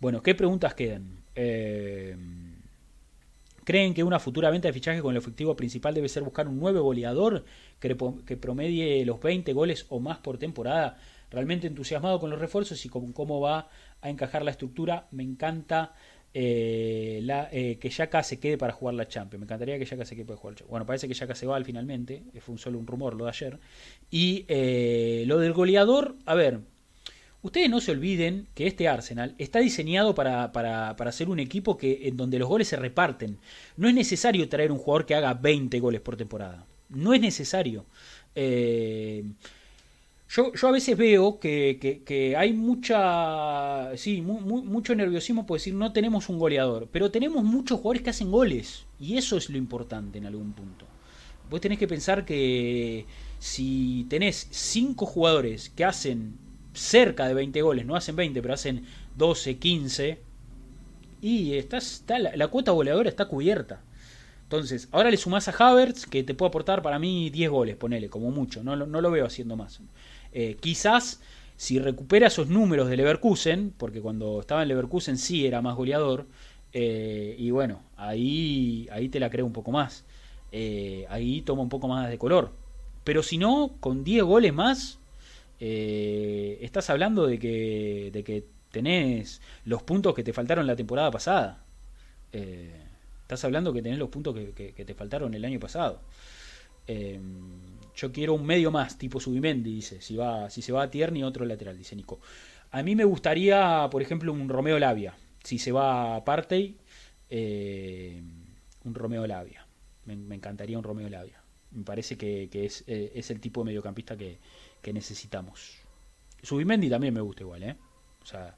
Bueno, 0.00 0.22
¿qué 0.22 0.34
preguntas 0.34 0.74
quedan? 0.74 1.18
Eh, 1.34 2.16
¿Creen 3.68 3.92
que 3.92 4.02
una 4.02 4.18
futura 4.18 4.48
venta 4.48 4.66
de 4.66 4.72
fichaje 4.72 5.02
con 5.02 5.10
el 5.10 5.18
efectivo 5.18 5.54
principal 5.54 5.92
debe 5.92 6.08
ser 6.08 6.22
buscar 6.22 6.48
un 6.48 6.58
nuevo 6.58 6.80
goleador 6.80 7.44
que, 7.78 7.94
promedie 8.38 9.04
los 9.04 9.20
20 9.20 9.52
goles 9.52 9.84
o 9.90 10.00
más 10.00 10.16
por 10.16 10.38
temporada? 10.38 10.96
Realmente 11.30 11.66
entusiasmado 11.66 12.18
con 12.18 12.30
los 12.30 12.38
refuerzos 12.38 12.82
y 12.86 12.88
con 12.88 13.12
cómo 13.12 13.42
va 13.42 13.68
a 14.00 14.08
encajar 14.08 14.42
la 14.42 14.52
estructura. 14.52 15.06
Me 15.10 15.22
encanta 15.22 15.92
eh, 16.32 17.22
eh, 17.52 17.76
que 17.78 17.90
Yaka 17.90 18.22
se 18.22 18.40
quede 18.40 18.56
para 18.56 18.72
jugar 18.72 18.94
la 18.94 19.06
Champions. 19.06 19.40
Me 19.40 19.44
encantaría 19.44 19.78
que 19.78 19.84
Yaka 19.84 20.06
se 20.06 20.16
quede 20.16 20.24
para 20.24 20.38
jugar 20.38 20.58
la. 20.58 20.66
Bueno, 20.66 20.86
parece 20.86 21.06
que 21.06 21.12
Yaka 21.12 21.34
se 21.34 21.46
va 21.46 21.56
al 21.56 21.66
finalmente. 21.66 22.22
Fue 22.40 22.54
un 22.54 22.58
solo 22.58 22.78
un 22.78 22.86
rumor 22.86 23.16
lo 23.16 23.24
de 23.24 23.30
ayer. 23.32 23.58
Y 24.10 24.46
eh, 24.48 25.24
lo 25.26 25.36
del 25.40 25.52
goleador, 25.52 26.16
a 26.24 26.34
ver, 26.34 26.60
Ustedes 27.40 27.70
no 27.70 27.80
se 27.80 27.92
olviden 27.92 28.48
que 28.54 28.66
este 28.66 28.88
Arsenal 28.88 29.34
está 29.38 29.60
diseñado 29.60 30.14
para, 30.14 30.50
para, 30.50 31.12
ser 31.12 31.28
un 31.28 31.38
equipo 31.38 31.76
que, 31.76 32.08
en 32.08 32.16
donde 32.16 32.38
los 32.38 32.48
goles 32.48 32.66
se 32.66 32.76
reparten. 32.76 33.38
No 33.76 33.88
es 33.88 33.94
necesario 33.94 34.48
traer 34.48 34.72
un 34.72 34.78
jugador 34.78 35.06
que 35.06 35.14
haga 35.14 35.34
20 35.34 35.78
goles 35.78 36.00
por 36.00 36.16
temporada. 36.16 36.66
No 36.88 37.14
es 37.14 37.20
necesario. 37.20 37.86
Eh, 38.34 39.24
yo, 40.28 40.52
yo, 40.52 40.68
a 40.68 40.72
veces 40.72 40.96
veo 40.96 41.38
que, 41.38 42.34
hay 42.36 42.52
mucha. 42.52 43.96
Sí, 43.96 44.20
mucho 44.20 44.94
nerviosismo 44.96 45.46
por 45.46 45.58
decir 45.58 45.74
no 45.74 45.92
tenemos 45.92 46.28
un 46.28 46.40
goleador. 46.40 46.88
Pero 46.90 47.12
tenemos 47.12 47.44
muchos 47.44 47.78
jugadores 47.78 48.02
que 48.02 48.10
hacen 48.10 48.32
goles. 48.32 48.84
Y 48.98 49.16
eso 49.16 49.36
es 49.36 49.48
lo 49.48 49.58
importante 49.58 50.18
en 50.18 50.26
algún 50.26 50.54
punto. 50.54 50.86
Vos 51.48 51.60
tenés 51.60 51.78
que 51.78 51.86
pensar 51.86 52.24
que 52.24 53.06
si 53.38 54.06
tenés 54.10 54.48
5 54.50 55.06
jugadores 55.06 55.70
que 55.70 55.84
hacen 55.84 56.47
cerca 56.72 57.26
de 57.26 57.34
20 57.34 57.62
goles, 57.62 57.86
no 57.86 57.96
hacen 57.96 58.16
20, 58.16 58.40
pero 58.42 58.54
hacen 58.54 58.84
12, 59.16 59.58
15. 59.58 60.18
Y 61.20 61.54
está, 61.54 61.78
está 61.78 62.18
la, 62.18 62.48
cuota 62.48 62.72
goleadora 62.72 63.08
está 63.08 63.26
cubierta. 63.26 63.80
Entonces, 64.44 64.88
ahora 64.92 65.10
le 65.10 65.16
sumás 65.16 65.48
a 65.48 65.52
Havertz, 65.52 66.06
que 66.06 66.22
te 66.22 66.34
puede 66.34 66.48
aportar 66.48 66.80
para 66.80 66.98
mí 66.98 67.28
10 67.30 67.50
goles, 67.50 67.76
ponele, 67.76 68.08
como 68.08 68.30
mucho. 68.30 68.62
No, 68.62 68.76
no 68.76 69.00
lo 69.00 69.10
veo 69.10 69.26
haciendo 69.26 69.56
más. 69.56 69.80
Eh, 70.32 70.56
quizás, 70.60 71.20
si 71.56 71.78
recupera 71.78 72.28
esos 72.28 72.48
números 72.48 72.88
de 72.88 72.96
Leverkusen, 72.96 73.74
porque 73.76 74.00
cuando 74.00 74.40
estaba 74.40 74.62
en 74.62 74.68
Leverkusen 74.68 75.18
sí 75.18 75.46
era 75.46 75.60
más 75.60 75.76
goleador, 75.76 76.26
eh, 76.72 77.34
y 77.38 77.50
bueno, 77.50 77.82
ahí, 77.96 78.88
ahí 78.92 79.08
te 79.08 79.20
la 79.20 79.30
creo 79.30 79.46
un 79.46 79.52
poco 79.52 79.72
más. 79.72 80.04
Eh, 80.52 81.06
ahí 81.10 81.42
toma 81.42 81.62
un 81.62 81.68
poco 81.68 81.88
más 81.88 82.08
de 82.08 82.18
color. 82.18 82.52
Pero 83.04 83.22
si 83.22 83.38
no, 83.38 83.72
con 83.80 84.04
10 84.04 84.24
goles 84.24 84.52
más, 84.52 84.97
eh, 85.60 86.58
estás 86.62 86.88
hablando 86.90 87.26
de 87.26 87.38
que, 87.38 88.10
de 88.12 88.22
que 88.22 88.44
tenés 88.70 89.40
los 89.64 89.82
puntos 89.82 90.14
que 90.14 90.22
te 90.22 90.32
faltaron 90.32 90.66
la 90.66 90.76
temporada 90.76 91.10
pasada. 91.10 91.64
Eh, 92.32 92.80
estás 93.22 93.44
hablando 93.44 93.72
que 93.72 93.82
tenés 93.82 93.98
los 93.98 94.08
puntos 94.08 94.36
que, 94.54 94.72
te 94.72 94.94
faltaron 94.94 95.34
el 95.34 95.44
año 95.44 95.58
pasado. 95.58 96.00
Eh, 96.86 97.20
yo 97.94 98.12
quiero 98.12 98.34
un 98.34 98.46
medio 98.46 98.70
más, 98.70 98.98
tipo 98.98 99.20
Subimendi, 99.20 99.74
dice. 99.74 100.00
Si, 100.00 100.16
va, 100.16 100.48
si 100.50 100.62
se 100.62 100.72
va 100.72 100.84
a 100.84 100.90
Tierney, 100.90 101.22
otro 101.22 101.44
lateral, 101.44 101.76
dice 101.76 101.96
Nico. 101.96 102.20
A 102.70 102.82
mí 102.82 102.94
me 102.94 103.04
gustaría, 103.04 103.88
por 103.90 104.02
ejemplo, 104.02 104.32
un 104.32 104.48
Romeo 104.48 104.78
Labia. 104.78 105.16
Si 105.42 105.58
se 105.58 105.72
va 105.72 106.16
a 106.16 106.24
Partey, 106.24 106.76
un 107.30 108.94
Romeo 108.94 109.26
Labia. 109.26 109.66
Me, 110.04 110.34
encantaría 110.34 110.78
un 110.78 110.84
Romeo 110.84 111.08
Labia. 111.08 111.42
Me 111.72 111.82
parece 111.82 112.16
que, 112.16 112.48
es, 112.52 112.84
es, 112.86 113.30
el 113.30 113.40
tipo 113.40 113.62
de 113.62 113.66
mediocampista 113.66 114.16
que, 114.16 114.38
que 114.82 114.92
necesitamos. 114.92 115.78
Subimendi 116.42 116.88
también 116.88 117.14
me 117.14 117.20
gusta 117.20 117.42
igual, 117.42 117.62
¿eh? 117.62 117.76
O 118.22 118.26
sea, 118.26 118.56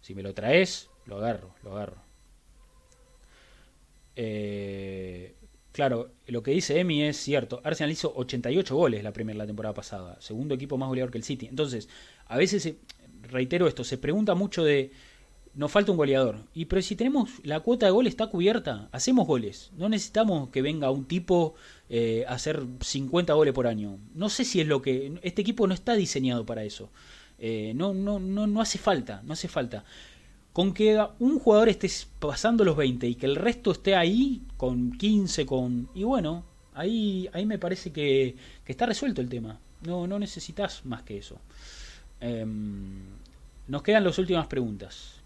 si 0.00 0.14
me 0.14 0.22
lo 0.22 0.34
traes, 0.34 0.90
lo 1.06 1.16
agarro, 1.16 1.54
lo 1.62 1.72
agarro. 1.72 1.96
Eh, 4.16 5.34
claro, 5.72 6.12
lo 6.26 6.42
que 6.42 6.52
dice 6.52 6.78
Emi 6.78 7.02
es 7.02 7.16
cierto. 7.16 7.60
Arsenal 7.64 7.90
hizo 7.90 8.12
88 8.14 8.76
goles 8.76 9.02
la 9.02 9.12
primera 9.12 9.38
la 9.38 9.46
temporada 9.46 9.74
pasada, 9.74 10.20
segundo 10.20 10.54
equipo 10.54 10.76
más 10.78 10.88
goleador 10.88 11.10
que 11.10 11.18
el 11.18 11.24
City. 11.24 11.46
Entonces, 11.46 11.88
a 12.26 12.36
veces, 12.36 12.74
reitero 13.22 13.66
esto, 13.66 13.84
se 13.84 13.98
pregunta 13.98 14.34
mucho 14.34 14.62
de 14.64 14.92
nos 15.54 15.70
falta 15.70 15.92
un 15.92 15.98
goleador. 15.98 16.38
Y 16.52 16.64
pero 16.66 16.82
si 16.82 16.96
tenemos 16.96 17.30
la 17.42 17.60
cuota 17.60 17.86
de 17.86 17.92
gol 17.92 18.06
está 18.06 18.26
cubierta, 18.26 18.88
hacemos 18.92 19.26
goles. 19.26 19.70
No 19.76 19.88
necesitamos 19.88 20.48
que 20.50 20.62
venga 20.62 20.90
un 20.90 21.04
tipo 21.04 21.54
eh, 21.88 22.24
a 22.28 22.34
hacer 22.34 22.64
50 22.80 23.32
goles 23.34 23.54
por 23.54 23.66
año. 23.66 23.98
No 24.14 24.28
sé 24.28 24.44
si 24.44 24.60
es 24.60 24.66
lo 24.66 24.82
que 24.82 25.18
este 25.22 25.42
equipo 25.42 25.66
no 25.66 25.74
está 25.74 25.94
diseñado 25.94 26.44
para 26.44 26.64
eso. 26.64 26.90
Eh, 27.38 27.72
no, 27.74 27.94
no, 27.94 28.18
no, 28.18 28.46
no 28.46 28.60
hace 28.60 28.78
falta, 28.78 29.22
no 29.24 29.32
hace 29.32 29.48
falta. 29.48 29.84
Con 30.52 30.72
que 30.72 31.04
un 31.18 31.38
jugador 31.38 31.68
esté 31.68 31.90
pasando 32.18 32.64
los 32.64 32.76
20 32.76 33.08
y 33.08 33.14
que 33.16 33.26
el 33.26 33.36
resto 33.36 33.72
esté 33.72 33.96
ahí 33.96 34.42
con 34.56 34.92
15, 34.92 35.46
con 35.46 35.88
y 35.94 36.04
bueno, 36.04 36.44
ahí 36.74 37.28
ahí 37.32 37.44
me 37.44 37.58
parece 37.58 37.92
que, 37.92 38.36
está 38.66 38.86
resuelto 38.86 39.20
el 39.20 39.28
tema. 39.28 39.58
No 39.82 40.06
no 40.06 40.18
necesitas 40.18 40.84
más 40.84 41.02
que 41.02 41.18
eso. 41.18 41.38
Em, 42.20 43.02
nos 43.66 43.82
quedan 43.82 44.04
las 44.04 44.18
últimas 44.18 44.46
preguntas. 44.46 45.23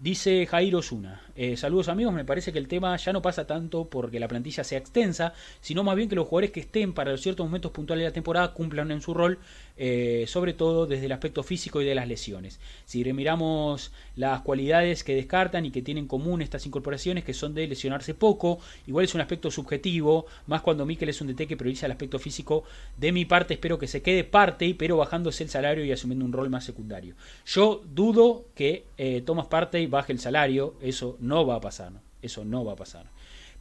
Dice 0.00 0.46
Jairo 0.46 0.78
Osuna, 0.78 1.20
eh, 1.34 1.56
saludos 1.56 1.88
amigos, 1.88 2.14
me 2.14 2.24
parece 2.24 2.52
que 2.52 2.60
el 2.60 2.68
tema 2.68 2.96
ya 2.96 3.12
no 3.12 3.20
pasa 3.20 3.48
tanto 3.48 3.88
porque 3.88 4.20
la 4.20 4.28
plantilla 4.28 4.62
sea 4.62 4.78
extensa, 4.78 5.32
sino 5.60 5.82
más 5.82 5.96
bien 5.96 6.08
que 6.08 6.14
los 6.14 6.28
jugadores 6.28 6.52
que 6.52 6.60
estén 6.60 6.92
para 6.92 7.16
ciertos 7.16 7.44
momentos 7.44 7.72
puntuales 7.72 8.04
de 8.04 8.10
la 8.10 8.12
temporada 8.12 8.54
cumplan 8.54 8.92
en 8.92 9.00
su 9.00 9.12
rol, 9.12 9.40
eh, 9.76 10.24
sobre 10.28 10.52
todo 10.52 10.86
desde 10.86 11.06
el 11.06 11.12
aspecto 11.12 11.42
físico 11.42 11.82
y 11.82 11.84
de 11.84 11.96
las 11.96 12.06
lesiones. 12.06 12.60
Si 12.84 13.02
miramos 13.12 13.90
las 14.14 14.42
cualidades 14.42 15.02
que 15.02 15.16
descartan 15.16 15.66
y 15.66 15.72
que 15.72 15.82
tienen 15.82 16.04
en 16.04 16.08
común 16.08 16.42
estas 16.42 16.64
incorporaciones, 16.64 17.24
que 17.24 17.34
son 17.34 17.52
de 17.54 17.66
lesionarse 17.66 18.14
poco, 18.14 18.60
igual 18.86 19.04
es 19.04 19.16
un 19.16 19.20
aspecto 19.20 19.50
subjetivo, 19.50 20.26
más 20.46 20.62
cuando 20.62 20.86
Mikel 20.86 21.08
es 21.08 21.20
un 21.20 21.26
DT 21.26 21.48
que 21.48 21.56
prioriza 21.56 21.86
el 21.86 21.92
aspecto 21.92 22.20
físico, 22.20 22.62
de 22.96 23.10
mi 23.10 23.24
parte 23.24 23.54
espero 23.54 23.80
que 23.80 23.88
se 23.88 24.00
quede 24.00 24.22
parte, 24.22 24.76
pero 24.78 24.96
bajándose 24.96 25.42
el 25.42 25.50
salario 25.50 25.84
y 25.84 25.90
asumiendo 25.90 26.24
un 26.24 26.32
rol 26.32 26.50
más 26.50 26.62
secundario. 26.62 27.16
Yo 27.46 27.82
dudo 27.84 28.44
que 28.54 28.84
eh, 28.96 29.22
Thomas 29.26 29.48
Partey 29.48 29.87
baje 29.88 30.12
el 30.12 30.18
salario, 30.18 30.74
eso 30.80 31.16
no 31.20 31.46
va 31.46 31.56
a 31.56 31.60
pasar, 31.60 31.92
eso 32.22 32.44
no 32.44 32.64
va 32.64 32.72
a 32.72 32.76
pasar. 32.76 33.06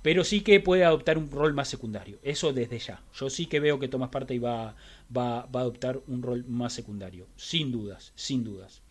Pero 0.02 0.24
sí 0.24 0.42
que 0.42 0.60
puede 0.60 0.86
adoptar 0.86 1.18
un 1.18 1.32
rol 1.32 1.54
más 1.54 1.68
secundario, 1.68 2.20
eso 2.24 2.54
desde 2.54 2.80
ya. 2.80 3.02
Yo 3.14 3.30
sí 3.30 3.48
que 3.48 3.60
veo 3.60 3.80
que 3.80 3.88
Thomas 3.88 4.10
Partey 4.10 4.40
va, 4.40 4.76
va, 5.16 5.46
va 5.46 5.60
a 5.60 5.64
adoptar 5.64 6.00
un 6.08 6.22
rol 6.22 6.46
más 6.48 6.74
secundario, 6.74 7.28
sin 7.36 7.72
dudas, 7.72 8.14
sin 8.16 8.44
dudas. 8.44 8.82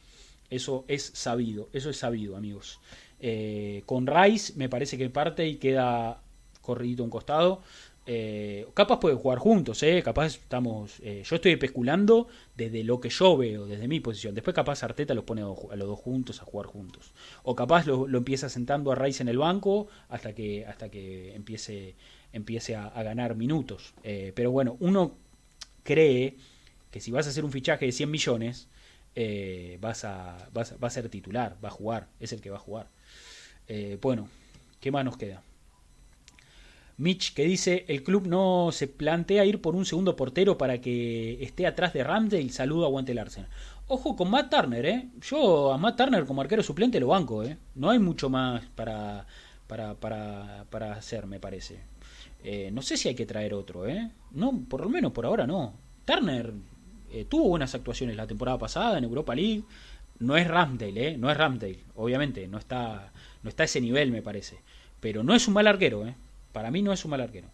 Eso 0.51 0.85
es 0.89 1.11
sabido, 1.15 1.69
eso 1.73 1.91
es 1.91 1.97
sabido, 1.97 2.37
amigos. 2.37 2.81
Eh, 3.19 3.83
con 3.87 4.07
Rice 4.07 4.53
me 4.57 4.69
parece 4.69 4.99
que 4.99 5.09
Partey 5.11 5.57
queda 5.57 6.21
corridito 6.61 7.05
un 7.05 7.11
costado. 7.11 7.63
Eh, 8.09 8.69
capaz 8.73 9.01
pueden 9.01 9.19
jugar 9.19 9.41
juntos, 9.41 9.83
eh, 9.83 10.01
capaz 10.01 10.27
estamos. 10.27 11.01
Eh, 11.01 11.25
yo 11.25 11.37
estoy 11.37 11.53
especulando 11.53 12.29
desde 12.57 12.85
lo 12.85 13.01
que 13.01 13.09
yo 13.09 13.37
veo, 13.37 13.67
desde 13.67 13.89
mi 13.89 13.99
posición. 13.99 14.33
Después, 14.35 14.55
capaz 14.55 14.85
Arteta 14.85 15.13
los 15.13 15.25
pone 15.25 15.43
a, 15.43 15.45
los 15.45 15.89
dos 15.89 15.99
juntos 15.99 16.41
a 16.41 16.45
jugar 16.45 16.67
juntos. 16.67 17.13
O 17.43 17.57
capaz 17.57 17.85
lo, 17.87 18.07
empieza 18.17 18.49
sentando 18.49 18.93
a 18.93 18.95
Rice 18.95 19.23
en 19.23 19.29
el 19.29 19.39
banco 19.39 19.89
hasta 20.09 20.35
que, 20.35 20.65
hasta 20.67 20.89
que 20.89 21.35
empiece, 21.35 21.97
empiece 22.33 22.77
a, 22.77 22.91
ganar 23.03 23.35
minutos. 23.35 23.95
Eh, 24.05 24.33
pero 24.37 24.53
bueno, 24.53 24.77
uno 24.79 25.17
cree 25.83 26.37
que 26.93 27.01
si 27.01 27.11
vas 27.11 27.27
a 27.27 27.31
hacer 27.31 27.45
un 27.45 27.51
fichaje 27.51 27.87
de 27.87 27.93
100 27.93 28.11
millones, 28.11 28.69
vas, 29.81 30.05
a, 30.05 30.49
vas, 30.53 30.77
va 30.83 30.89
a 30.89 30.91
ser 30.91 31.09
titular, 31.09 31.57
va 31.65 31.69
a 31.69 31.73
jugar, 31.73 32.09
es 32.21 32.33
el 32.33 32.41
que 32.41 32.51
va 32.51 32.57
a 32.57 32.61
jugar. 32.61 32.89
bueno, 34.01 34.29
¿qué 34.81 34.93
más 34.93 35.05
nos 35.05 35.17
queda? 35.17 35.43
Mitch 36.99 37.35
que 37.35 37.45
dice, 37.45 37.85
el 37.89 38.03
club 38.03 38.27
no 38.27 38.71
se 38.73 38.89
plantea 38.89 39.45
ir 39.45 39.61
por 39.61 39.77
un 39.77 39.85
segundo 39.85 40.17
portero 40.17 40.57
para 40.57 40.81
que 40.81 41.43
esté 41.43 41.67
atrás 41.67 41.93
de 41.93 42.03
Ramsey. 42.03 42.49
Saludo, 42.49 42.87
aguante 42.87 43.13
el 43.13 43.19
Arsenal. 43.19 43.51
Ojo 43.89 44.17
con 44.17 44.31
Matt 44.31 44.51
Turner, 44.51 44.87
¿eh? 44.87 45.09
Yo 45.21 45.73
a 45.73 45.79
Matt 45.79 45.99
Turner 45.99 46.25
como 46.25 46.41
arquero 46.41 46.63
suplente 46.63 46.99
lo 46.99 47.09
banco, 47.09 47.43
¿eh? 47.43 47.59
No 47.75 47.91
hay 47.91 47.99
mucho 47.99 48.31
más 48.31 48.63
para, 48.75 49.27
para, 49.67 49.95
para, 49.95 50.65
para 50.71 50.95
hacer, 50.95 51.27
me 51.27 51.39
parece. 51.39 51.81
Eh, 52.43 52.71
no 52.73 52.81
sé 52.81 52.97
si 52.97 53.09
hay 53.09 53.15
que 53.15 53.27
traer 53.27 53.53
otro, 53.53 53.87
¿eh? 53.87 54.11
No, 54.33 54.65
por 54.69 54.81
lo 54.81 54.89
menos 54.89 55.13
por 55.13 55.27
ahora 55.27 55.47
no. 55.47 55.75
Turner 56.05 56.53
eh, 57.13 57.27
tuvo 57.29 57.49
buenas 57.49 57.75
actuaciones 57.75 58.17
la 58.17 58.27
temporada 58.27 58.59
pasada 58.59 58.97
en 58.97 59.05
Europa 59.05 59.35
League. 59.35 59.65
No 60.19 60.37
es 60.37 60.49
Ramsdale, 60.49 61.09
¿eh? 61.09 61.19
No 61.19 61.31
es 61.31 61.37
Ramsdale, 61.37 61.81
obviamente. 61.95 62.49
No 62.49 62.59
está, 62.59 63.13
no 63.43 63.51
está 63.51 63.65
a 63.65 63.67
ese 63.67 63.81
nivel, 63.83 64.11
me 64.11 64.23
parece. 64.23 64.59
Pero 65.01 65.23
no 65.23 65.35
es 65.35 65.47
un 65.47 65.55
mal 65.55 65.67
arquero, 65.67 66.07
¿eh? 66.07 66.15
Para 66.57 66.71
mí 66.71 66.81
no 66.81 66.91
es 66.91 67.05
un 67.05 67.11
mal 67.11 67.21
arquero. 67.21 67.49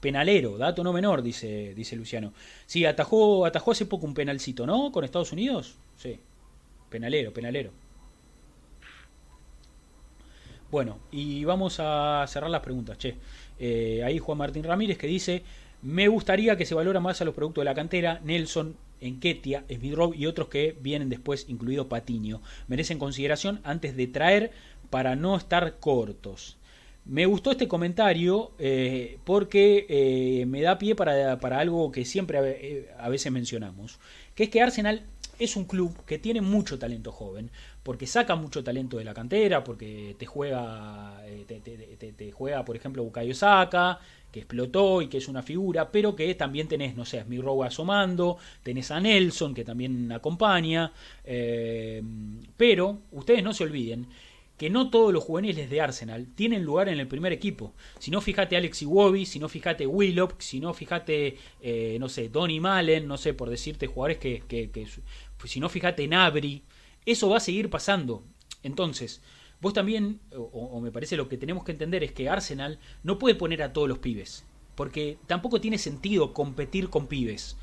Penalero, 0.00 0.58
dato 0.58 0.84
no 0.84 0.92
menor, 0.92 1.22
dice, 1.22 1.72
dice 1.74 1.96
Luciano. 1.96 2.34
Sí, 2.66 2.84
atajó, 2.84 3.46
atajó 3.46 3.70
hace 3.70 3.86
poco 3.86 4.04
un 4.04 4.12
penalcito, 4.12 4.66
¿no? 4.66 4.92
Con 4.92 5.02
Estados 5.02 5.32
Unidos. 5.32 5.76
Sí. 5.96 6.20
Penalero, 6.90 7.32
penalero. 7.32 7.70
Bueno, 10.70 10.98
y 11.10 11.42
vamos 11.44 11.76
a 11.80 12.22
cerrar 12.28 12.50
las 12.50 12.60
preguntas, 12.60 12.98
che. 12.98 13.16
Eh, 13.58 14.02
ahí 14.04 14.18
Juan 14.18 14.36
Martín 14.36 14.64
Ramírez 14.64 14.98
que 14.98 15.06
dice, 15.06 15.42
me 15.80 16.06
gustaría 16.06 16.58
que 16.58 16.66
se 16.66 16.74
valora 16.74 17.00
más 17.00 17.22
a 17.22 17.24
los 17.24 17.34
productos 17.34 17.62
de 17.62 17.70
la 17.70 17.74
cantera, 17.74 18.20
Nelson, 18.22 18.76
Enquetia, 19.02 19.64
Smith 19.68 19.96
y 20.14 20.26
otros 20.26 20.48
que 20.48 20.76
vienen 20.80 21.08
después, 21.08 21.46
incluido 21.48 21.88
Patiño. 21.88 22.40
Merecen 22.68 22.98
consideración 22.98 23.60
antes 23.64 23.96
de 23.96 24.06
traer 24.06 24.52
para 24.92 25.16
no 25.16 25.38
estar 25.38 25.80
cortos. 25.80 26.58
Me 27.06 27.24
gustó 27.24 27.52
este 27.52 27.66
comentario 27.66 28.52
eh, 28.58 29.18
porque 29.24 29.86
eh, 29.88 30.44
me 30.44 30.60
da 30.60 30.76
pie 30.76 30.94
para, 30.94 31.40
para 31.40 31.60
algo 31.60 31.90
que 31.90 32.04
siempre 32.04 32.36
a, 32.38 33.06
a, 33.06 33.08
veces 33.08 33.32
mencionamos, 33.32 33.98
que 34.34 34.44
es 34.44 34.50
que 34.50 34.60
Arsenal 34.60 35.02
es 35.38 35.56
un 35.56 35.64
club 35.64 36.04
que 36.04 36.18
tiene 36.18 36.42
mucho 36.42 36.78
talento 36.78 37.10
joven, 37.10 37.50
porque 37.82 38.06
saca 38.06 38.36
mucho 38.36 38.62
talento 38.62 38.98
de 38.98 39.04
la 39.04 39.14
cantera, 39.14 39.64
porque 39.64 40.14
te 40.18 40.26
juega, 40.26 41.22
eh, 41.26 42.14
te, 42.16 42.32
juega 42.32 42.62
por 42.64 42.76
ejemplo 42.76 43.02
Bukayo 43.02 43.34
Saka, 43.34 43.98
que 44.30 44.40
explotó 44.40 45.02
y 45.02 45.08
que 45.08 45.18
es 45.18 45.28
una 45.28 45.42
figura, 45.42 45.90
pero 45.90 46.14
que 46.14 46.34
también 46.34 46.68
tenés, 46.68 46.94
no 46.94 47.04
sé, 47.04 47.18
a 47.18 47.24
Smith 47.24 47.42
asomando, 47.64 48.36
tenés 48.62 48.90
a 48.90 49.00
Nelson 49.00 49.54
que 49.54 49.64
también 49.64 50.12
acompaña, 50.12 50.92
eh, 51.24 52.02
pero 52.56 53.00
ustedes 53.10 53.42
no 53.42 53.52
se 53.52 53.64
olviden 53.64 54.06
que 54.56 54.70
no 54.70 54.90
todos 54.90 55.12
los 55.12 55.24
juveniles 55.24 55.70
de 55.70 55.80
Arsenal 55.80 56.28
tienen 56.34 56.64
lugar 56.64 56.88
en 56.88 57.00
el 57.00 57.08
primer 57.08 57.32
equipo. 57.32 57.74
Si 57.98 58.10
no, 58.10 58.20
fíjate 58.20 58.56
Alex 58.56 58.82
Iwobi, 58.82 59.26
si 59.26 59.38
no, 59.38 59.48
fíjate 59.48 59.86
Willock, 59.86 60.40
si 60.40 60.60
no, 60.60 60.72
fíjate, 60.72 61.36
eh, 61.60 61.96
no 61.98 62.08
sé, 62.08 62.28
Donny 62.28 62.60
Malen, 62.60 63.08
no 63.08 63.16
sé, 63.16 63.34
por 63.34 63.50
decirte 63.50 63.86
jugadores 63.86 64.18
que, 64.18 64.42
que, 64.46 64.70
que 64.70 64.86
si 65.44 65.60
no, 65.60 65.68
fíjate 65.68 66.06
Nabri. 66.06 66.62
Eso 67.04 67.28
va 67.28 67.38
a 67.38 67.40
seguir 67.40 67.68
pasando. 67.70 68.24
Entonces, 68.62 69.22
vos 69.60 69.72
también, 69.72 70.20
o 70.36 70.80
me 70.80 70.92
parece 70.92 71.16
lo 71.16 71.28
que 71.28 71.36
tenemos 71.36 71.64
que 71.64 71.72
entender 71.72 72.04
es 72.04 72.12
que 72.12 72.28
Arsenal 72.28 72.78
no 73.02 73.18
puede 73.18 73.34
poner 73.34 73.62
a 73.62 73.72
todos 73.72 73.88
los 73.88 73.98
pibes. 73.98 74.44
Porque 74.76 75.18
tampoco 75.26 75.60
tiene 75.60 75.78
sentido 75.78 76.32
competir 76.32 76.88
con 76.88 77.08
pibes. 77.08 77.56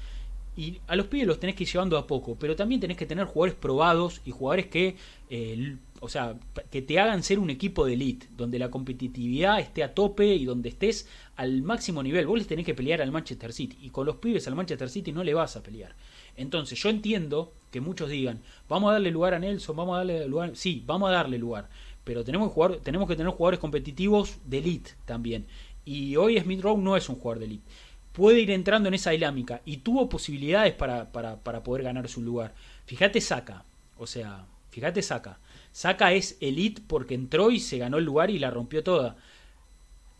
Y 0.59 0.81
a 0.87 0.97
los 0.97 1.07
pibes 1.07 1.25
los 1.25 1.39
tenés 1.39 1.55
que 1.55 1.63
ir 1.63 1.69
llevando 1.69 1.97
a 1.97 2.05
poco, 2.05 2.35
pero 2.37 2.53
también 2.53 2.81
tenés 2.81 2.97
que 2.97 3.05
tener 3.05 3.23
jugadores 3.23 3.55
probados 3.55 4.19
y 4.25 4.31
jugadores 4.31 4.65
que, 4.65 4.97
eh, 5.29 5.77
o 6.01 6.09
sea, 6.09 6.35
que 6.69 6.81
te 6.81 6.99
hagan 6.99 7.23
ser 7.23 7.39
un 7.39 7.49
equipo 7.49 7.85
de 7.85 7.93
elite, 7.93 8.27
donde 8.35 8.59
la 8.59 8.69
competitividad 8.69 9.61
esté 9.61 9.85
a 9.85 9.93
tope 9.93 10.35
y 10.35 10.43
donde 10.43 10.67
estés 10.67 11.07
al 11.37 11.61
máximo 11.61 12.03
nivel. 12.03 12.27
Vos 12.27 12.39
les 12.39 12.47
tenés 12.47 12.65
que 12.65 12.75
pelear 12.75 13.01
al 13.01 13.09
Manchester 13.09 13.53
City 13.53 13.77
y 13.81 13.89
con 13.89 14.05
los 14.05 14.17
pibes 14.17 14.49
al 14.49 14.55
Manchester 14.55 14.89
City 14.89 15.13
no 15.13 15.23
le 15.23 15.33
vas 15.33 15.55
a 15.55 15.63
pelear. 15.63 15.95
Entonces 16.35 16.77
yo 16.77 16.89
entiendo 16.89 17.53
que 17.71 17.79
muchos 17.79 18.09
digan, 18.09 18.41
vamos 18.67 18.89
a 18.89 18.93
darle 18.93 19.11
lugar 19.11 19.35
a 19.35 19.39
Nelson, 19.39 19.77
vamos 19.77 19.93
a 19.93 19.99
darle 19.99 20.27
lugar, 20.27 20.57
sí, 20.57 20.83
vamos 20.85 21.09
a 21.09 21.13
darle 21.13 21.37
lugar, 21.37 21.69
pero 22.03 22.25
tenemos 22.25 22.49
que, 22.49 22.53
jugar, 22.53 22.75
tenemos 22.83 23.07
que 23.07 23.15
tener 23.15 23.31
jugadores 23.31 23.61
competitivos 23.61 24.39
de 24.43 24.57
elite 24.57 24.91
también. 25.05 25.45
Y 25.85 26.17
hoy 26.17 26.37
Smith 26.37 26.61
Rowe 26.61 26.81
no 26.81 26.97
es 26.97 27.07
un 27.07 27.15
jugador 27.15 27.39
de 27.39 27.45
elite 27.45 27.71
puede 28.11 28.39
ir 28.39 28.51
entrando 28.51 28.87
en 28.87 28.95
esa 28.95 29.11
dinámica 29.11 29.61
y 29.65 29.77
tuvo 29.77 30.09
posibilidades 30.09 30.73
para, 30.73 31.11
para, 31.11 31.41
para 31.43 31.63
poder 31.63 31.83
ganar 31.83 32.07
su 32.07 32.21
lugar. 32.21 32.53
Fíjate 32.85 33.21
Saca, 33.21 33.65
o 33.97 34.07
sea, 34.07 34.45
fíjate 34.71 35.01
Saca. 35.01 35.39
Saca 35.71 36.13
es 36.13 36.37
elite 36.41 36.81
porque 36.87 37.13
entró 37.13 37.51
y 37.51 37.59
se 37.59 37.77
ganó 37.77 37.97
el 37.97 38.05
lugar 38.05 38.29
y 38.29 38.39
la 38.39 38.49
rompió 38.51 38.83
toda. 38.83 39.17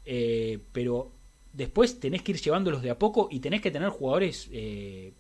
Eh, 0.05 0.59
pero 0.71 1.11
después 1.53 1.99
tenés 1.99 2.21
que 2.21 2.31
ir 2.31 2.41
llevándolos 2.41 2.81
de 2.81 2.89
a 2.89 2.99
poco 2.99 3.27
y 3.31 3.39
tenés 3.39 3.61
que 3.61 3.71
tener 3.71 3.89
jugadores 3.89 4.49
eh, 4.51 5.13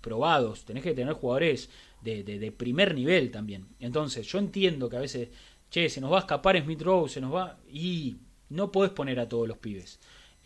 probados, 0.00 0.64
tenés 0.64 0.82
que 0.82 0.94
tener 0.94 1.14
jugadores 1.14 1.70
de, 2.02 2.22
de, 2.22 2.38
de, 2.38 2.52
primer 2.52 2.94
nivel 2.94 3.30
también. 3.30 3.66
Entonces, 3.80 4.26
yo 4.26 4.38
entiendo 4.38 4.88
que 4.88 4.96
a 4.96 5.00
veces, 5.00 5.30
che, 5.70 5.88
se 5.88 6.00
nos 6.00 6.12
va 6.12 6.18
a 6.18 6.20
escapar 6.20 6.60
Smith 6.62 6.82
Rowe, 6.82 7.08
se 7.08 7.20
nos 7.20 7.34
va. 7.34 7.58
Y 7.70 8.16
no 8.48 8.70
podés 8.70 8.92
poner 8.92 9.18
a 9.18 9.28
todos 9.28 9.48
los 9.48 9.58
pibes. 9.58 9.98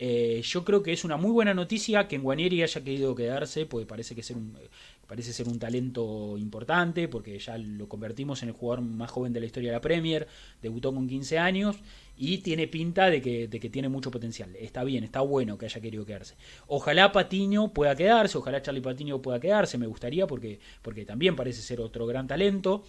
Eh, 0.03 0.41
yo 0.43 0.65
creo 0.65 0.81
que 0.81 0.91
es 0.91 1.03
una 1.03 1.15
muy 1.15 1.29
buena 1.29 1.53
noticia 1.53 2.07
que 2.07 2.15
en 2.15 2.23
Guanieri 2.23 2.63
haya 2.63 2.83
querido 2.83 3.13
quedarse, 3.13 3.67
porque 3.67 3.85
parece 3.85 4.15
que 4.15 4.23
ser 4.23 4.35
un, 4.35 4.57
parece 5.05 5.31
ser 5.31 5.47
un 5.47 5.59
talento 5.59 6.39
importante, 6.39 7.07
porque 7.07 7.37
ya 7.37 7.55
lo 7.59 7.87
convertimos 7.87 8.41
en 8.41 8.49
el 8.49 8.55
jugador 8.55 8.83
más 8.83 9.11
joven 9.11 9.31
de 9.31 9.39
la 9.41 9.45
historia 9.45 9.69
de 9.69 9.75
la 9.75 9.81
Premier, 9.81 10.27
debutó 10.59 10.91
con 10.91 11.07
15 11.07 11.37
años 11.37 11.75
y 12.17 12.39
tiene 12.39 12.67
pinta 12.67 13.11
de 13.11 13.21
que, 13.21 13.47
de 13.47 13.59
que 13.59 13.69
tiene 13.69 13.89
mucho 13.89 14.09
potencial. 14.09 14.55
Está 14.55 14.83
bien, 14.83 15.03
está 15.03 15.21
bueno 15.21 15.59
que 15.59 15.67
haya 15.67 15.79
querido 15.79 16.03
quedarse. 16.03 16.33
Ojalá 16.65 17.11
Patiño 17.11 17.71
pueda 17.71 17.95
quedarse, 17.95 18.39
ojalá 18.39 18.59
Charlie 18.63 18.81
Patiño 18.81 19.21
pueda 19.21 19.39
quedarse, 19.39 19.77
me 19.77 19.85
gustaría, 19.85 20.25
porque, 20.25 20.59
porque 20.81 21.05
también 21.05 21.35
parece 21.35 21.61
ser 21.61 21.79
otro 21.79 22.07
gran 22.07 22.25
talento. 22.25 22.83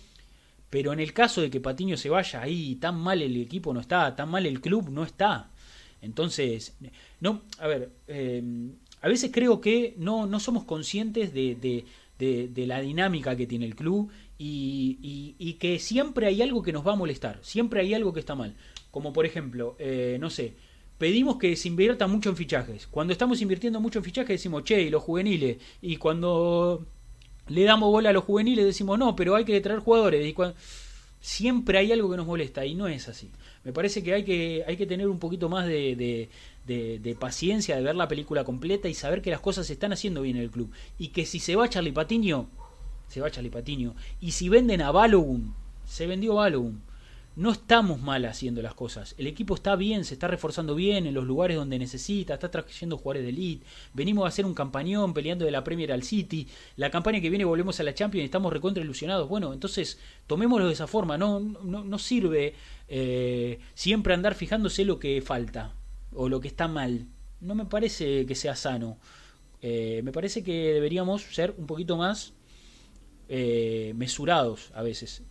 Pero 0.71 0.95
en 0.95 1.01
el 1.01 1.13
caso 1.13 1.43
de 1.43 1.51
que 1.51 1.61
Patiño 1.61 1.99
se 1.99 2.09
vaya 2.09 2.41
ahí, 2.41 2.77
tan 2.77 2.97
mal 2.97 3.21
el 3.21 3.37
equipo 3.37 3.75
no 3.75 3.81
está, 3.81 4.17
tan 4.17 4.31
mal 4.31 4.47
el 4.47 4.63
club 4.63 4.89
no 4.89 5.05
está. 5.05 5.51
Entonces, 6.03 6.77
no, 7.21 7.43
a 7.59 7.69
ver, 7.69 7.93
eh, 8.09 8.43
a 9.01 9.09
veces 9.09 9.31
creo 9.33 9.61
que 9.61 9.95
no, 9.99 10.27
no 10.27 10.41
somos 10.41 10.65
conscientes 10.65 11.33
de, 11.33 11.85
la 12.67 12.81
dinámica 12.81 13.37
que 13.37 13.47
tiene 13.47 13.67
el 13.67 13.77
club 13.77 14.11
y, 14.37 15.57
que 15.61 15.79
siempre 15.79 16.27
hay 16.27 16.43
algo 16.43 16.63
que 16.63 16.73
nos 16.73 16.87
va 16.87 16.93
a 16.93 16.97
molestar, 16.97 17.39
siempre 17.43 17.81
hay 17.81 17.95
algo 17.95 18.13
que 18.13 18.21
está 18.21 18.35
mal. 18.35 18.55
Como 18.91 19.13
por 19.13 19.25
ejemplo, 19.25 19.77
eh, 19.79 20.19
no 20.21 20.29
sé, 20.29 20.55
pedimos 20.99 21.37
que 21.39 21.55
se 21.57 21.69
invierta 21.69 22.09
mucho 22.09 22.31
en 22.31 22.37
fichajes. 22.37 22.89
Cuando 22.89 23.13
estamos 23.13 23.41
invirtiendo 23.41 23.81
mucho 23.81 24.01
en 24.01 24.05
fichajes 24.05 24.41
decimos, 24.41 24.65
che, 24.65 24.83
y 24.83 24.91
los 24.91 25.03
juveniles. 25.03 25.59
Y 25.81 25.97
cuando 25.97 26.85
le 27.47 27.63
damos 27.63 27.91
bola 27.91 28.11
a 28.11 28.13
los 28.13 28.25
juveniles 28.25 28.65
decimos, 28.65 28.99
no, 28.99 29.17
pero 29.17 29.37
hay 29.37 29.45
que 29.45 29.61
traer 29.61 29.81
jugadores. 29.81 30.27
Y. 30.27 30.35
Siempre 31.21 31.79
hay 31.79 31.93
algo 31.93 32.11
que 32.11 32.17
nos 32.17 32.27
molesta 32.27 32.67
y 32.67 32.75
no 32.75 32.89
es 32.89 33.09
así 33.09 33.31
me 33.65 33.73
parece 33.73 34.03
que 34.03 34.15
hay 34.15 34.25
que, 34.25 34.65
hay 34.67 34.77
que 34.77 34.87
tener 34.87 35.09
un 35.09 35.19
poquito 35.19 35.49
más 35.49 35.67
de, 35.67 36.29
de, 36.67 36.99
de, 36.99 37.15
paciencia, 37.15 37.77
de 37.77 37.83
ver 37.83 37.95
la 37.95 38.09
película 38.09 38.45
completa 38.45 38.89
y 38.89 38.95
saber 38.95 39.23
que 39.23 39.31
las 39.31 39.41
cosas 39.41 39.67
se 39.67 39.75
están 39.75 39.93
haciendo 39.93 40.23
bien 40.23 40.37
en 40.37 40.43
el 40.43 40.51
club. 40.51 40.71
Y 40.99 41.09
que 41.09 41.27
si 41.27 41.39
se 41.39 41.55
va 41.55 41.69
Charlie 41.69 41.93
Patiño, 41.93 42.49
se 43.09 43.21
va 43.21 43.31
Charlie 43.31 43.51
Patiño. 43.51 43.95
Y 44.21 44.33
si 44.33 44.49
venden 44.49 44.83
a 44.83 44.91
Balogun, 44.91 45.55
se 45.85 46.07
vendió 46.07 46.35
Balogun. 46.35 46.83
No 47.35 47.51
estamos 47.51 47.99
mal 47.99 48.27
haciendo 48.27 48.61
las 48.61 48.75
cosas. 48.75 49.15
El 49.17 49.27
equipo 49.27 49.55
está 49.55 49.75
bien, 49.75 50.05
se 50.05 50.13
está 50.15 50.29
reforzando 50.29 50.75
bien 50.75 51.07
en 51.07 51.15
los 51.15 51.25
lugares 51.25 51.57
donde 51.57 51.79
necesita, 51.79 52.35
está 52.35 52.51
trayendo 52.51 52.99
jugadores 52.99 53.23
de 53.23 53.31
elite. 53.31 53.65
Venimos 53.95 54.27
a 54.27 54.29
hacer 54.29 54.45
un 54.45 54.53
campañón 54.53 55.15
peleando 55.15 55.47
de 55.47 55.51
la 55.51 55.65
Premier 55.65 55.93
al 55.93 56.03
City. 56.03 56.47
La 56.77 56.91
campaña 56.91 57.23
que 57.23 57.31
viene 57.31 57.47
volvemos 57.47 57.81
a 57.81 57.85
la 57.85 57.95
Champions 57.95 58.23
y 58.23 58.27
estamos 58.27 58.53
recontra 58.53 58.85
ilusionados. 58.85 59.31
Bueno, 59.31 59.55
entonces 59.55 59.99
tomémoslo 60.27 60.67
de 60.67 60.75
esa 60.75 60.87
forma. 60.87 61.17
No, 61.17 61.41
no, 61.41 61.83
no 61.83 61.99
sirve 61.99 62.55
eh, 62.95 63.59
siempre 63.73 64.13
andar 64.13 64.35
fijándose 64.35 64.85
lo 64.85 64.99
que 64.99 65.23
falta 65.23 65.75
o 66.13 66.29
lo 66.29 66.41
que 66.41 66.49
está 66.49 66.69
mal. 66.69 67.07
No 67.41 67.55
me 67.55 67.65
parece 67.65 68.27
que 68.27 68.35
sea 68.35 68.55
sano. 68.55 68.99
Eh, 69.63 70.03
me 70.05 70.13
parece 70.13 70.43
que 70.45 70.75
deberíamos 70.75 71.23
ser 71.23 71.55
un 71.57 71.67
poquito 71.67 71.97
más 71.97 72.35
eh, 73.31 73.95
mesurados 73.97 74.73
a 74.75 74.83
veces. 74.83 75.23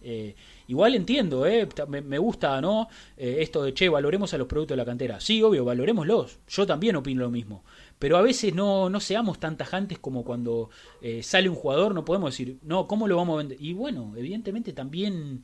Igual 0.66 0.96
entiendo, 0.96 1.46
me, 1.88 2.18
gusta, 2.18 2.60
¿no? 2.62 2.88
Esto 3.16 3.62
de, 3.62 3.76
che, 3.76 3.90
valoremos 3.90 4.34
a 4.34 4.40
los 4.40 4.48
productos 4.48 4.74
de 4.76 4.82
la 4.82 4.86
cantera. 4.86 5.20
Sí, 5.20 5.44
obvio, 5.44 5.64
valorémoslos. 5.64 6.40
Yo 6.48 6.66
también 6.66 6.96
opino 6.96 7.22
lo 7.22 7.30
mismo. 7.30 7.64
Pero 8.00 8.18
a 8.18 8.24
veces 8.24 8.56
no, 8.56 8.90
no 8.90 9.00
seamos 9.00 9.40
tan 9.40 9.56
tajantes 9.56 10.00
como 10.00 10.24
cuando 10.24 10.72
sale 11.22 11.48
un 11.48 11.56
jugador, 11.56 11.94
no 11.94 12.06
podemos 12.06 12.32
decir, 12.32 12.58
no, 12.64 12.88
¿cómo 12.88 13.08
lo 13.08 13.18
vamos 13.18 13.36
a 13.36 13.38
vender? 13.38 13.62
Y 13.62 13.74
bueno, 13.74 14.16
evidentemente 14.18 14.74
también 14.74 15.44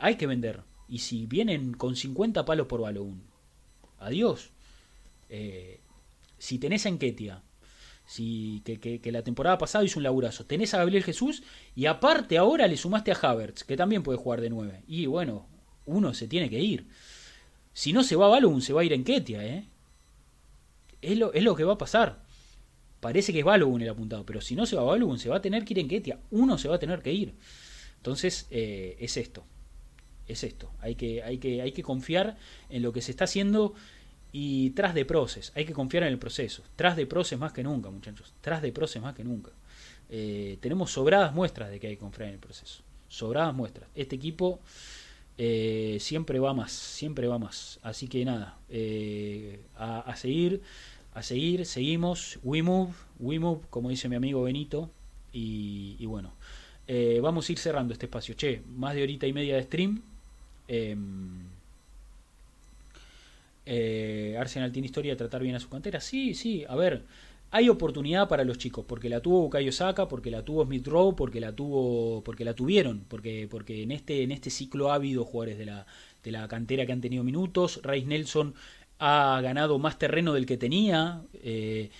hay 0.00 0.16
que 0.16 0.26
vender. 0.26 0.62
Y 0.88 0.98
si 0.98 1.26
vienen 1.26 1.74
con 1.74 1.96
50 1.96 2.44
palos 2.44 2.66
por 2.66 2.80
balón, 2.80 3.22
adiós. 3.98 4.50
Eh, 5.28 5.80
si 6.38 6.58
tenés 6.58 6.86
a 6.86 6.88
Enquetia, 6.88 7.42
si, 8.06 8.62
que, 8.64 9.00
la 9.12 9.22
temporada 9.22 9.58
pasada 9.58 9.84
hizo 9.84 9.98
un 9.98 10.04
laburazo, 10.04 10.46
tenés 10.46 10.72
a 10.72 10.78
Gabriel 10.78 11.04
Jesús 11.04 11.42
y 11.76 11.86
aparte 11.86 12.38
ahora 12.38 12.66
le 12.66 12.78
sumaste 12.78 13.12
a 13.12 13.18
Havertz, 13.20 13.64
que 13.64 13.76
también 13.76 14.02
puede 14.02 14.18
jugar 14.18 14.40
de 14.40 14.48
9. 14.48 14.84
Y 14.88 15.06
bueno, 15.06 15.46
uno 15.84 16.14
se 16.14 16.26
tiene 16.26 16.48
que 16.48 16.60
ir. 16.60 16.86
Si 17.74 17.92
no 17.92 18.02
se 18.02 18.16
va 18.16 18.26
a 18.26 18.30
Balloon, 18.30 18.62
se 18.62 18.72
va 18.72 18.80
a 18.80 18.84
ir 18.84 18.92
Enquetia, 18.92 19.44
¿eh? 19.44 19.64
Es 21.02 21.18
lo, 21.18 21.32
es 21.32 21.44
lo 21.44 21.54
que 21.54 21.64
va 21.64 21.74
a 21.74 21.78
pasar. 21.78 22.24
Parece 23.00 23.32
que 23.32 23.40
es 23.40 23.44
Balogun 23.44 23.82
el 23.82 23.90
apuntado, 23.90 24.24
pero 24.24 24.40
si 24.40 24.56
no 24.56 24.64
se 24.64 24.74
va 24.74 24.82
a 24.82 24.86
Balogun, 24.86 25.18
se 25.18 25.28
va 25.28 25.36
a 25.36 25.42
tener 25.42 25.64
que 25.64 25.74
ir 25.74 25.78
en 25.80 25.88
Ketia. 25.88 26.18
Uno 26.30 26.56
se 26.56 26.68
va 26.68 26.76
a 26.76 26.78
tener 26.80 27.02
que 27.02 27.12
ir. 27.12 27.34
Entonces, 27.98 28.46
eh, 28.50 28.96
es 28.98 29.16
esto 29.16 29.44
es 30.28 30.44
esto. 30.44 30.70
Hay 30.80 30.94
que, 30.94 31.22
hay, 31.22 31.38
que, 31.38 31.62
hay 31.62 31.72
que 31.72 31.82
confiar 31.82 32.36
en 32.70 32.82
lo 32.82 32.92
que 32.92 33.02
se 33.02 33.10
está 33.10 33.24
haciendo 33.24 33.74
y 34.32 34.70
tras 34.70 34.94
de 34.94 35.04
proces. 35.04 35.52
Hay 35.54 35.64
que 35.64 35.72
confiar 35.72 36.04
en 36.04 36.10
el 36.10 36.18
proceso. 36.18 36.62
Tras 36.76 36.96
de 36.96 37.06
proces 37.06 37.38
más 37.38 37.52
que 37.52 37.62
nunca, 37.62 37.90
muchachos. 37.90 38.34
Tras 38.40 38.62
de 38.62 38.72
proces 38.72 39.02
más 39.02 39.14
que 39.14 39.24
nunca. 39.24 39.50
Eh, 40.10 40.58
tenemos 40.60 40.92
sobradas 40.92 41.34
muestras 41.34 41.70
de 41.70 41.80
que 41.80 41.88
hay 41.88 41.94
que 41.94 42.00
confiar 42.00 42.28
en 42.28 42.34
el 42.34 42.40
proceso. 42.40 42.82
Sobradas 43.08 43.54
muestras. 43.54 43.88
Este 43.94 44.16
equipo 44.16 44.60
eh, 45.40 45.98
siempre 46.00 46.40
va 46.40 46.52
más, 46.52 46.72
siempre 46.72 47.28
va 47.28 47.38
más. 47.38 47.78
Así 47.82 48.08
que 48.08 48.24
nada, 48.24 48.58
eh, 48.68 49.60
a, 49.76 50.14
seguir, 50.16 50.62
a 51.14 51.22
seguir, 51.22 51.64
seguimos, 51.64 52.40
we 52.42 52.60
move, 52.60 52.92
we 53.20 53.38
move, 53.38 53.60
como 53.70 53.88
dice 53.88 54.08
mi 54.08 54.16
amigo 54.16 54.42
Benito, 54.42 54.90
y, 55.32 56.04
bueno, 56.06 56.32
eh, 56.88 57.20
vamos 57.22 57.48
a 57.48 57.52
ir 57.52 57.58
cerrando 57.58 57.92
este 57.92 58.06
espacio. 58.06 58.34
Che, 58.34 58.62
más 58.66 58.94
de 58.96 59.04
horita 59.04 59.26
y 59.28 59.32
media 59.32 59.54
de 59.54 59.62
stream. 59.62 60.02
Em, 60.68 61.48
eh, 63.66 64.36
Arsenal 64.38 64.72
tiene 64.72 64.86
historia 64.86 65.12
de 65.12 65.16
tratar 65.16 65.42
bien 65.42 65.54
a 65.54 65.60
su 65.60 65.68
cantera. 65.68 66.00
Sí, 66.00 66.34
sí, 66.34 66.64
a 66.68 66.76
ver, 66.76 67.04
hay 67.50 67.68
oportunidad 67.68 68.28
para 68.28 68.44
los 68.44 68.58
chicos, 68.58 68.84
porque 68.86 69.08
la 69.08 69.20
tuvo 69.20 69.42
Bukayo 69.42 69.72
Saka, 69.72 70.08
porque 70.08 70.30
la 70.30 70.44
tuvo 70.44 70.64
Smith 70.64 70.86
Rowe, 70.86 71.14
porque 71.16 71.40
la 71.40 71.52
tuvo, 71.52 72.22
porque 72.24 72.44
la 72.44 72.54
tuvieron, 72.54 73.04
porque, 73.08 73.48
porque 73.50 73.82
en 73.82 73.92
este, 73.92 74.22
en 74.22 74.32
este 74.32 74.50
ciclo 74.50 74.90
ha 74.92 74.94
habido 74.94 75.24
jugadores 75.24 75.58
de 75.58 75.66
la, 75.66 75.86
de 76.22 76.30
la 76.32 76.46
cantera 76.48 76.86
que 76.86 76.92
han 76.92 77.00
tenido 77.00 77.24
minutos. 77.24 77.80
Rice 77.82 78.06
Nelson 78.06 78.54
ha 78.98 79.40
ganado 79.42 79.78
más 79.78 79.98
terreno 79.98 80.34
del 80.34 80.46
que 80.46 80.56
tenía. 80.56 81.22
Eh, 81.42 81.90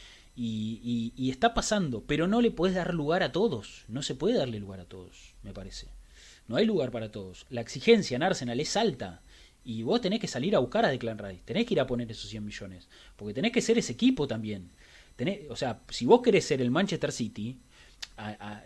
y, 0.40 1.30
está 1.30 1.52
pasando, 1.52 2.02
pero 2.06 2.28
no 2.28 2.40
le 2.40 2.50
puedes 2.50 2.76
dar 2.76 2.94
lugar 2.94 3.22
a 3.22 3.32
todos. 3.32 3.84
No 3.88 4.02
se 4.02 4.14
puede 4.14 4.38
darle 4.38 4.60
lugar 4.60 4.80
a 4.80 4.84
todos, 4.84 5.34
me 5.42 5.52
parece. 5.52 5.88
No 6.48 6.56
hay 6.56 6.66
lugar 6.66 6.90
para 6.90 7.12
todos. 7.12 7.46
La 7.50 7.60
exigencia 7.60 8.16
en 8.16 8.22
Arsenal 8.22 8.58
es 8.58 8.76
alta. 8.76 9.22
Y 9.64 9.82
vos 9.82 10.00
tenés 10.00 10.18
que 10.18 10.26
salir 10.26 10.56
a 10.56 10.60
buscar 10.60 10.84
a 10.84 10.88
Declan 10.88 11.18
Rice. 11.18 11.42
Tenés 11.44 11.66
que 11.66 11.74
ir 11.74 11.80
a 11.80 11.86
poner 11.86 12.10
esos 12.10 12.30
100 12.30 12.44
millones. 12.44 12.88
Porque 13.16 13.34
tenés 13.34 13.52
que 13.52 13.60
ser 13.60 13.78
ese 13.78 13.92
equipo 13.92 14.26
también. 14.26 14.70
o 15.50 15.56
sea, 15.56 15.82
si 15.90 16.06
vos 16.06 16.22
querés 16.22 16.44
ser 16.44 16.62
el 16.62 16.70
Manchester 16.70 17.12
City, 17.12 17.58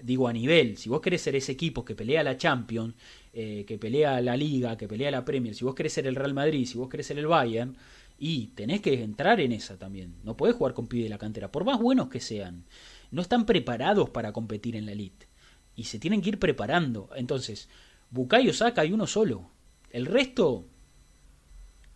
digo 0.02 0.28
a 0.28 0.32
nivel, 0.32 0.76
si 0.78 0.88
vos 0.88 1.00
querés 1.00 1.22
ser 1.22 1.36
ese 1.36 1.52
equipo 1.52 1.84
que 1.84 1.94
pelea 1.94 2.22
la 2.22 2.36
Champions, 2.36 2.94
eh, 3.32 3.64
que 3.66 3.78
pelea 3.78 4.20
la 4.20 4.36
Liga, 4.36 4.76
que 4.76 4.88
pelea 4.88 5.10
la 5.10 5.24
Premier, 5.24 5.54
si 5.54 5.64
vos 5.64 5.74
querés 5.74 5.92
ser 5.92 6.06
el 6.06 6.14
Real 6.14 6.34
Madrid, 6.34 6.66
si 6.66 6.78
vos 6.78 6.88
querés 6.88 7.06
ser 7.06 7.18
el 7.18 7.26
Bayern, 7.26 7.76
y 8.18 8.48
tenés 8.48 8.80
que 8.80 9.02
entrar 9.02 9.40
en 9.40 9.52
esa 9.52 9.78
también. 9.78 10.14
No 10.24 10.36
podés 10.36 10.54
jugar 10.54 10.74
con 10.74 10.86
pibe 10.86 11.04
de 11.04 11.10
la 11.10 11.18
cantera, 11.18 11.50
por 11.50 11.64
más 11.64 11.80
buenos 11.80 12.08
que 12.08 12.20
sean. 12.20 12.64
No 13.10 13.22
están 13.22 13.46
preparados 13.46 14.10
para 14.10 14.32
competir 14.32 14.76
en 14.76 14.86
la 14.86 14.92
elite. 14.92 15.31
Y 15.76 15.84
se 15.84 15.98
tienen 15.98 16.20
que 16.20 16.30
ir 16.30 16.38
preparando. 16.38 17.08
Entonces, 17.16 17.68
Bukayo 18.10 18.52
saca 18.52 18.84
y 18.84 18.92
uno 18.92 19.06
solo. 19.06 19.48
El 19.90 20.06
resto 20.06 20.66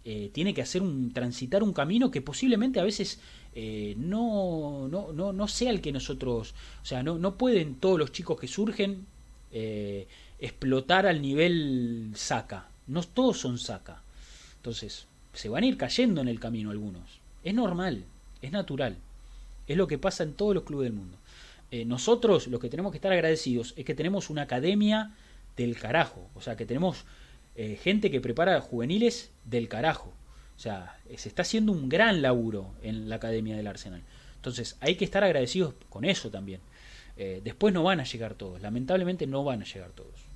eh, 0.04 0.30
tiene 0.32 0.54
que 0.54 0.62
hacer 0.62 0.82
un 0.82 1.12
transitar 1.12 1.62
un 1.62 1.72
camino 1.72 2.10
que 2.10 2.22
posiblemente 2.22 2.78
a 2.78 2.84
veces 2.84 3.20
eh, 3.54 3.94
no, 3.98 4.86
no, 4.88 5.12
no, 5.12 5.32
no, 5.32 5.48
sea 5.48 5.70
el 5.70 5.80
que 5.80 5.90
nosotros, 5.90 6.54
o 6.82 6.84
sea, 6.84 7.02
no, 7.02 7.18
no 7.18 7.36
pueden 7.36 7.74
todos 7.74 7.98
los 7.98 8.12
chicos 8.12 8.38
que 8.38 8.46
surgen 8.46 9.06
eh, 9.50 10.06
explotar 10.38 11.06
al 11.06 11.20
nivel 11.22 12.12
saca. 12.14 12.68
No 12.86 13.02
todos 13.02 13.38
son 13.38 13.58
saca. 13.58 14.02
Entonces, 14.58 15.06
se 15.32 15.48
van 15.48 15.64
a 15.64 15.66
ir 15.66 15.76
cayendo 15.76 16.20
en 16.20 16.28
el 16.28 16.38
camino 16.38 16.70
algunos. 16.70 17.18
Es 17.42 17.54
normal, 17.54 18.04
es 18.42 18.52
natural. 18.52 18.96
Es 19.66 19.76
lo 19.76 19.86
que 19.86 19.98
pasa 19.98 20.22
en 20.22 20.34
todos 20.34 20.54
los 20.54 20.64
clubes 20.64 20.86
del 20.86 20.98
mundo. 20.98 21.18
Eh, 21.70 21.84
nosotros 21.84 22.46
lo 22.46 22.58
que 22.58 22.68
tenemos 22.68 22.92
que 22.92 22.98
estar 22.98 23.12
agradecidos 23.12 23.74
es 23.76 23.84
que 23.84 23.94
tenemos 23.94 24.30
una 24.30 24.42
academia 24.42 25.14
del 25.56 25.76
carajo. 25.78 26.30
O 26.34 26.40
sea, 26.40 26.56
que 26.56 26.66
tenemos 26.66 27.04
eh, 27.54 27.78
gente 27.82 28.10
que 28.10 28.20
prepara 28.20 28.60
juveniles 28.60 29.30
del 29.44 29.68
carajo. 29.68 30.12
O 30.56 30.58
sea, 30.58 30.98
se 31.16 31.28
está 31.28 31.42
haciendo 31.42 31.72
un 31.72 31.88
gran 31.88 32.22
laburo 32.22 32.74
en 32.82 33.08
la 33.08 33.16
academia 33.16 33.56
del 33.56 33.66
Arsenal. 33.66 34.02
Entonces, 34.36 34.76
hay 34.80 34.96
que 34.96 35.04
estar 35.04 35.22
agradecidos 35.24 35.74
con 35.90 36.04
eso 36.04 36.30
también. 36.30 36.60
Eh, 37.16 37.40
después 37.42 37.74
no 37.74 37.82
van 37.82 38.00
a 38.00 38.04
llegar 38.04 38.34
todos. 38.34 38.60
Lamentablemente 38.62 39.26
no 39.26 39.44
van 39.44 39.62
a 39.62 39.64
llegar 39.64 39.90
todos 39.90 40.26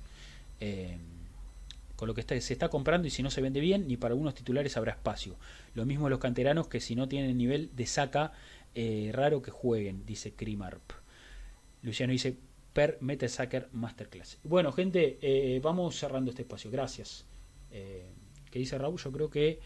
con 2.01 2.07
lo 2.07 2.15
que 2.15 2.41
se 2.41 2.53
está 2.53 2.67
comprando 2.69 3.07
y 3.07 3.11
si 3.11 3.21
no 3.21 3.29
se 3.29 3.41
vende 3.41 3.59
bien, 3.59 3.87
ni 3.87 3.95
para 3.95 4.13
algunos 4.13 4.33
titulares 4.33 4.75
habrá 4.75 4.93
espacio. 4.93 5.35
Lo 5.75 5.85
mismo 5.85 6.09
los 6.09 6.17
canteranos 6.17 6.67
que 6.67 6.79
si 6.79 6.95
no 6.95 7.07
tienen 7.07 7.37
nivel 7.37 7.69
de 7.75 7.85
saca, 7.85 8.31
eh, 8.73 9.11
raro 9.13 9.43
que 9.43 9.51
jueguen, 9.51 10.03
dice 10.03 10.33
Krimarp. 10.33 10.81
Luciano 11.81 12.11
dice, 12.11 12.37
per 12.73 12.97
Metasacker 13.01 13.69
Masterclass. 13.73 14.39
Bueno, 14.43 14.71
gente, 14.71 15.17
eh, 15.21 15.59
vamos 15.61 15.95
cerrando 15.95 16.29
este 16.31 16.43
espacio. 16.43 16.71
Gracias. 16.71 17.25
Eh, 17.71 18.09
¿Qué 18.49 18.59
dice 18.59 18.77
Raúl? 18.77 18.99
Yo 18.99 19.11
creo 19.11 19.29
que 19.29 19.59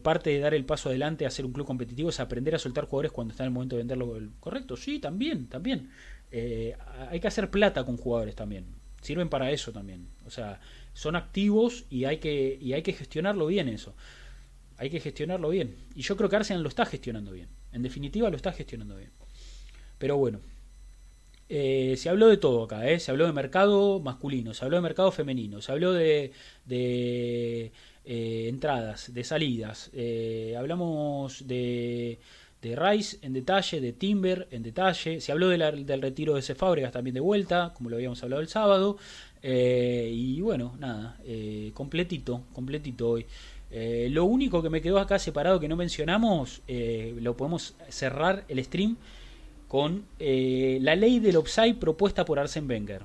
parte 0.00 0.30
de 0.30 0.38
dar 0.38 0.54
el 0.54 0.64
paso 0.64 0.88
adelante 0.88 1.26
a 1.26 1.30
ser 1.30 1.44
un 1.44 1.52
club 1.52 1.66
competitivo 1.66 2.08
es 2.08 2.20
aprender 2.20 2.54
a 2.54 2.58
soltar 2.58 2.84
jugadores 2.84 3.10
cuando 3.10 3.32
está 3.32 3.42
en 3.42 3.48
el 3.48 3.52
momento 3.52 3.76
de 3.76 3.82
venderlo. 3.82 4.16
Correcto, 4.40 4.76
sí, 4.76 5.00
también, 5.00 5.48
también. 5.48 5.90
hay 6.30 7.20
que 7.20 7.28
hacer 7.28 7.50
plata 7.50 7.84
con 7.84 7.98
jugadores 7.98 8.34
también. 8.34 8.64
Sirven 9.02 9.28
para 9.28 9.50
eso 9.50 9.70
también. 9.72 10.08
O 10.24 10.30
sea, 10.30 10.60
son 10.94 11.16
activos 11.16 11.84
y 11.90 12.04
hay 12.04 12.18
que, 12.18 12.56
y 12.58 12.72
hay 12.72 12.82
que 12.82 12.92
gestionarlo 12.94 13.46
bien 13.46 13.68
eso. 13.68 13.94
Hay 14.78 14.88
que 14.88 15.00
gestionarlo 15.00 15.50
bien. 15.50 15.74
Y 15.94 16.02
yo 16.02 16.16
creo 16.16 16.30
que 16.30 16.36
Arsenal 16.36 16.62
lo 16.62 16.68
está 16.68 16.86
gestionando 16.86 17.32
bien. 17.32 17.48
En 17.72 17.82
definitiva 17.82 18.30
lo 18.30 18.36
está 18.36 18.52
gestionando 18.52 18.96
bien. 18.96 19.10
Pero 19.98 20.16
bueno. 20.16 20.40
Eh, 21.54 21.98
se 21.98 22.08
habló 22.08 22.28
de 22.28 22.38
todo 22.38 22.62
acá, 22.62 22.88
¿eh? 22.88 22.98
se 22.98 23.10
habló 23.10 23.26
de 23.26 23.32
mercado 23.34 24.00
masculino, 24.00 24.54
se 24.54 24.64
habló 24.64 24.78
de 24.78 24.80
mercado 24.80 25.12
femenino, 25.12 25.60
se 25.60 25.70
habló 25.70 25.92
de, 25.92 26.32
eh, 26.70 28.48
entradas, 28.48 29.12
de 29.12 29.22
salidas, 29.22 29.90
hablamos 30.56 31.46
de, 31.46 32.18
de 32.62 32.74
Rice 32.74 33.18
en 33.20 33.34
detalle, 33.34 33.82
de 33.82 33.92
Timber 33.92 34.48
en 34.50 34.62
detalle, 34.62 35.20
se 35.20 35.30
habló 35.30 35.50
del 35.50 36.00
retiro 36.00 36.36
de 36.36 36.40
Fábregas 36.54 36.90
también 36.90 37.12
de 37.12 37.20
vuelta, 37.20 37.74
como 37.76 37.90
lo 37.90 37.96
habíamos 37.96 38.22
hablado 38.22 38.40
el 38.40 38.48
sábado, 38.48 38.96
y 39.42 40.40
bueno, 40.40 40.74
nada, 40.78 41.18
completito, 41.74 42.44
completito 42.54 43.10
hoy. 43.10 43.26
Lo 44.08 44.24
único 44.24 44.62
que 44.62 44.70
me 44.70 44.80
quedó 44.80 44.98
acá 44.98 45.18
separado 45.18 45.60
que 45.60 45.68
no 45.68 45.76
mencionamos, 45.76 46.62
lo 46.66 47.36
podemos 47.36 47.74
cerrar 47.90 48.46
el 48.48 48.64
stream 48.64 48.96
con 49.72 50.04
la 50.18 50.94
ley 50.96 51.18
del 51.18 51.38
offside 51.38 51.76
propuesta 51.76 52.26
por 52.26 52.38
Arsen 52.38 52.68
Wenger. 52.68 53.04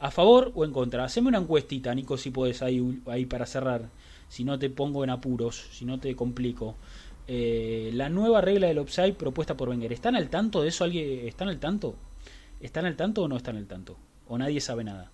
¿A 0.00 0.10
favor 0.10 0.50
o 0.56 0.64
en 0.64 0.72
contra? 0.72 1.04
Haceme 1.04 1.28
una 1.28 1.38
encuestita, 1.38 1.94
Nico, 1.94 2.16
si 2.16 2.32
puedes 2.32 2.60
ahí, 2.60 3.00
ahí 3.06 3.24
para 3.24 3.46
cerrar. 3.46 3.88
Si 4.28 4.42
no 4.42 4.58
te 4.58 4.68
pongo 4.68 5.04
en 5.04 5.10
apuros, 5.10 5.68
si 5.70 5.84
no 5.84 6.00
te 6.00 6.16
complico. 6.16 6.74
la 7.28 8.08
nueva 8.08 8.40
regla 8.40 8.66
del 8.66 8.80
offside 8.80 9.14
propuesta 9.14 9.56
por 9.56 9.68
Wenger. 9.68 9.92
¿Están 9.92 10.16
al 10.16 10.28
tanto 10.28 10.60
de 10.62 10.70
eso? 10.70 10.82
¿Alguien, 10.82 11.28
¿Están 11.28 11.48
al 11.48 11.60
tanto? 11.60 11.94
¿Están 12.60 12.84
al 12.84 12.96
tanto 12.96 13.22
o 13.22 13.28
no 13.28 13.36
están 13.36 13.56
al 13.56 13.68
tanto? 13.68 13.96
¿O 14.26 14.36
nadie 14.36 14.60
sabe 14.60 14.82
nada? 14.82 15.12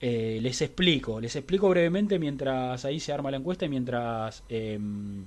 Eh, 0.00 0.40
les 0.42 0.60
explico, 0.60 1.20
les 1.20 1.36
explico 1.36 1.68
brevemente 1.68 2.18
mientras 2.18 2.84
ahí 2.84 2.98
se 2.98 3.12
arma 3.12 3.30
la 3.30 3.36
encuesta 3.36 3.64
y 3.64 3.68
mientras, 3.68 4.42
em, 4.48 5.24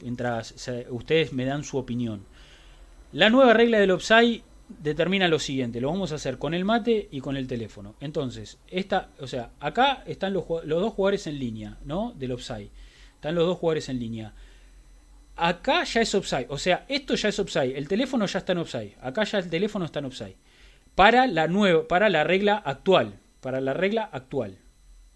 mientras 0.00 0.54
ustedes 0.88 1.34
me 1.34 1.44
dan 1.44 1.62
su 1.62 1.76
opinión. 1.76 2.24
La 3.12 3.30
nueva 3.30 3.54
regla 3.54 3.78
del 3.78 3.90
offside 3.90 4.42
determina 4.68 5.28
lo 5.28 5.38
siguiente, 5.38 5.80
lo 5.80 5.88
vamos 5.88 6.12
a 6.12 6.16
hacer 6.16 6.36
con 6.36 6.52
el 6.52 6.66
mate 6.66 7.08
y 7.10 7.20
con 7.20 7.38
el 7.38 7.46
teléfono. 7.46 7.94
Entonces, 8.00 8.58
esta, 8.68 9.08
o 9.18 9.26
sea, 9.26 9.50
acá 9.60 10.02
están 10.06 10.34
los, 10.34 10.46
dos 10.46 10.92
jugadores 10.92 11.26
en 11.26 11.38
línea, 11.38 11.78
¿no? 11.84 12.12
Del 12.12 12.32
offside. 12.32 12.70
Están 13.14 13.34
los 13.34 13.46
dos 13.46 13.58
jugadores 13.58 13.88
en 13.88 13.98
línea. 13.98 14.34
Acá 15.36 15.84
ya 15.84 16.02
es 16.02 16.14
offside, 16.14 16.46
o 16.50 16.58
sea, 16.58 16.84
esto 16.88 17.14
ya 17.14 17.30
es 17.30 17.38
offside, 17.38 17.78
el 17.78 17.88
teléfono 17.88 18.26
ya 18.26 18.40
está 18.40 18.52
en 18.52 18.58
offside. 18.58 18.96
Acá 19.00 19.24
ya 19.24 19.38
el 19.38 19.48
teléfono 19.48 19.86
está 19.86 20.00
en 20.00 20.04
offside. 20.06 20.36
Para 20.94 21.26
la 21.26 21.46
nueva, 21.46 21.88
para 21.88 22.10
la 22.10 22.24
regla 22.24 22.56
actual, 22.56 23.14
para 23.40 23.60
la 23.60 23.72
regla 23.72 24.10
actual. 24.12 24.58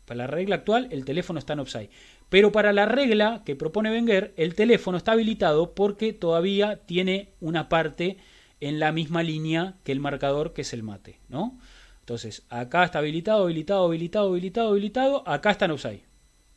Para 0.06 0.18
la 0.18 0.26
regla 0.28 0.56
actual, 0.56 0.88
el 0.90 1.04
teléfono 1.04 1.38
está 1.38 1.52
en 1.52 1.60
offside. 1.60 1.90
Pero 2.32 2.50
para 2.50 2.72
la 2.72 2.86
regla 2.86 3.42
que 3.44 3.56
propone 3.56 3.90
Wenger, 3.90 4.32
el 4.38 4.54
teléfono 4.54 4.96
está 4.96 5.12
habilitado 5.12 5.74
porque 5.74 6.14
todavía 6.14 6.80
tiene 6.86 7.28
una 7.42 7.68
parte 7.68 8.16
en 8.58 8.80
la 8.80 8.90
misma 8.90 9.22
línea 9.22 9.74
que 9.84 9.92
el 9.92 10.00
marcador, 10.00 10.54
que 10.54 10.62
es 10.62 10.72
el 10.72 10.82
mate, 10.82 11.18
¿no? 11.28 11.60
Entonces, 12.00 12.44
acá 12.48 12.84
está 12.84 13.00
habilitado, 13.00 13.44
habilitado, 13.44 13.84
habilitado, 13.84 14.30
habilitado, 14.30 14.68
habilitado, 14.70 15.28
acá 15.28 15.50
está 15.50 15.66
en 15.66 15.72
offside. 15.72 16.04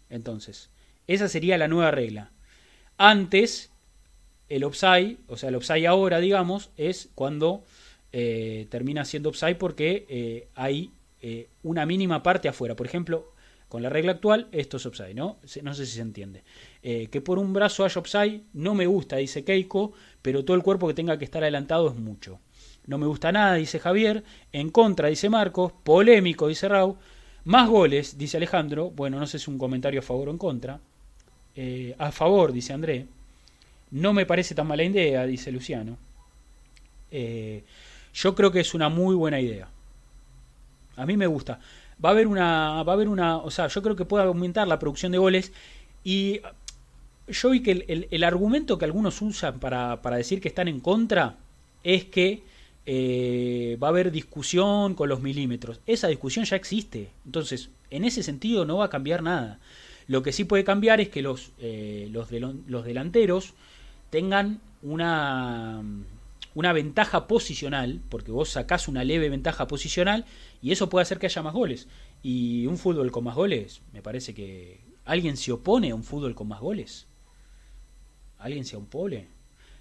Entonces, 0.09 0.69
esa 1.07 1.27
sería 1.27 1.57
la 1.57 1.67
nueva 1.67 1.91
regla. 1.91 2.31
Antes, 2.97 3.69
el 4.47 4.63
offside, 4.63 5.17
o 5.27 5.35
sea, 5.35 5.49
el 5.49 5.55
offside 5.55 5.87
ahora, 5.87 6.21
digamos, 6.21 6.69
es 6.77 7.09
cuando 7.15 7.65
eh, 8.13 8.67
termina 8.69 9.03
siendo 9.03 9.27
offside 9.27 9.55
porque 9.55 10.05
eh, 10.07 10.47
hay 10.55 10.91
eh, 11.21 11.49
una 11.63 11.85
mínima 11.85 12.23
parte 12.23 12.47
afuera. 12.47 12.77
Por 12.77 12.85
ejemplo, 12.85 13.34
con 13.75 13.83
la 13.83 13.89
regla 13.89 14.13
actual, 14.13 14.47
esto 14.53 14.77
es 14.77 14.85
offside, 14.85 15.15
¿no? 15.15 15.35
No 15.61 15.73
sé 15.73 15.85
si 15.85 15.95
se 15.95 16.01
entiende. 16.01 16.45
Eh, 16.81 17.09
que 17.11 17.19
por 17.19 17.37
un 17.39 17.51
brazo 17.51 17.83
haya 17.83 17.99
offside, 17.99 18.43
no 18.53 18.73
me 18.73 18.87
gusta, 18.87 19.17
dice 19.17 19.43
Keiko, 19.43 19.91
pero 20.21 20.45
todo 20.45 20.55
el 20.55 20.63
cuerpo 20.63 20.87
que 20.87 20.93
tenga 20.93 21.19
que 21.19 21.25
estar 21.25 21.43
adelantado 21.43 21.89
es 21.89 21.95
mucho. 21.95 22.39
No 22.87 22.97
me 22.97 23.05
gusta 23.05 23.33
nada, 23.33 23.55
dice 23.55 23.79
Javier. 23.79 24.23
En 24.53 24.69
contra, 24.69 25.09
dice 25.09 25.29
Marcos. 25.29 25.73
Polémico, 25.83 26.47
dice 26.47 26.69
Rau. 26.69 26.95
Más 27.43 27.67
goles, 27.67 28.17
dice 28.17 28.37
Alejandro. 28.37 28.91
Bueno, 28.91 29.19
no 29.19 29.27
sé 29.27 29.39
si 29.39 29.43
es 29.43 29.47
un 29.49 29.57
comentario 29.57 29.99
a 29.99 30.03
favor 30.03 30.29
o 30.29 30.31
en 30.31 30.37
contra. 30.37 30.79
Eh, 31.53 31.93
a 31.97 32.13
favor, 32.13 32.53
dice 32.53 32.71
André. 32.71 33.07
No 33.91 34.13
me 34.13 34.25
parece 34.25 34.55
tan 34.55 34.67
mala 34.67 34.83
idea, 34.83 35.25
dice 35.25 35.51
Luciano. 35.51 35.97
yo 37.11 38.35
creo 38.35 38.53
que 38.53 38.61
es 38.61 38.73
una 38.73 38.87
muy 38.87 39.15
buena 39.15 39.41
idea. 39.41 39.67
A 40.95 41.05
mí 41.05 41.17
me 41.17 41.27
gusta. 41.27 41.59
Va 42.03 42.09
a 42.09 42.11
haber 42.11 42.27
una, 42.27 42.83
va 42.83 42.93
a 42.93 42.95
haber 42.95 43.07
una, 43.07 43.37
o 43.37 43.49
sea, 43.51 43.67
yo 43.67 43.81
creo 43.81 43.95
que 43.95 44.05
puede 44.05 44.25
aumentar 44.25 44.67
la 44.67 44.79
producción 44.79 45.11
de 45.11 45.17
goles 45.17 45.51
y 46.03 46.41
yo 47.27 47.49
vi 47.49 47.61
que 47.61 48.07
el, 48.09 48.23
argumento 48.23 48.77
que 48.77 48.85
algunos 48.85 49.21
usan 49.21 49.59
para, 49.59 49.97
decir 50.17 50.41
que 50.41 50.47
están 50.47 50.67
en 50.67 50.79
contra 50.79 51.37
es 51.83 52.05
que 52.05 52.43
eh, 52.85 53.77
va 53.81 53.87
a 53.87 53.89
haber 53.89 54.11
discusión 54.11 54.93
con 54.93 55.09
los 55.09 55.21
milímetros. 55.21 55.79
Esa 55.87 56.07
discusión 56.07 56.45
ya 56.45 56.55
existe. 56.55 57.09
Entonces, 57.25 57.69
en 57.89 58.05
ese 58.05 58.21
sentido 58.21 58.65
no 58.65 58.77
va 58.77 58.85
a 58.85 58.89
cambiar 58.89 59.23
nada. 59.23 59.59
Lo 60.07 60.21
que 60.21 60.31
sí 60.31 60.43
puede 60.43 60.63
cambiar 60.63 61.01
es 61.01 61.09
que 61.09 61.23
los, 61.23 61.51
eh, 61.59 62.09
los, 62.11 62.29
los 62.31 62.85
delanteros 62.85 63.53
tengan 64.11 64.59
una, 64.83 65.81
una 66.55 66.73
ventaja 66.73 67.27
posicional, 67.27 68.01
porque 68.09 68.31
vos 68.31 68.49
sacás 68.49 68.87
una 68.87 69.03
leve 69.03 69.29
ventaja 69.29 69.67
posicional 69.67 70.25
y 70.61 70.71
eso 70.71 70.89
puede 70.89 71.03
hacer 71.03 71.19
que 71.19 71.27
haya 71.27 71.43
más 71.43 71.53
goles. 71.53 71.87
Y 72.23 72.65
un 72.65 72.77
fútbol 72.77 73.11
con 73.11 73.25
más 73.25 73.35
goles, 73.35 73.81
me 73.93 74.01
parece 74.01 74.33
que 74.33 74.81
alguien 75.03 75.37
se 75.37 75.51
opone 75.51 75.91
a 75.91 75.95
un 75.95 76.03
fútbol 76.03 76.33
con 76.33 76.47
más 76.47 76.61
goles. 76.61 77.07
¿Alguien 78.39 78.65
se 78.65 78.77
opone? 78.77 79.27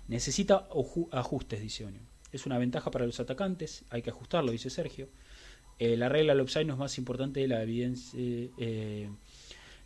Necesita 0.08 0.68
ajustes, 1.12 1.62
dice 1.62 1.86
Onio. 1.86 2.02
Es 2.32 2.44
una 2.44 2.58
ventaja 2.58 2.90
para 2.90 3.06
los 3.06 3.20
atacantes, 3.20 3.84
hay 3.88 4.02
que 4.02 4.10
ajustarlo, 4.10 4.50
dice 4.50 4.68
Sergio. 4.68 5.08
Eh, 5.78 5.96
la 5.96 6.08
regla 6.08 6.34
del 6.34 6.42
offside 6.42 6.66
no 6.66 6.74
es 6.74 6.78
más 6.78 6.98
importante 6.98 7.46
la 7.46 7.62
evidencia. 7.62 8.18
Eh, 8.18 9.08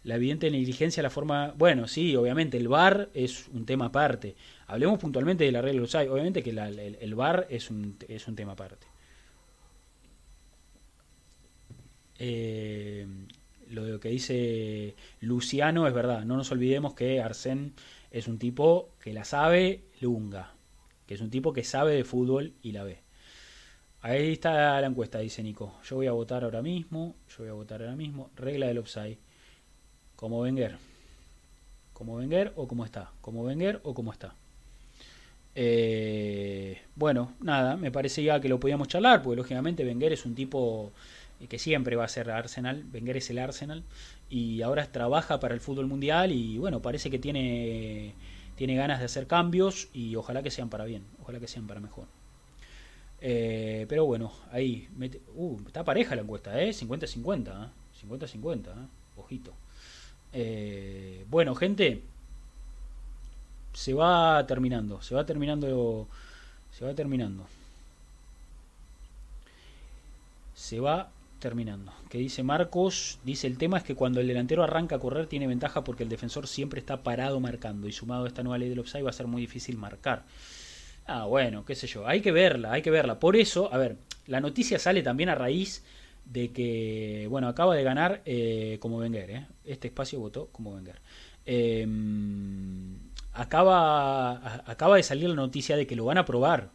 la 0.04 0.14
evidente 0.14 0.50
negligencia, 0.50 1.02
la 1.02 1.10
forma. 1.10 1.54
Bueno, 1.58 1.86
sí, 1.86 2.16
obviamente, 2.16 2.56
el 2.56 2.68
VAR 2.68 3.10
es 3.14 3.48
un 3.48 3.66
tema 3.66 3.86
aparte. 3.86 4.36
Hablemos 4.68 4.98
puntualmente 4.98 5.44
de 5.44 5.52
la 5.52 5.62
regla 5.62 5.82
offside. 5.82 6.10
Obviamente 6.10 6.42
que 6.42 6.50
el, 6.50 7.14
VAR 7.14 7.46
es 7.48 7.70
un, 7.70 7.96
es 8.06 8.28
un 8.28 8.36
tema 8.36 8.52
aparte. 8.52 8.86
Eh, 12.18 13.06
lo 13.70 13.98
que 13.98 14.10
dice 14.10 14.94
Luciano 15.20 15.86
es 15.86 15.94
verdad. 15.94 16.24
No 16.24 16.36
nos 16.36 16.52
olvidemos 16.52 16.94
que 16.94 17.22
Arsén 17.22 17.72
es 18.10 18.28
un 18.28 18.38
tipo 18.38 18.90
que 19.02 19.14
la 19.14 19.24
sabe 19.24 19.84
lunga, 20.00 20.52
que 21.06 21.14
es 21.14 21.20
un 21.22 21.30
tipo 21.30 21.54
que 21.54 21.64
sabe 21.64 21.94
de 21.94 22.04
fútbol 22.04 22.52
y 22.62 22.72
la 22.72 22.84
ve. 22.84 22.98
Ahí 24.02 24.32
está 24.32 24.80
la 24.80 24.86
encuesta, 24.86 25.18
dice 25.18 25.42
Nico. 25.42 25.80
Yo 25.82 25.96
voy 25.96 26.06
a 26.08 26.12
votar 26.12 26.44
ahora 26.44 26.60
mismo, 26.60 27.16
yo 27.30 27.38
voy 27.38 27.48
a 27.48 27.54
votar 27.54 27.80
ahora 27.80 27.96
mismo. 27.96 28.30
Regla 28.36 28.66
del 28.66 28.78
offside. 28.78 29.18
Como 30.14 30.40
Wenger. 30.40 30.76
Como 31.94 32.16
Wenger 32.16 32.52
o 32.56 32.68
como 32.68 32.84
está. 32.84 33.12
Como 33.22 33.42
Wenger 33.44 33.80
o 33.82 33.94
como 33.94 34.12
está. 34.12 34.34
Eh, 35.54 36.80
bueno, 36.94 37.34
nada, 37.40 37.76
me 37.76 37.90
parece 37.90 38.22
ya 38.22 38.40
que 38.40 38.48
lo 38.48 38.60
podíamos 38.60 38.88
charlar, 38.88 39.22
porque 39.22 39.36
lógicamente 39.36 39.84
Wenger 39.84 40.12
es 40.12 40.24
un 40.24 40.34
tipo 40.34 40.92
que 41.48 41.58
siempre 41.58 41.96
va 41.96 42.04
a 42.04 42.08
ser 42.08 42.30
Arsenal. 42.30 42.84
Wenger 42.92 43.16
es 43.16 43.30
el 43.30 43.38
Arsenal 43.38 43.84
y 44.30 44.62
ahora 44.62 44.86
trabaja 44.90 45.40
para 45.40 45.54
el 45.54 45.60
fútbol 45.60 45.86
mundial 45.86 46.32
y 46.32 46.58
bueno, 46.58 46.82
parece 46.82 47.10
que 47.10 47.18
tiene, 47.18 48.14
tiene 48.56 48.74
ganas 48.74 48.98
de 48.98 49.06
hacer 49.06 49.26
cambios 49.26 49.88
y 49.92 50.16
ojalá 50.16 50.42
que 50.42 50.50
sean 50.50 50.68
para 50.68 50.84
bien, 50.84 51.04
ojalá 51.22 51.40
que 51.40 51.48
sean 51.48 51.66
para 51.66 51.80
mejor. 51.80 52.06
Eh, 53.20 53.86
pero 53.88 54.04
bueno, 54.04 54.32
ahí, 54.52 54.88
uh, 55.34 55.56
está 55.66 55.84
pareja 55.84 56.14
la 56.14 56.22
encuesta, 56.22 56.60
¿eh? 56.62 56.70
50-50, 56.70 57.70
50-50, 58.02 58.66
¿eh? 58.66 58.72
ojito. 59.16 59.54
Eh, 60.32 61.24
bueno, 61.28 61.54
gente, 61.54 62.02
se 63.78 63.94
va 63.94 64.44
terminando, 64.44 65.00
se 65.02 65.14
va 65.14 65.24
terminando, 65.24 66.08
se 66.76 66.84
va 66.84 66.94
terminando. 66.94 67.46
Se 70.56 70.80
va 70.80 71.10
terminando. 71.38 71.92
Que 72.10 72.18
dice 72.18 72.42
Marcos, 72.42 73.20
dice 73.22 73.46
el 73.46 73.56
tema 73.56 73.78
es 73.78 73.84
que 73.84 73.94
cuando 73.94 74.18
el 74.20 74.26
delantero 74.26 74.64
arranca 74.64 74.96
a 74.96 74.98
correr 74.98 75.28
tiene 75.28 75.46
ventaja 75.46 75.84
porque 75.84 76.02
el 76.02 76.08
defensor 76.08 76.48
siempre 76.48 76.80
está 76.80 77.04
parado 77.04 77.38
marcando 77.38 77.86
y 77.86 77.92
sumado 77.92 78.24
a 78.24 78.26
esta 78.26 78.42
nueva 78.42 78.58
ley 78.58 78.68
del 78.68 78.80
offside 78.80 79.04
va 79.04 79.10
a 79.10 79.12
ser 79.12 79.28
muy 79.28 79.42
difícil 79.42 79.78
marcar. 79.78 80.24
Ah, 81.06 81.26
bueno, 81.26 81.64
qué 81.64 81.76
sé 81.76 81.86
yo, 81.86 82.04
hay 82.04 82.20
que 82.20 82.32
verla, 82.32 82.72
hay 82.72 82.82
que 82.82 82.90
verla. 82.90 83.20
Por 83.20 83.36
eso, 83.36 83.72
a 83.72 83.78
ver, 83.78 83.96
la 84.26 84.40
noticia 84.40 84.80
sale 84.80 85.02
también 85.04 85.28
a 85.28 85.36
raíz 85.36 85.84
de 86.24 86.50
que, 86.50 87.28
bueno, 87.30 87.46
acaba 87.46 87.76
de 87.76 87.84
ganar 87.84 88.22
eh, 88.26 88.78
como 88.80 88.98
Wenger, 88.98 89.30
¿eh? 89.30 89.46
este 89.64 89.86
espacio 89.86 90.18
votó 90.18 90.48
como 90.50 90.74
Wenger. 90.74 90.98
Em, 91.46 93.07
acaba, 93.40 94.62
acaba 94.66 94.96
de 94.96 95.02
salir 95.02 95.28
la 95.28 95.36
noticia 95.36 95.76
de 95.76 95.86
que 95.86 95.96
lo 95.96 96.04
van 96.04 96.18
a 96.18 96.24
probar 96.24 96.70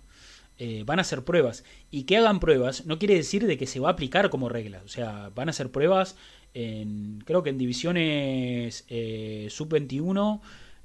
eh, 0.59 0.83
van 0.85 0.99
a 0.99 1.01
hacer 1.01 1.23
pruebas. 1.23 1.63
Y 1.89 2.03
que 2.03 2.17
hagan 2.17 2.39
pruebas 2.39 2.85
no 2.85 2.99
quiere 2.99 3.15
decir 3.15 3.45
de 3.47 3.57
que 3.57 3.67
se 3.67 3.79
va 3.79 3.89
a 3.89 3.91
aplicar 3.93 4.29
como 4.29 4.49
regla. 4.49 4.81
O 4.85 4.87
sea, 4.87 5.29
van 5.35 5.49
a 5.49 5.51
hacer 5.51 5.71
pruebas 5.71 6.15
en, 6.53 7.21
creo 7.25 7.43
que 7.43 7.49
en 7.49 7.57
divisiones 7.57 8.85
eh, 8.87 9.47
sub-21 9.49 10.41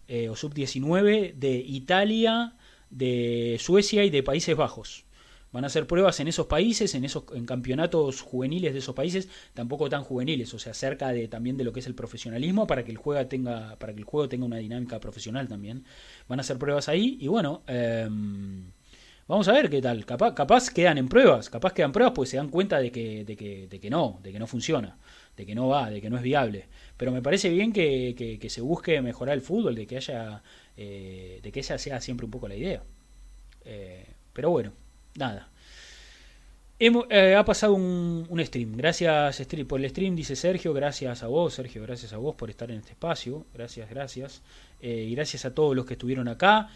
eh, 0.09 0.29
o 0.31 0.37
sub-19 0.37 1.35
de 1.35 1.57
Italia, 1.59 2.55
de 2.91 3.57
Suecia 3.61 4.05
y 4.05 4.11
de 4.11 4.23
Países 4.23 4.57
Bajos. 4.57 5.05
Van 5.53 5.65
a 5.65 5.69
hacer 5.69 5.87
pruebas 5.87 6.20
en 6.20 6.29
esos 6.29 6.47
países, 6.47 6.95
en 6.95 7.05
esos 7.05 7.25
en 7.35 7.47
campeonatos 7.47 8.20
juveniles 8.20 8.73
de 8.73 8.81
esos 8.81 8.95
países, 8.95 9.29
tampoco 9.55 9.89
tan 9.89 10.05
juveniles, 10.05 10.53
o 10.55 10.59
sea, 10.59 10.75
cerca 10.75 11.09
de 11.09 11.29
también 11.29 11.57
de 11.57 11.65
lo 11.65 11.73
que 11.73 11.81
es 11.81 11.87
el 11.87 11.95
profesionalismo 11.95 12.66
para 12.66 12.85
que 12.85 12.91
el 12.91 12.99
juego 12.99 13.27
tenga 13.27 13.77
para 13.77 13.95
que 13.95 14.01
el 14.01 14.05
juego 14.05 14.29
tenga 14.29 14.45
una 14.45 14.59
dinámica 14.59 15.01
profesional 15.01 15.49
también. 15.49 15.85
Van 16.29 16.39
a 16.39 16.43
hacer 16.43 16.59
pruebas 16.59 16.89
ahí 16.89 17.19
y 17.20 17.29
bueno, 17.29 17.62
em, 17.66 18.73
Vamos 19.29 19.47
a 19.47 19.53
ver 19.53 19.69
qué 19.69 19.83
tal. 19.83 20.07
Capaz, 20.07 20.70
quedan 20.70 20.97
en 20.97 21.07
pruebas, 21.07 21.51
capaz 21.51 21.75
quedan 21.75 21.93
pruebas 21.93 22.15
pues 22.15 22.31
se 22.31 22.39
dan 22.39 22.49
cuenta 22.49 22.81
de 22.81 22.91
que, 22.91 23.27
de 23.27 23.37
que, 23.37 23.69
de 23.69 23.79
que 23.79 23.91
no, 23.91 24.19
de 24.23 24.33
que 24.33 24.39
no 24.39 24.47
funciona, 24.47 24.97
de 25.37 25.45
que 25.45 25.55
no 25.55 25.69
va, 25.69 25.91
de 25.91 26.01
que 26.01 26.09
no 26.09 26.16
es 26.16 26.23
viable. 26.23 26.66
Pero 26.97 27.12
me 27.12 27.20
parece 27.20 27.51
bien 27.51 27.73
que, 27.75 28.39
se 28.49 28.61
busque 28.62 29.03
mejorar 29.03 29.35
el 29.35 29.43
fútbol, 29.43 29.75
de 29.75 29.87
que 29.87 29.99
haya, 29.99 30.43
eh, 30.79 31.41
de 31.43 31.53
que 31.53 31.61
esa 31.61 31.77
sea 31.77 32.01
siempre 32.01 32.25
un 32.25 32.31
poco 32.31 32.49
la 32.49 32.57
idea. 32.57 32.83
Eh, 33.66 34.07
pero 34.33 34.49
bueno, 34.51 34.73
nada. 35.15 35.49
Eh, 36.81 37.35
ha 37.35 37.45
pasado 37.45 37.75
un, 37.75 38.41
stream. 38.45 38.77
Gracias 38.77 39.43
por 39.67 39.81
el 39.81 39.91
stream, 39.91 40.15
dice 40.15 40.37
Sergio. 40.37 40.73
Gracias 40.73 41.23
a 41.23 41.27
vos, 41.27 41.55
Sergio. 41.55 41.83
Gracias 41.83 42.13
a 42.13 42.19
vos 42.19 42.37
por 42.37 42.51
estar 42.51 42.71
en 42.71 42.79
este 42.79 42.93
espacio. 42.93 43.47
Gracias, 43.53 43.91
gracias. 43.91 44.43
y 44.81 45.15
gracias 45.15 45.45
a 45.45 45.55
todos 45.55 45.75
los 45.75 45.85
que 45.87 45.95
estuvieron 45.95 46.29
acá. 46.29 46.69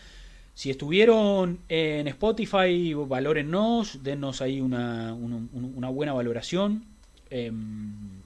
Si 0.54 0.70
estuvieron 0.70 1.60
en 1.68 2.08
Spotify, 2.08 2.92
valórennos, 2.94 4.02
dennos 4.02 4.42
ahí 4.42 4.60
una, 4.60 5.14
una, 5.14 5.88
buena 5.88 6.12
valoración. 6.12 6.84
Em, 7.30 8.20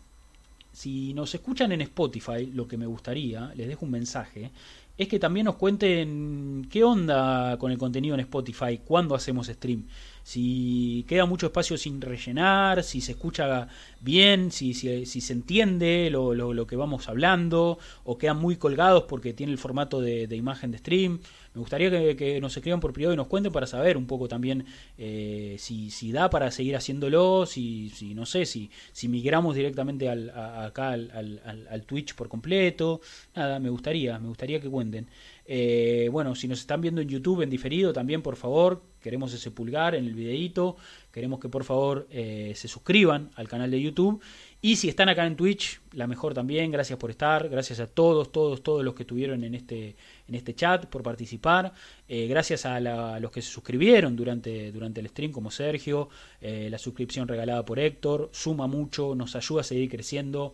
si 0.73 1.15
nos 1.15 1.35
escuchan 1.35 1.71
en 1.71 1.83
Spotify, 1.83 2.47
lo 2.53 2.67
que 2.67 2.77
me 2.77 2.87
gustaría, 2.87 3.53
les 3.55 3.69
dejo 3.69 3.85
un 3.85 3.93
mensaje, 3.93 4.51
es 4.99 5.09
que 5.09 5.19
también 5.19 5.45
nos 5.45 5.57
cuenten 5.57 6.67
qué 6.71 6.85
onda 6.85 7.57
con 7.59 7.71
el 7.71 7.79
contenido 7.79 8.15
en 8.15 8.21
Spotify, 8.21 8.81
cuándo 8.85 9.15
hacemos 9.15 9.47
stream 9.47 9.85
si 10.27 11.05
queda 11.07 11.25
mucho 11.25 11.47
espacio 11.47 11.79
sin 11.79 12.01
rellenar, 12.01 12.83
si 12.83 13.01
se 13.01 13.13
escucha 13.13 13.69
bien, 14.01 14.51
si, 14.51 14.75
se 14.75 15.33
entiende 15.33 16.11
lo, 16.11 16.35
lo, 16.35 16.67
que 16.67 16.75
vamos 16.75 17.09
hablando, 17.09 17.79
o 18.03 18.19
quedan 18.19 18.39
muy 18.39 18.57
colgados 18.57 19.05
porque 19.05 19.33
tiene 19.35 19.53
el 19.53 19.59
formato 19.59 20.01
de, 20.01 20.27
imagen 20.35 20.73
de 20.73 20.79
stream. 20.79 21.21
Me 21.57 21.61
gustaría 21.61 22.15
que, 22.17 22.39
nos 22.39 22.55
escriban 22.55 22.81
por 22.81 22.93
privado 22.93 23.15
y 23.15 23.17
nos 23.17 23.29
cuenten 23.29 23.51
para 23.51 23.67
saber 23.67 23.97
un 23.97 24.07
poco 24.07 24.29
también 24.29 24.67
eh, 24.99 25.57
si, 25.59 25.89
si, 25.89 26.13
da 26.13 26.29
para 26.29 26.51
seguir 26.51 26.77
haciéndolo, 26.77 27.47
si, 27.47 27.89
si 27.89 28.15
no 28.15 28.27
sé, 28.27 28.45
si, 28.45 28.71
si 28.93 29.09
migramos 29.09 29.55
directamente 29.55 30.11
al, 30.11 30.29
acá 30.29 30.91
al, 30.91 31.85
Twitch 31.87 32.15
por 32.15 32.29
completo. 32.29 33.01
Nada, 33.35 33.59
me 33.59 33.71
gustaría, 33.71 34.19
me 34.19 34.29
gustaría 34.29 34.61
que 34.61 34.69
cuenten. 34.69 35.09
Eh, 35.47 36.11
bueno, 36.13 36.35
si 36.35 36.47
nos 36.47 36.61
están 36.61 36.83
viendo 36.83 37.01
en 37.01 37.09
YouTube 37.09 37.41
en 37.41 37.49
diferido, 37.49 37.95
también 37.95 38.21
por 38.21 38.37
favor, 38.37 38.83
queremos 39.01 39.33
ese 39.33 39.51
pulgar 39.51 39.95
en 39.95 40.05
el 40.05 40.15
videíto, 40.15 40.77
queremos 41.17 41.41
que 41.41 41.49
por 41.49 41.65
favor 41.65 42.07
eh, 42.11 42.53
se 42.55 42.69
suscriban 42.69 43.31
al 43.37 43.49
canal 43.49 43.71
de 43.71 43.81
YouTube. 43.81 44.21
Y 44.61 44.77
si 44.77 44.91
están 44.91 45.09
acá 45.09 45.25
en 45.27 45.35
Twitch, 45.35 45.81
la 45.93 46.07
mejor 46.07 46.35
también, 46.35 46.71
gracias 46.71 46.99
por 46.99 47.09
estar, 47.09 47.49
gracias 47.49 47.81
a 47.81 47.87
todos, 47.87 48.31
todos, 48.31 48.63
todos 48.63 48.85
los 48.85 48.93
que 48.93 49.05
estuvieron 49.05 49.43
en 49.43 49.55
este, 49.55 49.97
en 50.29 50.35
este 50.35 50.55
chat, 50.55 50.85
por 50.85 51.03
participar, 51.03 51.73
eh, 52.07 52.27
gracias 52.27 52.67
a, 52.67 52.79
los 53.19 53.31
que 53.31 53.41
se 53.41 53.51
suscribieron 53.51 54.15
durante, 54.15 54.71
durante 54.73 55.01
el 55.01 55.09
stream, 55.09 55.33
como 55.33 55.51
Sergio, 55.51 56.11
la 56.43 56.77
suscripción 56.77 57.27
regalada 57.27 57.65
por 57.65 57.79
Héctor, 57.79 58.29
suma 58.33 58.67
mucho, 58.67 59.15
nos 59.15 59.35
ayuda 59.37 59.63
a 59.63 59.65
seguir 59.65 59.89
creciendo. 59.89 60.53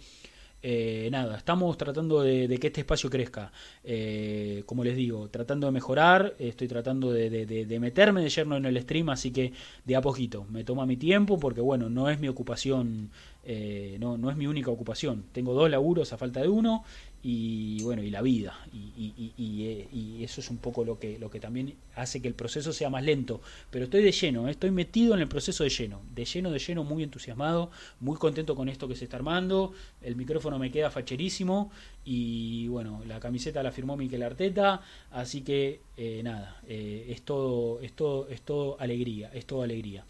Eh, 0.63 1.09
nada, 1.11 1.37
estamos 1.37 1.77
tratando 1.77 2.23
de, 2.23 2.59
que 2.61 2.69
este 2.69 2.81
espacio 2.81 3.11
crezca. 3.11 3.53
Eh, 3.85 4.63
como 4.67 4.85
les 4.85 4.97
digo, 4.97 5.29
tratando 5.29 5.67
de 5.67 5.73
mejorar, 5.73 6.35
estoy 6.39 6.69
tratando 6.69 7.13
de, 7.13 7.79
meterme 7.81 8.23
de 8.23 8.29
lleno 8.31 8.57
en 8.57 8.67
el 8.67 8.81
stream, 8.81 9.09
así 9.11 9.33
que 9.33 9.53
de 9.85 9.97
a 9.97 10.01
poquito. 10.01 10.45
Me 10.51 10.65
toma 10.65 10.87
mi 10.87 10.97
tiempo 10.97 11.39
porque, 11.39 11.61
bueno, 11.61 11.91
no 11.91 12.09
es 12.09 12.21
mi 12.21 12.29
ocupación 12.29 13.11
Eh, 13.45 13.97
no, 13.99 14.17
no 14.17 14.31
es 14.31 14.37
mi 14.37 14.47
única 14.47 14.71
ocupación. 14.71 15.25
Tengo 15.33 15.53
dos 15.53 15.69
laburos 15.69 16.13
a 16.13 16.17
falta 16.17 16.41
de 16.41 16.49
uno 16.49 16.85
y 17.25 17.81
bueno, 17.85 18.03
y 18.03 18.11
la 18.11 18.21
vida. 18.21 18.59
Y, 18.73 19.65
eh, 19.65 19.89
y, 19.93 20.25
eso 20.25 20.41
es 20.41 20.51
un 20.51 20.59
poco 20.59 20.85
lo 20.85 20.99
que, 20.99 21.19
lo 21.19 21.31
que 21.31 21.39
también 21.39 21.75
hace 21.95 22.21
que 22.21 22.27
el 22.27 22.35
proceso 22.35 22.73
sea 22.73 22.91
más 22.91 23.05
lento. 23.05 23.41
Pero 23.71 23.85
estoy 23.85 24.03
de 24.03 24.11
lleno, 24.11 24.49
eh, 24.49 24.51
estoy 24.51 24.73
metido 24.73 25.15
en 25.15 25.21
el 25.21 25.29
proceso 25.29 25.63
de 25.63 25.71
lleno, 25.71 26.01
de 26.15 26.25
lleno, 26.25 26.51
de 26.51 26.59
lleno, 26.59 26.83
muy 26.83 27.05
entusiasmado, 27.05 27.71
muy 28.01 28.17
contento 28.17 28.57
con 28.57 28.69
esto 28.69 28.89
que 28.89 28.97
se 28.97 29.05
está 29.05 29.19
armando. 29.19 29.73
El 30.01 30.17
micrófono 30.17 30.59
me 30.59 30.73
queda 30.73 30.91
facherísimo 30.91 31.71
y 32.05 32.67
bueno, 32.69 33.03
la 33.07 33.21
camiseta 33.21 33.63
la 33.63 33.71
firmó 33.71 33.97
Miquel 33.97 34.23
Arteta, 34.25 34.83
así 35.13 35.43
que 35.43 35.81
eh, 35.97 36.23
nada, 36.25 36.61
es, 36.67 37.23
todo, 37.23 37.81
es, 37.81 37.93
todo, 37.93 38.29
es 38.29 38.43
todo 38.43 38.77
alegría, 38.81 39.31
es 39.33 39.47
todo 39.47 39.63
alegría. 39.63 40.05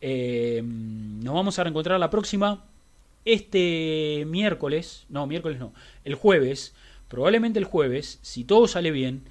nos 0.00 1.34
vamos 1.34 1.58
a 1.58 1.64
reencontrar 1.64 1.98
la 1.98 2.10
próxima 2.10 2.71
este 3.24 4.24
miércoles, 4.26 5.06
no, 5.08 5.26
miércoles 5.26 5.58
no, 5.58 5.72
el 6.04 6.14
jueves, 6.14 6.74
probablemente 7.08 7.58
el 7.58 7.64
jueves, 7.64 8.18
si 8.22 8.44
todo 8.44 8.66
sale 8.66 8.90
bien, 8.90 9.22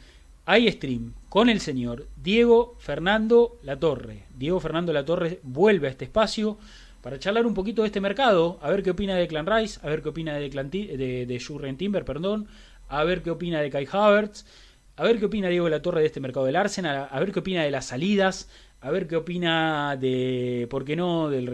hay 0.45 0.71
stream 0.71 1.13
con 1.29 1.49
el 1.49 1.59
señor 1.59 2.07
Diego 2.21 2.75
Fernando 2.79 3.57
Latorre. 3.63 4.23
Diego 4.35 4.59
Fernando 4.59 4.91
Latorre 4.91 5.39
vuelve 5.43 5.87
a 5.87 5.91
este 5.91 6.05
espacio 6.05 6.57
para 7.01 7.19
charlar 7.19 7.45
un 7.45 7.53
poquito 7.53 7.81
de 7.81 7.87
este 7.87 8.01
mercado, 8.01 8.59
a 8.61 8.69
ver 8.69 8.83
qué 8.83 8.91
opina 8.91 9.15
de 9.15 9.27
Clan 9.27 9.47
Rice, 9.47 9.79
a 9.83 9.89
ver 9.89 10.01
qué 10.01 10.09
opina 10.09 10.35
de, 10.35 10.49
Clan 10.49 10.69
de, 10.69 11.75
Timber, 11.77 12.05
perdón, 12.05 12.47
a 12.87 13.03
ver 13.03 13.23
qué 13.23 13.31
opina 13.31 13.61
de 13.61 13.69
Kai 13.69 13.87
Havertz, 13.91 14.45
a 14.95 15.03
ver 15.03 15.19
qué 15.19 15.25
opina 15.25 15.49
Diego 15.49 15.69
Latorre 15.69 16.01
de 16.01 16.07
este 16.07 16.19
mercado 16.19 16.45
del 16.45 16.55
Arsenal, 16.55 17.07
a 17.09 17.19
ver 17.19 17.31
qué 17.31 17.39
opina 17.39 17.63
de 17.63 17.71
las 17.71 17.85
salidas, 17.85 18.49
a 18.81 18.89
ver 18.89 19.07
qué 19.07 19.15
opina 19.15 19.95
de, 19.95 20.67
¿por 20.69 20.83
qué 20.83 20.95
no?, 20.95 21.29
del, 21.29 21.47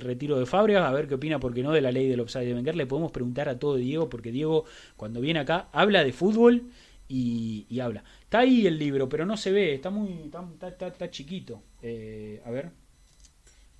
retiro 0.00 0.38
de 0.38 0.46
Fábregas, 0.46 0.84
a 0.84 0.92
ver 0.92 1.06
qué 1.06 1.14
opina, 1.14 1.38
¿por 1.38 1.54
qué 1.54 1.62
no?, 1.62 1.70
de 1.70 1.80
la 1.80 1.92
ley 1.92 2.08
del 2.08 2.20
offside 2.20 2.46
de 2.46 2.54
Wenger. 2.54 2.74
Le 2.74 2.86
podemos 2.86 3.12
preguntar 3.12 3.48
a 3.48 3.58
todo 3.58 3.76
Diego, 3.76 4.08
porque 4.08 4.32
Diego, 4.32 4.64
cuando 4.96 5.20
viene 5.20 5.38
acá, 5.40 5.68
habla 5.72 6.02
de 6.02 6.12
fútbol 6.12 6.70
y, 7.08 7.78
habla. 7.80 8.02
Está 8.22 8.40
ahí 8.40 8.66
el 8.66 8.78
libro, 8.78 9.08
pero 9.08 9.24
no 9.24 9.36
se 9.36 9.52
ve, 9.52 9.74
está 9.74 9.90
muy, 9.90 10.30
está, 10.58 10.88
está, 10.88 11.10
chiquito. 11.10 11.62
Eh, 11.82 12.42
a 12.44 12.50
ver, 12.50 12.70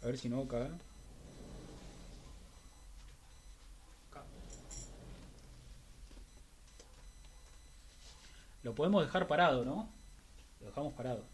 a 0.03 0.07
ver 0.07 0.17
si 0.17 0.29
no, 0.29 0.43
acá. 0.43 0.71
Lo 8.63 8.77
podemos 8.77 9.05
dejar 9.05 9.27
parado, 9.27 9.65
¿no? 9.65 9.89
Lo 10.61 10.67
dejamos 10.67 10.93
parado. 10.93 11.32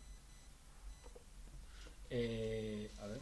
Eh, 2.10 2.90
a 3.01 3.06
ver. 3.06 3.18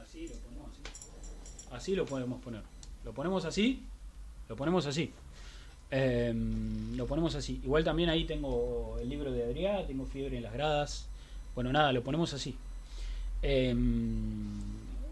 Así 0.00 0.28
lo 0.28 0.34
ponemos 0.36 0.70
así. 0.70 0.82
Así 1.72 1.94
lo 1.94 2.06
podemos 2.06 2.42
poner. 2.42 2.62
Lo 3.04 3.12
ponemos 3.12 3.44
así. 3.44 3.82
Lo 4.48 4.56
ponemos 4.56 4.86
así. 4.86 5.12
Em, 5.90 6.96
lo 6.96 7.06
ponemos 7.06 7.34
así. 7.34 7.60
Igual 7.64 7.84
también 7.84 8.08
ahí 8.08 8.24
tengo 8.24 8.96
el 9.00 9.08
libro 9.08 9.32
de 9.32 9.44
Adrián, 9.44 9.86
tengo 9.86 10.06
fiebre 10.06 10.36
en 10.36 10.42
las 10.44 10.52
gradas. 10.52 11.06
Bueno, 11.54 11.72
nada, 11.72 11.92
lo 11.92 12.02
ponemos 12.02 12.32
así. 12.32 12.56
Em, 13.42 13.78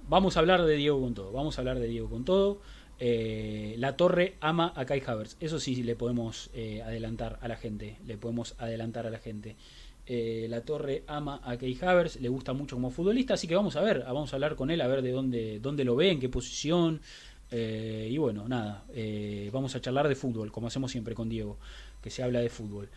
vamos 0.09 0.37
a 0.37 0.41
hablar 0.41 0.65
de 0.65 0.77
Diego 0.77 1.01
con 1.01 1.15
todo. 1.15 1.33
Vamos 1.33 1.59
a 1.59 1.61
hablar 1.61 1.79
de 1.79 1.89
Diego 1.89 2.09
con 2.09 2.25
todo. 2.25 2.59
Eh, 3.01 3.77
la 3.79 3.97
torre 3.97 4.35
ama 4.41 4.73
a 4.75 4.85
Kai 4.85 5.03
Havertz. 5.07 5.37
Eso 5.41 5.61
sí 5.61 5.83
le 5.83 5.97
podemos 5.97 6.51
eh, 6.55 6.83
adelantar 6.83 7.39
a 7.41 7.49
la 7.49 7.57
gente. 7.57 7.97
Le 8.07 8.17
podemos 8.17 8.55
adelantar 8.59 9.07
a 9.07 9.11
la 9.11 9.19
gente. 9.19 9.57
Eh, 10.07 10.47
la 10.49 10.63
torre 10.63 11.05
ama 11.07 11.41
a 11.45 11.57
Kai 11.57 11.77
Havertz, 11.81 12.21
le 12.21 12.29
gusta 12.29 12.53
mucho 12.55 12.77
como 12.77 12.91
futbolista, 12.91 13.35
así 13.35 13.47
que 13.47 13.55
vamos 13.55 13.77
a 13.77 13.83
ver, 13.83 14.05
vamos 14.05 14.33
a 14.33 14.37
hablar 14.37 14.57
con 14.57 14.71
él, 14.71 14.81
a 14.81 14.87
ver 14.87 15.03
de 15.03 15.11
dónde, 15.11 15.61
dónde 15.61 15.85
lo 15.85 15.97
ve, 15.97 16.11
en 16.11 16.19
qué 16.19 16.31
posición. 16.31 17.03
y 17.53 18.17
bueno, 18.17 18.49
nada, 18.49 18.85
vamos 19.53 19.75
a 19.77 19.81
charlar 19.83 20.09
de 20.09 20.15
fútbol, 20.15 20.51
como 20.51 20.69
hacemos 20.69 20.93
siempre 20.93 21.15
con 21.15 21.29
Diego, 21.29 21.59
que 22.03 22.09
se 22.09 22.23
habla 22.23 22.41
de 22.41 22.49
fútbol. 22.49 22.89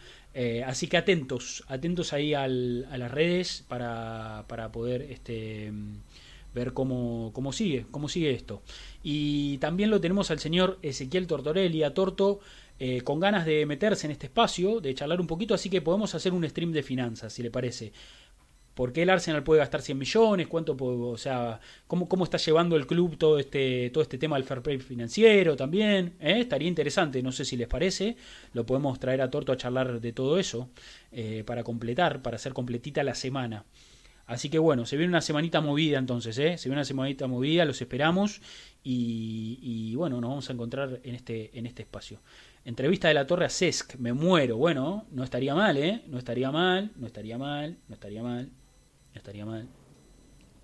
así 0.65 0.87
que 0.87 0.95
atentos, 0.95 1.65
atentos 1.67 2.13
ahí 2.13 2.33
a 2.33 2.47
las 2.47 3.11
redes 3.11 3.65
para, 3.67 4.45
para 4.47 4.71
poder 4.71 5.01
este, 5.01 5.69
ver 6.53 6.73
cómo, 6.73 7.31
cómo 7.33 7.53
sigue, 7.53 7.85
cómo 7.91 8.09
sigue 8.09 8.31
esto. 8.31 8.61
Y 9.03 9.57
también 9.59 9.89
lo 9.89 10.01
tenemos 10.01 10.31
al 10.31 10.39
señor 10.39 10.79
Ezequiel 10.81 11.27
Tortorelli, 11.27 11.83
a 11.83 11.93
Torto, 11.93 12.39
eh, 12.79 13.01
con 13.01 13.19
ganas 13.19 13.45
de 13.45 13.65
meterse 13.65 14.07
en 14.07 14.11
este 14.11 14.27
espacio, 14.27 14.81
de 14.81 14.95
charlar 14.95 15.21
un 15.21 15.27
poquito, 15.27 15.53
así 15.53 15.69
que 15.69 15.81
podemos 15.81 16.15
hacer 16.15 16.33
un 16.33 16.47
stream 16.49 16.71
de 16.71 16.83
finanzas, 16.83 17.31
si 17.31 17.43
le 17.43 17.51
parece. 17.51 17.93
¿Por 18.73 18.93
qué 18.93 19.03
el 19.03 19.09
Arsenal 19.09 19.43
puede 19.43 19.59
gastar 19.59 19.81
100 19.81 19.97
millones? 19.97 20.47
¿Cuánto 20.47 20.75
o 20.79 21.17
sea, 21.17 21.59
cómo, 21.87 22.07
cómo 22.07 22.23
está 22.23 22.37
llevando 22.37 22.77
el 22.77 22.87
club 22.87 23.17
todo 23.17 23.37
este, 23.37 23.89
todo 23.91 24.01
este 24.01 24.17
tema 24.17 24.37
del 24.37 24.45
fair 24.45 24.61
play 24.61 24.79
financiero 24.79 25.55
también? 25.55 26.15
¿Eh? 26.19 26.39
Estaría 26.39 26.67
interesante, 26.67 27.21
no 27.21 27.31
sé 27.31 27.43
si 27.43 27.57
les 27.57 27.67
parece. 27.67 28.15
Lo 28.53 28.65
podemos 28.65 28.97
traer 28.97 29.21
a 29.21 29.29
Torto 29.29 29.51
a 29.51 29.57
charlar 29.57 29.99
de 29.99 30.13
todo 30.13 30.39
eso 30.39 30.69
eh, 31.11 31.43
para 31.45 31.63
completar, 31.63 32.21
para 32.21 32.37
hacer 32.37 32.53
completita 32.53 33.03
la 33.03 33.13
semana. 33.13 33.65
Así 34.31 34.49
que 34.49 34.59
bueno, 34.59 34.85
se 34.85 34.95
viene 34.95 35.09
una 35.09 35.19
semanita 35.19 35.59
movida 35.59 35.99
entonces, 35.99 36.37
¿eh? 36.37 36.57
Se 36.57 36.69
viene 36.69 36.79
una 36.79 36.85
semanita 36.85 37.27
movida, 37.27 37.65
los 37.65 37.81
esperamos 37.81 38.39
y, 38.81 39.93
bueno, 39.95 40.21
nos 40.21 40.29
vamos 40.29 40.49
a 40.49 40.53
encontrar 40.53 41.01
en 41.03 41.15
este, 41.15 41.51
en 41.59 41.65
este 41.65 41.81
espacio. 41.81 42.21
Entrevista 42.63 43.09
de 43.09 43.13
la 43.13 43.27
Torre 43.27 43.43
a 43.43 43.49
Sesc, 43.49 43.95
me 43.97 44.13
muero. 44.13 44.55
Bueno, 44.55 45.05
no 45.11 45.25
estaría 45.25 45.53
mal, 45.53 45.75
¿eh? 45.75 46.03
No 46.07 46.17
estaría 46.17 46.49
mal, 46.49 46.91
no 46.95 47.07
estaría 47.07 47.37
mal, 47.37 47.77
no 47.89 47.93
estaría 47.93 48.23
mal, 48.23 48.45
no 48.45 49.17
estaría 49.17 49.45
mal. 49.45 49.67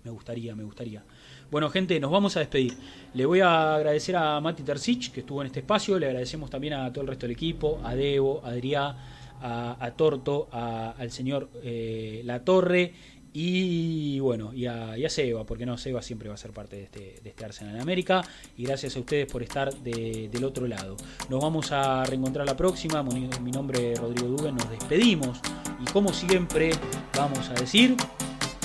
Me 0.02 0.12
gustaría, 0.12 0.56
me 0.56 0.64
gustaría. 0.64 1.04
Bueno, 1.50 1.68
gente, 1.68 2.00
nos 2.00 2.10
vamos 2.10 2.38
a 2.38 2.40
despedir. 2.40 2.72
Le 3.12 3.26
voy 3.26 3.40
a 3.40 3.74
agradecer 3.74 4.16
a 4.16 4.40
Mati 4.40 4.62
Tercich, 4.62 5.12
que 5.12 5.20
estuvo 5.20 5.42
en 5.42 5.48
este 5.48 5.60
espacio. 5.60 5.98
Le 5.98 6.06
agradecemos 6.06 6.48
también 6.48 6.72
a 6.72 6.90
todo 6.90 7.02
el 7.02 7.08
resto 7.08 7.26
del 7.26 7.32
equipo, 7.32 7.82
a 7.84 7.94
Debo, 7.94 8.40
a 8.46 8.48
Adrián, 8.48 8.96
a, 9.42 9.92
Torto, 9.94 10.48
al 10.50 11.10
señor 11.10 11.50
eh, 11.62 12.22
La 12.24 12.42
Torre 12.44 13.17
y 13.32 14.20
bueno, 14.20 14.52
y 14.52 14.66
a, 14.66 14.96
Seba, 15.08 15.44
porque 15.44 15.66
no, 15.66 15.78
Seba 15.78 16.02
siempre 16.02 16.28
va 16.28 16.34
a 16.34 16.38
ser 16.38 16.52
parte 16.52 16.76
de 16.76 16.82
este, 16.82 17.20
este 17.24 17.44
Arsenal 17.44 17.74
en 17.76 17.80
América. 17.80 18.22
Y 18.56 18.64
gracias 18.64 18.96
a 18.96 19.00
ustedes 19.00 19.30
por 19.30 19.42
estar 19.42 19.74
del 19.74 20.44
otro 20.44 20.66
lado. 20.66 20.96
Nos 21.28 21.40
vamos 21.42 21.72
a 21.72 22.04
reencontrar 22.04 22.46
la 22.46 22.56
próxima. 22.56 23.02
Mi 23.02 23.50
nombre 23.50 23.92
es 23.92 24.00
Rodrigo 24.00 24.28
Dugan, 24.28 24.56
nos 24.56 24.70
despedimos. 24.70 25.40
Y 25.80 25.90
como 25.92 26.12
siempre, 26.12 26.70
vamos 27.16 27.48
a 27.48 27.54
decir, 27.54 27.96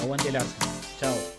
aguante 0.01 0.29
el 0.29 0.37
Arsenal. 0.37 0.69
Chao. 0.99 1.32